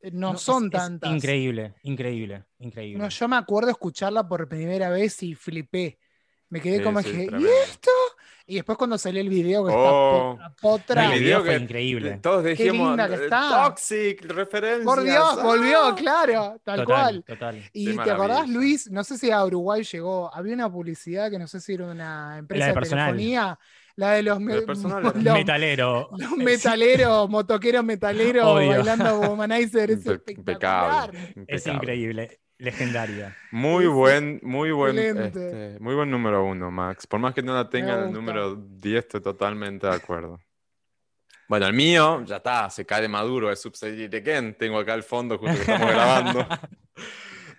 eh, 0.00 0.10
no, 0.12 0.36
son 0.36 0.70
es 0.70 0.70
tantas. 0.70 1.00
increíble, 1.02 1.74
increíble, 1.82 2.44
increíble. 2.58 3.02
No, 3.02 3.08
yo 3.08 3.28
me 3.28 3.36
acuerdo 3.36 3.70
escucharla 3.70 4.26
por 4.26 4.48
primera 4.48 4.88
vez 4.90 5.22
y 5.22 5.34
flipé. 5.34 5.98
Me 6.48 6.60
quedé 6.60 6.76
Sí, 6.76 6.82
como 6.82 7.00
sí, 7.02 7.10
que, 7.10 7.32
¿y 7.34 7.44
esto? 7.70 7.90
Y 8.48 8.54
después 8.56 8.78
cuando 8.78 8.96
salió 8.96 9.20
el 9.20 9.28
video 9.28 9.66
que 9.66 9.72
Oh. 9.74 10.34
está 10.34 10.54
potra, 10.60 11.04
No, 11.08 11.12
el 11.14 11.20
video 11.20 11.40
fue 11.40 11.56
que- 11.56 11.62
increíble. 11.64 12.18
Todos 12.22 12.44
dijimos, 12.44 12.88
linda 12.88 13.08
que 13.08 13.14
eh, 13.14 13.24
está. 13.24 13.64
Toxic, 13.68 14.24
referencias. 14.26 14.84
por 14.84 15.02
Dios, 15.02 15.36
ah. 15.38 15.42
volvió, 15.42 15.94
claro, 15.96 16.60
tal 16.62 16.80
total, 16.80 16.84
cual. 16.86 17.24
total. 17.24 17.62
Y 17.72 17.86
Qué 17.96 18.02
te 18.04 18.10
acordás. 18.12 18.48
Luis, 18.48 18.88
no 18.90 19.02
sé 19.02 19.18
si 19.18 19.30
a 19.32 19.44
Uruguay 19.44 19.82
llegó, 19.82 20.32
había 20.32 20.54
una 20.54 20.70
publicidad 20.70 21.28
que 21.30 21.38
no 21.40 21.48
sé 21.48 21.60
si 21.60 21.74
era 21.74 21.86
una 21.86 22.38
empresa 22.38 22.66
de 22.66 22.72
telefonía, 22.80 23.58
la 23.96 24.12
de 24.12 24.22
los, 24.22 24.38
me- 24.38 24.60
los- 24.66 24.84
era. 25.16 25.32
Metalero. 25.34 26.10
los 26.16 26.30
metaleros, 26.36 27.28
motoqueros 27.30 27.82
metaleros 27.84 28.44
Obvio. 28.46 28.68
bailando 28.68 29.18
Womanizer, 29.20 29.90
es 29.90 30.06
impecable, 30.28 31.34
Es 31.48 31.66
increíble, 31.66 32.38
legendaria. 32.58 33.36
Muy 33.50 33.86
buen, 33.86 34.40
muy 34.42 34.70
buen, 34.70 34.98
este, 34.98 35.76
muy 35.80 35.94
buen 35.94 36.10
número 36.10 36.44
uno, 36.44 36.70
Max. 36.70 37.06
Por 37.06 37.20
más 37.20 37.34
que 37.34 37.42
no 37.42 37.54
la 37.54 37.68
tenga 37.68 37.94
en 37.94 38.04
el 38.04 38.12
número 38.12 38.56
10, 38.56 39.04
estoy 39.04 39.20
totalmente 39.20 39.86
de 39.86 39.94
acuerdo. 39.94 40.40
Bueno, 41.48 41.66
el 41.66 41.74
mío, 41.74 42.24
ya 42.24 42.36
está, 42.36 42.68
se 42.70 42.84
cae 42.84 43.02
de 43.02 43.08
maduro, 43.08 43.52
es 43.52 43.60
Subsidied 43.60 44.12
Again. 44.14 44.56
Tengo 44.58 44.78
acá 44.78 44.94
el 44.94 45.04
fondo 45.04 45.38
justo 45.38 45.54
que 45.54 45.60
estamos 45.60 45.90
grabando. 45.90 46.46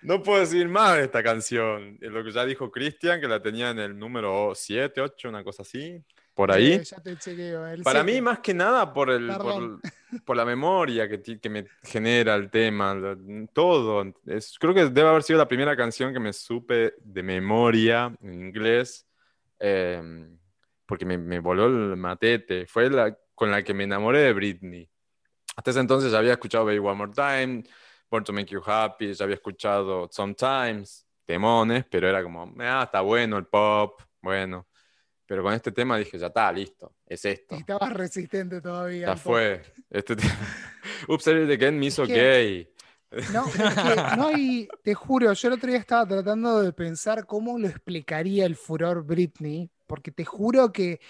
No 0.00 0.22
puedo 0.22 0.38
decir 0.38 0.68
más 0.68 0.96
de 0.96 1.02
esta 1.02 1.24
canción. 1.24 1.98
Lo 2.00 2.22
que 2.22 2.30
ya 2.30 2.44
dijo 2.44 2.70
Cristian, 2.70 3.20
que 3.20 3.26
la 3.26 3.42
tenía 3.42 3.70
en 3.70 3.80
el 3.80 3.98
número 3.98 4.52
7, 4.54 5.00
8, 5.00 5.28
una 5.28 5.42
cosa 5.42 5.62
así. 5.62 6.00
Por 6.38 6.52
ahí. 6.52 6.80
Te 7.02 7.16
chequeo, 7.16 7.62
Para 7.82 8.04
siete. 8.04 8.04
mí, 8.04 8.20
más 8.20 8.38
que 8.38 8.54
nada, 8.54 8.94
por, 8.94 9.10
el, 9.10 9.28
por, 10.24 10.36
la 10.36 10.44
memoria 10.44 11.08
que, 11.08 11.50
me 11.50 11.66
genera 11.82 12.36
el 12.36 12.48
tema, 12.48 12.96
todo. 13.52 14.04
Es, 14.24 14.56
creo 14.56 14.72
que 14.72 14.88
debe 14.88 15.08
haber 15.08 15.24
sido 15.24 15.36
la 15.36 15.48
primera 15.48 15.76
canción 15.76 16.12
que 16.12 16.20
me 16.20 16.32
supe 16.32 16.94
de 17.00 17.22
memoria 17.24 18.16
en 18.22 18.34
inglés, 18.34 19.04
eh, 19.58 20.00
porque 20.86 21.04
me, 21.04 21.18
me 21.18 21.40
voló 21.40 21.66
el 21.66 21.96
matete. 21.96 22.68
Fue 22.68 22.88
la 22.88 23.18
con 23.34 23.50
la 23.50 23.64
que 23.64 23.74
me 23.74 23.82
enamoré 23.82 24.20
de 24.20 24.32
Britney. 24.32 24.88
Hasta 25.56 25.72
ese 25.72 25.80
entonces 25.80 26.12
ya 26.12 26.18
había 26.18 26.34
escuchado 26.34 26.66
Baby 26.66 26.78
One 26.78 26.94
More 26.94 27.12
Time, 27.12 27.64
Born 28.08 28.22
to 28.22 28.32
Make 28.32 28.52
You 28.52 28.62
Happy, 28.64 29.12
ya 29.12 29.24
había 29.24 29.34
escuchado 29.34 30.08
Sometimes, 30.12 31.04
temones, 31.26 31.84
pero 31.90 32.08
era 32.08 32.22
como, 32.22 32.54
ah, 32.60 32.82
está 32.84 33.00
bueno 33.00 33.38
el 33.38 33.46
pop, 33.46 34.00
bueno. 34.22 34.67
Pero 35.28 35.42
con 35.42 35.52
este 35.52 35.70
tema 35.72 35.98
dije, 35.98 36.18
ya 36.18 36.28
está, 36.28 36.50
listo, 36.50 36.94
es 37.06 37.22
esto. 37.26 37.54
Y 37.54 37.58
estabas 37.58 37.92
resistente 37.92 38.62
todavía. 38.62 39.08
Ya 39.08 39.16
fue. 39.16 39.62
Este 39.90 40.16
te- 40.16 40.22
Oops, 41.08 41.26
I 41.26 41.70
me 41.70 41.86
hizo 41.86 42.04
Es 42.04 42.08
que- 42.08 42.14
gay. 42.14 42.72
No, 43.32 43.46
es 43.46 43.52
que 43.54 44.16
no 44.16 44.26
hay, 44.28 44.68
te 44.82 44.94
juro, 44.94 45.32
yo 45.32 45.48
el 45.48 45.54
otro 45.54 45.68
día 45.68 45.78
estaba 45.78 46.06
tratando 46.06 46.60
de 46.62 46.72
pensar 46.72 47.26
cómo 47.26 47.58
lo 47.58 47.68
explicaría 47.68 48.46
el 48.46 48.56
furor 48.56 49.04
Britney, 49.04 49.70
porque 49.86 50.10
te 50.10 50.24
juro 50.24 50.72
que 50.72 51.00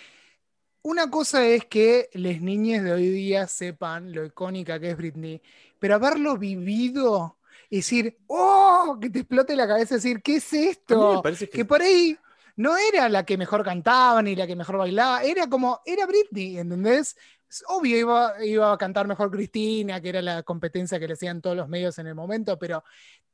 una 0.82 1.10
cosa 1.10 1.44
es 1.46 1.64
que 1.66 2.08
las 2.14 2.40
niñas 2.40 2.84
de 2.84 2.92
hoy 2.92 3.08
día 3.08 3.46
sepan 3.46 4.12
lo 4.12 4.24
icónica 4.24 4.78
que 4.80 4.90
es 4.90 4.96
Britney, 4.96 5.42
pero 5.78 5.94
haberlo 5.96 6.36
vivido 6.36 7.38
y 7.70 7.76
decir, 7.76 8.16
¡oh! 8.28 8.98
Que 9.00 9.10
te 9.10 9.20
explote 9.20 9.54
la 9.56 9.66
cabeza, 9.66 9.96
decir, 9.96 10.22
¿qué 10.22 10.36
es 10.36 10.52
esto? 10.52 11.22
Que 11.52 11.64
por 11.64 11.82
ahí 11.82 12.16
no 12.58 12.76
era 12.76 13.08
la 13.08 13.24
que 13.24 13.38
mejor 13.38 13.62
cantaba 13.62 14.20
ni 14.20 14.34
la 14.34 14.44
que 14.44 14.56
mejor 14.56 14.78
bailaba, 14.78 15.22
era 15.22 15.48
como, 15.48 15.80
era 15.86 16.06
Britney, 16.06 16.58
¿entendés? 16.58 17.16
Obvio, 17.68 17.96
iba, 17.96 18.44
iba 18.44 18.72
a 18.72 18.76
cantar 18.76 19.06
mejor 19.06 19.30
Cristina, 19.30 20.00
que 20.00 20.08
era 20.08 20.20
la 20.20 20.42
competencia 20.42 20.98
que 20.98 21.06
le 21.06 21.14
hacían 21.14 21.40
todos 21.40 21.56
los 21.56 21.68
medios 21.68 22.00
en 22.00 22.08
el 22.08 22.16
momento, 22.16 22.58
pero 22.58 22.82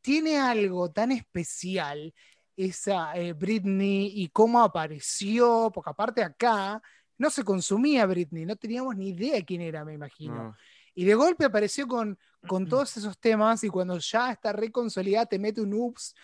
tiene 0.02 0.38
algo 0.38 0.90
tan 0.90 1.10
especial 1.10 2.12
esa 2.54 3.16
eh, 3.16 3.32
Britney 3.32 4.12
y 4.14 4.28
cómo 4.28 4.62
apareció, 4.62 5.70
porque 5.72 5.90
aparte 5.90 6.22
acá 6.22 6.82
no 7.16 7.30
se 7.30 7.44
consumía 7.44 8.04
Britney, 8.04 8.44
no 8.44 8.56
teníamos 8.56 8.94
ni 8.94 9.08
idea 9.08 9.36
de 9.36 9.44
quién 9.46 9.62
era, 9.62 9.86
me 9.86 9.94
imagino. 9.94 10.34
No. 10.34 10.56
Y 10.94 11.06
de 11.06 11.14
golpe 11.14 11.46
apareció 11.46 11.88
con, 11.88 12.18
con 12.46 12.68
todos 12.68 12.94
esos 12.98 13.18
temas 13.18 13.64
y 13.64 13.70
cuando 13.70 13.96
ya 13.96 14.32
está 14.32 14.52
reconsolidada 14.52 15.24
te 15.24 15.38
mete 15.38 15.62
un 15.62 15.72
ups 15.72 16.14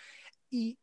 y 0.51 0.77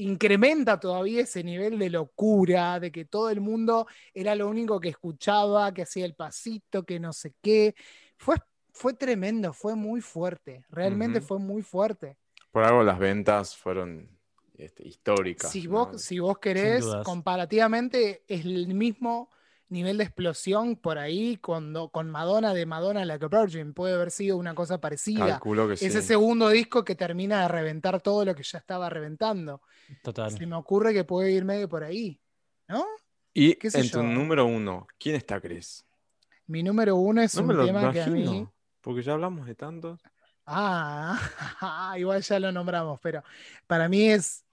incrementa 0.00 0.80
todavía 0.80 1.22
ese 1.22 1.44
nivel 1.44 1.78
de 1.78 1.90
locura, 1.90 2.80
de 2.80 2.90
que 2.90 3.04
todo 3.04 3.30
el 3.30 3.40
mundo 3.40 3.86
era 4.14 4.34
lo 4.34 4.48
único 4.48 4.80
que 4.80 4.88
escuchaba, 4.88 5.72
que 5.72 5.82
hacía 5.82 6.04
el 6.04 6.14
pasito, 6.14 6.84
que 6.84 6.98
no 6.98 7.12
sé 7.12 7.34
qué. 7.42 7.74
Fue, 8.16 8.36
fue 8.72 8.94
tremendo, 8.94 9.52
fue 9.52 9.74
muy 9.74 10.00
fuerte, 10.00 10.64
realmente 10.70 11.20
fue 11.20 11.38
muy 11.38 11.62
fuerte. 11.62 12.16
Por 12.50 12.64
algo 12.64 12.82
las 12.82 12.98
ventas 12.98 13.56
fueron 13.56 14.08
este, 14.56 14.88
históricas. 14.88 15.50
Si 15.50 15.64
¿no? 15.64 15.70
vos, 15.70 16.02
si 16.02 16.18
vos 16.18 16.38
querés, 16.38 16.84
comparativamente 17.04 18.24
es 18.26 18.44
el 18.44 18.74
mismo 18.74 19.30
nivel 19.70 19.96
de 19.98 20.04
explosión 20.04 20.76
por 20.76 20.98
ahí 20.98 21.36
cuando, 21.38 21.88
con 21.88 22.10
Madonna 22.10 22.52
de 22.52 22.66
Madonna 22.66 23.04
Like 23.04 23.24
a 23.24 23.28
Virgin. 23.28 23.72
Puede 23.72 23.94
haber 23.94 24.10
sido 24.10 24.36
una 24.36 24.54
cosa 24.54 24.80
parecida. 24.80 25.26
Calculo 25.26 25.68
que 25.68 25.76
sí. 25.76 25.86
Ese 25.86 26.02
segundo 26.02 26.48
disco 26.50 26.84
que 26.84 26.94
termina 26.94 27.42
de 27.42 27.48
reventar 27.48 28.00
todo 28.00 28.24
lo 28.24 28.34
que 28.34 28.42
ya 28.42 28.58
estaba 28.58 28.90
reventando. 28.90 29.62
Total. 30.02 30.30
Se 30.30 30.46
me 30.46 30.56
ocurre 30.56 30.92
que 30.92 31.04
puede 31.04 31.32
ir 31.32 31.44
medio 31.44 31.68
por 31.68 31.82
ahí. 31.84 32.20
¿No? 32.68 32.84
Y 33.32 33.54
qué 33.54 33.70
sé 33.70 33.80
en 33.80 33.90
tu 33.90 33.98
yo. 33.98 34.02
número 34.02 34.44
uno, 34.46 34.86
¿quién 34.98 35.14
está, 35.16 35.40
Chris? 35.40 35.84
Mi 36.46 36.62
número 36.62 36.96
uno 36.96 37.22
es 37.22 37.34
No 37.36 37.42
un 37.42 37.46
me 37.48 37.54
lo 37.54 37.64
tema 37.66 37.92
que 37.92 38.02
a 38.02 38.06
mí. 38.08 38.22
imagino, 38.22 38.52
porque 38.80 39.02
ya 39.02 39.12
hablamos 39.12 39.46
de 39.46 39.54
tantos. 39.54 40.00
Ah, 40.46 41.16
igual 41.98 42.22
ya 42.22 42.40
lo 42.40 42.50
nombramos, 42.50 42.98
pero 43.00 43.22
para 43.68 43.88
mí 43.88 44.10
es, 44.10 44.44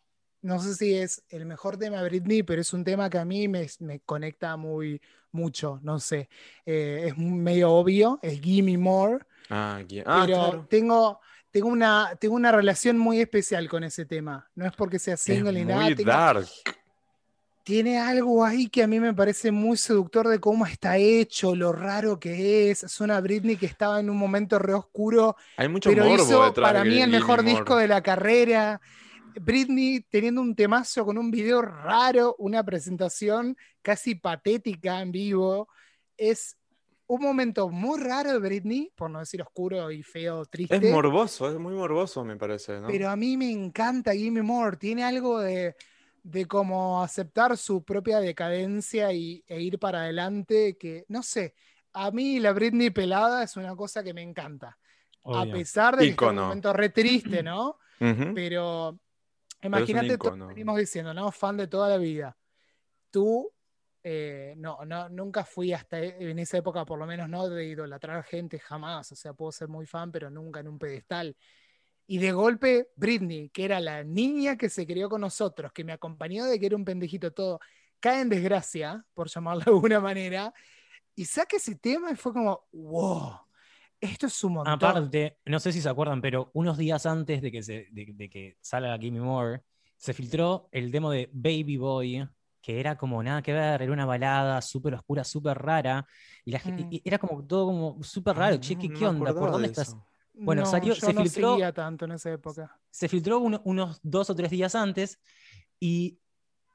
no 0.47 0.59
sé 0.61 0.75
si 0.75 0.93
es 0.95 1.23
el 1.29 1.45
mejor 1.45 1.77
tema 1.77 2.01
de 2.01 2.07
Britney, 2.09 2.41
pero 2.43 2.61
es 2.61 2.71
un 2.73 2.83
tema 2.83 3.09
que 3.09 3.17
a 3.17 3.25
mí 3.25 3.47
me, 3.47 3.67
me 3.79 3.99
conecta 3.99 4.55
muy 4.55 5.01
mucho, 5.33 5.79
no 5.83 5.99
sé. 5.99 6.29
Eh, 6.65 7.07
es 7.07 7.17
medio 7.17 7.71
obvio, 7.73 8.17
es 8.21 8.39
Gimme 8.41 8.77
More, 8.77 9.19
Ah, 9.49 9.79
ah, 10.05 10.23
pero 10.25 10.25
claro. 10.25 10.67
tengo, 10.69 11.19
tengo, 11.51 11.67
una, 11.69 12.11
tengo 12.19 12.35
una 12.35 12.51
relación 12.51 12.97
muy 12.97 13.19
especial 13.19 13.67
con 13.69 13.83
ese 13.83 14.05
tema. 14.05 14.49
No 14.55 14.65
es 14.65 14.73
porque 14.73 14.99
sea 14.99 15.17
single 15.17 15.51
ni 15.51 15.65
nada, 15.65 15.83
muy 15.83 15.95
tengo- 15.95 16.11
dark. 16.11 16.47
tiene 17.63 17.99
algo 17.99 18.45
ahí 18.45 18.69
que 18.69 18.83
a 18.83 18.87
mí 18.87 18.99
me 18.99 19.13
parece 19.13 19.51
muy 19.51 19.75
seductor 19.75 20.27
de 20.29 20.39
cómo 20.39 20.65
está 20.65 20.97
hecho, 20.97 21.53
lo 21.55 21.73
raro 21.73 22.17
que 22.19 22.71
es. 22.71 22.83
Es 22.83 23.01
una 23.01 23.19
Britney 23.19 23.57
que 23.57 23.65
estaba 23.65 23.99
en 23.99 24.09
un 24.09 24.15
momento 24.17 24.57
re 24.59 24.73
oscuro, 24.73 25.35
Hay 25.57 25.67
mucho 25.67 25.89
pero 25.89 26.05
morbo 26.05 26.23
hizo 26.23 26.43
detrás 26.45 26.69
para 26.71 26.85
mí 26.85 27.01
el 27.01 27.09
mejor 27.09 27.43
More. 27.43 27.51
disco 27.51 27.75
de 27.75 27.87
la 27.89 28.01
carrera. 28.01 28.79
Britney 29.39 30.01
teniendo 30.09 30.41
un 30.41 30.55
temazo 30.55 31.05
con 31.05 31.17
un 31.17 31.31
video 31.31 31.61
raro, 31.61 32.35
una 32.39 32.63
presentación 32.63 33.55
casi 33.81 34.15
patética 34.15 35.01
en 35.01 35.11
vivo. 35.11 35.67
Es 36.17 36.57
un 37.07 37.21
momento 37.21 37.69
muy 37.69 37.99
raro 38.01 38.33
de 38.33 38.39
Britney, 38.39 38.91
por 38.95 39.09
no 39.09 39.19
decir 39.19 39.41
oscuro 39.41 39.91
y 39.91 40.03
feo, 40.03 40.45
triste. 40.45 40.75
Es 40.75 40.91
morboso, 40.91 41.49
es 41.49 41.57
muy 41.57 41.73
morboso, 41.73 42.23
me 42.25 42.35
parece, 42.35 42.79
¿no? 42.79 42.87
Pero 42.87 43.09
a 43.09 43.15
mí 43.15 43.37
me 43.37 43.51
encanta 43.51 44.13
Gimme 44.13 44.41
More. 44.41 44.77
Tiene 44.77 45.03
algo 45.03 45.39
de, 45.39 45.75
de 46.23 46.45
como 46.45 47.01
aceptar 47.01 47.57
su 47.57 47.83
propia 47.83 48.19
decadencia 48.19 49.13
y, 49.13 49.43
e 49.47 49.61
ir 49.61 49.79
para 49.79 50.01
adelante 50.01 50.77
que, 50.77 51.05
no 51.07 51.23
sé, 51.23 51.55
a 51.93 52.11
mí 52.11 52.39
la 52.39 52.51
Britney 52.51 52.89
pelada 52.89 53.43
es 53.43 53.55
una 53.55 53.75
cosa 53.75 54.03
que 54.03 54.13
me 54.13 54.21
encanta. 54.21 54.77
A 55.23 55.45
pesar 55.45 55.97
de 55.97 56.15
que 56.15 56.25
en 56.25 56.29
un 56.29 56.35
momento 56.35 56.71
re 56.71 56.89
triste, 56.89 57.43
¿no? 57.43 57.77
Pero 57.99 58.99
imagínate, 59.67 60.17
todo 60.17 60.29
ícono. 60.29 60.47
que 60.47 60.53
venimos 60.53 60.77
diciendo, 60.77 61.13
¿no? 61.13 61.31
Fan 61.31 61.57
de 61.57 61.67
toda 61.67 61.89
la 61.89 61.97
vida. 61.97 62.37
Tú, 63.09 63.51
eh, 64.03 64.53
no, 64.57 64.83
no, 64.85 65.09
nunca 65.09 65.43
fui 65.43 65.73
hasta 65.73 65.99
e- 65.99 66.29
en 66.31 66.39
esa 66.39 66.57
época, 66.57 66.85
por 66.85 66.99
lo 66.99 67.05
menos, 67.05 67.29
no 67.29 67.47
de 67.49 67.65
idolatrar 67.65 68.23
gente 68.23 68.59
jamás. 68.59 69.11
O 69.11 69.15
sea, 69.15 69.33
puedo 69.33 69.51
ser 69.51 69.67
muy 69.67 69.85
fan, 69.85 70.11
pero 70.11 70.29
nunca 70.29 70.59
en 70.59 70.67
un 70.67 70.79
pedestal. 70.79 71.35
Y 72.07 72.19
de 72.19 72.31
golpe, 72.31 72.89
Britney, 72.95 73.49
que 73.49 73.65
era 73.65 73.79
la 73.79 74.03
niña 74.03 74.57
que 74.57 74.69
se 74.69 74.87
crió 74.87 75.09
con 75.09 75.21
nosotros, 75.21 75.73
que 75.73 75.83
me 75.83 75.91
acompañó 75.91 76.45
de 76.45 76.59
que 76.59 76.67
era 76.67 76.75
un 76.75 76.85
pendejito 76.85 77.31
todo, 77.33 77.59
cae 77.99 78.21
en 78.21 78.29
desgracia, 78.29 79.05
por 79.13 79.27
llamarlo 79.27 79.63
de 79.65 79.71
alguna 79.71 79.99
manera, 79.99 80.53
y 81.15 81.25
saca 81.25 81.57
ese 81.57 81.75
tema 81.75 82.11
y 82.11 82.15
fue 82.15 82.31
como, 82.31 82.67
wow, 82.71 83.39
esto 83.99 84.27
es 84.27 84.43
un 84.43 84.53
montón. 84.53 84.73
Aparte, 84.73 85.37
no 85.45 85.59
sé 85.59 85.71
si 85.73 85.81
se 85.81 85.89
acuerdan, 85.89 86.21
pero 86.21 86.51
unos 86.53 86.77
días 86.77 87.05
antes 87.05 87.41
de 87.41 87.51
que, 87.51 87.63
se, 87.63 87.87
de, 87.91 88.11
de 88.13 88.29
que 88.29 88.57
salga 88.61 88.97
Gimme 88.97 89.21
More, 89.21 89.63
se 89.95 90.13
filtró 90.13 90.69
el 90.71 90.91
demo 90.91 91.09
de 91.11 91.29
Baby 91.33 91.77
Boy, 91.77 92.27
que 92.61 92.79
era 92.79 92.97
como 92.97 93.23
nada 93.23 93.41
que 93.41 93.53
ver, 93.53 93.81
era 93.81 93.91
una 93.91 94.05
balada 94.05 94.61
súper 94.61 94.93
oscura, 94.95 95.23
súper 95.23 95.57
rara, 95.57 96.05
y, 96.45 96.51
la 96.51 96.59
gente, 96.59 96.83
Mm. 96.83 96.89
y 96.93 97.01
era 97.05 97.17
como 97.17 97.43
todo 97.45 97.65
como 97.67 98.03
súper 98.03 98.35
raro. 98.35 98.53
Ay, 98.53 98.59
che, 98.59 98.77
¿qué, 98.77 98.89
no 98.89 98.99
qué 98.99 99.05
onda? 99.07 99.33
¿Por 99.33 99.51
dónde 99.51 99.67
de 99.67 99.71
estás? 99.71 99.87
eso. 99.89 100.05
Bueno, 100.33 100.61
No, 100.61 100.67
salió- 100.67 100.93
yo 100.93 100.99
se 101.01 101.13
no 101.13 101.21
filtró- 101.23 101.73
tanto 101.73 102.05
en 102.05 102.11
esa 102.11 102.31
época. 102.31 102.79
Se 102.91 103.07
filtró 103.09 103.39
uno- 103.39 103.61
unos 103.65 103.99
dos 104.03 104.29
o 104.29 104.35
tres 104.35 104.51
días 104.51 104.75
antes 104.75 105.19
y 105.79 106.19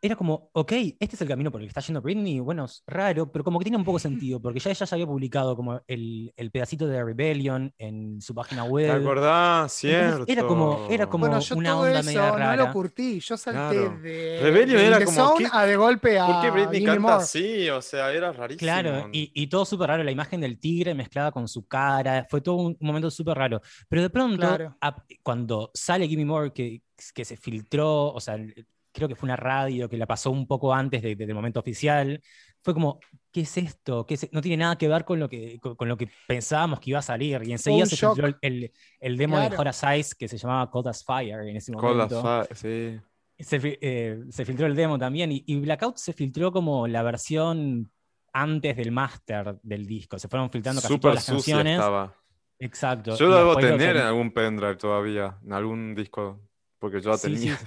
era 0.05 0.17
como, 0.17 0.51
ok, 0.53 0.73
este 0.99 1.15
es 1.17 1.23
el 1.23 1.29
camino 1.29 1.53
por 1.53 1.61
el 1.61 1.67
que 1.67 1.69
está 1.69 1.81
yendo 1.81 2.03
Britney. 2.03 2.41
Bueno, 2.41 2.65
es 2.65 2.83
raro, 2.89 3.31
pero 3.31 3.45
como 3.45 3.59
que 3.61 3.65
tiene 3.65 3.77
un 3.79 3.85
poco 3.85 3.99
sentido, 4.29 4.41
porque 4.43 4.59
ya 4.59 4.71
ella 4.71 4.85
ya 4.85 4.95
había 4.97 5.07
publicado 5.07 5.55
como 5.55 5.81
el, 5.87 6.33
el 6.37 6.51
pedacito 6.51 6.87
de 6.89 7.05
Rebellion 7.05 7.73
en 7.79 8.21
su 8.21 8.35
página 8.35 8.65
¿Te 8.65 8.69
web. 8.69 8.91
acordás? 8.91 9.73
Cierto. 9.73 10.09
Entonces, 10.11 10.37
era 10.37 10.47
como- 10.47 10.87
era 10.91 11.07
como- 11.09 11.27
Bueno, 11.29 11.41
yo 11.41 11.55
una 11.57 11.71
todo 11.71 11.81
onda 11.83 12.01
eso 12.01 12.07
media 12.07 12.21
no 12.27 12.33
lo 12.33 12.39
rara. 12.39 12.73
curtí. 12.73 13.21
Yo 13.21 13.37
salté 13.37 13.59
Claro. 13.77 13.99
de, 14.03 14.39
Rebellion 14.43 14.79
de 14.79 14.87
era 14.89 14.99
The 14.99 15.05
como, 15.05 15.35
¿qué- 15.37 15.49
a 15.53 15.67
de 15.67 15.77
golpe 15.77 16.19
a 16.19 16.27
¿Por 16.27 16.41
qué 16.43 16.51
Britney 16.51 16.85
canta 16.85 17.01
More. 17.01 17.15
así? 17.23 17.69
O 17.71 17.81
sea, 17.81 18.13
era 18.13 18.33
rarísimo. 18.33 18.59
Claro, 18.59 19.09
y, 19.13 19.31
y 19.35 19.47
todo 19.47 19.65
súper 19.65 19.89
raro, 19.89 20.03
la 20.03 20.11
imagen 20.11 20.41
del 20.41 20.59
tigre 20.59 20.95
mezclada 20.95 21.31
con 21.31 21.47
su 21.47 21.67
cara, 21.69 22.27
fue 22.29 22.41
todo 22.41 22.57
un 22.57 22.77
momento 22.81 23.09
súper 23.11 23.39
raro. 23.39 23.61
Pero 23.89 24.03
de 24.03 24.11
pronto, 24.11 24.37
Claro. 24.49 24.77
cuando 25.23 25.71
sale 25.75 26.09
Gimme 26.09 26.25
More, 26.25 26.53
que, 26.53 26.83
que 27.15 27.25
se 27.25 27.37
filtró, 27.37 28.13
o 28.13 28.21
sea, 28.21 28.35
el- 28.35 28.67
creo 28.93 29.09
que 29.09 29.15
fue 29.17 29.27
una 29.27 29.37
radio 29.37 29.89
que 29.89 29.97
la 29.97 30.07
pasó 30.07 30.31
un 30.31 30.47
poco 30.47 30.73
antes 30.75 31.03
de- 31.03 31.17
de- 31.17 31.27
del 31.27 31.35
momento 31.35 31.61
oficial, 31.61 32.21
fue 32.63 32.75
como, 32.75 33.01
¿qué 33.33 33.41
es 33.41 33.57
esto? 33.57 34.07
¿Qué 34.07 34.15
es- 34.15 34.33
No 34.33 34.41
tiene 34.41 34.59
nada 34.59 34.77
que 34.77 34.87
ver 34.89 35.05
con 35.05 35.19
lo 35.19 35.29
que, 35.29 35.59
con, 35.61 35.75
con 35.77 35.89
lo 35.89 35.97
que 35.97 36.09
pensábamos 36.29 36.79
que 36.79 36.91
iba 36.91 36.99
a 37.01 37.03
salir. 37.03 37.43
Y 37.45 37.53
enseguida 37.53 37.85
un 37.85 37.89
se 37.91 37.97
shock. 37.97 38.15
filtró 38.15 38.39
el, 38.43 38.73
el- 39.01 39.17
demo 39.17 39.39
de 39.41 39.49
Claro. 39.49 39.61
Horace 39.63 39.99
Ice 39.99 40.15
que 40.19 40.29
se 40.29 40.39
llamaba 40.39 40.71
Cold 40.71 40.89
as 40.89 41.05
Fire 41.05 41.41
en 41.41 41.57
ese 41.57 41.73
Cold 41.73 42.01
as 42.03 42.11
momento. 42.13 42.23
Fire, 42.23 42.57
sí. 42.57 43.01
Se, 43.39 43.59
eh, 43.81 44.21
se 44.31 44.45
filtró 44.45 44.67
el 44.67 44.77
demo 44.77 44.99
también 44.99 45.33
y, 45.33 45.43
y 45.47 45.57
Blackout 45.59 45.97
se 45.97 46.13
filtró 46.13 46.53
como 46.53 46.87
la 46.87 47.03
versión 47.03 47.91
antes 48.33 48.77
del 48.77 48.93
máster 48.93 49.59
del 49.63 49.85
disco. 49.87 50.19
Se 50.19 50.29
fueron 50.29 50.49
filtrando 50.51 50.81
casi 50.81 50.93
Súper 50.95 51.01
todas 51.01 51.15
las 51.17 51.25
sucia 51.25 51.57
canciones. 51.57 51.79
estaba. 51.81 52.17
Exacto. 52.61 53.17
Yo 53.17 53.27
lo 53.27 53.37
debo 53.39 53.57
tener 53.57 53.97
en 53.97 54.03
algún 54.03 54.33
pendrive 54.33 54.77
todavía, 54.77 55.37
en 55.45 55.53
algún 55.53 55.95
disco, 55.97 56.41
porque 56.79 57.01
yo 57.01 57.11
la 57.11 57.17
Sí, 57.19 57.33
tenía. 57.35 57.57
sí. 57.57 57.67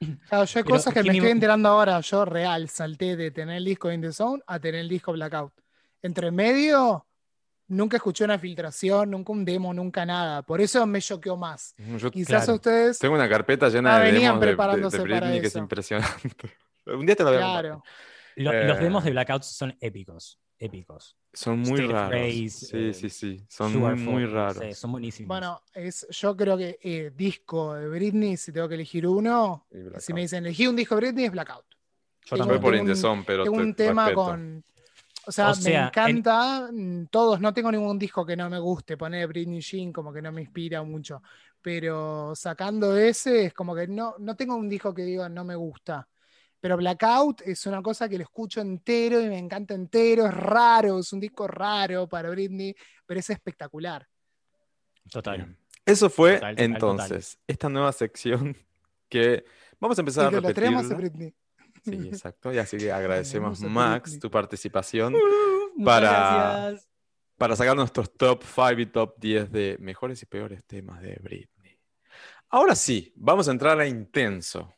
Claro, 0.00 0.44
yo 0.44 0.58
hay 0.58 0.64
Pero 0.64 0.76
cosas 0.76 0.94
que 0.94 1.02
me 1.02 1.12
estoy 1.12 1.30
enterando 1.30 1.68
ahora. 1.68 2.00
Yo 2.00 2.24
real 2.24 2.68
salté 2.68 3.16
de 3.16 3.30
tener 3.30 3.56
el 3.56 3.64
disco 3.64 3.90
In 3.90 4.00
The 4.00 4.12
Zone 4.12 4.42
a 4.46 4.60
tener 4.60 4.80
el 4.82 4.88
disco 4.88 5.12
Blackout. 5.12 5.52
Entre 6.02 6.30
medio, 6.30 7.06
nunca 7.66 7.96
escuché 7.96 8.24
una 8.24 8.38
filtración, 8.38 9.10
nunca 9.10 9.32
un 9.32 9.44
demo, 9.44 9.74
nunca 9.74 10.06
nada. 10.06 10.42
Por 10.42 10.60
eso 10.60 10.86
me 10.86 11.00
choqueó 11.00 11.36
más. 11.36 11.74
Yo 11.98 12.10
Quizás 12.12 12.44
Claro. 12.44 12.54
ustedes, 12.54 12.98
tengo 13.00 13.14
una 13.16 13.28
carpeta 13.28 13.68
llena 13.68 13.96
Ah, 13.96 13.98
de 13.98 14.12
venían 14.12 14.34
demos 14.34 14.40
de- 14.40 14.46
de, 14.46 14.50
de, 14.52 14.56
preparándose 14.56 14.96
para 14.98 15.20
Britney 15.20 15.40
que 15.40 15.46
es 15.48 15.52
eso. 15.52 15.58
impresionante. 15.58 16.56
Un 16.86 17.04
día 17.04 17.16
te 17.16 17.24
lo 17.24 17.30
voy 17.30 17.38
a 17.38 17.40
claro. 17.42 17.82
Lo- 18.36 18.52
Los 18.52 18.78
Eh. 18.78 18.82
demos 18.82 19.02
de 19.04 19.10
Blackout 19.10 19.42
son 19.42 19.76
épicos. 19.80 20.38
Épicos. 20.58 21.16
Son 21.32 21.60
muy 21.60 21.80
raros. 21.82 22.10
Race, 22.10 22.48
sí, 22.50 22.76
eh, 22.76 22.92
sí, 22.94 23.10
sí. 23.10 23.44
Son 23.48 23.72
muy, 24.04 24.24
raros. 24.26 24.64
sí, 24.64 24.72
son 24.74 24.92
buenísimos. 24.92 25.28
Bueno, 25.28 25.62
es, 25.72 26.06
yo 26.10 26.36
creo 26.36 26.56
que 26.56 26.78
eh, 26.82 27.12
disco 27.14 27.74
de 27.74 27.88
Britney, 27.88 28.36
si 28.36 28.52
tengo 28.52 28.68
que 28.68 28.74
elegir 28.74 29.06
uno, 29.06 29.66
si 29.98 30.12
me 30.12 30.22
dicen 30.22 30.44
elegí 30.46 30.66
un 30.66 30.74
disco 30.74 30.96
de 30.96 31.00
Britney, 31.02 31.26
es 31.26 31.32
Blackout. 31.32 31.64
Yo 32.24 32.36
tengo- 32.36 32.38
también. 32.44 32.60
por 32.62 32.74
Indezón, 32.74 33.24
pero 33.24 33.44
Tengo 33.44 33.56
te 33.58 33.62
un 33.62 33.74
tema 33.74 34.04
respeto. 34.06 34.24
con. 34.24 34.64
O 35.26 35.32
sea, 35.32 35.50
O 35.50 35.54
sea, 35.54 35.70
me 35.70 35.76
en- 35.78 35.86
encanta 35.86 36.68
mm, 36.72 37.06
todos. 37.10 37.40
No 37.40 37.52
tengo 37.54 37.70
ningún 37.70 37.98
disco 37.98 38.24
que 38.26 38.34
no 38.36 38.48
me 38.50 38.58
guste. 38.58 38.96
Poner 38.96 39.28
Britney 39.28 39.60
Jean 39.60 39.92
como 39.92 40.12
que 40.12 40.22
no 40.22 40.32
me 40.32 40.40
inspira 40.40 40.82
mucho. 40.82 41.22
Pero 41.60 42.34
sacando 42.34 42.96
ese, 42.96 43.46
es 43.46 43.52
como 43.54 43.74
que 43.74 43.86
no, 43.86 44.14
no 44.18 44.34
tengo 44.36 44.56
un 44.56 44.68
disco 44.68 44.94
que 44.94 45.02
diga 45.02 45.28
no 45.28 45.44
me 45.44 45.54
gusta. 45.54 46.08
Pero 46.60 46.76
Blackout 46.76 47.42
es 47.42 47.64
una 47.66 47.80
cosa 47.82 48.08
que 48.08 48.16
lo 48.18 48.24
escucho 48.24 48.60
entero 48.60 49.20
y 49.20 49.28
me 49.28 49.38
encanta 49.38 49.74
entero. 49.74 50.26
Es 50.26 50.34
raro, 50.34 50.98
es 50.98 51.12
un 51.12 51.20
disco 51.20 51.46
raro 51.46 52.08
para 52.08 52.30
Britney, 52.30 52.74
pero 53.06 53.20
es 53.20 53.30
espectacular. 53.30 54.06
Total. 55.10 55.56
Eso 55.86 56.10
fue 56.10 56.34
Total, 56.34 56.54
total, 56.56 56.64
entonces 56.72 57.38
esta 57.46 57.68
nueva 57.68 57.92
sección 57.92 58.56
que 59.08 59.44
vamos 59.80 59.96
a 59.98 60.02
empezar 60.02 60.26
a 60.26 60.30
Idolatremos 60.32 60.84
a 60.90 60.94
repetirla. 60.96 60.98
Britney. 60.98 61.34
Sí, 61.84 62.08
exacto. 62.12 62.52
Y 62.52 62.58
así 62.58 62.76
que 62.76 62.92
agradecemos, 62.92 63.62
a 63.62 63.66
Max, 63.68 64.18
tu 64.18 64.30
participación 64.30 65.14
Para- 65.84 66.10
gracias. 66.70 66.88
para 67.36 67.54
sacar 67.56 67.76
nuestros 67.76 68.12
top 68.12 68.42
5 68.44 68.80
y 68.80 68.86
top 68.86 69.14
10 69.18 69.52
de 69.52 69.76
mejores 69.80 70.20
y 70.22 70.26
peores 70.26 70.64
temas 70.66 71.00
de 71.00 71.14
Britney. 71.22 71.78
Ahora 72.50 72.74
sí, 72.74 73.12
vamos 73.14 73.46
a 73.48 73.52
entrar 73.52 73.78
a 73.78 73.86
intenso. 73.86 74.74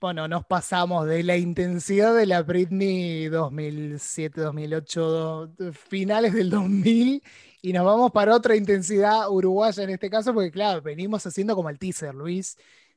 Bueno, 0.00 0.26
nos 0.28 0.46
pasamos 0.46 1.06
de 1.06 1.22
la 1.22 1.36
intensidad 1.36 2.14
de 2.14 2.24
la 2.24 2.42
Britney 2.42 3.28
2007, 3.28 4.40
2008, 4.40 5.46
do- 5.48 5.72
finales 5.74 6.32
del 6.32 6.48
2000, 6.48 7.22
y 7.60 7.72
nos 7.74 7.84
vamos 7.84 8.10
para 8.10 8.34
otra 8.34 8.56
intensidad 8.56 9.28
uruguaya 9.30 9.82
en 9.82 9.90
este 9.90 10.08
caso, 10.08 10.32
porque 10.32 10.50
claro, 10.50 10.80
venimos 10.80 11.26
haciendo 11.26 11.54
como 11.54 11.68
el 11.68 11.78
teaser, 11.78 12.14
Luis, 12.14 12.56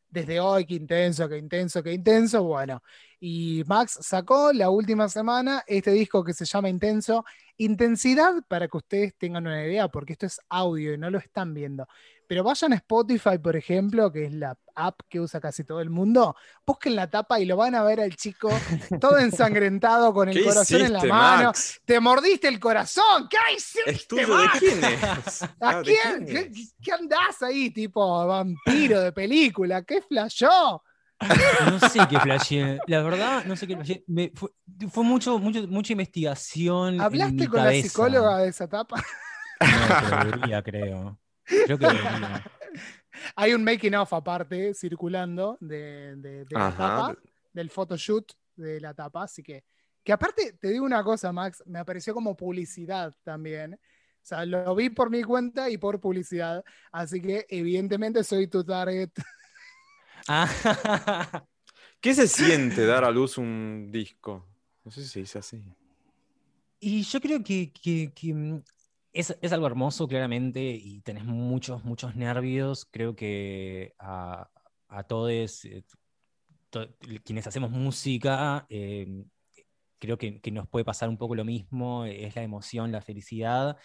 desde 0.10 0.40
hoy, 0.40 0.66
qué 0.66 0.76
intenso, 0.76 1.28
qué 1.28 1.38
intenso, 1.38 1.84
qué 1.84 1.92
intenso, 1.92 2.44
bueno. 2.44 2.82
Y 3.20 3.64
Max 3.68 3.98
sacó 4.02 4.54
la 4.54 4.70
última 4.70 5.10
semana 5.10 5.64
este 5.68 5.92
disco 5.92 6.24
que 6.24 6.34
se 6.34 6.46
llama 6.46 6.70
Intenso. 6.70 7.26
Intensidad, 7.58 8.34
para 8.48 8.68
que 8.68 8.78
ustedes 8.78 9.16
tengan 9.18 9.46
una 9.48 9.66
idea, 9.66 9.88
porque 9.90 10.14
esto 10.14 10.26
es 10.26 10.40
audio 10.50 10.94
y 10.94 10.98
no 10.98 11.10
lo 11.10 11.18
están 11.20 11.54
viendo. 11.54 11.88
Pero 12.28 12.44
vayan 12.44 12.74
a 12.74 12.76
Spotify, 12.78 13.38
por 13.38 13.56
ejemplo, 13.56 14.12
que 14.12 14.26
es 14.26 14.34
la 14.34 14.58
app 14.76 15.02
que 15.10 15.20
usa 15.20 15.40
casi 15.40 15.64
todo 15.64 15.82
el 15.82 15.90
mundo, 15.90 16.36
busquen 16.66 16.96
la 16.96 17.10
tapa 17.10 17.40
y 17.40 17.46
lo 17.46 17.58
van 17.58 17.76
a 17.76 17.84
ver 17.84 18.00
al 18.02 18.16
chico 18.16 18.66
todo 19.00 19.20
ensangrentado 19.20 20.14
con 20.14 20.30
el 20.30 20.36
¿Qué 20.36 20.44
corazón 20.46 20.82
en 20.82 20.94
la 20.94 21.06
mano. 21.06 21.48
Max? 21.48 21.82
te 21.86 22.00
mordiste 22.00 22.48
el 22.48 22.60
corazón, 22.60 23.28
¿qué 23.30 23.38
hiciste? 23.56 23.92
¿Es 23.92 24.08
tuyo 24.08 24.38
de 24.38 24.50
quién 24.50 24.84
es? 24.84 25.44
¿A 25.62 25.70
Ah, 25.70 25.84
¿de 25.84 25.84
quién? 25.84 26.26
quién 26.26 26.28
¿Qué, 26.28 26.52
es? 26.52 26.76
qué 26.82 26.92
andás 26.92 27.42
ahí, 27.42 27.70
tipo 27.72 28.26
vampiro 28.28 29.02
de 29.02 29.12
película? 29.12 29.84
¿Qué 29.84 30.02
flashó? 30.02 30.84
No 31.70 31.80
sé 31.80 32.08
qué 32.08 32.20
flasheé. 32.20 32.80
La 32.88 33.02
verdad, 33.02 33.46
no 33.46 33.56
sé 33.56 33.68
qué 33.68 33.76
flasheé. 33.76 34.04
Me- 34.08 34.32
fue, 34.36 34.50
fue 34.92 35.04
mucho, 35.04 35.40
mucho, 35.40 35.68
mucha 35.68 35.94
investigación. 35.94 36.96
en 36.96 37.00
¿Hablaste 37.06 37.36
mi 37.36 37.50
con 37.50 37.64
la 37.64 37.74
psicóloga 37.74 38.38
de 38.40 38.50
esa 38.50 38.66
etapa? 38.66 39.02
No, 39.66 39.98
pero 40.00 40.18
debería, 40.18 40.62
creo. 40.64 41.20
Creo 41.46 41.78
que 41.78 41.86
debería. 41.88 42.44
Hay 43.36 43.54
un 43.54 43.64
making 43.64 43.96
of 43.96 44.12
aparte 44.12 44.74
circulando 44.74 45.58
de, 45.62 46.16
de- 46.16 46.46
de 46.46 46.56
la 46.56 46.72
tapa, 46.76 47.16
del 47.54 47.70
photoshoot 47.70 48.32
de 48.56 48.80
la 48.82 48.94
tapa, 48.94 49.24
así 49.24 49.44
que, 49.44 49.64
que 50.04 50.12
aparte 50.12 50.54
te 50.54 50.70
digo 50.70 50.84
una 50.86 51.04
cosa, 51.04 51.32
Max, 51.32 51.64
me 51.68 51.80
apareció 51.80 52.14
como 52.14 52.36
publicidad 52.36 53.14
también. 53.24 53.76
O 53.76 54.26
sea, 54.26 54.46
lo 54.46 54.74
vi 54.74 54.90
por 54.90 55.10
mi 55.10 55.22
cuenta 55.24 55.70
y 55.70 55.78
por 55.78 56.00
publicidad, 56.00 56.64
así 56.92 57.22
que 57.22 57.46
evidentemente 57.50 58.24
soy 58.24 58.48
tu 58.48 58.64
target. 58.64 59.10
Ah, 60.28 60.48
¿Qué 62.00 62.14
se 62.14 62.28
siente 62.30 62.86
dar 62.86 63.04
a 63.04 63.12
luz 63.12 63.38
un 63.38 63.90
disco? 63.92 64.48
No 64.86 64.90
sé 64.92 65.02
si 65.04 65.10
se 65.10 65.20
dice 65.20 65.40
así. 65.40 65.62
Y 66.80 67.04
yo 67.04 67.20
creo 67.20 67.44
que, 67.44 67.74
que- 67.74 68.12
que, 68.16 68.34
mm, 68.34 68.64
es, 69.14 69.38
es 69.42 69.54
algo 69.54 69.68
hermoso, 69.68 70.08
claramente, 70.08 70.62
y 70.62 71.02
tenés 71.02 71.26
muchos, 71.26 71.84
muchos 71.84 72.16
nervios. 72.16 72.86
Creo 72.86 73.16
que 73.16 73.94
a, 74.00 74.50
a 74.88 75.04
todos 75.04 75.66
eh, 75.66 75.84
to- 76.70 76.90
quienes 77.24 77.48
hacemos 77.48 77.72
música, 77.72 78.66
eh, 78.70 79.08
creo 80.00 80.18
que, 80.18 80.42
que 80.42 80.52
nos 80.52 80.68
puede 80.70 80.86
pasar 80.86 81.10
un 81.10 81.18
poco 81.18 81.36
lo 81.36 81.46
mismo. 81.46 82.06
Es 82.06 82.36
la 82.36 82.44
emoción, 82.44 82.92
la 82.92 83.02
felicidad, 83.02 83.78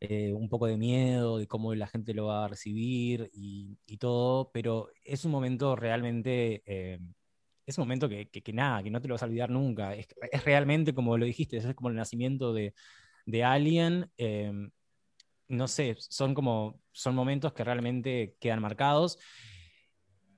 eh, 0.00 0.32
un 0.34 0.48
poco 0.48 0.66
de 0.66 0.76
miedo 0.78 1.38
de 1.38 1.46
cómo 1.48 1.74
la 1.74 1.86
gente 1.88 2.14
lo 2.14 2.26
va 2.26 2.44
a 2.46 2.48
recibir 2.48 3.30
y, 3.34 3.78
y 3.86 3.98
todo, 3.98 4.50
pero 4.52 4.88
es 5.04 5.24
un 5.24 5.32
momento 5.32 5.76
realmente... 5.76 6.62
eh, 6.66 6.98
es 7.66 7.78
un 7.78 7.82
momento 7.82 8.08
que, 8.08 8.28
que- 8.30 8.42
que 8.42 8.52
nada, 8.52 8.82
que 8.82 8.90
no 8.90 9.00
te 9.00 9.08
lo 9.08 9.14
vas 9.14 9.22
a 9.22 9.26
olvidar 9.26 9.50
nunca. 9.50 9.94
Es, 9.94 10.06
es 10.32 10.44
realmente, 10.44 10.94
como 10.94 11.18
lo 11.18 11.24
dijiste, 11.26 11.56
es 11.56 11.74
como 11.74 11.88
el 11.90 11.96
nacimiento 11.96 12.52
de, 12.52 12.74
de 13.26 13.44
alguien. 13.44 14.10
eh, 14.16 14.52
no 15.48 15.68
sé, 15.68 15.94
son 15.98 16.34
como, 16.34 16.80
son 16.90 17.14
momentos 17.14 17.52
que 17.52 17.62
realmente 17.62 18.36
quedan 18.40 18.60
marcados. 18.60 19.18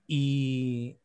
Y 0.07 0.97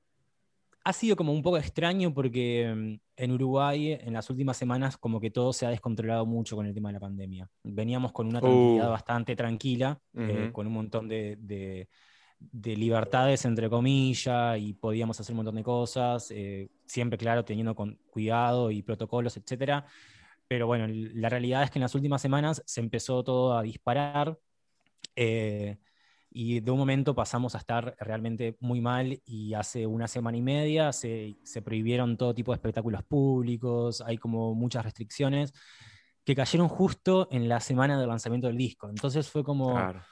ha 0.85 0.93
sido 0.93 1.15
como 1.15 1.31
un 1.31 1.41
poco 1.41 1.57
extraño 1.57 2.14
porque 2.14 2.73
mm, 2.76 2.99
en 3.15 3.31
Uruguay 3.31 3.93
en 3.93 4.14
las 4.14 4.30
últimas 4.30 4.57
semanas 4.57 4.97
como 4.97 5.19
que 5.22 5.31
todo 5.31 5.53
se 5.53 5.65
ha 5.65 5.69
descontrolado 5.69 6.26
mucho 6.26 6.55
con 6.55 6.65
el 6.65 6.73
tema 6.73 6.89
de 6.89 6.93
la 6.93 6.99
pandemia. 6.99 7.49
Veníamos 7.64 8.11
con 8.11 8.27
una 8.27 8.41
tranquilidad 8.41 8.88
Uh. 8.88 8.91
bastante 8.91 9.35
tranquila, 9.35 10.01
eh, 10.14 10.43
Ujú. 10.45 10.53
con 10.53 10.68
un 10.68 10.73
montón 10.73 11.07
de, 11.07 11.38
de- 11.39 11.88
de 12.39 12.76
libertades 12.76 13.45
entre 13.45 13.69
comillas 13.69 14.60
y 14.60 14.73
podíamos 14.73 15.18
hacer 15.18 15.31
un 15.31 15.38
montón 15.38 15.55
de 15.55 15.64
cosas, 15.64 16.30
eh, 16.31 16.69
siempre 16.85 17.18
claro, 17.18 17.45
teniendo 17.45 17.73
con 17.73 17.97
cuidado 18.11 18.69
y 18.69 18.81
protocolos, 18.81 19.38
etcétera. 19.38 19.85
Pero 20.53 20.67
bueno, 20.67 20.85
la 20.88 21.30
realidad 21.30 21.63
es 21.63 21.71
que 21.71 21.80
en 21.80 21.81
las 21.81 21.95
últimas 21.95 22.21
semanas 22.21 22.61
se 22.67 22.80
empezó 22.80 23.23
todo 23.23 23.57
a 23.57 23.63
disparar 23.63 24.38
eh, 25.15 25.80
y 26.30 26.59
de 26.59 26.69
un 26.69 26.77
momento 26.77 27.15
pasamos 27.15 27.55
a 27.55 27.57
estar 27.57 27.95
realmente 27.99 28.55
muy 28.59 28.80
mal 28.80 29.19
y 29.25 29.55
hace 29.55 29.88
una 29.88 30.07
semana 30.07 30.38
y 30.38 30.43
media 30.43 30.93
se, 30.93 31.38
se 31.41 31.63
prohibieron 31.63 32.17
todo 32.17 32.35
tipo 32.35 32.51
de 32.51 32.57
espectáculos 32.57 33.01
públicos, 33.03 34.03
hay 34.05 34.19
como 34.19 34.53
muchas 34.53 34.85
restricciones 34.85 35.53
que 36.23 36.35
cayeron 36.35 36.67
justo 36.67 37.27
en 37.31 37.49
la 37.49 37.59
semana 37.59 37.99
del 37.99 38.09
lanzamiento 38.09 38.45
del 38.45 38.57
disco. 38.57 38.89
Entonces 38.89 39.27
fue 39.27 39.43
como, 39.43 39.71
Claro. 39.71 40.03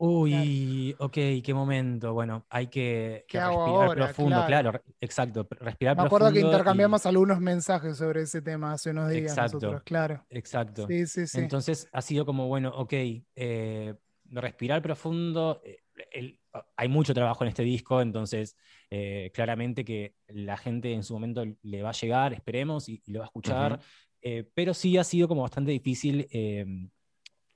Uy, 0.00 0.96
ok, 0.98 1.12
qué 1.44 1.52
momento. 1.54 2.12
Bueno, 2.14 2.46
hay 2.48 2.66
que, 2.68 3.24
¿Qué 3.28 3.32
que 3.32 3.38
hago 3.38 3.56
respirar 3.56 3.82
ahora? 3.82 4.04
profundo, 4.06 4.44
Claro. 4.46 4.70
claro, 4.72 4.84
exacto, 5.00 5.48
respirar 5.50 5.96
Me 5.96 6.02
acuerdo 6.04 6.28
que 6.28 6.32
profundo 6.34 6.48
y- 6.48 6.54
intercambiamos 6.54 7.06
algunos 7.06 7.40
mensajes 7.40 7.96
sobre 7.98 8.22
ese 8.22 8.40
tema 8.42 8.72
hace 8.72 8.90
unos 8.90 9.10
días 9.10 9.22
Exacto. 9.24 9.54
nosotros, 9.56 9.82
claro. 9.84 10.26
Exacto. 10.30 10.86
Sí, 10.86 11.06
sí, 11.06 11.26
sí. 11.26 11.38
Entonces 11.38 11.88
ha 11.92 12.00
sido 12.02 12.24
como, 12.24 12.48
bueno, 12.48 12.70
ok, 12.74 12.92
eh, 13.36 13.94
respirar 14.24 14.80
profundo. 14.82 15.60
eh, 15.64 15.78
el- 16.12 16.40
hay 16.76 16.88
mucho 16.88 17.12
trabajo 17.14 17.44
en 17.44 17.48
este 17.48 17.62
disco, 17.62 18.00
entonces 18.00 18.56
eh, 18.90 19.30
claramente 19.34 19.84
que 19.84 20.16
la 20.28 20.56
gente 20.56 20.92
en 20.94 21.02
su 21.04 21.12
momento 21.14 21.44
le 21.62 21.82
va 21.82 21.90
a 21.90 21.92
llegar, 21.92 22.32
esperemos, 22.32 22.88
y, 22.88 23.02
y 23.04 23.12
lo 23.12 23.20
va 23.20 23.26
a 23.26 23.28
escuchar. 23.28 23.80
Eh, 24.22 24.50
pero 24.54 24.72
sí 24.74 24.96
ha 24.98 25.04
sido 25.04 25.28
como 25.28 25.42
bastante 25.42 25.70
difícil 25.70 26.26
eh, 26.32 26.64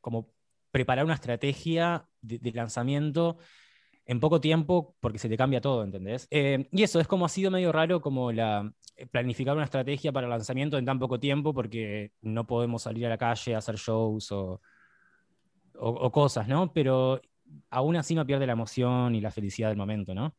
como 0.00 0.34
preparar 0.70 1.04
una 1.04 1.14
estrategia 1.14 2.08
de, 2.26 2.52
lanzamiento 2.52 3.38
en 4.06 4.20
poco 4.20 4.40
tiempo 4.40 4.96
porque 5.01 5.18
se 5.18 5.28
te 5.28 5.36
cambia 5.36 5.60
todo, 5.60 5.84
¿entendés? 5.84 6.26
Eh, 6.30 6.68
y 6.72 6.82
eso 6.82 7.01
es 7.01 7.06
como 7.09 7.26
ha 7.26 7.28
sido 7.28 7.51
medio 7.51 7.72
raro 7.72 8.01
como 8.01 8.32
la 8.32 8.72
eh, 8.96 9.06
planificar 9.06 9.55
una 9.56 9.64
estrategia 9.64 10.12
para 10.12 10.26
el 10.26 10.30
lanzamiento 10.30 10.78
en 10.78 10.84
tan 10.86 10.98
poco 10.98 11.20
tiempo 11.20 11.55
porque 11.55 12.12
no 12.22 12.46
podemos 12.46 12.82
salir 12.82 13.06
a 13.06 13.10
la 13.10 13.18
calle 13.18 13.55
a 13.55 13.59
hacer 13.59 13.76
shows 13.76 14.32
o, 14.32 14.60
o- 15.78 15.88
o 16.06 16.12
cosas, 16.12 16.48
¿no? 16.48 16.72
Pero 16.72 17.20
aún 17.70 17.96
así 17.96 18.14
no 18.14 18.26
pierde 18.26 18.46
la 18.46 18.52
emoción 18.52 19.14
y 19.14 19.20
la 19.20 19.30
felicidad 19.30 19.68
del 19.68 19.78
momento, 19.78 20.14
¿no? 20.14 20.36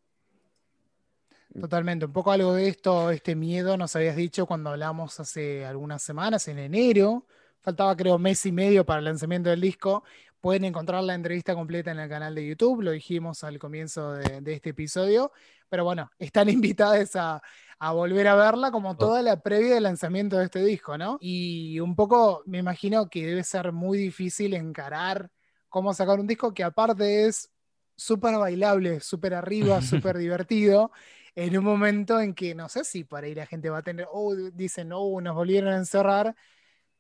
Totalmente, 1.60 2.06
un 2.06 2.12
poco 2.12 2.32
algo 2.32 2.54
de 2.54 2.68
esto, 2.68 3.12
este 3.12 3.34
miedo, 3.36 3.78
nos 3.78 3.96
habías 3.96 4.18
dicho 4.18 4.46
cuando 4.46 4.72
hablamos 4.72 5.20
hace 5.22 5.66
algunas 5.66 6.02
semanas, 6.04 6.48
en 6.50 6.60
enero, 6.60 7.28
faltaba 7.62 7.96
creo 7.96 8.18
mes 8.20 8.46
y 8.46 8.52
medio 8.52 8.86
para 8.86 9.00
el 9.00 9.06
lanzamiento 9.06 9.50
del 9.50 9.62
disco, 9.62 10.04
pueden 10.46 10.64
encontrar 10.64 11.04
la 11.04 11.16
entrevista 11.16 11.56
completa 11.56 11.90
en 11.90 11.98
el 11.98 12.08
canal 12.08 12.36
de 12.36 12.46
YouTube, 12.46 12.84
lo 12.84 12.92
dijimos 12.92 13.44
al 13.44 13.58
comienzo 13.58 14.12
de, 14.12 14.42
de 14.42 14.54
este 14.54 14.70
episodio, 14.70 15.32
pero 15.70 15.84
bueno, 15.84 16.12
están 16.20 16.50
invitadas 16.50 17.16
a, 17.16 17.42
a 17.80 17.92
volver 17.94 18.28
a 18.28 18.36
verla 18.36 18.70
como 18.70 18.96
toda 18.96 19.24
la 19.24 19.42
previa 19.42 19.74
del 19.74 19.82
lanzamiento 19.82 20.38
de 20.38 20.46
este 20.46 20.64
disco, 20.64 21.00
¿no? 21.00 21.18
Y 21.20 21.80
un 21.80 21.96
poco 21.96 22.44
me 22.46 22.60
imagino 22.60 23.10
que 23.10 23.26
debe 23.26 23.44
ser 23.44 23.72
muy 23.72 23.98
difícil 23.98 24.54
encarar 24.54 25.32
cómo 25.68 25.96
sacar 25.96 26.20
un 26.20 26.28
disco 26.28 26.54
que 26.54 26.64
aparte 26.64 27.26
es 27.26 27.50
súper 27.96 28.38
bailable, 28.38 29.00
súper 29.00 29.34
arriba, 29.34 29.82
súper 29.82 30.16
divertido 30.20 30.92
en 31.34 31.58
un 31.58 31.64
momento 31.66 32.20
en 32.20 32.36
que 32.36 32.54
no 32.54 32.70
sé 32.70 32.84
si 32.84 33.04
para 33.04 33.28
ir 33.28 33.38
la 33.38 33.48
gente 33.48 33.72
va 33.72 33.80
a 33.80 33.84
tener, 33.84 34.06
oh, 34.12 34.36
dicen, 34.54 34.92
oh, 34.94 35.20
nos 35.22 35.34
volvieron 35.34 35.74
a 35.74 35.78
encerrar. 35.78 36.36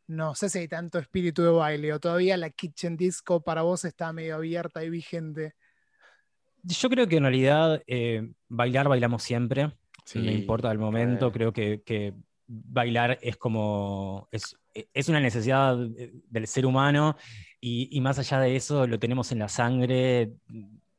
No 0.07 0.35
sé 0.35 0.49
si 0.49 0.59
hay 0.59 0.67
tanto 0.67 0.99
espíritu 0.99 1.41
de 1.43 1.49
baile 1.49 1.93
o 1.93 1.99
todavía 1.99 2.37
la 2.37 2.49
Kitchen 2.49 2.95
Disco 2.95 3.41
para 3.41 3.63
vos 3.63 3.85
está 3.85 4.13
medio 4.13 4.35
abierta 4.35 4.83
y 4.83 4.89
vigente. 4.89 5.53
Yo 6.63 6.89
creo 6.89 7.07
que 7.07 7.17
en 7.17 7.23
realidad 7.23 7.81
eh, 7.87 8.31
bailar 8.47 8.87
bailamos 8.87 9.23
siempre, 9.23 9.73
Sí, 10.03 10.19
no 10.19 10.31
importa 10.31 10.71
el 10.71 10.77
momento, 10.77 11.27
re. 11.27 11.33
creo 11.33 11.53
que, 11.53 11.81
que 11.83 12.13
bailar 12.47 13.17
es 13.21 13.37
como, 13.37 14.27
es, 14.31 14.55
es 14.73 15.09
una 15.09 15.19
necesidad 15.19 15.75
del 15.77 16.47
ser 16.47 16.65
humano 16.65 17.15
y, 17.59 17.89
y 17.95 18.01
más 18.01 18.19
allá 18.19 18.39
de 18.39 18.55
eso 18.55 18.85
lo 18.85 18.99
tenemos 18.99 19.31
en 19.31 19.39
la 19.39 19.47
sangre 19.47 20.33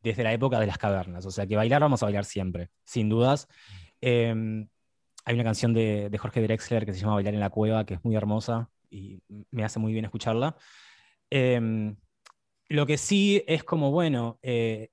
desde 0.02 0.24
la 0.24 0.32
época 0.32 0.58
de 0.58 0.66
las 0.66 0.78
cavernas, 0.78 1.24
o 1.26 1.30
sea 1.30 1.46
que 1.46 1.56
bailar 1.56 1.82
vamos 1.82 2.02
a 2.02 2.06
bailar 2.06 2.24
siempre, 2.24 2.70
sin 2.84 3.08
dudas. 3.08 3.48
Eh, 4.00 4.34
hay 5.24 5.34
una 5.34 5.44
canción 5.44 5.72
de, 5.74 6.08
de 6.10 6.18
Jorge 6.18 6.40
Drexler 6.42 6.86
que 6.86 6.92
se 6.92 7.00
llama 7.00 7.14
Bailar 7.14 7.34
en 7.34 7.40
la 7.40 7.50
Cueva, 7.50 7.84
que 7.84 7.94
es 7.94 8.04
muy 8.04 8.14
hermosa 8.14 8.70
y 8.90 9.20
me 9.50 9.64
hace 9.64 9.78
muy 9.78 9.92
bien 9.92 10.04
escucharla. 10.04 10.56
Eh, 11.30 11.94
lo 12.68 12.86
que 12.86 12.98
sí 12.98 13.42
es 13.46 13.64
como, 13.64 13.90
bueno, 13.90 14.38
eh, 14.42 14.90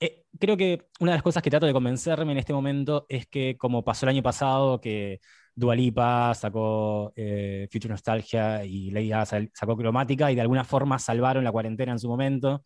eh, 0.00 0.24
creo 0.38 0.56
que 0.56 0.86
una 1.00 1.12
de 1.12 1.16
las 1.16 1.22
cosas 1.22 1.42
que 1.42 1.50
trato 1.50 1.66
de 1.66 1.72
convencerme 1.72 2.32
en 2.32 2.38
este 2.38 2.52
momento 2.52 3.06
es 3.08 3.26
que, 3.26 3.56
como 3.56 3.84
pasó 3.84 4.06
el 4.06 4.10
año 4.10 4.22
pasado, 4.22 4.80
que 4.80 5.20
Dua 5.54 5.74
Lipa 5.74 6.34
sacó 6.34 7.12
eh, 7.16 7.66
Future 7.72 7.92
Nostalgia 7.92 8.64
y 8.64 8.90
Lady 8.90 9.10
sacó 9.54 9.76
Cromática 9.76 10.30
y 10.30 10.34
de 10.34 10.42
alguna 10.42 10.64
forma 10.64 10.98
salvaron 10.98 11.44
la 11.44 11.52
cuarentena 11.52 11.92
en 11.92 11.98
su 11.98 12.08
momento. 12.08 12.62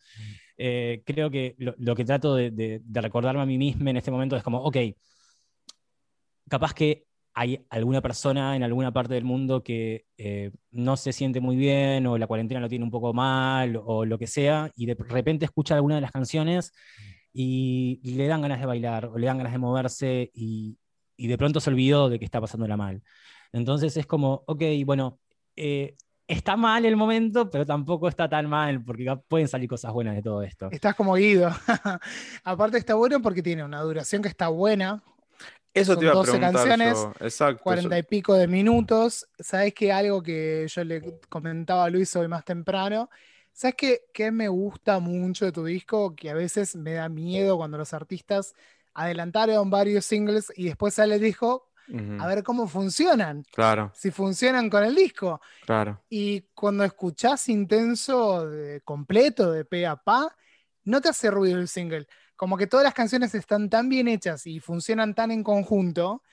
Creo 0.57 1.31
que 1.31 1.55
lo, 1.57 1.95
que 1.95 2.05
trato 2.05 2.35
de, 2.35 2.51
de- 2.51 3.01
recordarme 3.01 3.41
a 3.41 3.45
mí 3.45 3.57
misma 3.57 3.89
en 3.89 3.97
este 3.97 4.11
momento 4.11 4.35
es 4.35 4.43
como, 4.43 4.59
ok, 4.59 4.77
capaz 6.49 6.73
que 6.73 7.05
hay 7.33 7.65
alguna 7.69 8.01
persona 8.01 8.55
en 8.55 8.63
alguna 8.63 8.91
parte 8.91 9.13
del 9.13 9.23
mundo 9.23 9.63
que 9.63 10.05
eh, 10.17 10.51
no 10.71 10.97
se 10.97 11.13
siente 11.13 11.39
muy 11.39 11.55
bien 11.55 12.05
o 12.07 12.17
la 12.17 12.27
cuarentena 12.27 12.59
lo 12.59 12.69
tiene 12.69 12.83
un 12.83 12.91
poco 12.91 13.13
mal 13.13 13.79
o 13.83 14.05
lo 14.05 14.17
que 14.17 14.27
sea 14.27 14.69
y 14.75 14.85
de 14.85 14.95
repente 14.95 15.45
escucha 15.45 15.75
alguna 15.75 15.95
de 15.95 16.01
las 16.01 16.11
canciones 16.11 16.73
y 17.33 17.99
le 18.03 18.27
dan 18.27 18.41
ganas 18.41 18.59
de 18.59 18.65
bailar 18.65 19.05
o 19.05 19.17
le 19.17 19.27
dan 19.27 19.37
ganas 19.37 19.53
de 19.53 19.59
moverse 19.59 20.31
y, 20.33 20.77
de 21.17 21.37
pronto 21.37 21.59
se 21.59 21.69
olvidó 21.69 22.09
de 22.09 22.17
que 22.17 22.25
está 22.25 22.41
pasándola 22.41 22.75
mal. 22.75 23.03
Entonces 23.53 23.95
es 23.95 24.07
como, 24.07 24.43
ok, 24.47 24.63
bueno, 24.85 25.19
eh, 25.55 25.95
está 26.27 26.57
mal 26.57 26.83
el 26.85 26.95
momento, 26.95 27.49
pero 27.49 27.65
tampoco 27.65 28.07
está 28.07 28.27
tan 28.27 28.49
mal 28.49 28.83
porque 28.83 29.05
pueden 29.27 29.47
salir 29.47 29.69
cosas 29.69 29.93
buenas 29.93 30.15
de 30.15 30.23
todo 30.23 30.41
esto. 30.41 30.69
Estás 30.71 30.95
como 30.95 31.13
Guido. 31.13 31.51
Aparte 32.43 32.77
está 32.77 32.95
bueno 32.95 33.21
porque 33.21 33.43
tiene 33.43 33.63
una 33.63 33.81
duración 33.81 34.23
que 34.23 34.29
está 34.29 34.47
buena, 34.47 35.03
Eso 35.73 35.93
Son 35.93 35.99
te 35.99 36.05
iba 36.05 36.13
a 36.13 36.15
12 36.17 36.31
preguntar 36.31 36.53
canciones, 36.53 36.93
yo. 36.93 37.13
Exacto. 37.21 37.63
cuarenta 37.63 37.97
y 37.97 38.03
pico 38.03 38.33
de 38.33 38.47
minutos. 38.47 39.27
¿Sabes 39.39 39.73
que 39.73 39.91
algo 39.91 40.21
que 40.21 40.67
yo 40.67 40.83
le 40.83 41.19
comentaba 41.29 41.85
a 41.85 41.89
Luis 41.89 42.13
hoy 42.15 42.27
más 42.27 42.43
temprano? 42.43 43.09
¿Sabes 43.53 43.75
qué, 43.77 44.01
qué 44.13 44.31
me 44.31 44.47
gusta 44.49 44.99
mucho 44.99 45.45
de 45.45 45.51
tu 45.51 45.63
disco? 45.63 46.15
Que 46.15 46.29
a 46.29 46.33
veces 46.33 46.75
me 46.75 46.93
da 46.93 47.07
miedo 47.09 47.57
cuando 47.57 47.77
los 47.77 47.93
artistas 47.93 48.53
adelantaron 48.93 49.69
varios 49.69 50.05
singles 50.05 50.51
y 50.55 50.65
después 50.65 50.93
sale 50.93 51.15
el 51.15 51.21
disco 51.21 51.69
Ujú, 51.87 52.21
a 52.21 52.27
ver 52.27 52.43
cómo 52.43 52.67
funcionan, 52.67 53.43
Claro, 53.51 53.91
si 53.93 54.11
funcionan 54.11 54.69
con 54.69 54.83
el 54.83 54.95
disco. 54.95 55.41
claro. 55.65 56.01
Y 56.09 56.41
cuando 56.53 56.83
escuchás 56.83 57.47
intenso 57.49 58.47
de- 58.49 58.81
completo 58.81 59.51
de 59.51 59.65
pe 59.65 59.85
a 59.87 59.95
pa, 59.95 60.35
no 60.83 60.99
te 61.01 61.09
hace 61.09 61.31
ruido 61.31 61.59
el 61.59 61.67
single. 61.67 62.07
Como 62.41 62.57
que 62.57 62.65
todas 62.65 62.83
las 62.83 62.95
canciones 62.95 63.35
están 63.35 63.69
tan 63.69 63.87
bien 63.87 64.07
hechas 64.07 64.47
y 64.47 64.59
funcionan 64.59 65.13
tan 65.13 65.29
en 65.29 65.43
conjunto 65.43 66.23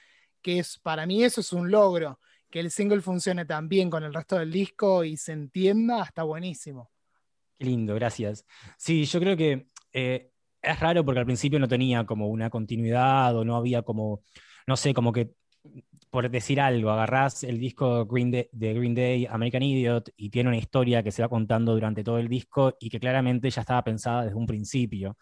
que 0.40 0.60
es, 0.60 0.78
para 0.78 1.04
mí 1.04 1.22
eso 1.22 1.42
es 1.42 1.52
un 1.52 1.70
logro. 1.70 2.18
Que 2.48 2.60
el 2.60 2.70
single 2.70 3.02
funcione 3.02 3.44
tan 3.44 3.68
bien 3.68 3.90
con 3.90 4.02
el 4.02 4.14
resto 4.14 4.38
del 4.38 4.50
disco 4.50 5.04
y 5.04 5.18
se 5.18 5.32
entienda, 5.32 6.02
está 6.02 6.22
buenísimo. 6.22 6.90
Qué 7.58 7.66
lindo, 7.66 7.94
gracias. 7.94 8.46
Sí, 8.78 9.04
yo 9.04 9.20
creo 9.20 9.36
que 9.36 9.66
eh, 9.92 10.30
es 10.62 10.80
raro 10.80 11.04
porque 11.04 11.20
al 11.20 11.26
principio 11.26 11.58
no 11.58 11.68
tenía 11.68 12.06
como 12.06 12.28
una 12.28 12.48
continuidad 12.48 13.36
o 13.36 13.44
no 13.44 13.54
había 13.54 13.82
como, 13.82 14.22
no 14.66 14.78
sé, 14.78 14.94
como 14.94 15.12
que, 15.12 15.32
por 16.08 16.30
decir 16.30 16.58
algo, 16.58 16.88
agarrás 16.90 17.44
el 17.44 17.58
disco 17.58 18.06
Green 18.06 18.30
Day- 18.30 18.48
de 18.50 18.72
Green 18.72 18.94
Day, 18.94 19.26
American 19.26 19.62
Idiot, 19.62 20.08
y 20.16 20.30
tiene 20.30 20.48
una 20.48 20.56
historia 20.56 21.02
que 21.02 21.12
se 21.12 21.20
va 21.20 21.28
contando 21.28 21.74
durante 21.74 22.02
todo 22.02 22.16
el 22.16 22.28
disco 22.28 22.78
y 22.80 22.88
que 22.88 22.98
claramente 22.98 23.50
ya 23.50 23.60
estaba 23.60 23.84
pensada 23.84 24.24
desde 24.24 24.36
un 24.36 24.46
principio. 24.46 25.18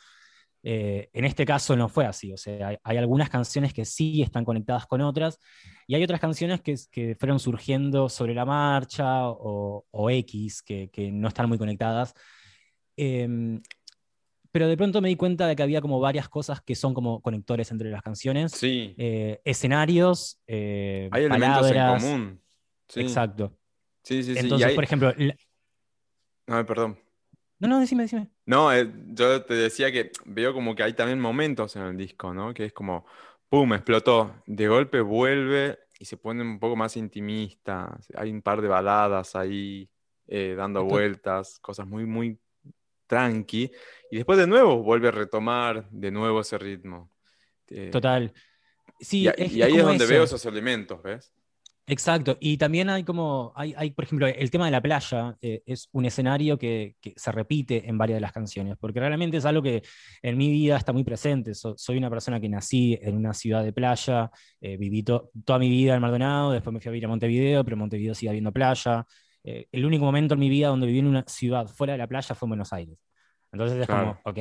Eh, 0.68 1.10
en 1.12 1.24
este 1.24 1.44
caso 1.46 1.76
no 1.76 1.88
fue 1.88 2.06
así, 2.06 2.32
o 2.32 2.36
sea, 2.36 2.66
hay, 2.68 2.76
hay 2.82 2.96
algunas 2.96 3.30
canciones 3.30 3.72
que 3.72 3.84
sí 3.84 4.20
están 4.20 4.44
conectadas 4.44 4.84
con 4.86 5.00
otras 5.00 5.38
y 5.86 5.94
hay 5.94 6.02
otras 6.02 6.18
canciones 6.18 6.60
que, 6.60 6.74
que 6.90 7.14
fueron 7.14 7.38
surgiendo 7.38 8.08
sobre 8.08 8.34
la 8.34 8.44
marcha 8.44 9.28
o, 9.28 9.84
o 9.88 10.10
X, 10.10 10.62
que, 10.62 10.90
que 10.90 11.12
no 11.12 11.28
están 11.28 11.48
muy 11.48 11.56
conectadas. 11.56 12.14
Em, 12.96 13.62
pero 14.50 14.66
de 14.66 14.76
pronto 14.76 15.00
me 15.00 15.08
di 15.08 15.14
cuenta 15.14 15.46
de 15.46 15.54
que 15.54 15.62
había 15.62 15.80
como 15.80 16.00
varias 16.00 16.28
cosas 16.28 16.60
que 16.62 16.74
son 16.74 16.94
como 16.94 17.20
conectores 17.20 17.70
entre 17.70 17.90
las 17.90 18.02
canciones. 18.02 18.50
Sí, 18.50 18.92
Eh, 18.98 19.40
escenarios, 19.44 20.40
eh, 20.48 21.08
hay 21.12 21.24
elementos 21.26 21.68
en 21.68 21.74
palabras. 21.74 22.02
común. 22.02 22.42
Sí, 22.88 23.00
Exacto. 23.02 23.56
sí, 24.02 24.22
sí. 24.24 24.32
sí, 24.34 24.40
Entonces, 24.40 24.66
hay- 24.68 24.74
por 24.74 24.82
ejemplo, 24.82 25.12
la- 25.16 25.36
No, 26.48 26.66
perdón. 26.66 26.98
No, 27.58 27.68
no, 27.68 27.80
decime, 27.80 28.02
decime. 28.02 28.28
No, 28.44 28.72
eh, 28.72 28.90
yo 29.08 29.44
te 29.44 29.54
decía 29.54 29.90
que 29.90 30.10
veo 30.24 30.52
como 30.52 30.74
que 30.74 30.82
hay 30.82 30.92
también 30.92 31.20
momentos 31.20 31.74
en 31.76 31.82
el 31.82 31.96
disco, 31.96 32.34
¿no? 32.34 32.52
Que 32.52 32.66
es 32.66 32.72
como, 32.72 33.06
¡pum!, 33.48 33.72
explotó. 33.74 34.42
De 34.46 34.68
golpe 34.68 35.00
vuelve 35.00 35.78
y 35.98 36.04
se 36.04 36.16
pone 36.16 36.42
un 36.42 36.58
poco 36.58 36.76
más 36.76 36.96
intimista. 36.96 37.98
Hay 38.14 38.30
un 38.30 38.42
par 38.42 38.60
de 38.60 38.68
baladas 38.68 39.34
ahí 39.36 39.88
eh, 40.26 40.54
dando 40.56 40.84
vueltas, 40.84 41.58
cosas 41.60 41.86
muy, 41.86 42.04
muy 42.04 42.38
tranqui. 43.06 43.70
Y 44.10 44.16
después 44.16 44.38
de 44.38 44.46
nuevo 44.46 44.82
vuelve 44.82 45.08
a 45.08 45.12
retomar 45.12 45.88
de 45.90 46.10
nuevo 46.10 46.40
ese 46.40 46.58
ritmo. 46.58 47.10
Eh, 47.68 47.90
Total. 47.90 48.32
Sí, 49.00 49.22
y, 49.22 49.28
es, 49.28 49.52
y 49.52 49.62
ahí 49.62 49.76
es 49.76 49.84
donde 49.84 50.04
eso. 50.04 50.12
veo 50.12 50.24
esos 50.24 50.44
elementos, 50.46 51.02
¿ves? 51.02 51.32
Exacto, 51.88 52.36
y 52.40 52.56
también 52.56 52.90
hay 52.90 53.04
como, 53.04 53.52
hay, 53.54 53.72
hay, 53.76 53.92
por 53.92 54.04
ejemplo, 54.04 54.26
el 54.26 54.50
tema 54.50 54.64
de 54.64 54.72
la 54.72 54.80
playa 54.82 55.36
eh, 55.40 55.62
es 55.66 55.88
un 55.92 56.04
escenario 56.04 56.58
que, 56.58 56.96
que 57.00 57.14
se 57.16 57.30
repite 57.30 57.88
en 57.88 57.96
varias 57.96 58.16
de 58.16 58.20
las 58.22 58.32
canciones, 58.32 58.76
porque 58.76 58.98
realmente 58.98 59.36
es 59.36 59.44
algo 59.44 59.62
que 59.62 59.82
en 60.20 60.36
mi 60.36 60.50
vida 60.50 60.76
está 60.76 60.92
muy 60.92 61.04
presente. 61.04 61.54
So- 61.54 61.76
soy 61.78 61.96
una 61.98 62.10
persona 62.10 62.40
que 62.40 62.48
nací 62.48 62.98
en 63.00 63.16
una 63.16 63.32
ciudad 63.32 63.62
de 63.62 63.72
playa, 63.72 64.32
eh, 64.60 64.76
viví 64.76 65.04
to- 65.04 65.30
toda 65.44 65.60
mi 65.60 65.68
vida 65.68 65.94
en 65.94 66.00
Maldonado, 66.00 66.50
después 66.50 66.74
me 66.74 66.80
fui 66.80 66.88
a 66.88 66.92
vivir 66.92 67.04
a 67.04 67.08
Montevideo, 67.08 67.62
pero 67.64 67.76
Montevideo 67.76 68.16
sigue 68.16 68.30
habiendo 68.30 68.52
playa. 68.52 69.06
Eh, 69.44 69.68
el 69.70 69.84
único 69.86 70.04
momento 70.04 70.34
en 70.34 70.40
mi 70.40 70.48
vida 70.48 70.66
donde 70.68 70.88
viví 70.88 70.98
en 70.98 71.06
una 71.06 71.22
ciudad 71.28 71.68
fuera 71.68 71.92
de 71.92 71.98
la 71.98 72.08
playa 72.08 72.34
fue 72.34 72.46
en 72.46 72.50
Buenos 72.50 72.72
Aires. 72.72 72.98
Entonces 73.52 73.78
es 73.78 73.86
Claro. 73.86 74.18
como, 74.24 74.32
ok, 74.32 74.38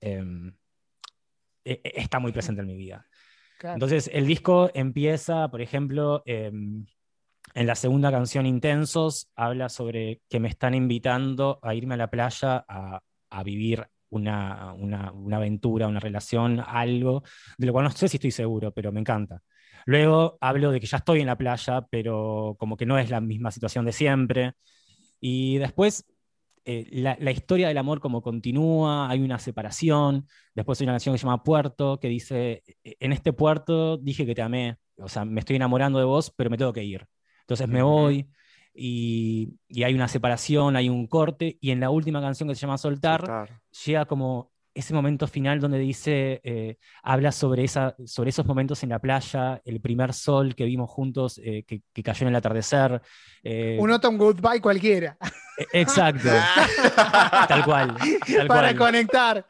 em, 0.00 0.54
e- 1.64 1.80
e- 1.82 1.92
está 1.96 2.20
muy 2.20 2.30
presente 2.30 2.60
en 2.60 2.68
mi 2.68 2.76
vida. 2.76 3.04
Entonces, 3.72 4.10
el 4.12 4.26
disco 4.26 4.70
empieza, 4.74 5.48
por 5.50 5.60
ejemplo, 5.62 6.22
em, 6.26 6.86
en 7.54 7.66
la 7.66 7.74
segunda 7.74 8.10
canción, 8.10 8.46
Intensos, 8.46 9.30
habla 9.36 9.68
sobre 9.68 10.22
que 10.28 10.40
me 10.40 10.48
están 10.48 10.74
invitando 10.74 11.58
a 11.62 11.74
irme 11.74 11.94
a 11.94 11.98
la 11.98 12.10
playa 12.10 12.64
a, 12.68 13.00
a 13.30 13.42
vivir 13.44 13.86
una, 14.10 14.72
una- 14.74 15.12
una 15.12 15.36
aventura, 15.38 15.88
una 15.88 16.00
relación, 16.00 16.60
algo, 16.66 17.22
de 17.58 17.66
lo 17.66 17.72
cual 17.72 17.84
no 17.84 17.90
sé 17.90 18.08
si 18.08 18.16
estoy 18.16 18.30
seguro, 18.30 18.72
pero 18.72 18.92
me 18.92 19.00
encanta. 19.00 19.42
Luego 19.86 20.38
hablo 20.40 20.70
de 20.70 20.80
que 20.80 20.86
ya 20.86 20.98
estoy 20.98 21.20
en 21.20 21.26
la 21.26 21.36
playa, 21.38 21.86
pero 21.90 22.56
como 22.58 22.76
que 22.76 22.86
no 22.86 22.98
es 22.98 23.10
la 23.10 23.20
misma 23.20 23.50
situación 23.50 23.84
de 23.84 23.92
siempre. 23.92 24.54
Y 25.20 25.58
después 25.58 26.04
eh, 26.64 26.86
la, 26.92 27.16
la 27.20 27.30
historia 27.30 27.68
del 27.68 27.78
amor 27.78 28.00
como 28.00 28.22
continúa, 28.22 29.08
hay 29.10 29.20
una 29.20 29.38
separación, 29.38 30.26
después 30.54 30.80
hay 30.80 30.86
una 30.86 30.94
canción 30.94 31.14
que 31.14 31.18
se 31.18 31.24
llama 31.26 31.42
Puerto, 31.42 32.00
que 32.00 32.08
dice, 32.08 32.62
"E, 32.84 32.96
en 33.00 33.12
este 33.12 33.32
puerto 33.32 33.96
dije 33.98 34.26
que 34.26 34.34
te 34.34 34.42
amé, 34.42 34.76
o 34.96 35.08
sea, 35.08 35.24
me 35.24 35.40
estoy 35.40 35.56
enamorando 35.56 35.98
de 35.98 36.04
vos, 36.06 36.32
pero 36.36 36.50
me 36.50 36.58
tengo 36.58 36.72
que 36.72 36.84
ir. 36.84 37.06
Entonces 37.42 37.68
me 37.68 37.82
voy 37.82 38.28
y, 38.74 39.58
y 39.68 39.82
hay 39.84 39.94
una 39.94 40.08
separación, 40.08 40.76
hay 40.76 40.88
un 40.88 41.06
corte, 41.06 41.58
y 41.60 41.70
en 41.70 41.80
la 41.80 41.90
última 41.90 42.20
canción 42.20 42.48
que 42.48 42.54
se 42.54 42.62
llama 42.62 42.78
Soltar, 42.78 43.20
Soltar. 43.20 43.62
llega 43.84 44.06
como 44.06 44.52
ese 44.74 44.92
momento 44.92 45.26
final 45.28 45.60
donde 45.60 45.78
dice, 45.78 46.40
eh, 46.44 46.76
habla 47.02 47.30
sobre, 47.32 47.64
esa, 47.64 47.94
sobre 48.04 48.30
esos 48.30 48.44
momentos 48.46 48.82
en 48.82 48.90
la 48.90 48.98
playa, 48.98 49.62
el 49.64 49.80
primer 49.80 50.12
sol 50.12 50.54
que 50.54 50.64
vimos 50.64 50.90
juntos, 50.90 51.40
eh, 51.42 51.62
que, 51.66 51.82
que 51.92 52.02
cayó 52.02 52.24
en 52.24 52.28
el 52.28 52.36
atardecer. 52.36 53.00
eh, 53.42 53.78
Un 53.80 53.90
Autumn 53.92 54.18
Goodbye 54.18 54.60
cualquiera, 54.60 55.16
e- 55.72 55.80
Exacto, 55.80 56.28
tal 57.48 57.64
cual, 57.64 57.96
tal 58.36 58.46
para 58.46 58.74
cual, 58.74 58.76
conectar. 58.78 59.46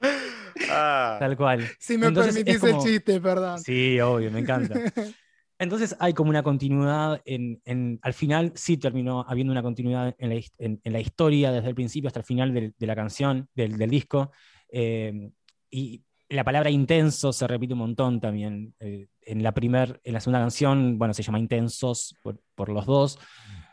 Ah, 0.70 1.16
tal 1.18 1.36
cual. 1.36 1.66
Si 1.78 1.98
me 1.98 2.06
Entonces, 2.06 2.34
permitís 2.34 2.60
como- 2.60 2.82
el 2.82 2.88
chiste, 2.88 3.20
perdón. 3.20 3.59
Sí, 3.60 3.98
obvio, 4.01 4.30
me 4.30 4.40
encanta. 4.40 4.74
Entonces 5.59 5.96
hay 6.01 6.12
como 6.14 6.30
una 6.30 6.42
continuidad, 6.42 7.22
en, 7.24 7.60
en- 7.64 7.98
al 8.02 8.12
final 8.12 8.52
sí 8.56 8.76
terminó 8.76 9.24
habiendo 9.28 9.52
una 9.52 9.62
continuidad 9.62 10.14
en 10.18 10.28
la, 10.30 10.34
en- 10.59 10.80
en 10.82 10.92
la 10.92 11.01
historia 11.01 11.52
desde 11.52 11.68
el 11.68 11.74
principio 11.74 12.09
hasta 12.09 12.20
el 12.20 12.26
final 12.26 12.52
del- 12.52 12.74
de, 12.76 12.86
la 12.86 12.96
canción, 12.96 13.48
del, 13.55 13.78
del 13.78 13.88
disco. 13.90 14.32
Eh, 14.74 15.30
y 15.70 16.02
la 16.28 16.42
palabra 16.44 16.70
intenso 16.70 17.32
se 17.32 17.46
repite 17.46 17.74
un 17.74 17.80
montón 17.80 18.20
también. 18.20 18.74
eh, 18.80 19.06
en, 19.22 19.42
la 19.42 19.52
primer, 19.52 20.01
en 20.05 20.12
la 20.14 20.20
segunda 20.20 20.40
canción, 20.40 20.98
bueno, 20.98 21.14
se 21.14 21.22
llama 21.22 21.38
Intensos 21.38 22.16
por, 22.22 22.40
por 22.55 22.68
los 22.68 22.84
dos, 22.86 23.18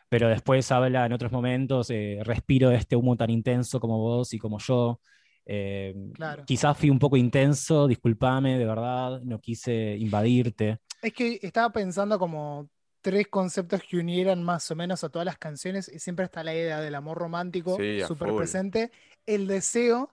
pero 0.10 0.30
después 0.30 0.72
habla 0.72 1.06
en 1.06 1.14
otros 1.14 1.32
momentos, 1.32 1.90
eh, 1.90 2.20
respiro 2.24 2.72
este 2.72 2.96
humo 2.96 3.18
tan 3.18 3.30
intenso 3.30 3.80
como 3.80 3.98
vos 3.98 4.34
y 4.34 4.40
como 4.40 4.60
yo. 4.60 5.00
Eh, 5.46 5.94
Claro. 6.14 6.44
Quizás 6.46 6.78
fui 6.78 6.90
un 6.90 7.00
poco 7.00 7.18
intenso, 7.18 7.88
discúlpame, 7.88 8.58
de 8.58 8.66
verdad, 8.66 9.22
no 9.24 9.40
quise 9.40 9.98
invadirte. 9.98 10.80
Es 11.02 11.14
que 11.14 11.40
estaba 11.42 11.72
pensando 11.72 12.20
como 12.20 12.70
tres 13.02 13.28
conceptos 13.28 13.82
que 13.90 13.98
unieran 13.98 14.44
más 14.44 14.70
o 14.70 14.76
menos 14.76 15.04
a 15.04 15.10
todas 15.10 15.26
las 15.26 15.38
canciones 15.38 15.90
y 15.92 15.98
siempre 16.00 16.26
está 16.26 16.44
la 16.44 16.54
idea 16.54 16.80
del 16.80 16.94
amor 16.94 17.18
romántico 17.18 17.76
Sí, 17.78 18.02
súper 18.08 18.30
full. 18.30 18.38
presente, 18.38 18.92
el 19.26 19.48
deseo 19.48 20.12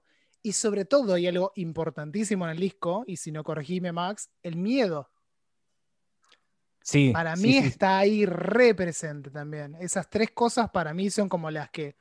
y 0.49 0.53
sobre 0.53 0.87
todo 0.87 1.12
hay 1.12 1.27
algo 1.27 1.53
importantísimo 1.57 2.47
en 2.47 2.53
el 2.53 2.59
disco 2.59 3.05
y 3.07 3.19
si 3.19 3.31
no 3.31 3.45
corregime 3.45 3.93
Max, 3.93 4.31
el 4.43 4.57
miedo. 4.57 5.11
Sí, 6.83 7.11
Para 7.12 7.37
mí 7.37 7.53
sí, 7.53 7.59
está 7.59 7.99
ahí 7.99 8.25
re 8.25 8.75
presente 8.75 9.31
también. 9.31 9.77
Esas 9.79 10.09
tres 10.09 10.31
cosas 10.31 10.70
para 10.70 10.95
mí 10.95 11.11
son 11.11 11.29
como 11.29 11.51
las 11.51 11.69
que 11.70 11.97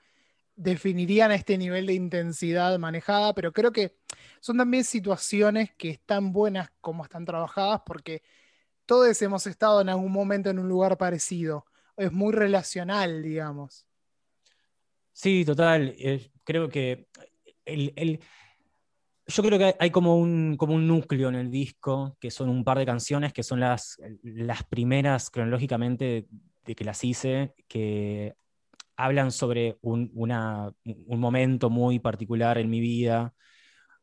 definirían 0.56 1.34
este 1.34 1.57
nivel 1.57 1.88
de 1.88 1.95
intensidad 1.95 2.80
manejada, 2.80 3.34
pero 3.36 3.52
creo 3.52 3.74
que 3.74 3.98
son 4.40 4.57
también 4.57 4.86
situaciones 4.86 5.72
que 5.76 5.90
están 5.90 6.32
buenas 6.32 6.69
como 6.80 7.03
están 7.03 7.26
trabajadas 7.26 7.82
porque 7.86 8.24
todos 8.86 9.22
hemos 9.22 9.45
estado 9.45 9.82
en 9.82 9.90
algún 9.90 10.14
momento 10.14 10.49
en 10.49 10.60
un 10.60 10.69
lugar 10.69 10.98
parecido. 10.98 11.65
Es 11.98 12.14
muy 12.14 12.32
relacional, 12.32 13.22
digamos. 13.22 13.86
Sí, 15.11 15.44
total. 15.44 15.94
eh, 15.98 16.32
creo 16.45 16.69
que 16.69 17.10
yo 19.27 19.44
creo 19.44 19.60
que 19.60 19.76
hay, 19.80 19.91
como, 19.91 20.18
un, 20.18 20.57
núcleo 20.88 21.30
en 21.30 21.35
el 21.35 21.52
disco, 21.52 22.18
que 22.19 22.31
son 22.31 22.49
un 22.49 22.64
par 22.64 22.77
de 22.77 22.85
canciones, 22.85 23.34
que 23.34 23.44
son 23.44 23.60
las, 23.60 23.98
primeras 24.69 25.30
cronológicamente 25.30 26.27
de 26.65 26.76
que 26.76 26.85
las 26.85 27.03
hice, 27.03 27.53
que 27.68 28.35
hablan 28.95 29.31
sobre 29.31 29.77
un, 29.81 30.11
momento 31.07 31.69
muy 31.69 31.99
particular 31.99 32.57
en 32.57 32.69
mi 32.69 32.80
vida, 32.80 33.34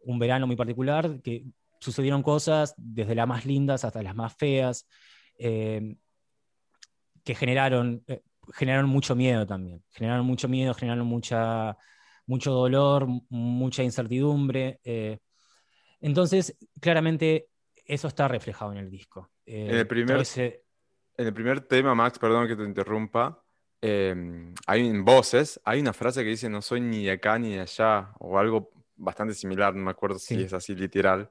un 0.01 0.19
verano 0.19 0.47
muy 0.47 0.57
particular, 0.57 1.21
que 1.23 1.45
sucedieron 1.81 2.23
cosas 2.23 2.75
desde 2.77 3.15
las 3.15 3.27
más 3.27 3.47
lindas 3.47 3.85
hasta 3.85 4.03
las 4.03 4.15
más 4.15 4.35
feas, 4.35 4.87
eh, 5.39 5.97
que 7.25 7.33
eh, 7.33 8.23
generaron 8.53 8.89
mucho 8.89 9.17
miedo 9.17 9.47
también. 9.47 9.83
Generaron 9.91 10.27
mucho 10.27 10.49
miedo, 10.49 10.75
generaron 10.75 11.07
mucha, 11.07 11.77
mucho 12.27 12.51
dolor, 12.53 13.07
mucha 13.29 13.83
incertidumbre. 13.83 14.81
eh. 14.85 15.19
entonces, 16.01 16.57
claramente, 16.81 17.49
eso 17.87 18.09
está 18.09 18.29
reflejado 18.29 18.73
en 18.73 18.79
el 18.79 18.91
disco. 18.91 19.31
Eh, 19.47 19.69
En 19.71 19.77
el 19.77 19.87
primer- 19.87 20.21
ese- 20.21 20.63
En 21.17 21.27
el 21.27 21.33
primer 21.35 21.61
tema, 21.61 21.95
Max, 21.95 22.19
perdón 22.19 22.49
que 22.49 22.57
te 22.57 22.65
interrumpa, 22.65 23.41
eh, 23.81 24.53
hay 24.67 24.87
en 24.89 25.05
voces, 25.05 25.61
hay 25.65 25.81
una 25.81 25.93
frase 25.93 26.23
que 26.25 26.31
dice 26.31 26.49
no 26.49 26.61
soy 26.61 26.81
ni 26.81 27.05
de 27.05 27.13
acá 27.13 27.39
ni 27.39 27.55
de 27.55 27.61
allá, 27.61 28.13
o 28.19 28.37
algo 28.39 28.71
bastante 28.97 29.33
similar, 29.35 29.75
no 29.75 29.85
me 29.85 29.91
acuerdo 29.93 30.19
si 30.19 30.35
Sí. 30.37 30.43
es 30.43 30.53
así 30.53 30.75
literal, 30.75 31.29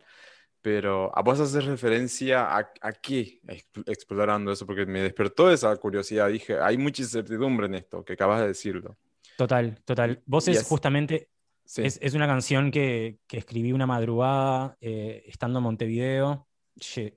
Pero 0.62 1.12
a 1.14 1.22
vos 1.22 1.42
haces 1.42 1.66
referencia 1.66 2.46
a, 2.56 2.72
a 2.82 2.94
qué 2.94 3.42
Exp- 3.46 3.84
explorando 3.86 4.50
eso, 4.50 4.66
porque 4.66 4.86
me 4.86 5.02
despertó 5.02 5.52
esa 5.52 5.76
curiosidad. 5.76 6.30
Dije, 6.30 6.58
hay 6.58 6.78
mucha 6.78 7.02
incertidumbre 7.02 7.66
en 7.66 7.76
esto, 7.76 8.06
que 8.06 8.14
acabas 8.14 8.40
de 8.40 8.48
decirlo. 8.48 8.98
Total, 9.38 9.82
total. 9.84 10.22
Vos 10.26 10.48
Y 10.48 10.52
es 10.52 10.58
es- 10.62 10.68
justamente, 10.68 11.30
Sí. 11.66 11.82
es, 11.84 11.98
es 12.02 12.14
una 12.14 12.28
canción 12.28 12.72
que, 12.72 13.20
que 13.26 13.38
escribí 13.38 13.72
una 13.72 13.86
madrugada 13.88 14.78
eh, 14.82 15.24
estando 15.28 15.60
en 15.60 15.64
Montevideo. 15.64 16.48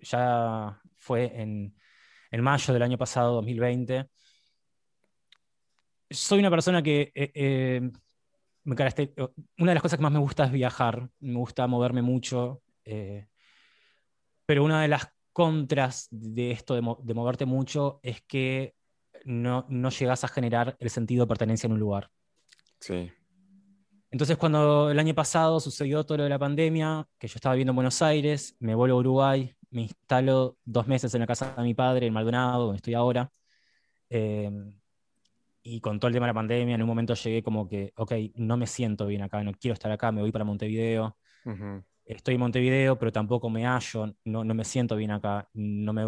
Ya 0.03 0.81
fue 0.97 1.41
en, 1.41 1.77
en 2.31 2.41
mayo 2.43 2.73
del 2.73 2.83
año 2.83 2.97
pasado, 2.97 3.35
2020. 3.35 4.09
Soy 6.11 6.39
una 6.39 6.51
persona 6.51 6.83
que 6.83 7.11
eh, 7.15 7.33
eh, 7.35 7.81
me 8.65 8.75
una 9.59 9.71
de 9.71 9.75
las 9.75 9.83
cosas 9.83 9.97
que 9.99 10.03
más 10.03 10.13
me 10.13 10.19
gusta 10.21 10.45
es 10.45 10.53
viajar, 10.53 11.11
me 11.21 11.39
gusta 11.39 11.67
moverme 11.67 12.03
mucho, 12.03 12.63
eh, 12.85 13.27
pero 14.45 14.65
una 14.65 14.81
de 14.83 14.89
las 14.89 15.09
contras 15.33 16.07
de 16.11 16.53
esto 16.53 16.75
de, 16.75 16.81
mo- 16.83 17.01
de 17.03 17.15
moverte 17.15 17.47
mucho 17.47 17.99
es 18.03 18.23
que 18.23 18.75
no, 19.27 19.67
no 19.69 19.91
llegas 19.91 20.25
a 20.25 20.29
generar 20.29 20.77
el 20.81 20.89
sentido 20.89 21.25
de 21.25 21.29
pertenencia 21.29 21.67
en 21.67 21.73
un 21.73 21.81
lugar. 21.81 22.11
Sí. 22.81 23.11
Entonces, 24.11 24.37
cuando 24.37 24.91
el 24.91 24.99
año 24.99 25.15
pasado 25.15 25.61
sucedió 25.61 26.05
todo 26.05 26.19
lo 26.19 26.25
de 26.25 26.31
la 26.31 26.39
pandemia, 26.39 27.07
que 27.19 27.29
yo 27.29 27.35
estaba 27.35 27.55
viviendo 27.55 27.73
en 27.73 27.77
Buenos 27.77 28.01
Aires, 28.01 28.57
me 28.61 28.75
vuelvo 28.75 28.97
a 28.97 29.01
Uruguay, 29.01 29.55
me 29.71 29.83
instalo 29.83 30.57
dos 30.65 30.87
meses 30.87 31.13
en 31.15 31.21
la 31.21 31.27
casa 31.27 31.55
de 31.57 31.63
mi 31.63 31.75
padre, 31.75 32.07
en 32.07 32.15
Maldonado, 32.15 32.65
donde 32.67 32.77
estoy 32.77 32.95
ahora. 32.95 33.31
eh, 34.09 34.51
y 35.69 35.81
con 35.81 35.99
todo 35.99 36.07
el 36.07 36.15
tema 36.15 36.27
de 36.27 36.31
la 36.31 36.35
pandemia, 36.35 36.77
en 36.77 36.83
un 36.83 36.87
momento 36.87 37.15
llegué 37.15 37.43
como 37.43 37.69
que, 37.69 37.93
ok, 37.97 38.13
no 38.37 38.57
me 38.57 38.69
siento 38.69 39.05
bien 39.07 39.23
acá, 39.23 39.43
no 39.43 39.51
quiero 39.53 39.73
estar 39.73 39.91
acá, 39.91 40.13
me 40.13 40.21
voy 40.21 40.31
para 40.31 40.45
Montevideo. 40.45 41.17
Ujú. 41.45 41.83
Estoy 42.05 42.35
en 42.35 42.41
Montevideo, 42.41 42.97
pero 42.97 43.11
tampoco 43.11 43.51
me 43.51 43.67
hallo, 43.67 44.15
no, 44.25 44.45
no 44.45 44.55
me 44.55 44.65
siento 44.65 44.95
bien 44.95 45.11
acá. 45.11 45.49
No 45.55 45.93
me, 45.93 46.05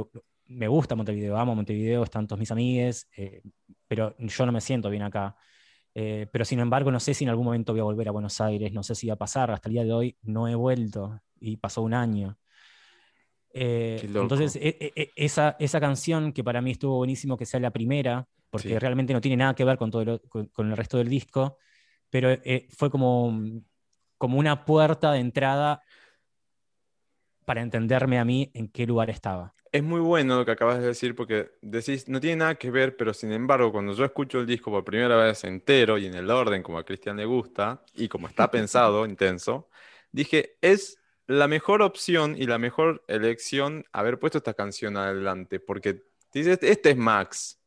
me 0.48 0.68
gusta 0.68 0.94
Montevideo, 0.94 1.36
amo 1.36 1.54
Montevideo, 1.54 2.02
están 2.04 2.26
todos 2.26 2.38
mis 2.40 2.50
amigues, 2.50 3.08
eh, 3.16 3.42
pero 3.86 4.14
yo 4.18 4.46
no 4.46 4.52
me 4.52 4.60
siento 4.60 4.90
bien 4.90 5.02
acá. 5.02 5.36
Eh, 5.94 6.26
pero 6.30 6.44
sin 6.44 6.60
embargo, 6.60 6.90
no 6.92 7.00
sé 7.00 7.14
si 7.14 7.24
en 7.24 7.30
algún 7.30 7.44
momento 7.46 7.72
voy 7.72 7.80
a 7.80 7.84
volver 7.84 8.08
a 8.08 8.12
Buenos 8.12 8.40
Aires, 8.40 8.72
no 8.72 8.82
sé 8.82 8.94
si 8.94 9.08
va 9.08 9.14
a 9.14 9.18
pasar. 9.18 9.50
Hasta 9.50 9.68
el 9.68 9.72
día 9.74 9.84
de 9.84 9.92
hoy 9.92 10.16
no 10.22 10.46
he 10.48 10.54
vuelto 10.54 11.20
y 11.40 11.56
pasó 11.56 11.82
un 11.82 11.94
año. 11.94 12.38
Eh, 13.52 14.00
entonces, 14.04 14.56
e- 14.56 14.76
e- 14.80 14.92
e- 14.94 15.12
esa, 15.16 15.56
esa 15.58 15.80
canción 15.80 16.32
que 16.32 16.44
para 16.44 16.60
mí 16.60 16.72
estuvo 16.72 16.96
buenísimo 16.96 17.36
que 17.36 17.46
sea 17.46 17.60
la 17.60 17.70
primera, 17.70 18.28
porque 18.50 18.68
Sí. 18.70 18.78
realmente 18.78 19.12
no 19.12 19.20
tiene 19.20 19.36
nada 19.38 19.54
que 19.54 19.64
ver 19.64 19.78
con, 19.78 19.90
todo 19.90 20.04
lo- 20.04 20.20
con, 20.22 20.46
con 20.48 20.70
el 20.70 20.76
resto 20.76 20.98
del 20.98 21.08
disco, 21.08 21.58
pero 22.10 22.30
eh, 22.30 22.68
fue 22.70 22.90
como, 22.90 23.36
como 24.18 24.38
una 24.38 24.64
puerta 24.64 25.12
de 25.12 25.20
entrada 25.20 25.82
para 27.44 27.62
entenderme 27.62 28.18
a 28.18 28.24
mí 28.24 28.50
en 28.54 28.68
qué 28.68 28.86
lugar 28.86 29.10
estaba. 29.10 29.54
Es 29.70 29.82
muy 29.82 30.00
bueno 30.00 30.36
lo 30.38 30.44
que 30.44 30.52
acabas 30.52 30.80
de 30.80 30.86
decir 30.86 31.14
porque 31.14 31.52
decís, 31.60 32.08
no 32.08 32.20
tiene 32.20 32.36
nada 32.36 32.54
que 32.54 32.70
ver, 32.70 32.96
pero 32.96 33.12
sin 33.12 33.32
embargo, 33.32 33.70
cuando 33.70 33.92
yo 33.92 34.04
escucho 34.04 34.40
el 34.40 34.46
disco 34.46 34.70
por 34.70 34.84
primera 34.84 35.16
vez 35.16 35.44
entero 35.44 35.98
y 35.98 36.06
en 36.06 36.14
el 36.14 36.30
orden 36.30 36.62
como 36.62 36.78
a 36.78 36.84
Cristian 36.84 37.16
le 37.16 37.24
gusta 37.24 37.82
y 37.94 38.08
como 38.08 38.28
está 38.28 38.50
pensado, 38.50 39.04
intenso, 39.04 39.68
dije, 40.12 40.56
es 40.60 40.98
la 41.26 41.46
mejor 41.46 41.82
opción 41.82 42.34
y 42.38 42.46
la 42.46 42.58
mejor 42.58 43.04
elección 43.06 43.84
haber 43.92 44.18
puesto 44.18 44.38
esta 44.38 44.54
canción 44.54 44.96
adelante, 44.96 45.60
porque 45.60 46.02
dices, 46.32 46.58
este 46.62 46.90
es 46.90 46.96
Max, 46.96 47.60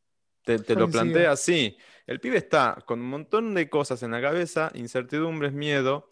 te, 0.43 0.57
te 0.59 0.75
lo 0.75 0.89
plantea 0.89 1.31
así. 1.31 1.77
El 2.07 2.19
pibe 2.19 2.37
está 2.37 2.77
con 2.85 2.99
un 2.99 3.07
montón 3.07 3.53
de 3.53 3.69
cosas 3.69 4.01
en 4.03 4.11
la 4.11 4.21
cabeza, 4.21 4.71
incertidumbres, 4.73 5.53
miedo. 5.53 6.11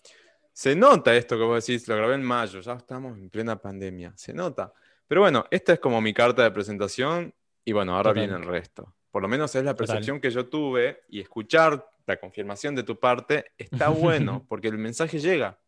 Se 0.53 0.75
nota 0.75 1.15
esto 1.15 1.37
que 1.37 1.43
vos 1.43 1.65
decís, 1.65 1.87
lo 1.87 1.95
grabé 1.95 2.15
en 2.15 2.23
mayo, 2.23 2.59
ya 2.59 2.73
estamos 2.73 3.17
en 3.17 3.29
plena 3.29 3.59
pandemia, 3.59 4.13
se 4.15 4.33
nota. 4.33 4.71
Pero 5.09 5.21
bueno, 5.21 5.43
esta 5.51 5.73
es 5.73 5.79
como 5.79 5.99
mi 5.99 6.13
carta 6.13 6.43
de 6.43 6.51
presentación 6.51 7.33
y 7.65 7.73
bueno, 7.73 7.97
ahora 7.97 8.11
Total. 8.11 8.27
viene 8.27 8.41
el 8.41 8.47
resto. 8.49 8.95
Por 9.11 9.21
lo 9.23 9.27
menos 9.27 9.53
es 9.55 9.63
la 9.65 9.73
Total. 9.73 9.87
percepción 9.87 10.21
que 10.21 10.29
yo 10.29 10.47
tuve 10.47 11.01
y 11.09 11.19
escuchar 11.19 11.85
la 12.05 12.17
confirmación 12.17 12.75
de 12.75 12.83
tu 12.83 12.97
parte 12.97 13.51
está 13.57 13.89
bueno 13.89 14.45
porque 14.47 14.67
el 14.69 14.77
mensaje 14.77 15.19
llega. 15.19 15.59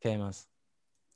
¿Qué 0.00 0.18
más? 0.18 0.48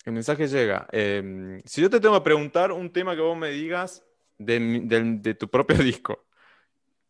El 0.04 0.12
mensaje 0.12 0.46
llega. 0.48 0.86
Eh, 0.92 1.60
si 1.64 1.82
yo 1.82 1.90
te 1.90 2.00
tengo 2.00 2.14
que 2.14 2.24
preguntar 2.24 2.72
un 2.72 2.90
tema 2.92 3.14
que 3.14 3.20
vos 3.20 3.36
me 3.36 3.50
digas 3.50 4.04
de, 4.38 4.58
del- 4.84 5.20
de 5.20 5.34
tu 5.34 5.48
propio 5.48 5.76
disco, 5.82 6.24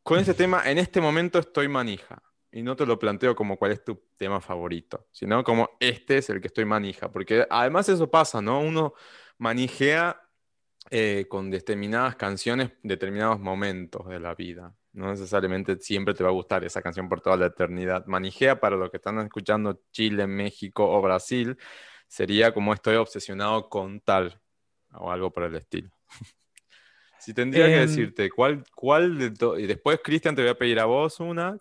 con 0.02 0.18
este 0.18 0.34
tema 0.34 0.62
en 0.68 0.78
este 0.78 1.00
momento 1.00 1.38
estoy 1.38 1.68
manija. 1.68 2.22
Y 2.52 2.62
no 2.62 2.74
te 2.74 2.86
lo 2.86 2.98
planteo 2.98 3.36
como 3.36 3.58
cuál 3.58 3.72
es 3.72 3.84
tu 3.84 4.00
tema 4.16 4.40
favorito, 4.40 5.08
sino 5.12 5.44
como 5.44 5.68
este 5.78 6.16
es 6.18 6.30
el 6.30 6.40
que 6.40 6.46
estoy 6.46 6.64
manija. 6.64 7.10
Porque 7.12 7.46
además 7.50 7.86
eso 7.90 8.10
pasa, 8.10 8.40
¿no? 8.40 8.60
Uno 8.60 8.94
manijea 9.38 10.20
eh, 10.90 11.26
con 11.28 11.50
determinadas 11.50 12.16
canciones, 12.16 12.70
determinados 12.82 13.40
momentos 13.40 14.06
de 14.08 14.20
la 14.20 14.34
vida. 14.34 14.74
No 14.92 15.10
necesariamente 15.10 15.78
siempre 15.80 16.14
te 16.14 16.22
va 16.24 16.30
a 16.30 16.32
gustar 16.32 16.64
esa 16.64 16.80
canción 16.80 17.08
por 17.08 17.20
toda 17.20 17.36
la 17.36 17.46
eternidad. 17.46 18.06
Manijea 18.06 18.60
para 18.60 18.76
los 18.76 18.90
que 18.90 18.96
están 18.98 19.18
escuchando 19.20 19.82
Chile, 19.92 20.26
México 20.26 20.88
o 20.88 21.02
Brasil, 21.02 21.56
sería 22.08 22.54
como 22.54 22.72
estoy 22.72 22.96
obsesionado 22.96 23.68
con 23.68 24.00
tal 24.00 24.40
o 24.92 25.10
algo 25.10 25.30
por 25.32 25.42
el 25.44 25.56
estilo. 25.56 25.90
si 27.18 27.34
tendría 27.34 27.66
que 27.66 27.74
Em, 27.74 27.80
decirte, 27.80 28.30
¿cuál, 28.30 28.64
cuál 28.74 29.18
de 29.18 29.30
to- 29.32 29.58
Y 29.58 29.66
después, 29.66 30.00
Cristian, 30.02 30.34
te 30.34 30.42
voy 30.42 30.50
a 30.50 30.58
pedir 30.58 30.78
a 30.80 30.84
vos 30.86 31.20
una, 31.20 31.58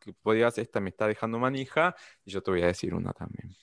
que 0.00 0.12
podías, 0.12 0.58
esta 0.58 0.80
me 0.80 0.90
está 0.90 1.06
dejando 1.06 1.38
manija, 1.38 1.94
y 2.24 2.30
yo 2.32 2.42
te 2.42 2.50
voy 2.50 2.62
a 2.62 2.66
decir 2.66 2.94
una 2.94 3.12
también. 3.12 3.54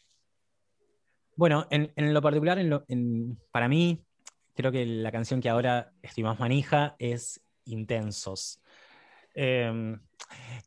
Bueno, 1.36 1.68
en, 1.72 1.92
en 1.96 2.14
lo 2.14 2.22
particular, 2.22 2.60
en 2.60 2.70
lo- 2.70 2.86
en- 2.88 3.40
para 3.52 3.68
mí, 3.68 4.04
creo 4.56 4.72
que 4.72 4.86
la 4.86 5.12
canción 5.12 5.42
que 5.42 5.50
ahora 5.50 5.92
estoy 6.02 6.24
más 6.24 6.40
manija 6.40 6.96
es 7.00 7.42
Intensos. 7.66 8.62
Eh, 9.36 9.98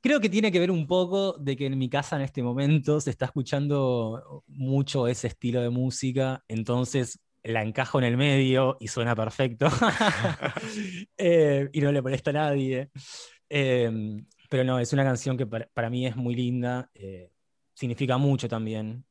creo 0.03 0.21
que 0.21 0.29
tiene 0.31 0.53
que 0.53 0.59
ver 0.61 0.71
un 0.71 0.87
poco 0.87 1.35
de 1.39 1.57
que 1.57 1.67
en 1.67 1.79
mi 1.79 1.89
casa 1.91 2.17
en 2.17 2.23
este 2.23 2.43
momento 2.43 3.01
se 3.01 3.11
está 3.11 3.27
escuchando 3.27 4.45
mucho 4.49 5.09
ese 5.09 5.29
estilo 5.29 5.61
de 5.63 5.71
música, 5.71 6.43
entonces 6.49 7.21
la 7.43 7.63
encajo 7.63 7.99
en 7.99 8.05
el 8.07 8.17
medio 8.17 8.77
y 8.81 8.89
suena 8.89 9.15
perfecto. 9.17 9.69
Eh, 11.19 11.69
y 11.73 11.81
no 11.81 11.93
le 11.93 12.03
molesta 12.03 12.31
a 12.31 12.35
nadie. 12.35 12.91
Eh, 13.49 13.91
pero 14.51 14.65
no, 14.65 14.79
es 14.79 14.93
una 14.93 15.05
canción 15.05 15.37
que 15.37 15.47
para, 15.47 15.67
para 15.75 15.91
mí 15.91 16.07
es 16.07 16.17
muy 16.17 16.35
linda, 16.35 16.91
eh, 16.95 17.31
significa 17.75 18.19
mucho 18.19 18.49
también. 18.49 19.05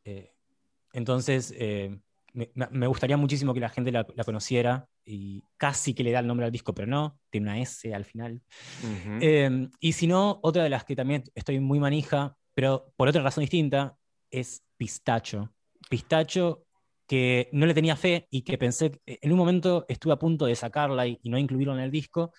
Eh, 0.96 0.98
entonces, 0.98 1.54
eh, 1.58 1.98
me, 2.34 2.50
me- 2.72 2.88
gustaría 2.88 3.18
muchísimo 3.18 3.54
que 3.54 3.60
la 3.60 3.70
gente 3.70 3.92
la, 3.92 4.06
la 4.16 4.24
conociera 4.24 4.88
y 5.06 5.44
casi 5.58 5.94
que 5.94 6.04
le 6.04 6.12
da 6.12 6.20
el 6.20 6.28
nombre 6.28 6.46
al 6.46 6.52
disco, 6.52 6.74
pero 6.74 6.88
no, 6.88 7.20
tiene 7.30 7.48
una 7.48 7.60
S 7.60 7.94
al 7.94 8.06
final. 8.06 8.42
Ujú. 8.82 9.20
Eh, 9.22 9.70
y 9.80 9.94
si 9.94 10.08
no, 10.08 10.40
otra 10.44 10.64
de 10.64 10.70
las 10.70 10.84
que 10.84 10.96
también 10.96 11.24
estoy 11.34 11.60
muy 11.60 11.80
manija, 11.80 12.36
pero 12.54 12.92
por 12.96 13.08
otra 13.08 13.22
razón 13.22 13.42
distinta, 13.42 13.96
es 14.32 14.64
Pistacho. 14.78 15.54
Pistacho 15.90 16.66
que 17.08 17.50
no 17.54 17.66
le 17.66 17.74
tenía 17.74 17.96
fe 17.96 18.28
y 18.32 18.42
que 18.42 18.58
pensé, 18.58 18.92
que 18.92 19.20
en 19.22 19.32
un 19.32 19.38
momento 19.38 19.86
estuve 19.88 20.14
a 20.14 20.20
punto 20.20 20.46
de 20.46 20.56
sacarla 20.56 21.06
y, 21.08 21.20
y 21.22 21.30
no 21.30 21.38
incluirla 21.38 21.74
en 21.76 21.80
el 21.82 21.92
disco. 21.92 22.34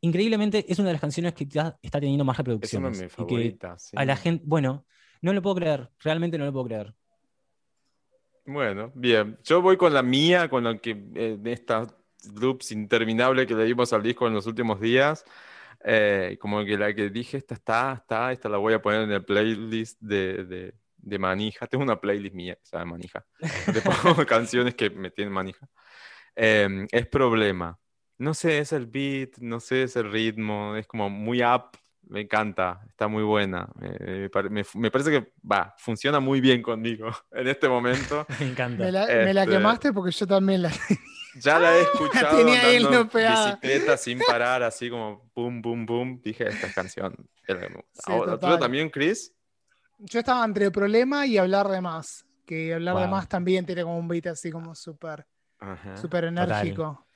Increíblemente 0.00 0.64
es 0.70 0.78
una 0.78 0.88
de 0.88 0.92
las 0.92 1.00
canciones 1.00 1.34
que 1.34 1.46
ya 1.46 1.76
está 1.82 1.98
teniendo 1.98 2.24
más 2.24 2.34
es 2.34 2.38
una 2.38 2.44
reproducciones. 2.90 2.98
de 2.98 3.04
mis 3.04 3.12
favoritas. 3.12 3.90
a 3.96 4.04
la 4.04 4.16
sí. 4.16 4.22
gente, 4.22 4.44
bueno, 4.46 4.86
no 5.22 5.32
lo 5.32 5.42
puedo 5.42 5.56
creer, 5.56 5.90
realmente 5.98 6.38
no 6.38 6.44
lo 6.44 6.52
puedo 6.52 6.66
creer. 6.66 6.94
Bueno, 8.48 8.90
bien. 8.94 9.38
Yo 9.44 9.60
voy 9.60 9.76
con 9.76 9.92
la 9.92 10.02
mía, 10.02 10.48
con 10.48 10.64
lo 10.64 10.80
que 10.80 10.92
eh, 11.14 11.36
de 11.38 11.52
estas 11.52 11.94
loops 12.34 12.72
interminables 12.72 13.46
que 13.46 13.54
le 13.54 13.64
dimos 13.64 13.92
al 13.92 14.02
disco 14.02 14.26
en 14.26 14.32
los 14.32 14.46
últimos 14.46 14.80
días. 14.80 15.22
Eh, 15.84 16.38
como 16.40 16.64
que 16.64 16.78
la 16.78 16.94
que 16.94 17.10
dije, 17.10 17.36
esta 17.36 17.54
está, 17.54 17.92
está, 17.92 18.32
esta 18.32 18.48
la 18.48 18.56
voy 18.56 18.72
a 18.72 18.80
poner 18.80 19.02
en 19.02 19.12
el 19.12 19.22
playlist 19.24 20.00
de, 20.00 20.44
de, 20.44 20.74
de 20.96 21.18
manija. 21.18 21.66
Tengo 21.66 21.84
una 21.84 22.00
playlist 22.00 22.34
mía 22.34 22.54
que 22.56 22.64
se 22.64 22.78
llama 22.78 22.92
manija. 22.92 23.26
Le 23.74 23.82
pongo 23.82 24.24
canciones 24.24 24.74
que 24.74 24.88
me 24.88 25.10
tienen 25.10 25.34
manija. 25.34 25.68
Eh, 26.34 26.86
es 26.90 27.06
problema. 27.06 27.78
No 28.16 28.32
sé, 28.34 28.58
es 28.60 28.72
el 28.72 28.86
beat, 28.86 29.38
no 29.40 29.60
sé, 29.60 29.84
es 29.84 29.96
el 29.96 30.10
ritmo, 30.10 30.74
es 30.76 30.86
como 30.86 31.10
muy 31.10 31.42
up. 31.42 31.70
Me 32.10 32.22
encanta, 32.22 32.80
está 32.88 33.06
muy 33.06 33.22
buena. 33.22 33.68
Eh, 33.82 34.20
me, 34.22 34.30
pare- 34.30 34.48
me- 34.50 34.64
me 34.74 34.90
parece 34.90 35.10
que 35.10 35.32
va, 35.50 35.74
funciona 35.78 36.20
muy 36.20 36.40
bien 36.40 36.62
conmigo 36.62 37.10
en 37.32 37.48
este 37.48 37.68
momento. 37.68 38.26
Me 38.40 38.46
encanta. 38.50 38.84
Me 38.84 38.92
la, 38.92 39.06
me 39.06 39.34
la 39.34 39.42
Este- 39.42 39.52
quemaste 39.54 39.92
porque 39.92 40.10
yo 40.12 40.26
también 40.26 40.62
la 40.62 40.72
Ya 41.40 41.58
la 41.58 41.76
he 41.76 41.82
escuchado 41.82 42.36
tenía 42.38 42.72
enlopeada. 42.72 43.56
bicicleta 43.60 43.96
sin 43.98 44.18
parar, 44.20 44.62
así 44.62 44.88
como 44.88 45.30
boom, 45.34 45.60
boom, 45.60 45.84
boom. 45.86 46.20
Dije, 46.22 46.48
esta 46.48 46.72
canción 46.72 47.14
es. 47.46 47.56
Sí, 47.92 48.12
Ahora, 48.12 48.38
¿tú 48.38 48.58
también, 48.58 48.88
Chris? 48.88 49.32
Yo 49.98 50.20
estaba 50.20 50.44
entre 50.44 50.70
problema 50.70 51.26
y 51.26 51.36
hablar 51.38 51.68
de 51.68 51.80
más. 51.80 52.24
Que 52.46 52.72
hablar 52.72 52.96
de 52.96 53.08
más 53.08 53.28
también 53.28 53.66
tiene 53.66 53.82
como 53.82 53.98
un 53.98 54.08
beat 54.08 54.28
así 54.28 54.50
como 54.50 54.74
súper 54.74 55.26
súper 56.00 56.24
enérgico. 56.24 57.06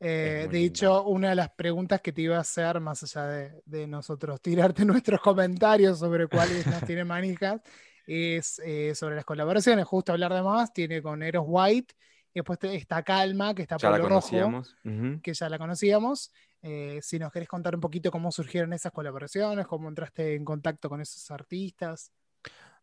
Eh, 0.00 0.48
de 0.50 0.64
hecho, 0.64 1.04
una 1.04 1.28
de 1.28 1.34
las 1.34 1.50
preguntas 1.50 2.00
que 2.00 2.12
te 2.12 2.22
iba 2.22 2.38
a 2.38 2.40
hacer, 2.40 2.80
más 2.80 3.02
allá 3.02 3.26
de, 3.26 3.62
de 3.66 3.86
nosotros 3.86 4.40
tirarte 4.40 4.84
nuestros 4.86 5.20
comentarios 5.20 5.98
sobre 5.98 6.26
cuáles 6.26 6.66
nos 6.66 6.82
tienen 6.84 7.06
manijas, 7.06 7.60
es 8.06 8.60
eh, 8.64 8.94
sobre 8.94 9.16
las 9.16 9.24
colaboraciones, 9.24 9.84
justo 9.86 10.12
hablar 10.12 10.34
de 10.34 10.42
más, 10.42 10.72
tiene 10.72 11.02
con 11.02 11.22
Eros 11.22 11.44
White, 11.46 11.94
y 12.32 12.40
después 12.40 12.58
está 12.62 13.02
Calma, 13.02 13.54
que 13.54 13.62
está 13.62 13.76
Ya 13.76 13.90
la 13.90 13.96
Pablo 13.96 14.08
Rojo, 14.08 14.28
conocíamos. 14.28 14.76
Que 15.22 15.34
ya 15.34 15.48
la 15.48 15.58
conocíamos. 15.58 16.32
Eh, 16.62 17.00
si 17.02 17.18
nos 17.18 17.32
querés 17.32 17.48
contar 17.48 17.74
un 17.74 17.80
poquito 17.80 18.10
cómo 18.10 18.30
surgieron 18.30 18.72
esas 18.72 18.92
colaboraciones, 18.92 19.66
cómo 19.66 19.88
entraste 19.88 20.34
en 20.34 20.44
contacto 20.44 20.88
con 20.88 21.00
esos 21.00 21.30
artistas. 21.30 22.12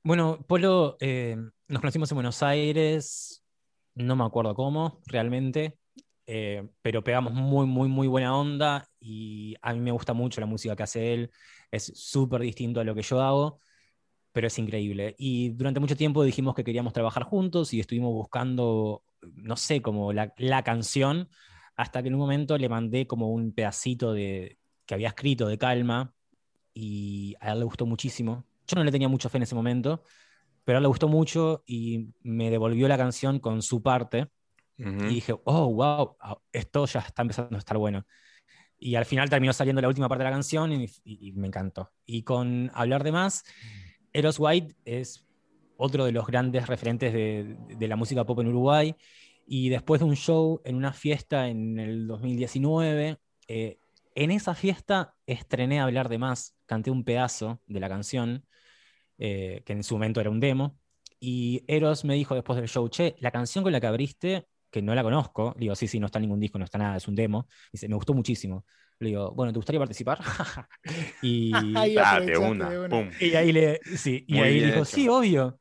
Bueno, 0.03 0.39
Polo, 0.47 0.97
eh, 0.99 1.37
nos 1.67 1.81
conocimos 1.81 2.11
en 2.11 2.15
Buenos 2.15 2.43
Aires, 2.43 3.43
no 3.95 4.15
me 4.15 4.25
acuerdo 4.25 4.53
cómo 4.55 5.01
realmente, 5.05 5.77
eh, 6.27 6.67
pero 6.81 7.03
pegamos 7.03 7.33
muy, 7.33 7.65
muy, 7.65 7.87
muy 7.87 8.07
buena 8.07 8.37
onda 8.37 8.89
y 8.99 9.55
a 9.61 9.73
mí 9.73 9.79
me 9.79 9.91
gusta 9.91 10.13
mucho 10.13 10.41
la 10.41 10.47
música 10.47 10.75
que 10.75 10.83
hace 10.83 11.13
él, 11.13 11.31
es 11.71 11.85
súper 11.95 12.41
distinto 12.41 12.81
a 12.81 12.83
lo 12.83 12.93
que 12.93 13.01
yo 13.01 13.21
hago, 13.21 13.59
pero 14.33 14.47
es 14.47 14.59
increíble. 14.59 15.15
Y 15.17 15.49
durante 15.51 15.79
mucho 15.79 15.95
tiempo 15.95 16.23
dijimos 16.23 16.53
que 16.53 16.65
queríamos 16.65 16.93
trabajar 16.93 17.23
juntos 17.23 17.73
y 17.73 17.79
estuvimos 17.79 18.11
buscando, 18.11 19.03
no 19.21 19.55
sé, 19.55 19.81
como 19.81 20.11
la, 20.13 20.33
la 20.37 20.63
canción, 20.63 21.29
hasta 21.77 22.01
que 22.01 22.09
en 22.09 22.15
un 22.15 22.21
momento 22.21 22.57
le 22.57 22.69
mandé 22.69 23.07
como 23.07 23.31
un 23.31 23.53
pedacito 23.53 24.11
de, 24.13 24.59
que 24.85 24.95
había 24.95 25.09
escrito 25.09 25.47
de 25.47 25.57
Calma 25.57 26.13
y 26.73 27.35
a 27.39 27.53
él 27.53 27.59
le 27.59 27.65
gustó 27.65 27.85
muchísimo. 27.85 28.45
Yo 28.67 28.75
no 28.75 28.83
le 28.83 28.91
tenía 28.91 29.07
mucha 29.07 29.29
fe 29.29 29.37
en 29.37 29.43
ese 29.43 29.55
momento, 29.55 30.03
pero 30.65 30.77
a 30.77 30.79
él 30.79 30.83
le 30.83 30.89
gustó 30.89 31.07
mucho 31.07 31.63
y 31.65 32.09
me 32.21 32.49
devolvió 32.51 32.87
la 32.89 32.97
canción 32.97 33.39
con 33.39 33.61
su 33.61 33.81
parte 33.81 34.27
Y 34.77 35.15
dije, 35.15 35.33
oh, 35.43 35.73
wow, 35.73 36.17
esto 36.51 36.85
ya 36.85 36.99
está 36.99 37.23
empezando 37.23 37.55
a 37.55 37.59
estar 37.59 37.77
bueno. 37.77 38.05
Y 38.77 38.93
al 38.95 39.05
final 39.05 39.29
terminó 39.29 39.51
saliendo 39.53 39.81
la 39.81 39.87
última 39.87 40.07
parte 40.07 40.23
de 40.23 40.29
la 40.29 40.35
canción 40.35 40.71
y 41.03 41.31
me 41.33 41.47
encantó. 41.47 41.91
Y 42.05 42.23
con 42.23 42.69
hablar 42.75 43.03
de 43.03 43.11
más, 43.11 43.43
Eros 44.13 44.39
White 44.39 44.75
es 44.85 45.25
otro 45.77 46.05
de 46.05 46.11
los 46.11 46.27
grandes 46.27 46.67
referentes 46.67 47.13
de, 47.13 47.57
de 47.69 47.87
la 47.87 47.95
música 47.95 48.25
pop 48.25 48.39
en 48.39 48.47
Uruguay. 48.47 48.95
Y 49.47 49.69
después 49.69 50.01
de 50.01 50.05
un 50.05 50.15
show 50.15 50.61
en 50.65 50.75
una 50.75 50.91
fiesta 50.91 51.47
en 51.47 51.79
el 51.79 52.05
2019, 52.05 53.17
eh, 53.47 53.79
en 54.13 54.31
esa 54.31 54.55
fiesta 54.55 55.15
estrené 55.25 55.79
Hablar 55.79 56.09
de 56.09 56.17
Más, 56.17 56.55
canté 56.65 56.91
un 56.91 57.03
pedazo 57.03 57.61
de 57.65 57.79
la 57.79 57.87
canción, 57.87 58.45
eh, 59.17 59.61
que 59.65 59.73
en 59.73 59.83
su 59.83 59.95
momento 59.95 60.19
era 60.19 60.29
un 60.29 60.39
demo. 60.39 60.77
Y 61.19 61.63
Eros 61.67 62.03
me 62.03 62.15
dijo 62.15 62.35
después 62.35 62.57
del 62.57 62.67
show, 62.67 62.89
che, 62.89 63.15
la 63.19 63.31
canción 63.31 63.63
con 63.63 63.71
la 63.71 63.79
que 63.79 63.87
abriste, 63.87 64.47
que 64.69 64.81
no 64.81 64.93
la 64.95 65.03
conozco, 65.03 65.53
le 65.55 65.61
digo, 65.61 65.75
sí, 65.75 65.87
sí, 65.87 65.99
no 65.99 66.07
está 66.07 66.19
en 66.19 66.23
ningún 66.23 66.39
disco, 66.39 66.57
no 66.59 66.65
está 66.65 66.77
nada, 66.77 66.97
es 66.97 67.07
un 67.07 67.15
demo. 67.15 67.47
Dice, 67.71 67.87
me 67.87 67.95
gustó 67.95 68.13
muchísimo. 68.13 68.65
Le 68.99 69.09
digo, 69.09 69.31
bueno, 69.31 69.53
¿te 69.53 69.57
gustaría 69.59 69.79
participar? 69.79 70.19
y, 71.21 71.51
Ahí 71.75 71.95
Ah, 71.97 72.19
de 72.19 72.37
una, 72.37 72.69
de 72.69 72.79
una. 72.79 72.89
pum. 72.89 73.09
y 73.19 73.35
ahí 73.35 73.51
le, 73.51 73.79
sí, 73.95 74.25
y 74.27 74.39
ahí 74.39 74.59
dijo, 74.59 74.75
hecho. 74.77 74.85
sí, 74.85 75.07
obvio. 75.07 75.59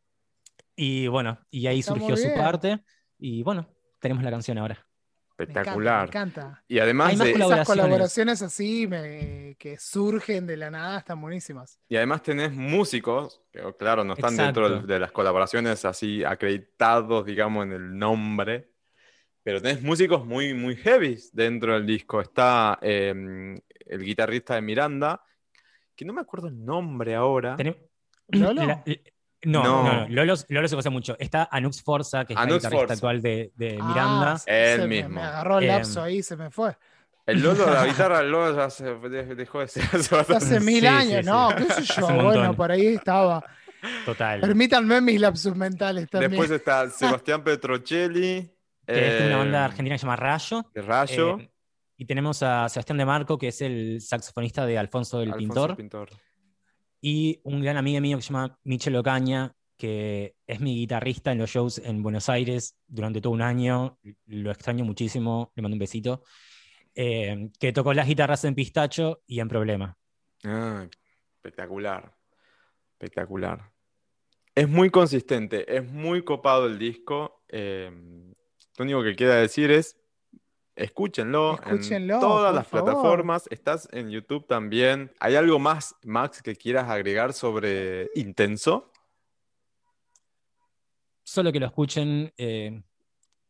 Y 0.74 1.06
bueno, 1.08 1.38
y 1.50 1.66
ahí 1.66 1.80
Está 1.80 1.92
surgió 1.94 2.16
su 2.16 2.32
parte. 2.34 2.82
Y 3.18 3.42
bueno, 3.42 3.68
tenemos 4.00 4.22
la 4.22 4.30
canción 4.30 4.58
ahora. 4.58 4.74
Me 5.38 5.44
encanta, 5.44 5.60
Espectacular. 5.60 6.00
Me 6.02 6.08
encanta. 6.08 6.64
Y 6.66 6.78
además, 6.78 7.10
Hay 7.10 7.16
más 7.16 7.24
de- 7.26 7.30
Esas 7.32 7.42
Colaboraciones. 7.42 7.82
colaboraciones 7.84 8.42
así 8.42 8.86
me- 8.86 9.56
que 9.58 9.78
surgen 9.78 10.46
de 10.46 10.56
la 10.56 10.70
nada 10.70 10.98
están 10.98 11.20
buenísimas. 11.20 11.78
y 11.88 11.96
además 11.96 12.22
tenés 12.22 12.52
músicos, 12.52 13.42
que 13.52 13.60
claro, 13.78 14.02
no 14.04 14.14
están 14.14 14.34
dentro 14.36 14.66
Exacto. 14.66 14.86
de, 14.86 14.94
de 14.94 15.00
las 15.00 15.12
colaboraciones 15.12 15.84
así 15.84 16.24
acreditados, 16.24 17.26
digamos, 17.26 17.64
en 17.66 17.72
el 17.72 17.98
nombre, 17.98 18.72
pero 19.46 19.62
tenés 19.62 19.80
músicos 19.80 20.26
muy, 20.26 20.54
muy 20.54 20.74
heavy 20.74 21.16
dentro 21.32 21.74
del 21.74 21.86
disco. 21.86 22.20
Está 22.20 22.80
eh, 22.82 23.14
el 23.86 24.02
guitarrista 24.02 24.56
de 24.56 24.60
Miranda, 24.60 25.22
que 25.94 26.04
no 26.04 26.12
me 26.12 26.20
acuerdo 26.22 26.48
el 26.48 26.64
nombre 26.64 27.14
ahora. 27.14 27.56
¿Lolo? 28.26 28.62
La- 28.62 28.66
la- 28.66 28.84
no, 29.44 29.62
No. 29.62 29.82
no, 29.84 29.92
no, 30.00 30.08
Lolo, 30.08 30.34
Lolo 30.48 30.66
se 30.68 30.74
conoce 30.74 30.90
mucho. 30.90 31.16
Está 31.20 31.48
Anux 31.52 31.80
Forza, 31.80 32.24
que 32.24 32.32
es 32.32 32.38
Anux 32.40 32.64
la 32.64 32.70
guitarrista 32.70 32.78
Forza. 32.78 32.94
actual 32.94 33.22
de, 33.22 33.52
de 33.54 33.78
Ah, 33.80 33.86
Miranda. 33.86 34.38
se- 34.38 34.72
Él 34.74 34.80
se 34.80 34.88
mismo. 34.88 35.08
Me 35.10 35.22
agarró 35.22 35.58
el 35.58 35.64
Em, 35.64 35.70
lapso 35.70 36.02
ahí, 36.02 36.22
se 36.24 36.36
me 36.36 36.50
fue. 36.50 36.76
El 37.24 37.40
Lolo, 37.40 37.72
la 37.72 37.84
guitarra, 37.86 38.20
el 38.22 38.30
Lolo 38.32 38.56
ya 38.56 38.68
se 38.68 38.96
de- 38.96 39.34
dejó 39.36 39.60
de 39.60 39.68
ser 39.68 39.84
hace. 39.92 40.16
Hace 40.34 40.58
mil 40.58 40.80
Sí, 40.80 40.86
años, 40.88 41.20
sí, 41.24 41.30
¿no? 41.30 41.50
sí. 41.50 41.56
¿Qué 41.56 41.72
sé 41.84 42.00
yo? 42.00 42.08
Bueno, 42.24 42.52
por 42.56 42.72
ahí 42.72 42.86
estaba. 42.88 43.44
Total. 44.04 44.40
Permítanme 44.40 45.00
mis 45.00 45.20
lapsus 45.20 45.54
mentales 45.54 46.10
también. 46.10 46.32
Después 46.32 46.50
está 46.50 46.90
Sebastián 46.90 47.44
Petrocelli. 47.44 48.50
Que 48.86 49.08
es 49.08 49.20
de 49.22 49.26
una 49.26 49.36
banda 49.38 49.60
eh, 49.60 49.64
argentina 49.64 49.94
que 49.94 49.98
se 49.98 50.06
llama 50.06 50.16
Rayo. 50.16 50.64
de 50.74 50.82
Rayo. 50.82 51.38
Eh, 51.38 51.50
y 51.98 52.04
tenemos 52.04 52.42
a 52.42 52.68
Sebastián 52.68 52.98
de 52.98 53.04
Marco, 53.06 53.38
que 53.38 53.48
es 53.48 53.60
el 53.62 54.00
saxofonista 54.00 54.66
de 54.66 54.78
Alfonso 54.78 55.22
el 55.22 55.32
Alfonso 55.32 55.76
Pintor. 55.76 55.76
Pintor. 55.76 56.10
Y 57.00 57.40
un 57.44 57.62
gran 57.62 57.76
amigo 57.76 58.00
mío 58.00 58.18
que 58.18 58.22
se 58.22 58.32
llama 58.32 58.58
Michel 58.64 58.96
Ocaña, 58.96 59.52
que 59.76 60.34
es 60.46 60.60
mi 60.60 60.74
guitarrista 60.74 61.32
en 61.32 61.38
los 61.38 61.50
shows 61.50 61.78
en 61.78 62.02
Buenos 62.02 62.28
Aires 62.28 62.76
durante 62.86 63.20
todo 63.20 63.32
un 63.32 63.42
año. 63.42 63.98
Lo 64.26 64.50
extraño 64.50 64.84
muchísimo, 64.84 65.52
le 65.54 65.62
mando 65.62 65.74
un 65.74 65.78
besito. 65.80 66.22
Eh, 66.94 67.50
que 67.58 67.72
tocó 67.72 67.92
las 67.92 68.06
guitarras 68.06 68.44
en 68.44 68.54
Pistacho 68.54 69.22
y 69.26 69.40
en 69.40 69.48
Problema. 69.48 69.96
Ah, 70.44 70.86
espectacular. 71.36 72.14
Espectacular. 72.92 73.70
Es 74.54 74.68
muy 74.68 74.88
consistente, 74.88 75.76
es 75.76 75.84
muy 75.90 76.24
copado 76.24 76.66
el 76.66 76.78
disco. 76.78 77.42
eh, 77.48 77.90
lo 78.78 78.84
único 78.84 79.02
que 79.02 79.16
queda 79.16 79.36
decir 79.36 79.70
es, 79.70 79.96
escúchenlo, 80.74 81.54
Escúchenlo, 81.54 82.14
en 82.14 82.20
todas 82.20 82.54
las 82.54 82.66
favor. 82.68 82.84
plataformas. 82.92 83.48
Estás 83.50 83.88
en 83.92 84.10
YouTube 84.10 84.46
también. 84.46 85.12
¿Hay 85.20 85.34
algo 85.34 85.58
más, 85.58 85.94
Max, 86.04 86.42
que 86.42 86.54
quieras 86.54 86.88
agregar 86.90 87.32
sobre 87.32 88.10
Intenso? 88.14 88.92
Solo 91.24 91.52
que 91.52 91.60
lo 91.60 91.66
escuchen. 91.66 92.32
eh, 92.36 92.82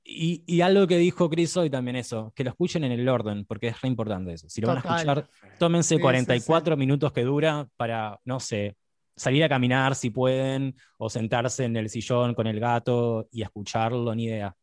y, 0.09 0.45
y 0.47 0.61
algo 0.61 0.87
que 0.87 0.99
dijo 0.99 1.29
Chris 1.29 1.57
hoy 1.57 1.69
también 1.69 1.97
eso, 1.97 2.33
que 2.37 2.45
lo 2.45 2.51
escuchen 2.51 2.85
en 2.85 2.93
el 2.93 3.09
orden, 3.09 3.45
porque 3.45 3.69
es 3.69 3.81
re 3.81 3.89
importante 3.89 4.33
eso. 4.35 4.49
Si 4.49 4.61
lo 4.61 4.69
van 4.69 4.77
a 4.77 4.81
escuchar, 4.81 5.29
tómense 5.59 5.89
Sí, 5.89 5.95
sí, 5.97 6.01
44 6.01 6.77
minutos 6.77 7.13
que 7.13 7.25
dura 7.25 7.67
para, 7.77 8.21
no 8.25 8.39
sé, 8.39 8.77
salir 9.17 9.43
a 9.43 9.49
caminar 9.49 9.97
si 9.97 10.11
pueden, 10.11 10.77
o 10.97 11.11
sentarse 11.11 11.65
en 11.65 11.77
el 11.77 11.91
sillón 11.91 12.35
con 12.35 12.47
el 12.47 12.61
gato 12.61 13.27
y 13.33 13.43
escucharlo, 13.43 14.15
ni 14.15 14.27
idea. 14.27 14.55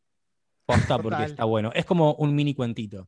Posta 0.65 0.95
porque 0.97 1.25
Total. 1.25 1.31
está 1.31 1.43
bueno. 1.45 1.71
Es 1.73 1.85
como 1.85 2.13
un 2.15 2.33
mini 2.35 2.53
cuentito. 2.53 3.07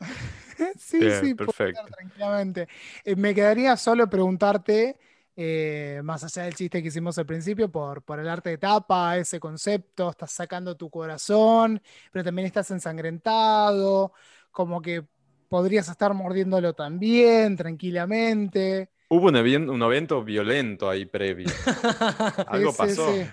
sí, 0.78 0.98
Bien, 0.98 1.20
sí, 1.20 1.34
perfecto. 1.34 1.82
tranquilamente. 1.84 2.68
Eh, 3.04 3.16
me 3.16 3.34
quedaría 3.34 3.76
solo 3.76 4.08
preguntarte, 4.08 4.96
eh, 5.34 6.00
más 6.04 6.24
allá 6.24 6.44
del 6.44 6.54
chiste 6.54 6.80
que 6.82 6.88
hicimos 6.88 7.18
al 7.18 7.26
principio, 7.26 7.70
por, 7.70 8.02
por 8.02 8.20
el 8.20 8.28
arte 8.28 8.50
de 8.50 8.58
tapa, 8.58 9.16
ese 9.16 9.40
concepto, 9.40 10.10
estás 10.10 10.32
sacando 10.32 10.76
tu 10.76 10.88
corazón, 10.90 11.80
pero 12.12 12.24
también 12.24 12.46
estás 12.46 12.70
ensangrentado, 12.70 14.12
como 14.50 14.80
que 14.80 15.04
podrías 15.48 15.88
estar 15.88 16.14
mordiéndolo 16.14 16.72
también, 16.74 17.56
tranquilamente. 17.56 18.90
Hubo 19.08 19.28
un, 19.28 19.36
evento 19.36 20.24
violento 20.24 20.90
ahí 20.90 21.04
previo. 21.06 21.46
Algo 22.48 22.72
Sí, 22.72 22.76
sí, 22.88 22.96
pasó. 22.96 23.12
sí. 23.12 23.26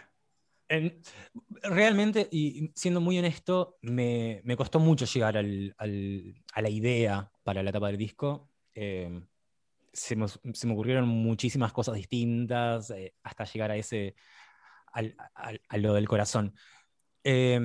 En- 0.74 1.00
realmente, 1.62 2.28
y 2.32 2.72
siendo 2.74 3.00
muy 3.00 3.20
honesto, 3.20 3.78
me, 3.82 4.42
costó 4.58 4.80
mucho 4.80 5.06
llegar 5.06 5.38
al- 5.38 5.76
a 5.78 6.62
la 6.62 6.70
idea 6.70 7.32
para 7.44 7.62
la 7.62 7.72
tapa 7.72 7.88
del 7.88 7.98
disco. 7.98 8.50
Eh, 8.74 9.22
se, 9.94 10.16
me, 10.16 10.26
ocurrieron 10.74 11.08
muchísimas 11.08 11.72
cosas 11.74 11.94
distintas 11.96 12.90
eh, 12.90 13.14
hasta 13.22 13.44
llegar 13.46 13.70
a 13.70 13.76
ese, 13.78 14.16
al- 14.94 15.16
lo 15.78 15.94
del 15.94 16.08
corazón. 16.08 16.56
Eh, 17.24 17.60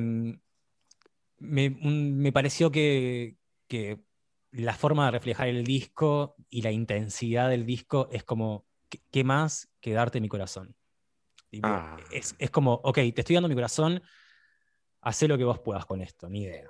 me, 1.39 2.33
pareció 2.33 2.71
que, 2.71 3.37
que 3.69 4.03
la 4.51 4.75
forma 4.75 5.07
de 5.07 5.13
reflejar 5.13 5.49
el 5.49 5.65
disco 5.65 6.37
y 6.51 6.61
la 6.61 6.73
intensidad 6.73 7.49
del 7.49 7.65
disco 7.65 8.09
es 8.13 8.23
como, 8.25 8.67
¿qué, 8.91 9.01
qué 9.11 9.25
más 9.25 9.71
que 9.81 9.93
darte 9.95 10.21
mi 10.21 10.29
corazón? 10.29 10.78
Tipo, 11.51 11.69
Ah. 11.69 11.97
es, 12.11 12.35
es 12.39 12.51
como, 12.51 12.75
ok, 12.75 12.95
te 12.97 13.21
estoy 13.21 13.35
dando 13.35 13.49
mi 13.49 13.55
corazón, 13.55 14.03
haz 15.01 15.23
lo 15.23 15.39
que 15.39 15.45
vos 15.45 15.59
puedas 15.61 15.87
con 15.87 16.01
esto, 16.03 16.29
ni 16.29 16.43
idea. 16.43 16.67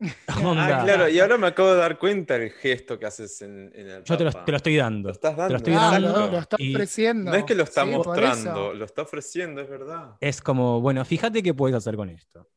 Onda, 0.44 0.80
Ah, 0.80 0.84
claro, 0.84 1.08
y 1.08 1.18
ahora 1.20 1.38
me 1.38 1.46
acabo 1.46 1.70
de 1.70 1.76
dar 1.78 1.98
cuenta 1.98 2.36
el 2.36 2.50
gesto 2.50 2.98
que 2.98 3.06
haces 3.06 3.40
en, 3.42 3.70
en 3.74 3.88
el 3.88 4.04
Yo 4.04 4.18
te 4.18 4.24
lo, 4.24 4.32
te 4.32 4.54
estoy 4.54 4.76
dando. 4.76 5.08
Lo 5.08 5.12
estás 5.14 5.36
dando. 5.36 5.52
lo 5.52 5.56
estoy 5.56 5.74
Ah, 5.74 5.90
dando. 5.92 6.12
lo, 6.12 6.32
lo 6.32 6.38
está 6.38 6.56
y- 6.58 6.74
ofreciendo. 6.74 7.30
No 7.30 7.36
es 7.36 7.44
que 7.44 7.54
lo 7.54 7.62
está 7.62 7.84
Sí, 7.84 7.90
mostrando, 7.90 8.50
eso. 8.68 8.74
lo 8.74 8.84
está 8.84 9.02
ofreciendo, 9.02 9.60
es 9.62 9.68
verdad. 9.70 10.16
Es 10.20 10.42
como, 10.42 10.80
bueno, 10.80 11.02
fíjate 11.04 11.42
qué 11.42 11.54
puedes 11.54 11.76
hacer 11.76 11.96
con 11.96 12.10
esto. 12.10 12.50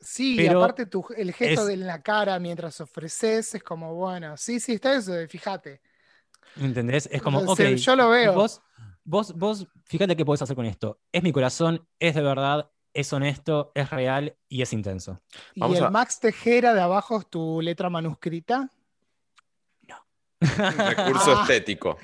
Sí, 0.00 0.40
y 0.40 0.46
aparte 0.46 0.86
tu, 0.86 1.04
el 1.16 1.32
gesto 1.34 1.62
es- 1.62 1.66
de 1.66 1.74
en 1.74 1.86
la 1.86 2.00
cara 2.02 2.38
mientras 2.38 2.80
ofreces 2.80 3.54
es 3.56 3.62
como, 3.62 3.94
bueno, 3.94 4.36
sí, 4.36 4.58
sí, 4.60 4.74
está 4.74 4.94
eso 4.94 5.12
de 5.12 5.26
fíjate. 5.28 5.82
¿Entendés? 6.56 7.08
Es 7.12 7.20
como, 7.20 7.40
O 7.40 7.52
ok, 7.52 7.60
yo 7.74 7.96
lo 7.96 8.08
veo. 8.10 8.32
Vos, 8.32 8.62
vos, 9.04 9.34
vos, 9.36 9.66
fíjate 9.88 10.14
qué 10.16 10.24
puedes 10.24 10.42
hacer 10.42 10.54
con 10.56 10.66
esto. 10.66 11.00
Es 11.12 11.22
mi 11.22 11.32
corazón, 11.32 11.86
es 11.98 12.14
de 12.14 12.22
verdad, 12.22 12.70
es 12.94 13.12
honesto, 13.12 13.72
es 13.74 13.90
real 13.90 14.36
y 14.48 14.62
es 14.62 14.72
intenso. 14.72 15.20
¿Y 15.54 15.60
Vamos 15.60 15.78
el 15.78 15.84
a- 15.84 15.90
Max 15.90 16.20
Tejera 16.20 16.74
de 16.74 16.80
abajo 16.80 17.18
es 17.18 17.26
tu 17.28 17.60
letra 17.60 17.90
manuscrita? 17.90 18.70
Un 20.40 20.46
recurso 20.96 21.36
Ah. 21.36 21.40
estético. 21.42 21.98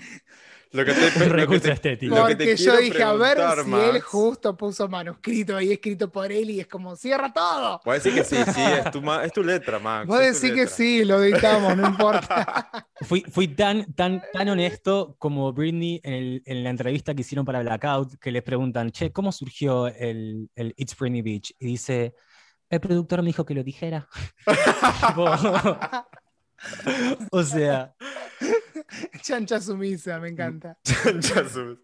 Lo 0.74 0.84
que 0.84 0.92
te, 0.92 1.28
lo 1.28 1.48
que 1.48 1.60
te- 1.60 1.72
estético. 1.72 2.16
Lo 2.16 2.26
que 2.26 2.34
te 2.34 2.44
Porque 2.46 2.56
yo 2.56 2.76
dije, 2.78 3.00
a 3.04 3.12
ver 3.12 3.38
si 3.64 3.72
él 3.72 4.00
justo 4.00 4.56
puso 4.56 4.88
manuscrito 4.88 5.56
ahí 5.56 5.70
escrito 5.70 6.10
por 6.10 6.32
él 6.32 6.50
y 6.50 6.58
es 6.58 6.66
como, 6.66 6.96
cierra 6.96 7.32
todo. 7.32 7.80
Puedes 7.84 8.02
decir 8.02 8.20
que 8.20 8.24
sí, 8.24 8.52
sí, 8.52 8.60
es 8.60 8.90
tu, 8.90 9.00
ma- 9.00 9.24
es 9.24 9.32
tu 9.32 9.44
letra, 9.44 9.78
Max. 9.78 10.08
Vos 10.08 10.18
decís 10.18 10.50
que 10.52 10.66
sí, 10.66 11.04
lo 11.04 11.22
editamos, 11.22 11.76
no 11.76 11.86
importa. 11.86 12.68
Fui, 13.02 13.22
fui 13.30 13.46
tan, 13.46 13.92
tan, 13.94 14.20
tan 14.32 14.48
honesto 14.48 15.14
como 15.18 15.52
Britney 15.52 16.00
en, 16.02 16.12
el- 16.12 16.42
en 16.44 16.64
la 16.64 16.70
entrevista 16.70 17.14
que 17.14 17.20
hicieron 17.20 17.44
para 17.44 17.60
Blackout, 17.62 18.18
que 18.18 18.32
les 18.32 18.42
preguntan, 18.42 18.90
che, 18.90 19.12
¿cómo 19.12 19.30
surgió 19.30 19.86
el, 19.86 20.50
el 20.56 20.74
It's 20.76 20.96
Britney 20.98 21.22
Beach? 21.22 21.54
Y 21.60 21.66
dice, 21.66 22.14
el 22.68 22.80
productor 22.80 23.20
me 23.22 23.26
dijo 23.26 23.44
que 23.46 23.54
lo 23.54 23.62
dijera. 23.62 24.08
O 27.30 27.42
sea, 27.42 27.94
Chancha 29.22 29.60
sumisa, 29.60 30.18
me 30.20 30.28
encanta. 30.28 30.78
Ya 31.20 31.48
sus- 31.48 31.78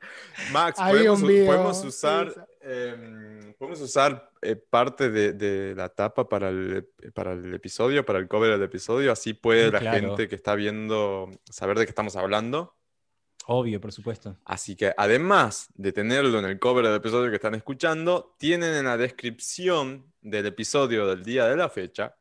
Max, 0.52 0.78
podemos, 0.80 1.20
podemos 1.22 1.80
sí, 1.80 1.86
usar, 1.88 2.32
sí. 2.32 2.40
em, 2.62 3.54
podemos 3.54 3.80
usar 3.80 4.30
eh, 4.42 4.56
parte 4.56 5.10
de, 5.10 5.32
de 5.32 5.74
la 5.74 5.88
tapa 5.88 6.28
para 6.28 6.48
el, 6.50 6.88
para 7.14 7.32
el 7.32 7.52
episodio, 7.54 8.04
para 8.04 8.18
el 8.18 8.28
cover 8.28 8.52
del 8.52 8.62
episodio, 8.62 9.12
así 9.12 9.32
puede 9.34 9.68
Mm, 9.70 9.72
la 9.72 9.78
claro. 9.80 10.00
gente 10.08 10.28
que 10.28 10.34
está 10.34 10.54
viendo 10.54 11.30
saber 11.50 11.78
de 11.78 11.84
qué 11.86 11.90
estamos 11.90 12.16
hablando. 12.16 12.76
obvio, 13.46 13.80
por 13.80 13.92
supuesto. 13.92 14.36
Así 14.44 14.76
que 14.76 14.92
además 14.96 15.68
de 15.74 15.92
tenerlo 15.92 16.38
en 16.38 16.44
el 16.44 16.58
cover 16.58 16.84
del 16.86 16.96
episodio 16.96 17.30
que 17.30 17.36
están 17.36 17.54
escuchando, 17.54 18.34
tienen 18.38 18.74
en 18.74 18.84
la 18.84 18.96
descripción 18.96 20.12
del 20.20 20.46
episodio 20.46 21.06
del 21.06 21.22
día 21.24 21.46
de 21.46 21.56
la 21.56 21.68
fecha 21.68 22.14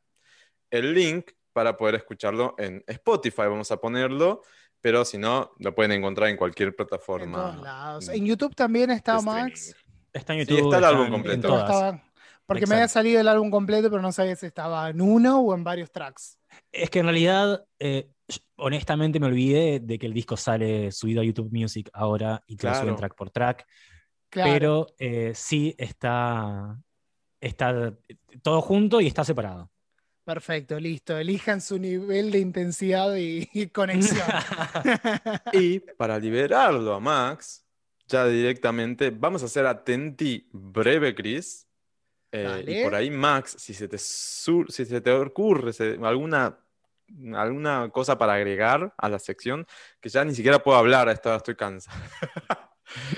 el 0.71 0.93
link 0.93 1.31
para 1.53 1.75
poder 1.77 1.95
escucharlo 1.95 2.55
en 2.57 2.83
Spotify. 2.87 3.41
Vamos 3.43 3.71
a 3.71 3.77
ponerlo, 3.81 4.43
pero 4.81 5.03
si 5.05 5.17
no, 5.17 5.51
lo 5.59 5.73
pueden 5.75 5.91
encontrar 5.91 6.29
en 6.29 6.37
cualquier 6.37 6.69
En 6.69 6.75
plataforma. 6.75 7.37
todos 7.51 7.61
lados. 7.63 8.05
de 8.07 8.15
En 8.17 8.25
YouTube 8.25 8.55
también 8.55 8.91
está 8.91 9.17
streaming. 9.17 9.41
Max. 9.43 9.75
Está 10.13 10.33
en 10.33 10.45
Sí, 10.45 10.51
YouTube. 10.55 10.65
está 10.67 10.77
el 10.79 10.83
álbum 10.85 11.05
en- 11.05 11.11
completo. 11.11 11.47
En 11.55 11.59
estaba- 11.61 12.03
porque 12.45 12.61
me 12.61 12.63
Exacto. 12.63 12.73
había 12.75 12.87
salido 12.87 13.21
el 13.21 13.27
álbum 13.27 13.51
completo, 13.51 13.89
pero 13.91 14.01
no 14.01 14.11
sabía 14.11 14.35
si 14.35 14.47
estaba 14.47 14.89
en 14.89 15.01
uno 15.01 15.39
o 15.39 15.53
en 15.53 15.63
varios 15.63 15.91
tracks. 15.91 16.39
Es 16.71 16.89
que 16.89 16.99
en 16.99 17.05
realidad, 17.05 17.63
eh, 17.77 18.09
honestamente 18.55 19.19
me 19.19 19.27
olvidé 19.27 19.79
de 19.79 19.99
que 19.99 20.07
el 20.07 20.13
disco 20.13 20.35
sale 20.35 20.91
subido 20.91 21.21
a 21.21 21.23
YouTube 21.23 21.49
Music 21.51 21.89
ahora 21.93 22.41
y 22.47 22.55
que 22.57 22.65
lo 22.67 22.71
Claro. 22.73 22.85
suben 22.85 22.95
track 22.95 23.15
por 23.15 23.29
track. 23.29 23.67
Claro. 24.29 24.51
Pero 24.51 24.87
eh, 24.97 25.31
sí 25.35 25.75
está, 25.77 26.75
está 27.39 27.93
todo 28.41 28.61
junto 28.61 28.99
y 29.01 29.07
está 29.07 29.23
separado. 29.23 29.69
Perfecto, 30.29 30.79
listo. 30.79 31.17
Elijan 31.17 31.59
su 31.59 31.79
nivel 31.79 32.29
de 32.29 32.37
intensidad 32.37 33.15
y, 33.15 33.49
y 33.51 33.65
conexión. 33.69 34.27
Y 35.53 35.79
para 35.79 36.19
liberarlo 36.19 36.93
a 36.93 36.99
Max, 36.99 37.65
ya 38.07 38.27
directamente 38.27 39.09
vamos 39.09 39.41
a 39.41 39.47
hacer 39.47 39.65
atenti 39.65 40.47
breve, 40.51 41.15
Chris. 41.15 41.67
Eh, 42.31 42.63
y 42.67 42.83
por 42.83 42.93
ahí, 42.93 43.09
Max, 43.09 43.55
si 43.57 43.73
se 43.73 43.87
te, 43.87 43.97
sur- 43.97 44.71
si 44.71 44.85
se 44.85 45.01
te 45.01 45.11
ocurre 45.11 45.73
se- 45.73 45.97
alguna, 46.03 46.59
alguna 47.33 47.89
cosa 47.91 48.15
para 48.15 48.33
agregar 48.35 48.93
a 48.95 49.09
la 49.09 49.17
sección, 49.17 49.65
que 49.99 50.09
ya 50.09 50.23
ni 50.23 50.35
siquiera 50.35 50.61
puedo 50.61 50.77
hablar, 50.77 51.09
a 51.09 51.11
esta 51.11 51.29
hora 51.29 51.37
estoy 51.37 51.55
cansado, 51.55 51.97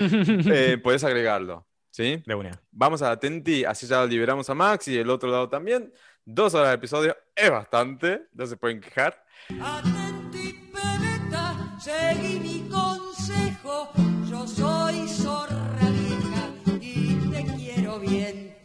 eh, 0.00 0.78
puedes 0.82 1.04
agregarlo. 1.04 1.66
¿Sí? 1.92 2.22
De 2.24 2.34
una. 2.34 2.50
Vamos 2.70 3.02
a 3.02 3.10
atenti, 3.10 3.66
así 3.66 3.86
ya 3.86 4.04
liberamos 4.06 4.48
a 4.48 4.54
Max 4.54 4.88
y 4.88 4.96
el 4.96 5.10
otro 5.10 5.30
lado 5.30 5.50
también. 5.50 5.92
Dos 6.24 6.54
horas 6.54 6.70
de 6.70 6.76
episodio 6.76 7.14
es 7.36 7.50
bastante, 7.50 8.28
no 8.32 8.46
se 8.46 8.56
pueden 8.56 8.80
quejar. 8.80 9.22
Atenti, 9.60 10.70
pebeta, 10.72 11.76
seguí 11.78 12.40
mi 12.40 12.70
consejo. 12.70 13.92
Yo 14.26 14.48
soy 14.48 15.06
zorra 15.06 15.90
vieja 15.90 16.80
y 16.80 17.30
te 17.30 17.44
quiero 17.56 18.00
bien. 18.00 18.56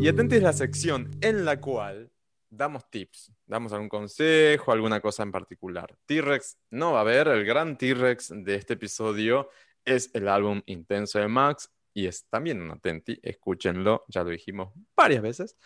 Y 0.00 0.08
atenti 0.08 0.34
es 0.34 0.42
la 0.42 0.52
sección 0.52 1.16
en 1.20 1.44
la 1.44 1.60
cual 1.60 2.10
damos 2.48 2.90
tips, 2.90 3.32
damos 3.46 3.72
algún 3.72 3.88
consejo, 3.88 4.72
alguna 4.72 5.00
cosa 5.00 5.22
en 5.22 5.30
particular. 5.30 5.94
T-Rex 6.06 6.58
no 6.70 6.90
va 6.90 6.98
a 6.98 7.02
haber, 7.02 7.28
el 7.28 7.44
gran 7.44 7.78
T-Rex 7.78 8.32
de 8.34 8.56
este 8.56 8.74
episodio 8.74 9.48
es 9.84 10.10
el 10.12 10.26
álbum 10.26 10.60
Intenso 10.66 11.20
de 11.20 11.28
Max 11.28 11.70
y 11.92 12.06
es 12.06 12.26
también 12.28 12.60
un 12.60 12.70
atenti, 12.70 13.18
escúchenlo, 13.22 14.04
ya 14.08 14.22
lo 14.22 14.30
dijimos 14.30 14.72
varias 14.96 15.22
veces. 15.22 15.56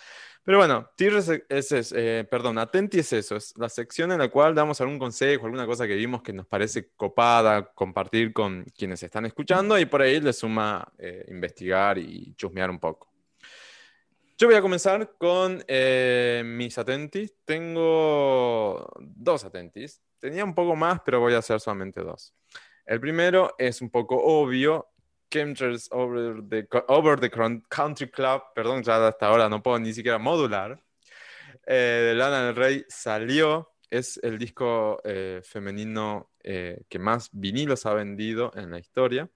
Pero 0.42 0.59
bueno, 0.59 0.90
T-Rex 0.96 1.28
es, 1.48 1.72
es, 1.72 1.92
eh, 1.96 2.26
perdón, 2.30 2.59
atenti 2.59 3.01
es 3.01 3.12
eso, 3.12 3.36
es 3.36 3.56
la 3.56 3.68
sección 3.68 4.12
en 4.12 4.18
la 4.18 4.28
cual 4.28 4.55
damos 4.55 4.80
algún 4.80 4.98
consejo, 4.98 5.46
alguna 5.46 5.66
cosa 5.66 5.86
que 5.86 5.94
vimos 5.94 6.22
que 6.22 6.32
nos 6.32 6.46
parece 6.46 6.90
copada, 6.96 7.72
compartir 7.74 8.32
con 8.32 8.64
quienes 8.76 9.02
están 9.02 9.26
escuchando 9.26 9.78
y 9.78 9.86
por 9.86 10.02
ahí 10.02 10.20
le 10.20 10.32
suma 10.32 10.86
eh, 10.98 11.24
investigar 11.28 11.98
y 11.98 12.34
chusmear 12.34 12.70
un 12.70 12.78
poco. 12.78 13.14
Yo 14.36 14.48
voy 14.48 14.56
a 14.56 14.62
comenzar 14.62 15.14
con 15.16 15.62
eh, 15.68 16.42
mis 16.44 16.76
atentis. 16.76 17.32
Tengo 17.44 18.92
dos 18.98 19.44
atentis. 19.44 20.02
Tenía 20.18 20.44
un 20.44 20.56
poco 20.56 20.74
más, 20.74 21.01
pero 21.05 21.20
voy 21.20 21.34
a 21.34 21.38
hacer 21.38 21.60
solamente 21.60 22.01
dos. 22.01 22.34
El 22.84 22.98
primero 22.98 23.55
es 23.59 23.80
un 23.80 23.90
poco 23.90 24.16
obvio. 24.16 24.88
Chemtrails 25.35 25.89
over 25.90 26.40
the, 26.48 26.66
over 26.86 27.19
the 27.19 27.28
Country 27.69 28.09
Club, 28.09 28.43
perdón, 28.55 28.85
ya 28.85 29.05
hasta 29.09 29.27
ahora 29.27 29.48
no 29.48 29.61
puedo 29.61 29.81
ni 29.81 29.93
siquiera 29.93 30.19
modular, 30.19 30.81
eh, 31.66 32.05
de 32.06 32.15
Lana 32.15 32.47
del 32.47 32.55
Rey 32.56 32.85
salió. 32.89 33.70
Es 33.90 34.19
el 34.23 34.39
disco 34.39 35.01
eh, 35.05 35.40
femenino 35.44 36.31
eh, 36.43 36.82
que 36.89 36.98
más 36.98 37.28
vinilos 37.32 37.85
ha 37.86 37.94
vendido 37.94 38.51
en 38.55 38.70
la 38.70 38.78
historia. 38.78 39.28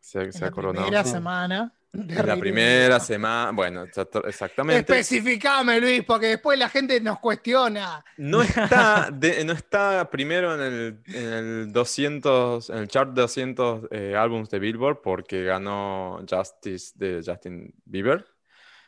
Se, 0.00 0.32
se 0.32 0.38
en 0.38 0.44
ha 0.44 0.46
la 0.46 0.52
coronado. 0.52 0.86
primera 0.86 1.04
semana. 1.04 1.72
De 1.96 2.22
la 2.22 2.36
primera 2.36 3.00
semana, 3.00 3.52
bueno, 3.52 3.84
exactamente. 4.24 4.80
Especificame, 4.80 5.80
Luis, 5.80 6.04
porque 6.04 6.26
después 6.26 6.58
la 6.58 6.68
gente 6.68 7.00
nos 7.00 7.18
cuestiona. 7.18 8.04
No 8.18 8.42
está, 8.42 9.08
de- 9.12 9.44
no 9.44 9.52
está 9.52 10.08
primero 10.10 10.54
en 10.54 10.60
el, 10.60 11.00
en 11.06 11.32
el 11.32 11.72
200, 11.72 12.70
en 12.70 12.78
el 12.78 12.88
chart 12.88 13.10
200 13.10 13.88
eh, 13.90 14.14
álbums 14.16 14.50
de 14.50 14.58
Billboard 14.58 15.00
porque 15.02 15.44
ganó 15.44 16.24
Justice 16.28 16.92
de 16.96 17.22
Justin 17.24 17.72
Bieber, 17.84 18.26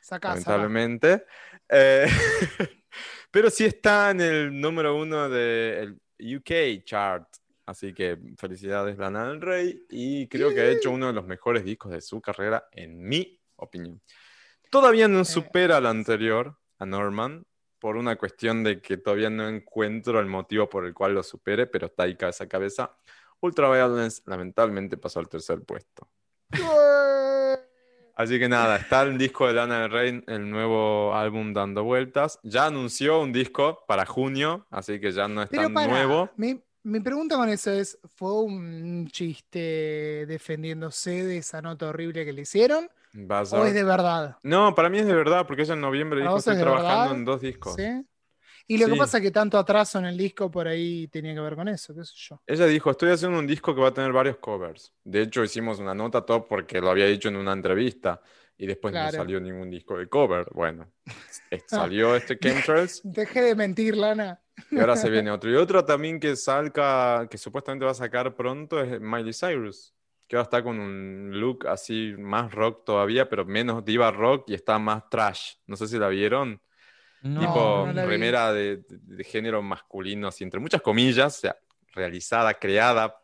Sacá, 0.00 0.30
lamentablemente. 0.30 1.24
Eh, 1.68 2.06
pero 3.30 3.50
sí 3.50 3.64
está 3.64 4.10
en 4.10 4.20
el 4.20 4.60
número 4.60 4.96
uno 4.96 5.28
del 5.28 6.00
UK 6.18 6.84
chart. 6.84 7.26
Así 7.68 7.92
que 7.92 8.18
felicidades 8.38 8.96
Lana 8.96 9.28
del 9.28 9.42
Rey 9.42 9.84
y 9.90 10.26
creo 10.28 10.54
que 10.54 10.62
ha 10.62 10.70
hecho 10.70 10.90
uno 10.90 11.08
de 11.08 11.12
los 11.12 11.26
mejores 11.26 11.66
discos 11.66 11.92
de 11.92 12.00
su 12.00 12.18
carrera, 12.18 12.66
en 12.72 13.06
mi 13.06 13.38
opinión. 13.56 14.00
Todavía 14.70 15.06
no 15.06 15.22
supera 15.22 15.76
al 15.76 15.84
anterior, 15.84 16.56
a 16.78 16.86
Norman, 16.86 17.44
por 17.78 17.98
una 17.98 18.16
cuestión 18.16 18.64
de 18.64 18.80
que 18.80 18.96
todavía 18.96 19.28
no 19.28 19.46
encuentro 19.46 20.18
el 20.18 20.24
motivo 20.24 20.66
por 20.66 20.86
el 20.86 20.94
cual 20.94 21.12
lo 21.12 21.22
supere, 21.22 21.66
pero 21.66 21.88
está 21.88 22.04
ahí 22.04 22.16
cabeza 22.16 22.44
a 22.44 22.48
cabeza. 22.48 22.96
Ultraviolence 23.40 24.22
lamentablemente 24.24 24.96
pasó 24.96 25.20
al 25.20 25.28
tercer 25.28 25.60
puesto. 25.60 26.08
Así 28.14 28.38
que 28.38 28.48
nada, 28.48 28.76
está 28.76 29.02
el 29.02 29.18
disco 29.18 29.46
de 29.46 29.52
Lana 29.52 29.82
del 29.82 29.90
Rey, 29.90 30.24
el 30.26 30.50
nuevo 30.50 31.14
álbum 31.14 31.52
dando 31.52 31.84
vueltas. 31.84 32.40
Ya 32.42 32.64
anunció 32.64 33.20
un 33.20 33.30
disco 33.30 33.84
para 33.86 34.06
junio, 34.06 34.66
así 34.70 34.98
que 34.98 35.12
ya 35.12 35.28
no 35.28 35.42
es 35.42 35.50
Pero 35.50 35.64
tan 35.64 35.74
para, 35.74 35.86
nuevo. 35.86 36.30
Mi 36.88 37.00
pregunta 37.00 37.36
con 37.36 37.48
eso 37.48 37.70
es, 37.70 37.98
¿fue 38.16 38.42
un 38.42 39.06
chiste 39.08 40.26
defendiéndose 40.26 41.24
de 41.24 41.38
esa 41.38 41.62
nota 41.62 41.88
horrible 41.88 42.24
que 42.24 42.32
le 42.32 42.42
hicieron? 42.42 42.88
Vas 43.12 43.52
a 43.52 43.60
¿O 43.60 43.64
es 43.64 43.74
de 43.74 43.84
verdad? 43.84 44.36
No, 44.42 44.74
para 44.74 44.88
mí 44.88 44.98
es 44.98 45.06
de 45.06 45.14
verdad, 45.14 45.46
porque 45.46 45.62
ella 45.62 45.74
en 45.74 45.80
noviembre 45.80 46.20
¿Para 46.20 46.30
dijo 46.30 46.38
estoy 46.38 46.56
trabajando 46.56 46.90
verdad? 46.90 47.16
en 47.16 47.24
dos 47.24 47.40
discos. 47.40 47.74
¿Sí? 47.74 48.04
Y 48.70 48.76
lo 48.76 48.86
que 48.86 48.96
pasa 48.96 49.16
es 49.16 49.22
que 49.22 49.30
tanto 49.30 49.56
atraso 49.58 49.98
en 49.98 50.04
el 50.04 50.16
disco 50.18 50.50
por 50.50 50.68
ahí 50.68 51.08
tenía 51.08 51.34
que 51.34 51.40
ver 51.40 51.56
con 51.56 51.68
eso, 51.68 51.94
qué 51.94 52.04
sé 52.04 52.12
yo. 52.14 52.42
Ella 52.46 52.66
dijo, 52.66 52.90
estoy 52.90 53.10
haciendo 53.10 53.38
un 53.38 53.46
disco 53.46 53.74
que 53.74 53.80
va 53.80 53.88
a 53.88 53.94
tener 53.94 54.12
varios 54.12 54.36
covers. 54.36 54.92
De 55.04 55.22
hecho, 55.22 55.42
hicimos 55.42 55.78
una 55.78 55.94
nota 55.94 56.20
todo 56.20 56.46
porque 56.46 56.80
lo 56.80 56.90
había 56.90 57.06
dicho 57.06 57.28
en 57.28 57.36
una 57.36 57.54
entrevista 57.54 58.20
y 58.58 58.66
después 58.66 58.92
Claro. 58.92 59.12
no 59.12 59.18
salió 59.22 59.40
ningún 59.40 59.70
disco 59.70 59.96
de 59.98 60.08
cover. 60.08 60.46
Bueno, 60.52 60.92
es- 61.50 61.62
salió 61.66 62.14
este 62.16 62.38
Chemtrails 62.38 63.00
Deje 63.04 63.40
de 63.40 63.54
mentir, 63.54 63.96
Lana. 63.96 64.40
y 64.70 64.78
ahora 64.78 64.96
se 64.96 65.08
viene 65.08 65.30
otro. 65.30 65.50
Y 65.50 65.54
otro 65.54 65.84
también 65.84 66.18
que 66.20 66.36
salga, 66.36 67.26
que 67.30 67.38
supuestamente 67.38 67.84
va 67.84 67.92
a 67.92 67.94
sacar 67.94 68.34
pronto 68.34 68.80
es 68.82 69.00
Miley 69.00 69.32
Cyrus, 69.32 69.94
que 70.26 70.36
ahora 70.36 70.42
está 70.44 70.62
con 70.62 70.78
un 70.78 71.30
look 71.40 71.66
así 71.68 72.14
más 72.18 72.52
rock 72.52 72.84
todavía, 72.84 73.28
pero 73.28 73.44
menos 73.46 73.84
diva 73.84 74.10
rock 74.10 74.50
y 74.50 74.54
está 74.54 74.78
más 74.78 75.08
trash. 75.08 75.54
No 75.66 75.76
sé 75.76 75.86
si 75.86 75.96
la 75.98 76.08
vieron. 76.08 76.60
No, 77.22 77.40
tipo 77.40 77.84
no 77.86 77.92
la 77.92 78.04
vi. 78.04 78.10
remera 78.10 78.52
de, 78.52 78.76
de- 78.78 78.98
de 79.00 79.24
género 79.24 79.62
masculino, 79.62 80.28
así, 80.28 80.44
entre 80.44 80.60
muchas 80.60 80.82
comillas, 80.82 81.38
o 81.38 81.40
sea, 81.40 81.56
realizada, 81.92 82.54
creada 82.54 83.16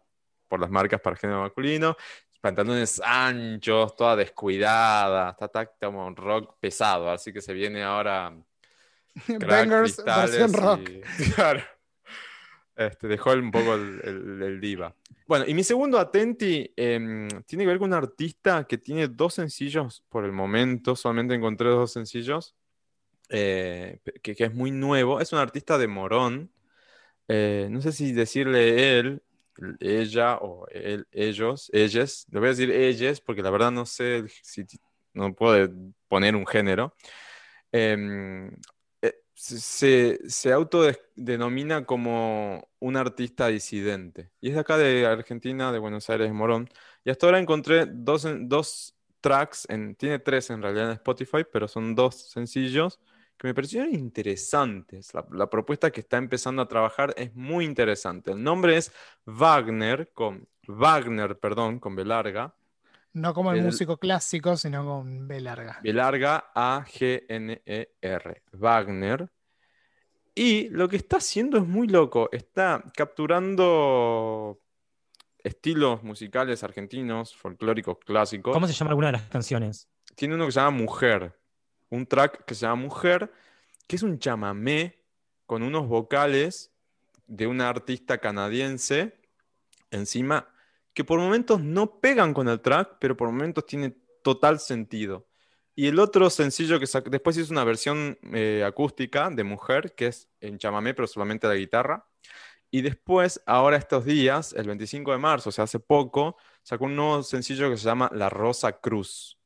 por 0.48 0.59
las 0.61 0.70
marcas 0.70 1.01
para 1.01 1.15
género 1.16 1.43
masculino, 1.43 1.97
pantalones 2.44 3.00
anchos, 3.02 3.96
toda 3.96 4.16
descuidada, 4.16 5.30
está, 5.30 5.46
está 5.46 5.66
como 5.80 6.06
un 6.06 6.14
rock 6.14 6.56
pesado, 6.60 7.10
así 7.10 7.32
que 7.32 7.40
se 7.40 7.54
viene 7.54 7.82
ahora 7.82 8.36
crack, 9.26 9.48
Bangers 9.48 10.04
versión 10.04 10.52
rock. 10.52 10.90
claro. 11.34 11.62
Este, 12.76 13.08
dejó 13.08 13.32
el- 13.32 13.40
un 13.40 13.50
poco 13.50 13.74
el, 13.76 13.98
el- 14.04 14.42
el 14.42 14.60
diva. 14.60 14.94
Bueno, 15.26 15.46
y 15.48 15.54
mi 15.54 15.64
segundo 15.64 15.98
atenti 15.98 16.70
em, 16.76 17.28
tiene 17.46 17.64
que 17.64 17.68
ver 17.68 17.78
con 17.78 17.88
un 17.88 17.94
artista 17.94 18.66
que 18.66 18.76
tiene 18.76 19.08
dos 19.08 19.32
sencillos 19.32 20.04
por 20.10 20.26
el 20.26 20.32
momento, 20.32 20.94
solamente 20.96 21.34
encontré 21.34 21.70
dos 21.70 21.92
sencillos, 21.92 22.54
eh, 23.30 24.00
que, 24.22 24.34
que 24.36 24.44
es 24.44 24.52
muy 24.52 24.70
nuevo. 24.70 25.18
Es 25.18 25.32
un 25.32 25.38
artista 25.38 25.78
de 25.78 25.86
Morón. 25.88 26.50
Eh, 27.26 27.68
no 27.70 27.80
sé 27.80 27.92
si 27.92 28.12
decirle 28.12 28.98
él, 28.98 29.22
ella 29.81 30.39
o 30.40 30.66
él, 30.70 31.06
ellos, 31.12 31.70
ellas. 31.72 32.26
Le 32.31 32.40
voy 32.40 32.48
a 32.48 32.51
decir 32.51 32.70
ellas 32.70 33.20
porque 33.20 33.43
la 33.43 33.51
verdad 33.51 33.70
no 33.70 33.86
sé 33.86 34.24
si 34.43 34.64
no 35.12 35.35
puedo 35.35 35.68
poner 36.09 36.36
un 36.36 36.47
género. 36.47 36.94
Em, 37.72 38.48
eh, 39.02 39.14
se, 39.35 40.18
se- 40.28 40.52
autodenomina 40.52 41.85
como 41.85 42.68
un 42.78 42.97
artista 42.97 43.48
disidente. 43.48 44.31
Y 44.40 44.48
es 44.51 44.55
de 44.55 44.60
acá 44.60 44.78
de 44.78 45.06
Argentina, 45.06 45.72
de 45.72 45.78
Buenos 45.78 46.09
Aires, 46.10 46.32
Morón. 46.32 46.68
Y 47.05 47.10
hasta 47.10 47.26
ahora 47.26 47.39
encontré 47.40 47.86
dos, 47.86 48.26
dos 48.43 48.94
tracks, 49.20 49.66
en, 49.70 49.94
tiene 49.97 50.18
tres 50.18 50.51
en 50.51 50.62
realidad 50.62 50.86
en 50.86 50.93
Spotify, 50.94 51.44
pero 51.51 51.68
son 51.68 51.94
dos 51.94 52.31
sencillos 52.31 53.01
que 53.36 53.48
me 53.48 53.55
parecieron 53.55 53.93
interesantes. 53.94 55.12
La, 55.15 55.27
la 55.32 55.51
propuesta 55.51 55.90
que 55.90 56.01
está 56.01 56.16
empezando 56.19 56.62
a 56.62 56.69
trabajar 56.69 57.12
es 57.16 57.35
muy 57.35 57.65
interesante. 57.65 58.32
El 58.32 58.43
nombre 58.43 58.77
es 58.77 58.93
Wagner, 59.27 60.12
con 60.12 60.48
Wagner, 60.66 61.39
perdón, 61.39 61.78
con 61.81 61.94
B 61.97 62.05
larga. 62.05 62.55
No 63.12 63.32
como 63.35 63.52
el 63.52 63.59
El- 63.59 63.65
músico 63.66 63.97
clásico, 63.98 64.56
sino 64.56 64.85
con 64.85 65.28
B 65.28 65.40
larga. 65.40 65.78
B 65.82 65.93
larga 65.93 66.51
A-G-N-E-R. 66.55 68.43
Wagner. 68.52 69.28
Y 70.35 70.69
lo 70.70 70.89
que 70.89 70.97
está 70.97 71.19
haciendo 71.19 71.59
es 71.59 71.65
muy 71.65 71.86
loco. 71.86 72.28
Está 72.32 72.82
capturando 72.97 74.59
estilos 75.44 76.02
musicales 76.02 76.65
argentinos, 76.65 77.36
folclóricos, 77.36 77.98
clásicos. 77.98 78.52
¿Cómo 78.52 78.66
se 78.66 78.73
llama 78.73 78.90
alguna 78.90 79.09
de 79.09 79.12
las 79.12 79.28
canciones? 79.28 79.89
Tiene 80.16 80.35
uno 80.35 80.47
que 80.47 80.52
se 80.52 80.61
llama 80.61 80.77
Mujer. 80.77 81.39
Un 81.90 82.06
track 82.06 82.44
que 82.44 82.55
se 82.55 82.62
llama 82.62 82.82
Mujer, 82.82 83.32
que 83.86 83.97
es 83.97 84.02
un 84.02 84.19
chamamé 84.19 85.01
con 85.47 85.62
unos 85.62 85.89
vocales 85.89 86.73
de 87.27 87.47
una 87.47 87.69
artista 87.69 88.19
canadiense 88.19 89.19
encima, 89.90 90.48
que 90.93 91.05
por 91.05 91.19
momentos 91.19 91.61
no 91.61 92.01
pegan 92.01 92.35
con 92.35 92.48
el 92.48 92.61
track, 92.61 92.97
pero 93.01 93.16
por 93.16 93.31
momentos 93.31 93.66
tiene 93.66 93.97
total 94.23 94.61
sentido. 94.61 95.27
Y 95.77 95.89
el 95.89 95.98
otro 95.98 96.31
sencillo 96.31 96.78
que 96.78 96.86
después 97.11 97.36
hizo 97.36 97.52
una 97.52 97.65
versión 97.65 98.16
eh, 98.32 98.62
acústica 98.65 99.28
de 99.31 99.43
Mujer, 99.43 99.94
que 99.94 100.06
es 100.09 100.28
en 100.40 100.59
chamamé, 100.59 100.94
pero 100.94 101.09
solamente 101.09 101.48
la 101.48 101.55
guitarra. 101.55 102.06
Y 102.70 102.82
después, 102.82 103.43
ahora 103.47 103.77
estos 103.77 104.05
días, 104.05 104.52
el 104.52 104.66
25 104.66 105.12
de 105.12 105.19
marzo, 105.19 105.48
o 105.51 105.52
sea, 105.52 105.65
hace 105.65 105.81
poco, 105.81 106.36
sacó 106.62 106.86
un 106.86 106.97
nuevo 106.97 107.23
sencillo 107.23 107.70
que 107.70 107.77
se 107.77 107.85
llama 107.85 108.11
La 108.12 108.31
Rosa 108.31 108.81
Cruz. 108.81 109.39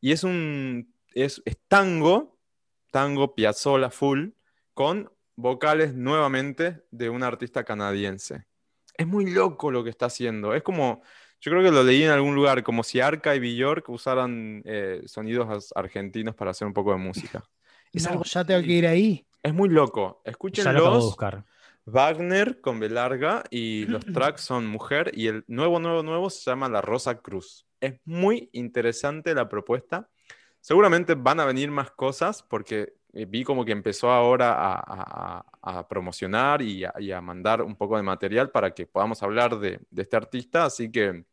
Y 0.00 0.12
es 0.12 0.24
un 0.24 0.94
es, 1.14 1.42
es 1.44 1.56
tango, 1.68 2.38
tango 2.90 3.34
Piazzolla 3.34 3.90
full, 3.90 4.30
con 4.74 5.10
vocales 5.36 5.94
nuevamente 5.94 6.82
de 6.90 7.08
un 7.08 7.22
artista 7.22 7.64
canadiense. 7.64 8.46
Es 8.96 9.06
muy 9.06 9.30
loco 9.30 9.70
lo 9.70 9.82
que 9.84 9.90
está 9.90 10.06
haciendo. 10.06 10.54
Es 10.54 10.62
como, 10.62 11.02
yo 11.40 11.50
creo 11.50 11.62
que 11.62 11.70
lo 11.70 11.82
leí 11.82 12.02
en 12.02 12.10
algún 12.10 12.34
lugar, 12.34 12.62
como 12.62 12.82
si 12.82 13.00
Arca 13.00 13.34
y 13.34 13.40
Bjork 13.40 13.88
usaran 13.88 14.62
eh, 14.66 15.02
sonidos 15.06 15.72
argentinos 15.74 16.34
para 16.34 16.50
hacer 16.50 16.66
un 16.66 16.74
poco 16.74 16.92
de 16.92 16.98
música. 16.98 17.42
Es, 17.92 18.04
No, 18.04 18.10
algo 18.10 18.24
ya 18.24 18.44
tengo 18.44 18.60
que 18.60 18.66
muy- 18.66 18.74
ir 18.76 18.86
ahí. 18.86 19.26
es 19.42 19.52
muy 19.54 19.68
loco. 19.68 20.00
Ya 20.02 20.02
lo 20.04 20.10
acabo 20.10 20.24
de 20.24 20.30
Escúchenlos. 20.30 21.04
buscar. 21.06 21.44
Wagner 21.86 22.60
con 22.60 22.78
B 22.78 22.88
larga 22.90 23.42
y 23.50 23.84
los 23.86 24.04
tracks 24.04 24.42
son 24.42 24.66
Mujer 24.66 25.10
y 25.14 25.26
el 25.28 25.44
nuevo, 25.48 25.80
nuevo, 25.80 26.02
nuevo 26.02 26.28
se 26.30 26.50
llama 26.50 26.68
La 26.68 26.82
Rosa 26.82 27.20
Cruz. 27.20 27.66
Es 27.80 27.98
muy 28.04 28.50
interesante 28.52 29.34
la 29.34 29.48
propuesta. 29.48 30.09
Seguramente 30.60 31.14
van 31.14 31.40
a 31.40 31.44
venir 31.44 31.70
más 31.70 31.90
cosas 31.90 32.42
porque 32.42 32.94
eh, 33.12 33.26
vi 33.26 33.44
como 33.44 33.64
que 33.64 33.72
empezó 33.72 34.10
ahora 34.10 34.52
a, 34.52 34.74
a- 34.74 35.44
a- 35.62 35.78
a 35.78 35.88
promocionar 35.88 36.62
y 36.62 36.84
a, 36.84 36.92
y 36.98 37.12
a 37.12 37.20
mandar 37.20 37.62
un 37.62 37.76
poco 37.76 37.96
de 37.96 38.02
material 38.02 38.50
para 38.50 38.72
que 38.74 38.86
podamos 38.86 39.22
hablar 39.22 39.58
de, 39.58 39.80
de 39.90 40.02
este 40.02 40.16
artista. 40.16 40.64
Así 40.64 40.90
que 40.90 41.24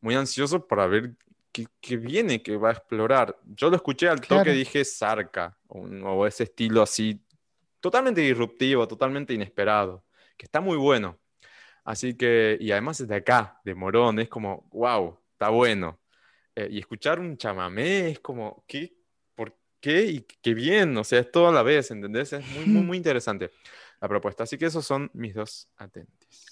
muy 0.00 0.14
ansioso 0.14 0.66
para 0.66 0.86
ver 0.86 1.14
qué, 1.52 1.66
qué 1.80 1.96
viene, 1.96 2.42
qué 2.42 2.56
va 2.56 2.70
a 2.70 2.72
explorar. 2.72 3.38
Yo 3.44 3.70
lo 3.70 3.76
escuché 3.76 4.08
al 4.08 4.20
Claro. 4.20 4.40
toque, 4.40 4.52
dije 4.52 4.84
Zarca, 4.84 5.56
o 5.68 6.26
ese 6.26 6.44
estilo 6.44 6.82
así 6.82 7.22
totalmente 7.80 8.20
disruptivo, 8.22 8.88
totalmente 8.88 9.34
inesperado, 9.34 10.04
que 10.36 10.46
está 10.46 10.60
muy 10.60 10.76
bueno. 10.76 11.18
Así 11.84 12.16
que, 12.16 12.56
y 12.60 12.72
además 12.72 13.00
es 13.00 13.08
de 13.08 13.16
acá, 13.16 13.60
de 13.64 13.74
Morón, 13.74 14.18
es 14.20 14.28
como, 14.28 14.68
wow, 14.72 15.18
está 15.32 15.50
bueno. 15.50 15.98
Eh, 16.56 16.68
y 16.70 16.78
escuchar 16.78 17.18
un 17.18 17.36
chamamé 17.36 18.10
es 18.10 18.20
como, 18.20 18.64
¿qué? 18.66 18.96
¿Por 19.34 19.56
qué? 19.80 20.04
Y 20.06 20.20
qué 20.20 20.54
bien, 20.54 20.96
o 20.96 21.04
sea, 21.04 21.20
es 21.20 21.30
todo 21.30 21.48
a 21.48 21.52
la 21.52 21.62
vez, 21.62 21.90
¿entendés? 21.90 22.32
Es 22.32 22.46
muy, 22.48 22.66
muy, 22.66 22.82
muy 22.82 22.96
interesante 22.98 23.50
la 24.00 24.08
propuesta. 24.08 24.44
Así 24.44 24.58
que 24.58 24.66
esos 24.66 24.86
son 24.86 25.10
mis 25.14 25.34
dos 25.34 25.68
atentis. 25.76 26.46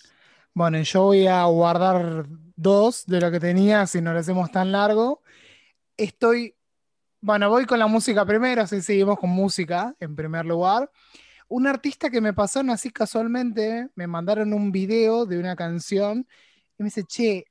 Bueno, 0.54 0.80
yo 0.82 1.02
voy 1.04 1.26
a 1.26 1.44
guardar 1.44 2.26
dos 2.56 3.06
de 3.06 3.20
lo 3.20 3.30
que 3.30 3.40
tenía, 3.40 3.86
si 3.86 4.02
no 4.02 4.12
lo 4.12 4.18
hacemos 4.18 4.50
tan 4.50 4.70
largo. 4.70 5.22
Estoy, 5.96 6.56
bueno, 7.20 7.48
voy 7.48 7.64
con 7.64 7.78
la 7.78 7.86
música 7.86 8.26
primero, 8.26 8.62
así 8.62 8.82
seguimos 8.82 9.18
con 9.18 9.30
música 9.30 9.94
en 9.98 10.14
primer 10.14 10.44
lugar. 10.44 10.90
Un 11.48 11.66
artista 11.66 12.10
que 12.10 12.20
me 12.20 12.34
pasaron 12.34 12.70
así 12.70 12.90
casualmente, 12.90 13.88
me 13.94 14.06
mandaron 14.06 14.52
un 14.52 14.72
video 14.72 15.26
de 15.26 15.38
una 15.38 15.56
canción 15.56 16.26
y 16.78 16.82
me 16.82 16.86
dice, 16.86 17.04
che, 17.04 17.46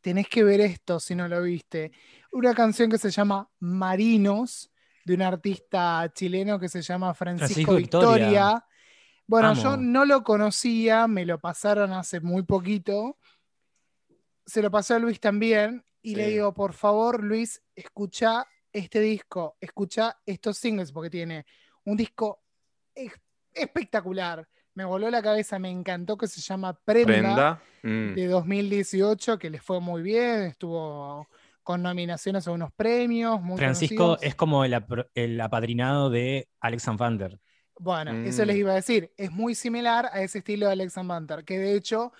tenés 0.00 0.28
que 0.28 0.44
ver 0.44 0.60
esto 0.60 1.00
si 1.00 1.14
no 1.14 1.28
lo 1.28 1.42
viste. 1.42 1.92
Una 2.32 2.54
canción 2.54 2.90
que 2.90 2.98
se 2.98 3.10
llama 3.10 3.50
Marinos, 3.60 4.70
de 5.04 5.14
un 5.14 5.22
artista 5.22 6.10
chileno 6.14 6.58
que 6.58 6.68
se 6.68 6.82
llama 6.82 7.14
Francisco, 7.14 7.46
Francisco 7.46 7.74
Victoria. 7.76 8.26
Victoria. 8.26 8.64
Bueno, 9.26 9.54
yo 9.54 9.76
no 9.76 10.04
lo 10.04 10.22
conocía, 10.22 11.06
me 11.06 11.26
lo 11.26 11.38
pasaron 11.38 11.92
hace 11.92 12.20
muy 12.20 12.42
poquito. 12.42 13.18
Se 14.46 14.62
lo 14.62 14.70
pasó 14.70 14.94
a 14.94 14.98
Luis 14.98 15.20
también. 15.20 15.84
Y 16.00 16.14
le 16.14 16.28
digo, 16.28 16.54
por 16.54 16.72
favor, 16.72 17.22
Luis, 17.22 17.62
escucha 17.74 18.46
este 18.72 19.00
disco, 19.00 19.56
escucha 19.60 20.18
estos 20.24 20.56
singles, 20.56 20.92
porque 20.92 21.10
tiene 21.10 21.44
un 21.84 21.96
disco 21.96 22.42
espectacular. 23.52 24.48
Me 24.78 24.84
voló 24.84 25.10
la 25.10 25.20
cabeza, 25.20 25.58
me 25.58 25.70
encantó 25.70 26.16
que 26.16 26.28
se 26.28 26.40
llama 26.40 26.72
Prenda, 26.72 27.12
Prenda. 27.12 27.62
mm, 27.82 28.14
de 28.14 28.26
2018, 28.28 29.36
que 29.36 29.50
les 29.50 29.60
fue 29.60 29.80
muy 29.80 30.02
bien, 30.02 30.42
estuvo 30.42 31.26
con 31.64 31.82
nominaciones 31.82 32.46
a 32.46 32.52
unos 32.52 32.70
premios. 32.74 33.42
Muy 33.42 33.58
Francisco 33.58 33.96
conocidos. 33.96 34.22
es 34.22 34.34
como 34.36 34.64
el, 34.64 34.74
apro- 34.74 35.08
el 35.16 35.40
apadrinado 35.40 36.10
de 36.10 36.46
Alex 36.60 36.86
Van 36.96 37.18
Bueno, 37.80 38.12
eso 38.24 38.44
les 38.44 38.54
Mm. 38.54 38.60
iba 38.60 38.70
a 38.70 38.74
decir. 38.76 39.10
Es 39.16 39.32
muy 39.32 39.56
similar 39.56 40.08
a 40.12 40.22
ese 40.22 40.38
estilo 40.38 40.66
de 40.66 40.72
Alex 40.74 40.94
Banter, 41.04 41.42
que 41.44 41.58
de 41.58 41.74
hecho 41.74 42.12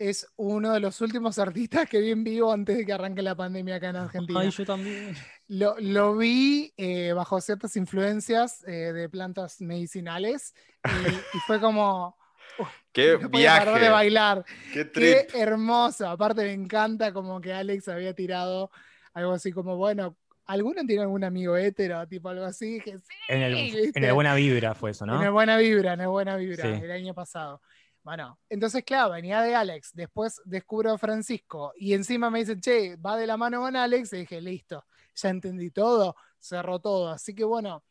es 0.00 0.26
uno 0.36 0.72
de 0.72 0.80
los 0.80 0.98
últimos 1.02 1.38
artistas 1.38 1.86
que 1.86 2.00
vi 2.00 2.10
en 2.10 2.24
vivo 2.24 2.50
antes 2.50 2.78
de 2.78 2.86
que 2.86 2.92
arranque 2.94 3.20
la 3.20 3.34
pandemia 3.34 3.76
acá 3.76 3.90
en 3.90 3.96
Argentina. 3.96 4.40
Ay, 4.40 4.50
yo 4.50 4.64
también. 4.64 5.14
Lo, 5.46 5.76
lo 5.78 6.16
vi 6.16 6.72
eh, 6.78 7.12
bajo 7.12 7.38
ciertas 7.40 7.76
influencias 7.76 8.64
eh, 8.66 8.92
de 8.94 9.08
plantas 9.10 9.60
medicinales 9.60 10.54
y, 10.84 11.08
y 11.36 11.40
fue 11.46 11.60
como. 11.60 12.16
uf, 12.58 12.68
¡Qué 12.92 13.18
no 13.20 13.30
parar 13.30 13.66
de 13.66 13.72
viaje! 13.72 13.90
bailar. 13.90 14.44
¡Qué 14.72 15.26
hermoso. 15.34 16.08
Aparte 16.08 16.44
me 16.44 16.52
encanta 16.54 17.12
como 17.12 17.38
que 17.40 17.52
Alex 17.52 17.86
había 17.88 18.14
tirado 18.14 18.70
algo 19.12 19.32
así 19.32 19.52
como, 19.52 19.76
bueno, 19.76 20.16
¿alguno 20.46 20.82
tiene 20.86 21.02
algún 21.02 21.24
amigo 21.24 21.58
hétero? 21.58 22.08
Tipo 22.08 22.30
algo 22.30 22.46
así. 22.46 22.74
Dije, 22.74 22.98
sí. 22.98 23.14
En 23.28 23.42
el, 23.42 23.54
en 23.94 24.02
el 24.04 24.12
Buena 24.14 24.34
Vibra 24.34 24.74
fue 24.74 24.92
eso, 24.92 25.04
En 25.04 25.10
el 25.10 25.20
¿no? 25.26 25.32
Buena 25.32 25.58
Vibra, 25.58 25.92
en 25.92 26.00
el 26.00 26.08
Buena 26.08 26.36
Vibra, 26.36 26.62
Sí. 26.62 26.84
el 26.84 26.90
año 26.90 27.12
pasado. 27.12 27.60
Bueno, 28.02 28.38
entonces, 28.48 28.82
claro, 28.82 29.12
venía 29.12 29.42
de 29.42 29.54
Alex, 29.54 29.90
después 29.92 30.40
descubro 30.46 30.92
a 30.92 30.98
Francisco 30.98 31.72
y 31.76 31.92
encima 31.92 32.30
me 32.30 32.38
dicen, 32.40 32.60
che, 32.60 32.96
va 32.96 33.16
de 33.16 33.26
la 33.26 33.36
mano 33.36 33.60
con 33.60 33.76
Alex, 33.76 34.12
y 34.14 34.18
dije, 34.20 34.40
listo, 34.40 34.84
ya 35.14 35.28
entendí 35.28 35.70
todo, 35.70 36.16
cerró 36.38 36.78
todo. 36.78 37.10
Así 37.10 37.34
que 37.34 37.44
bueno, 37.44 37.84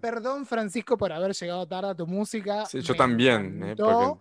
perdón 0.00 0.44
Francisco 0.44 0.98
por 0.98 1.10
haber 1.12 1.32
llegado 1.32 1.66
tarde 1.66 1.90
a 1.90 1.94
tu 1.94 2.06
música. 2.06 2.66
Sí, 2.66 2.80
yo 2.82 2.92
me 2.92 2.98
también, 2.98 3.62
eh, 3.62 3.74
porque- 3.76 4.20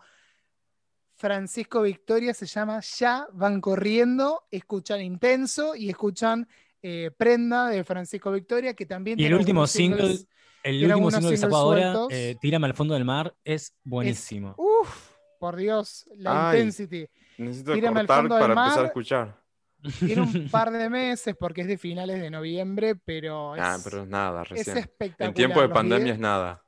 Francisco 1.15 1.81
Victoria 1.81 2.33
se 2.33 2.45
llama 2.45 2.79
Ya 2.97 3.27
van 3.33 3.59
corriendo, 3.59 4.45
escuchan 4.51 5.01
Intenso 5.01 5.75
y 5.75 5.89
escuchan 5.89 6.47
eh, 6.81 7.11
Prenda 7.17 7.67
de 7.67 7.83
Francisco 7.83 8.31
Victoria, 8.31 8.73
que 8.73 8.85
también 8.85 9.19
Y 9.19 9.25
el 9.25 9.33
último 9.33 9.67
single, 9.67 10.01
singles- 10.01 10.27
el 10.63 10.85
último 10.85 11.11
single 11.11 11.29
que 11.31 11.37
sacó 11.37 11.55
ahora, 11.57 11.93
eh, 12.09 12.37
Tírame 12.39 12.67
al 12.67 12.73
fondo 12.73 12.93
del 12.93 13.03
mar, 13.03 13.35
es 13.43 13.73
buenísimo. 13.83 14.55
Uf, 14.57 15.08
por 15.39 15.55
Dios, 15.55 16.07
la 16.15 16.49
Ay. 16.51 16.59
intensity. 16.59 17.07
Necesito 17.37 17.73
Tírame 17.73 18.01
al 18.01 18.05
cortar 18.07 18.21
fondo 18.23 18.35
del 18.35 18.41
para 18.43 18.53
empezar 18.53 18.71
a 18.79 18.81
mar. 18.81 18.85
escuchar. 18.87 19.39
Tiene 19.99 20.21
un 20.21 20.49
par 20.51 20.71
de 20.71 20.89
meses 20.89 21.35
porque 21.39 21.61
es 21.61 21.67
de 21.67 21.77
finales 21.77 22.19
de 22.21 22.29
noviembre, 22.29 22.95
pero 22.95 23.55
es, 23.55 23.61
Ah, 23.63 23.77
pero 23.83 24.03
es 24.03 24.07
nada, 24.09 24.41
es 24.43 24.49
recién. 24.49 24.77
espectacular. 24.77 25.29
En 25.29 25.33
tiempo 25.33 25.61
de 25.61 25.67
Los 25.67 25.73
pandemia 25.73 26.03
vide- 26.05 26.13
es 26.15 26.19
nada. 26.19 26.63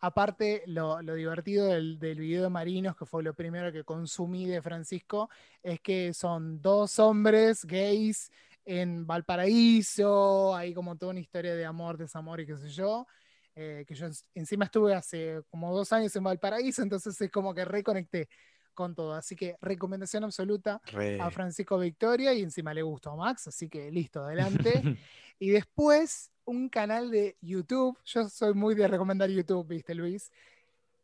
aparte, 0.00 0.62
lo, 0.66 1.00
lo 1.00 1.14
divertido 1.14 1.68
del, 1.68 1.98
del 1.98 2.18
video 2.18 2.42
de 2.42 2.50
Marinos, 2.50 2.96
que 2.96 3.06
fue 3.06 3.22
lo 3.22 3.34
primero 3.34 3.72
que 3.72 3.84
consumí 3.84 4.46
de 4.46 4.60
Francisco, 4.60 5.30
es 5.62 5.80
que 5.80 6.12
son 6.12 6.60
dos 6.60 6.98
hombres 6.98 7.64
gays 7.64 8.30
en 8.66 9.06
Valparaíso, 9.06 10.54
hay 10.56 10.74
como 10.74 10.96
toda 10.96 11.12
una 11.12 11.20
historia 11.20 11.54
de 11.54 11.64
amor, 11.64 11.96
desamor 11.96 12.40
y 12.40 12.46
qué 12.46 12.56
sé 12.56 12.68
yo. 12.70 13.06
Eh, 13.54 13.84
que 13.86 13.94
yo 13.94 14.06
en- 14.06 14.12
encima 14.34 14.64
estuve 14.66 14.94
hace 14.94 15.42
como 15.50 15.74
dos 15.74 15.92
años 15.92 16.14
en 16.16 16.24
Valparaíso, 16.24 16.82
entonces 16.82 17.20
es 17.20 17.30
como 17.30 17.54
que 17.54 17.64
reconecté 17.64 18.28
con 18.74 18.94
todo. 18.94 19.14
Así 19.14 19.36
que 19.36 19.56
recomendación 19.60 20.24
absoluta 20.24 20.80
Re. 20.86 21.20
a 21.20 21.30
Francisco 21.30 21.78
Victoria 21.78 22.34
y 22.34 22.42
encima 22.42 22.74
le 22.74 22.82
gustó 22.82 23.10
a 23.12 23.16
Max, 23.16 23.46
así 23.46 23.68
que 23.68 23.90
listo, 23.90 24.24
adelante. 24.24 24.72
y 25.38 25.50
después 25.50 26.30
un 26.44 26.68
canal 26.68 27.10
de 27.10 27.36
YouTube, 27.40 27.98
yo 28.04 28.28
soy 28.28 28.54
muy 28.54 28.74
de 28.74 28.88
recomendar 28.88 29.30
YouTube, 29.30 29.66
viste 29.66 29.94
Luis, 29.94 30.30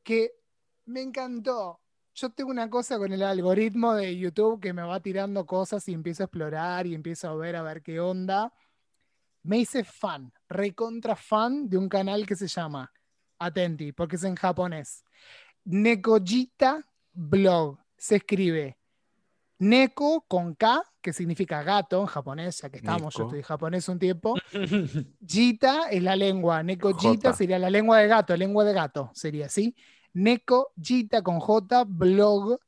que 0.02 0.32
me 0.86 1.01
encantó. 1.01 1.81
Yo 2.14 2.31
tengo 2.31 2.51
una 2.51 2.68
cosa 2.68 2.98
con 2.98 3.12
el 3.12 3.22
algoritmo 3.22 3.94
de 3.94 4.18
YouTube 4.18 4.60
que 4.60 4.72
me 4.72 4.82
va 4.82 5.01
tirando 5.01 5.47
cosas 5.47 5.86
y 5.89 5.94
empiezo 5.94 6.24
a 6.24 6.27
explorar 6.27 6.86
y 6.86 6.94
empiezo 6.94 7.28
a 7.28 7.35
ver 7.36 7.56
a 7.56 7.62
ver 7.62 7.82
qué 7.82 8.01
onda. 8.01 8.52
Me 9.43 9.59
hice 9.59 9.85
fan, 9.85 10.32
recontra 10.51 11.16
fan 11.16 11.68
de 11.68 11.78
un 11.78 11.89
canal 11.89 12.27
que 12.27 12.36
se 12.36 12.48
llama 12.48 12.93
Atenti, 13.39 13.93
porque 13.93 14.16
es 14.16 14.24
en 14.24 14.35
japonés. 14.35 15.05
Nekojita 15.64 16.85
Blog. 17.12 17.78
Se 17.97 18.16
escribe 18.16 18.77
Neko 19.59 20.24
con 20.27 20.55
K, 20.55 20.82
que 21.02 21.12
significa 21.12 21.62
gato 21.62 22.01
en 22.01 22.06
japonés, 22.06 22.62
ya 22.62 22.70
que 22.70 22.78
estamos, 22.78 23.14
yo 23.14 23.20
Neko. 23.20 23.22
estudié 23.28 23.43
japonés 23.43 23.89
un 23.89 23.98
tiempo. 23.98 24.35
Jita 25.27 25.90
es 25.90 26.02
la 26.02 26.16
lengua, 26.16 26.62
Neko 26.62 26.94
Jita 26.94 27.09
Jota. 27.09 27.32
sería 27.35 27.59
la 27.59 27.70
lengua 27.70 27.98
de 27.98 28.09
gato, 28.09 28.36
lengua 28.36 28.64
de 28.64 28.72
gato, 28.72 29.10
sería 29.14 29.47
así. 29.47 29.74
Neko 30.14 30.72
Jita 30.81 31.22
con 31.22 31.39
J, 31.40 31.85
blog. 31.85 32.59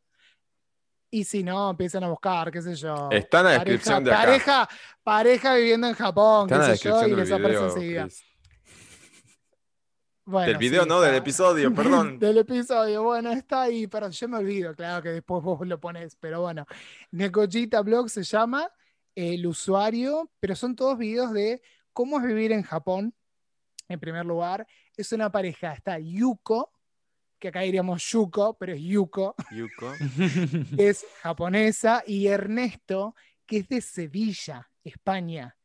Y 1.15 1.25
si 1.25 1.43
no, 1.45 1.69
empiezan 1.71 2.03
a 2.05 2.09
buscar, 2.09 2.51
qué 2.51 2.63
sé 2.63 2.75
yo. 2.75 3.09
Está 3.11 3.41
en 3.41 3.45
la 3.45 3.51
pareja- 3.51 3.65
descripción 3.65 4.05
de 4.05 4.11
acá. 4.13 4.23
Pareja, 4.23 4.69
pareja 5.03 5.55
viviendo 5.57 5.87
en 5.87 5.95
Japón, 5.95 6.45
Está 6.51 6.55
en 6.55 6.61
la 6.63 6.69
qué 6.69 6.77
sé 6.79 6.89
yo, 6.89 7.07
y 7.07 7.15
les 7.15 7.31
aparece 7.31 7.65
enseguida. 7.65 8.09
Bueno, 10.25 10.47
Del 10.49 10.57
video, 10.57 10.83
sí, 10.85 10.89
no, 10.89 11.01
del 11.01 11.17
episodio, 11.17 11.75
perdón. 11.75 12.19
del 12.19 12.39
episodio, 12.39 13.03
bueno, 13.03 13.31
está 13.33 13.63
ahí, 13.63 13.89
pero 13.89 14.09
yo 14.09 14.29
me 14.29 14.39
olvido, 14.39 14.75
claro 14.75 15.03
que 15.03 15.09
después 15.11 15.43
vos 15.43 15.67
lo 15.67 15.79
pones, 15.81 16.17
pero 16.17 16.41
bueno. 16.41 16.65
Nekojita 17.11 17.81
Blog 17.83 18.09
se 18.09 18.23
llama 18.23 18.71
el 19.15 19.47
usuario, 19.47 20.31
pero 20.41 20.55
son 20.55 20.77
todos 20.77 20.97
videos 20.97 21.33
de 21.33 21.61
cómo 21.93 22.19
es 22.21 22.27
vivir 22.27 22.53
en 22.53 22.63
Japón, 22.63 23.13
en 23.89 24.01
primer 24.01 24.25
lugar. 24.25 24.67
Es 24.97 25.13
una 25.13 25.31
pareja, 25.31 25.73
está 25.75 25.99
Yuko, 25.99 26.73
que 27.43 27.49
acá 27.49 27.61
diríamos 27.63 28.09
Yuko, 28.09 28.57
pero 28.57 28.73
es 28.73 28.81
Yuko, 28.81 29.35
Yuko. 29.51 29.93
que 30.77 30.89
es 30.91 31.05
japonesa, 31.23 32.05
y 32.07 32.29
Ernesto, 32.29 33.17
que 33.45 33.57
es 33.59 33.69
de 33.69 33.81
Sevilla, 33.81 34.71
España. 34.85 35.57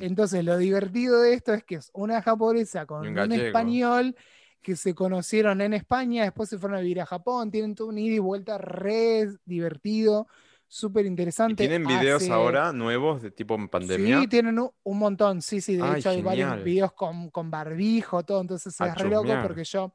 Entonces, 0.00 0.44
lo 0.44 0.56
divertido 0.56 1.20
de 1.20 1.34
esto 1.34 1.52
es 1.52 1.64
que 1.64 1.74
es 1.74 1.90
una 1.92 2.22
japonesa 2.22 2.86
con 2.86 3.06
un, 3.18 3.32
español 3.32 4.14
que 4.62 4.76
se 4.76 4.94
conocieron 4.94 5.60
en 5.60 5.74
España, 5.74 6.22
después 6.22 6.48
se 6.48 6.56
fueron 6.56 6.78
a 6.78 6.80
vivir 6.82 7.00
a 7.00 7.06
Japón, 7.06 7.50
tienen 7.50 7.74
todo 7.74 7.88
un 7.88 7.98
ida 7.98 8.14
y 8.14 8.18
vuelta 8.20 8.56
re 8.56 9.28
divertido, 9.44 10.28
súper 10.68 11.04
¿Y 11.04 11.08
interesante. 11.08 11.68
tienen 11.68 11.84
videos 11.84 12.22
Hace- 12.22 12.32
ahora 12.32 12.72
nuevos 12.72 13.22
de 13.22 13.32
tipo 13.32 13.56
en 13.56 13.68
pandemia? 13.68 14.20
Sí, 14.20 14.28
tienen 14.28 14.58
un, 14.60 14.70
un 14.84 14.98
montón, 14.98 15.42
sí, 15.42 15.60
sí, 15.60 15.76
de 15.76 15.82
Ay, 15.82 15.98
hecho 15.98 16.10
hay 16.10 16.22
varios 16.22 16.62
videos 16.62 16.92
con, 16.92 17.30
con 17.30 17.50
barbijo, 17.50 18.24
todo, 18.24 18.40
entonces 18.40 18.80
A 18.80 18.86
es 18.86 18.94
re 18.94 19.10
loco 19.10 19.34
porque 19.42 19.64
yo 19.64 19.92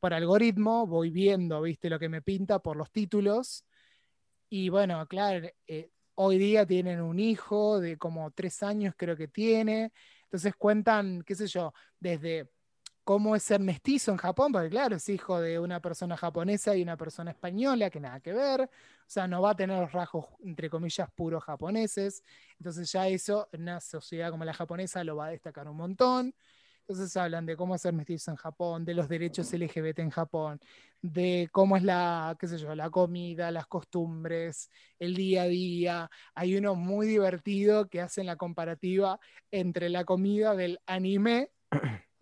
por 0.00 0.14
algoritmo 0.14 0.86
voy 0.86 1.10
viendo, 1.10 1.60
viste, 1.62 1.90
lo 1.90 1.98
que 1.98 2.08
me 2.08 2.22
pinta 2.22 2.58
por 2.60 2.76
los 2.76 2.90
títulos. 2.90 3.64
Y 4.48 4.68
bueno, 4.70 5.06
claro, 5.06 5.48
eh, 5.66 5.90
hoy 6.14 6.38
día 6.38 6.66
tienen 6.66 7.00
un 7.00 7.18
hijo 7.20 7.80
de 7.80 7.98
como 7.98 8.30
tres 8.32 8.62
años 8.62 8.94
creo 8.96 9.16
que 9.16 9.28
tiene, 9.28 9.92
entonces 10.24 10.54
cuentan, 10.56 11.22
qué 11.22 11.34
sé 11.34 11.46
yo, 11.46 11.72
desde 12.00 12.50
cómo 13.04 13.36
es 13.36 13.42
ser 13.42 13.60
mestizo 13.60 14.10
en 14.12 14.18
Japón, 14.18 14.52
porque 14.52 14.68
claro, 14.68 14.96
es 14.96 15.08
hijo 15.08 15.40
de 15.40 15.58
una 15.58 15.80
persona 15.80 16.16
japonesa 16.16 16.76
y 16.76 16.82
una 16.82 16.96
persona 16.96 17.30
española, 17.30 17.88
que 17.90 18.00
nada 18.00 18.20
que 18.20 18.32
ver, 18.32 18.62
o 18.62 18.68
sea, 19.06 19.26
no 19.26 19.40
va 19.42 19.50
a 19.52 19.56
tener 19.56 19.78
los 19.80 19.92
rasgos, 19.92 20.26
entre 20.44 20.68
comillas, 20.68 21.08
puros 21.14 21.42
japoneses, 21.44 22.22
entonces 22.58 22.90
ya 22.92 23.08
eso 23.08 23.48
en 23.52 23.62
una 23.62 23.80
sociedad 23.80 24.30
como 24.30 24.44
la 24.44 24.52
japonesa 24.54 25.04
lo 25.04 25.16
va 25.16 25.26
a 25.26 25.30
destacar 25.30 25.68
un 25.68 25.76
montón. 25.76 26.34
Entonces 26.88 27.14
hablan 27.18 27.44
de 27.44 27.54
cómo 27.54 27.76
ser 27.76 27.92
mestizo 27.92 28.30
en 28.30 28.38
Japón, 28.38 28.84
de 28.86 28.94
los 28.94 29.08
derechos 29.10 29.52
LGBT 29.52 30.00
en 30.00 30.08
Japón, 30.08 30.58
de 31.02 31.46
cómo 31.52 31.76
es 31.76 31.82
la, 31.82 32.34
qué 32.40 32.48
sé 32.48 32.56
yo, 32.56 32.74
la 32.74 32.88
comida, 32.88 33.50
las 33.50 33.66
costumbres, 33.66 34.70
el 34.98 35.14
día 35.14 35.42
a 35.42 35.46
día. 35.48 36.10
Hay 36.34 36.56
uno 36.56 36.74
muy 36.76 37.06
divertido 37.06 37.88
que 37.90 38.00
hacen 38.00 38.24
la 38.24 38.36
comparativa 38.36 39.20
entre 39.50 39.90
la 39.90 40.06
comida 40.06 40.54
del 40.56 40.80
anime, 40.86 41.50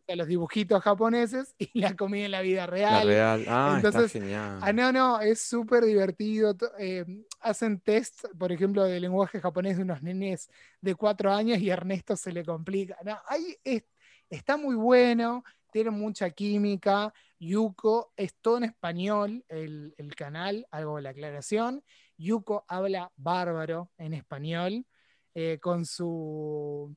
de 0.08 0.16
los 0.16 0.26
dibujitos 0.26 0.82
japoneses, 0.82 1.54
y 1.58 1.78
la 1.80 1.94
comida 1.94 2.24
en 2.26 2.30
la 2.32 2.40
vida 2.40 2.62
La 2.62 2.70
real. 2.70 3.06
real. 3.06 3.44
Ah, 3.48 3.74
Entonces, 3.76 4.06
está 4.16 4.20
genial. 4.20 4.58
Ah, 4.62 4.72
no, 4.72 4.92
no, 4.92 5.20
es 5.20 5.40
súper 5.42 5.84
divertido. 5.84 6.56
eh, 6.78 7.04
hacen 7.40 7.80
test, 7.80 8.24
por 8.38 8.50
ejemplo, 8.50 8.82
de 8.84 8.98
lenguaje 8.98 9.40
japonés 9.40 9.76
de 9.76 9.84
unos 9.84 10.02
nenes 10.02 10.48
de 10.80 10.94
cuatro 10.96 11.32
años 11.32 11.58
y 11.58 11.70
a 11.70 11.74
Ernesto 11.74 12.16
se 12.16 12.32
le 12.32 12.44
complica. 12.44 12.96
No, 13.04 13.16
ahí 13.28 13.56
es- 13.62 13.84
está 14.30 14.56
muy 14.56 14.74
bueno, 14.74 15.44
tiene 15.72 15.90
mucha 15.90 16.30
química. 16.30 17.12
Yuko 17.38 18.12
es 18.16 18.34
todo 18.40 18.58
en 18.58 18.64
español, 18.64 19.44
el, 19.48 19.94
el 19.98 20.14
canal, 20.14 20.66
algo 20.70 20.96
de 20.96 21.02
la 21.02 21.10
aclaración. 21.10 21.84
Yuko 22.16 22.64
habla 22.68 23.12
bárbaro 23.16 23.90
en 23.98 24.14
español, 24.14 24.86
eh, 25.34 25.58
con 25.60 25.84
su 25.84 26.94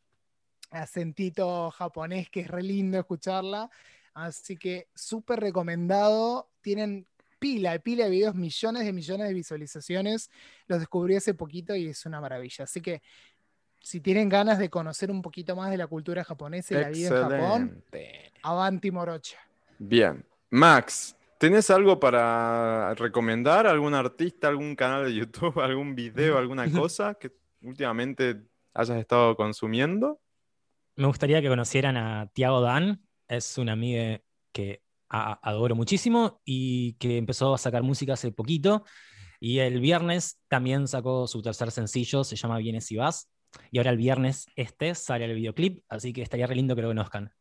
acentito 0.71 1.71
japonés 1.71 2.29
que 2.29 2.41
es 2.41 2.47
re 2.47 2.63
lindo 2.63 2.99
escucharla. 2.99 3.69
Así 4.13 4.57
que 4.57 4.87
súper 4.95 5.39
recomendado. 5.39 6.49
Tienen 6.61 7.05
pila, 7.39 7.77
pila 7.79 8.05
de 8.05 8.09
videos, 8.11 8.35
millones 8.35 8.85
de 8.85 8.93
millones 8.93 9.27
de 9.27 9.33
visualizaciones. 9.33 10.29
Los 10.67 10.79
descubrí 10.79 11.15
hace 11.15 11.33
poquito 11.33 11.75
y 11.75 11.87
es 11.87 12.05
una 12.05 12.21
maravilla. 12.21 12.63
Así 12.65 12.81
que 12.81 13.01
si 13.81 14.01
tienen 14.01 14.29
ganas 14.29 14.59
de 14.59 14.69
conocer 14.69 15.09
un 15.11 15.21
poquito 15.21 15.55
más 15.55 15.71
de 15.71 15.77
la 15.77 15.87
cultura 15.87 16.23
japonesa 16.23 16.75
y 16.75 16.77
la 16.81 16.89
vida 16.89 17.07
en 17.07 17.29
Japón, 17.29 17.83
Excelente. 17.87 18.33
avanti 18.43 18.91
morocha. 18.91 19.37
Bien. 19.77 20.25
Max, 20.51 21.15
¿tenés 21.37 21.69
algo 21.69 21.99
para 21.99 22.93
recomendar? 22.95 23.67
¿Algún 23.67 23.93
artista, 23.93 24.47
algún 24.47 24.75
canal 24.75 25.05
de 25.05 25.15
YouTube, 25.15 25.59
algún 25.63 25.95
video, 25.95 26.37
alguna 26.37 26.69
cosa 26.71 27.13
que 27.15 27.31
últimamente 27.61 28.41
hayas 28.73 28.97
estado 28.97 29.35
consumiendo? 29.35 30.19
Me 30.95 31.07
gustaría 31.07 31.41
que 31.41 31.47
conocieran 31.47 31.97
a 31.97 32.29
Tiago 32.33 32.61
Dan. 32.61 33.01
Es 33.27 33.57
una 33.57 33.73
amiga 33.73 34.19
que 34.51 34.81
adoro 35.07 35.75
muchísimo 35.75 36.41
y 36.43 36.93
que 36.93 37.17
empezó 37.17 37.53
a 37.53 37.57
sacar 37.57 37.83
música 37.83 38.13
hace 38.13 38.31
poquito. 38.31 38.83
Y 39.39 39.59
el 39.59 39.79
viernes 39.79 40.39
también 40.49 40.87
sacó 40.87 41.25
su 41.27 41.41
tercer 41.41 41.71
sencillo, 41.71 42.23
se 42.23 42.35
llama 42.35 42.57
Vienes 42.57 42.91
y 42.91 42.97
Vas. 42.97 43.29
Y 43.71 43.77
ahora 43.79 43.91
el 43.91 43.97
viernes 43.97 44.47
este 44.55 44.93
sale 44.95 45.25
el 45.25 45.35
videoclip, 45.35 45.83
así 45.89 46.13
que 46.13 46.21
estaría 46.21 46.47
re 46.47 46.55
lindo 46.55 46.75
que 46.75 46.81
lo 46.81 46.87
conozcan. 46.89 47.31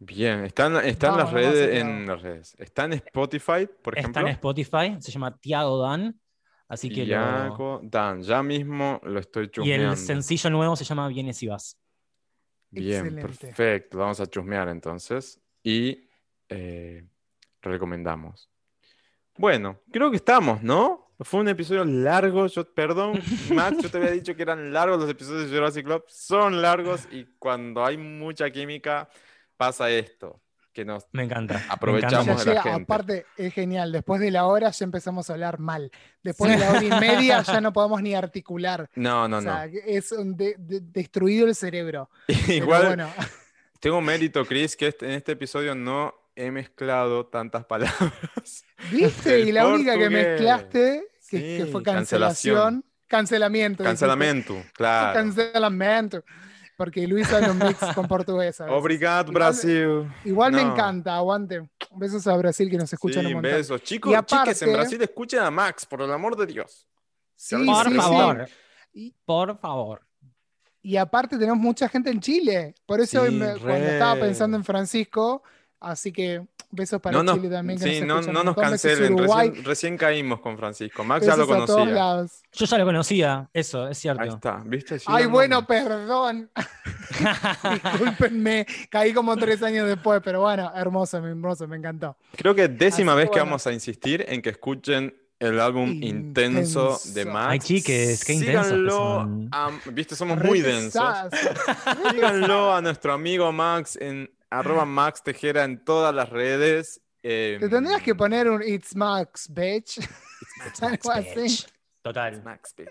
Bien, 0.00 0.44
están, 0.44 0.74
las 0.74 1.32
redes, 1.32 1.74
en 1.80 2.06
las 2.06 2.22
redes. 2.22 2.54
Está 2.58 2.84
en 2.84 2.92
Spotify, 2.94 3.66
por 3.82 3.94
Está 3.98 4.00
ejemplo. 4.00 4.22
en 4.22 4.28
Spotify, 4.28 4.96
se 5.00 5.10
llama 5.10 5.36
Tiago 5.36 5.82
Dan. 5.82 6.20
Así 6.68 6.88
que 6.90 7.00
lo- 7.06 7.06
Iago 7.06 7.80
Dan, 7.82 8.22
ya 8.22 8.42
mismo 8.42 9.00
lo 9.02 9.18
estoy 9.18 9.46
Y 9.46 9.48
chusmeando. 9.48 9.90
el 9.92 9.96
sencillo 9.96 10.50
nuevo 10.50 10.76
se 10.76 10.84
llama 10.84 11.08
Vienes 11.08 11.42
y 11.42 11.48
Vas. 11.48 11.76
Bien, 12.70 13.06
Excelente. 13.06 13.22
perfecto. 13.46 13.98
Vamos 13.98 14.20
a 14.20 14.26
chusmear 14.26 14.68
entonces. 14.68 15.40
Y 15.62 16.08
eh, 16.48 17.04
recomendamos. 17.62 18.48
Bueno, 19.36 19.80
creo 19.90 20.10
que 20.10 20.16
estamos, 20.16 20.62
¿no? 20.62 21.07
Fue 21.20 21.40
un 21.40 21.48
episodio 21.48 21.84
largo. 21.84 22.46
Yo, 22.46 22.64
perdón, 22.72 23.20
Max, 23.52 23.78
yo 23.82 23.90
te 23.90 23.98
había 23.98 24.10
dicho 24.12 24.36
que 24.36 24.42
eran 24.42 24.72
largos 24.72 25.00
los 25.00 25.10
episodios 25.10 25.50
de 25.50 25.56
Jurassic 25.56 25.84
Club. 25.84 26.04
Son 26.08 26.62
largos 26.62 27.08
y 27.10 27.24
cuando 27.38 27.84
hay 27.84 27.96
mucha 27.96 28.48
química 28.50 29.08
pasa 29.56 29.90
esto. 29.90 30.40
Que 30.72 30.84
nos 30.84 31.06
Me 31.10 31.24
encanta. 31.24 31.60
Aprovechamos 31.70 32.24
Ya 32.24 32.32
encanta. 32.32 32.44
de 32.50 32.54
la 32.54 32.62
gente. 32.62 32.82
aparte, 32.84 33.26
es 33.36 33.52
genial. 33.52 33.90
Después 33.90 34.20
de 34.20 34.30
la 34.30 34.46
hora 34.46 34.70
ya 34.70 34.84
empezamos 34.84 35.28
a 35.28 35.32
hablar 35.32 35.58
mal. 35.58 35.90
Después 36.22 36.52
de 36.52 36.58
la 36.58 36.70
hora 36.70 36.84
y 36.84 36.90
media 37.00 37.42
ya 37.42 37.60
no 37.60 37.72
podemos 37.72 38.00
ni 38.00 38.14
articular. 38.14 38.88
No, 38.94 39.26
no, 39.26 39.38
o 39.38 39.42
sea, 39.42 39.66
no. 39.66 39.72
es 39.86 40.12
un 40.12 40.36
de- 40.36 40.54
de- 40.56 40.80
destruido 40.80 41.48
el 41.48 41.56
cerebro. 41.56 42.08
Igual 42.48 42.86
bueno, 42.86 43.10
tengo 43.80 44.00
mérito, 44.00 44.44
Chris, 44.46 44.76
que 44.76 44.86
este- 44.88 45.06
en 45.06 45.12
este 45.12 45.32
episodio 45.32 45.74
no 45.74 46.14
he 46.38 46.50
mezclado 46.50 47.26
tantas 47.26 47.64
palabras. 47.64 48.12
¿viste? 48.92 49.40
Y 49.40 49.52
la 49.52 49.66
única 49.66 49.96
que 49.98 50.08
mezclaste, 50.10 51.04
que, 51.28 51.38
que 51.40 51.64
Sí, 51.64 51.70
fue 51.72 51.82
cancelación. 51.82 52.54
cancelación, 52.54 52.84
cancelamiento. 53.06 53.82
dijiste. 53.82 54.00
Cancelamiento, 54.06 54.56
claro. 54.74 55.14
Cancelamiento. 55.14 56.24
porque 56.76 57.06
Luis 57.08 57.32
habla 57.32 57.50
un 57.50 57.58
mix 57.58 57.78
con 57.94 58.06
portugués. 58.06 58.60
Obrigado, 58.60 59.32
Igual- 59.32 59.34
Brasil. 59.34 60.08
Igual 60.24 60.52
me 60.52 60.62
No. 60.64 60.72
encanta, 60.72 61.16
aguante. 61.16 61.68
Besos 61.96 62.24
a 62.28 62.36
Brasil 62.36 62.70
que 62.70 62.76
nos 62.76 62.92
escuchan 62.92 63.22
Sí, 63.22 63.26
un 63.26 63.32
montón. 63.34 63.50
besos. 63.52 63.82
Chicos, 63.82 64.12
Y 64.12 64.14
chiques 64.24 64.62
en 64.62 64.68
aparte- 64.68 64.72
Brasil, 64.72 65.02
escuchen 65.02 65.40
a 65.40 65.50
Max, 65.50 65.84
por 65.84 66.02
el 66.02 66.12
amor 66.12 66.36
de 66.36 66.46
Dios. 66.46 66.86
Sí, 67.34 67.56
Por 67.66 67.88
sí, 67.88 67.94
favor. 67.96 68.48
Y- 68.92 69.12
Por 69.24 69.58
favor. 69.58 70.02
Y 70.80 70.96
aparte 70.96 71.36
tenemos 71.36 71.58
mucha 71.58 71.88
gente 71.88 72.10
en 72.10 72.20
Chile. 72.20 72.74
Por 72.86 73.00
eso 73.00 73.26
Sí, 73.26 73.32
me- 73.34 73.56
cuando 73.58 73.86
estaba 73.88 74.20
pensando 74.20 74.56
en 74.56 74.62
Francisco, 74.64 75.42
así 75.80 76.12
que 76.12 76.42
besos 76.70 77.00
para 77.00 77.22
No 77.22 77.34
Chile 77.34 77.48
también. 77.48 77.78
Que 77.78 77.94
sí, 77.94 78.00
nos 78.02 78.26
no, 78.26 78.32
no 78.32 78.44
nos 78.44 78.56
cancelen. 78.56 79.16
Recién, 79.16 79.64
recién 79.64 79.96
caímos 79.96 80.40
con 80.40 80.58
Francisco. 80.58 81.02
Max 81.04 81.24
ya 81.26 81.36
lo 81.36 81.46
conocía. 81.46 82.26
Yo 82.52 82.66
ya 82.66 82.78
lo 82.78 82.84
conocía, 82.84 83.48
eso, 83.52 83.88
es 83.88 83.98
cierto. 83.98 84.22
Ahí 84.22 84.28
está, 84.28 84.62
¿viste? 84.66 84.98
Sí, 84.98 85.06
Ay, 85.08 85.24
no, 85.24 85.30
bueno, 85.30 85.60
no. 85.60 85.66
perdón. 85.66 86.50
Discúlpenme, 87.72 88.66
caí 88.90 89.12
como 89.12 89.36
tres 89.36 89.62
años 89.62 89.86
después, 89.88 90.20
pero 90.24 90.40
bueno, 90.42 90.70
hermoso, 90.74 91.18
hermoso, 91.18 91.66
me 91.68 91.76
encantó. 91.76 92.16
Creo 92.36 92.54
que 92.54 92.68
décima 92.68 93.12
Así 93.12 93.20
vez 93.22 93.30
que 93.30 93.38
vamos 93.38 93.66
a 93.66 93.72
insistir 93.72 94.24
en 94.28 94.42
que 94.42 94.50
escuchen 94.50 95.14
el 95.38 95.60
álbum 95.60 95.88
Intenso, 96.02 96.98
Intenso. 96.98 97.00
de 97.14 97.24
Max. 97.24 97.46
Ay, 97.50 97.58
chiques, 97.60 98.24
qué 98.24 98.34
Síganlo 98.34 98.90
son. 98.90 99.48
a- 99.52 99.70
Viste, 99.92 100.16
somos 100.16 100.42
muy 100.42 100.60
densos. 100.60 101.02
Síganlo 102.10 102.74
a 102.74 102.80
nuestro 102.82 103.12
amigo 103.12 103.50
Max 103.52 103.96
en 104.00 104.30
arroba 104.50 104.84
Max 104.84 105.22
Tejera 105.22 105.64
en 105.64 105.84
todas 105.84 106.14
las 106.14 106.28
redes. 106.30 107.00
eh, 107.22 107.56
Te 107.60 107.68
tendrías 107.68 108.02
que 108.02 108.14
poner 108.14 108.48
un 108.48 108.62
It's 108.62 108.94
Max, 108.96 109.48
bitch. 109.52 109.98
It's 109.98 110.82
Algo 110.82 111.10
así. 111.12 111.64
Total. 112.02 112.42
Max, 112.42 112.74
bitch. 112.76 112.88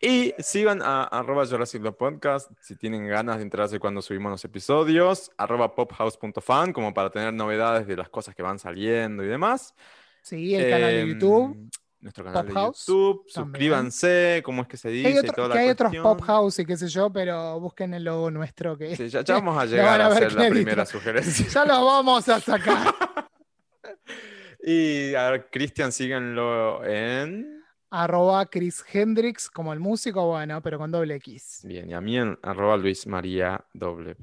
Y 0.00 0.34
sigan 0.38 0.82
a 0.82 1.04
arroba 1.04 1.46
Jurassic 1.46 1.80
Love 1.82 1.96
Podcast 1.96 2.50
si 2.60 2.74
tienen 2.76 3.06
ganas 3.06 3.36
de 3.36 3.42
enterarse 3.44 3.78
cuando 3.78 4.02
subimos 4.02 4.32
los 4.32 4.44
episodios. 4.44 5.30
Arroba 5.36 5.74
pophouse.fan 5.74 6.72
como 6.72 6.92
para 6.92 7.10
tener 7.10 7.32
novedades 7.32 7.86
de 7.86 7.96
las 7.96 8.08
cosas 8.08 8.34
que 8.34 8.42
van 8.42 8.58
saliendo 8.58 9.22
y 9.24 9.28
demás. 9.28 9.74
Sí, 10.22 10.54
el 10.54 10.68
canal 10.70 10.90
de 10.90 11.00
Em, 11.00 11.08
YouTube. 11.12 11.70
Nuestro 12.00 12.24
canal 12.24 12.44
Pop 12.44 12.48
de 12.48 12.54
House 12.54 12.86
YouTube. 12.86 13.26
también. 13.32 13.52
Suscríbanse, 13.52 14.42
cómo 14.44 14.62
es 14.62 14.68
que 14.68 14.76
se 14.76 14.88
dice 14.88 15.08
hay, 15.08 15.14
y 15.18 15.20
que 15.20 15.70
otros 15.70 15.96
pop 15.96 16.20
house 16.22 16.58
y 16.60 16.64
qué 16.66 16.76
sé 16.76 16.88
yo, 16.88 17.10
pero 17.12 17.60
busquen 17.60 17.92
el 17.94 18.04
logo 18.04 18.30
nuestro 18.30 18.78
que 18.78 18.96
Sí, 18.96 19.08
ya, 19.08 19.22
ya 19.22 19.34
vamos 19.34 19.56
a 19.62 19.66
llegar 19.66 20.00
a 20.00 20.06
a, 20.06 20.08
hacer 20.12 20.32
la 20.32 20.48
primera 20.48 20.86
sugerencia. 20.86 21.46
ya 21.46 21.64
lo 21.64 21.84
vamos 21.84 22.28
a 22.28 22.40
sacar. 22.40 22.94
Y 24.62 25.14
a 25.14 25.30
ver, 25.30 25.48
Cristian, 25.50 25.90
síganlo 25.90 26.84
en. 26.84 27.64
Arroba 27.90 28.46
Chris 28.46 28.84
Hendrix, 28.92 29.50
como 29.50 29.72
el 29.72 29.80
músico, 29.80 30.26
bueno, 30.26 30.60
pero 30.62 30.78
con 30.78 30.90
doble 30.90 31.16
X. 31.16 31.62
Bien, 31.64 31.88
y 31.88 31.94
a 31.94 32.00
mí 32.00 32.18
en 32.18 32.38
arroba 32.42 32.76
Luis 32.76 33.06
María 33.06 33.64
W. 33.72 34.14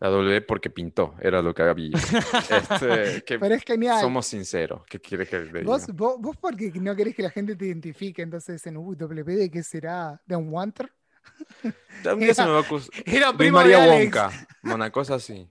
La 0.00 0.08
W 0.08 0.40
porque 0.42 0.70
pintó, 0.70 1.14
era 1.20 1.40
lo 1.40 1.54
que 1.54 1.62
había. 1.62 1.96
Este, 1.96 3.22
que 3.26 3.38
Pero 3.38 3.54
es 3.54 3.62
genial. 3.64 4.00
somos 4.00 4.26
sinceros. 4.26 4.82
¿Qué 4.86 5.00
quieres 5.00 5.28
que 5.28 5.40
diga? 5.40 5.62
Vos, 5.62 5.86
vos, 5.94 6.16
vos 6.20 6.36
porque 6.36 6.72
no 6.74 6.94
querés 6.96 7.14
que 7.14 7.22
la 7.22 7.30
gente 7.30 7.54
te 7.56 7.66
identifique, 7.66 8.20
entonces 8.22 8.66
en 8.66 8.74
WP 8.76 9.26
de 9.28 9.50
qué 9.50 9.62
será, 9.62 10.20
de 10.26 10.36
un 10.36 10.48
Wanter. 10.52 10.92
Un 12.04 12.18
día 12.18 12.34
se 12.34 12.44
me 12.44 12.50
va 12.50 12.58
a 12.58 12.60
ocurrir. 12.60 12.88
Era 13.06 13.26
Luis 13.28 13.38
primo 13.38 13.58
de 13.60 13.64
María 13.64 13.84
Alex. 13.84 14.04
Wonka, 14.04 14.30
una 14.64 14.90
cosa 14.90 15.14
así. 15.14 15.48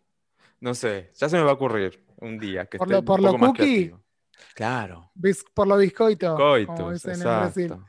No 0.60 0.74
sé, 0.74 1.12
ya 1.16 1.30
se 1.30 1.38
me 1.38 1.44
va 1.44 1.52
a 1.52 1.54
ocurrir 1.56 2.06
un 2.18 2.38
día 2.38 2.66
que 2.66 2.78
Por 2.78 2.88
esté 2.88 2.96
lo- 2.96 3.06
por 3.06 3.20
un 3.20 3.26
lo 3.26 3.32
poco 3.32 3.40
más 3.40 3.50
cookie. 3.52 3.62
creativo. 3.64 4.04
Claro. 4.56 5.12
Bis- 5.16 5.44
Por 5.54 5.68
lo 5.68 5.78
bizcoito. 5.78 6.36
Brasil. 6.36 7.12
exacto. 7.12 7.86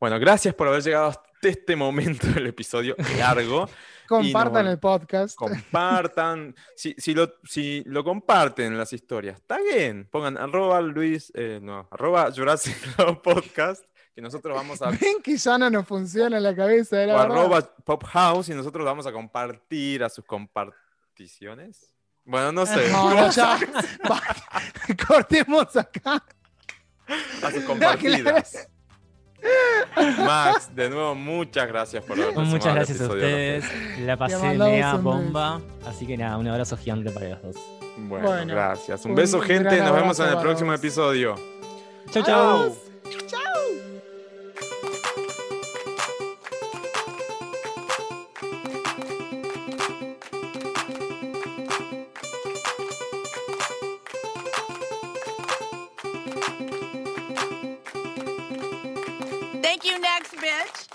Bueno, 0.00 0.18
gracias 0.18 0.54
por 0.54 0.66
haber 0.68 0.82
llegado 0.82 1.06
hasta 1.06 1.22
este 1.42 1.74
momento 1.76 2.26
del 2.28 2.48
episodio 2.48 2.96
largo. 3.18 3.68
Compartan 4.08 4.64
no- 4.64 4.70
el 4.70 4.78
podcast. 4.78 5.36
Compartan. 5.36 6.54
si, 6.76 6.94
si, 6.98 7.14
lo, 7.14 7.34
si 7.44 7.82
lo 7.86 8.04
comparten 8.04 8.66
en 8.72 8.78
las 8.78 8.92
historias, 8.92 9.36
está 9.38 9.58
bien. 9.58 10.08
Pongan 10.10 10.36
arroba 10.38 10.80
Luis, 10.80 11.30
eh, 11.34 11.60
no, 11.62 11.88
arroba 11.90 12.30
Jurassic 12.34 12.76
Podcast, 13.22 13.84
que 14.14 14.20
nosotros 14.22 14.54
vamos 14.54 14.82
a. 14.82 14.90
Ven 15.00 15.22
que 15.22 15.36
ya 15.36 15.58
no 15.58 15.70
nos 15.70 15.86
funciona 15.86 16.38
la 16.40 16.54
cabeza, 16.54 16.96
o 16.96 16.98
era 16.98 17.12
verdad. 17.16 17.36
arroba 17.38 17.74
Pop 17.84 18.04
House 18.04 18.48
y 18.48 18.54
nosotros 18.54 18.84
vamos 18.84 19.06
a 19.06 19.12
compartir 19.12 20.02
a 20.04 20.08
sus 20.08 20.24
comparticiones. 20.24 21.88
Bueno, 22.24 22.52
no 22.52 22.66
sé. 22.66 22.88
No, 22.90 23.10
no, 23.14 23.30
ya. 23.30 23.58
Va, 24.10 24.20
Cortemos 25.06 25.76
acá. 25.76 26.24
A 27.42 27.50
sus 27.50 27.64
compartidas. 27.64 28.68
Max, 30.24 30.74
de 30.74 30.88
nuevo, 30.88 31.14
muchas 31.14 31.66
gracias 31.68 32.04
por 32.04 32.20
haber 32.20 32.34
Muchas 32.36 32.74
gracias 32.74 33.00
a 33.00 33.06
ustedes. 33.06 33.64
La 34.00 34.16
pasé 34.16 34.36
un 34.36 35.02
bomba. 35.02 35.60
Así 35.86 36.06
que 36.06 36.16
nada, 36.16 36.38
un 36.38 36.48
abrazo 36.48 36.76
gigante 36.76 37.10
para 37.10 37.30
los 37.30 37.42
dos. 37.42 37.56
Bueno, 37.96 38.28
Bueno, 38.28 38.54
gracias. 38.54 39.04
Un 39.04 39.12
un 39.12 39.16
beso, 39.16 39.40
gente. 39.40 39.76
Nos 39.78 39.94
vemos 39.94 40.18
en 40.20 40.28
el 40.28 40.38
próximo 40.38 40.72
episodio. 40.72 41.34
Chau, 42.10 42.22
chau. 42.22 42.60
Adiós. 42.60 42.78
Thank 60.22 60.34
you, 60.34 60.40
next 60.40 60.90
bitch. 60.90 60.91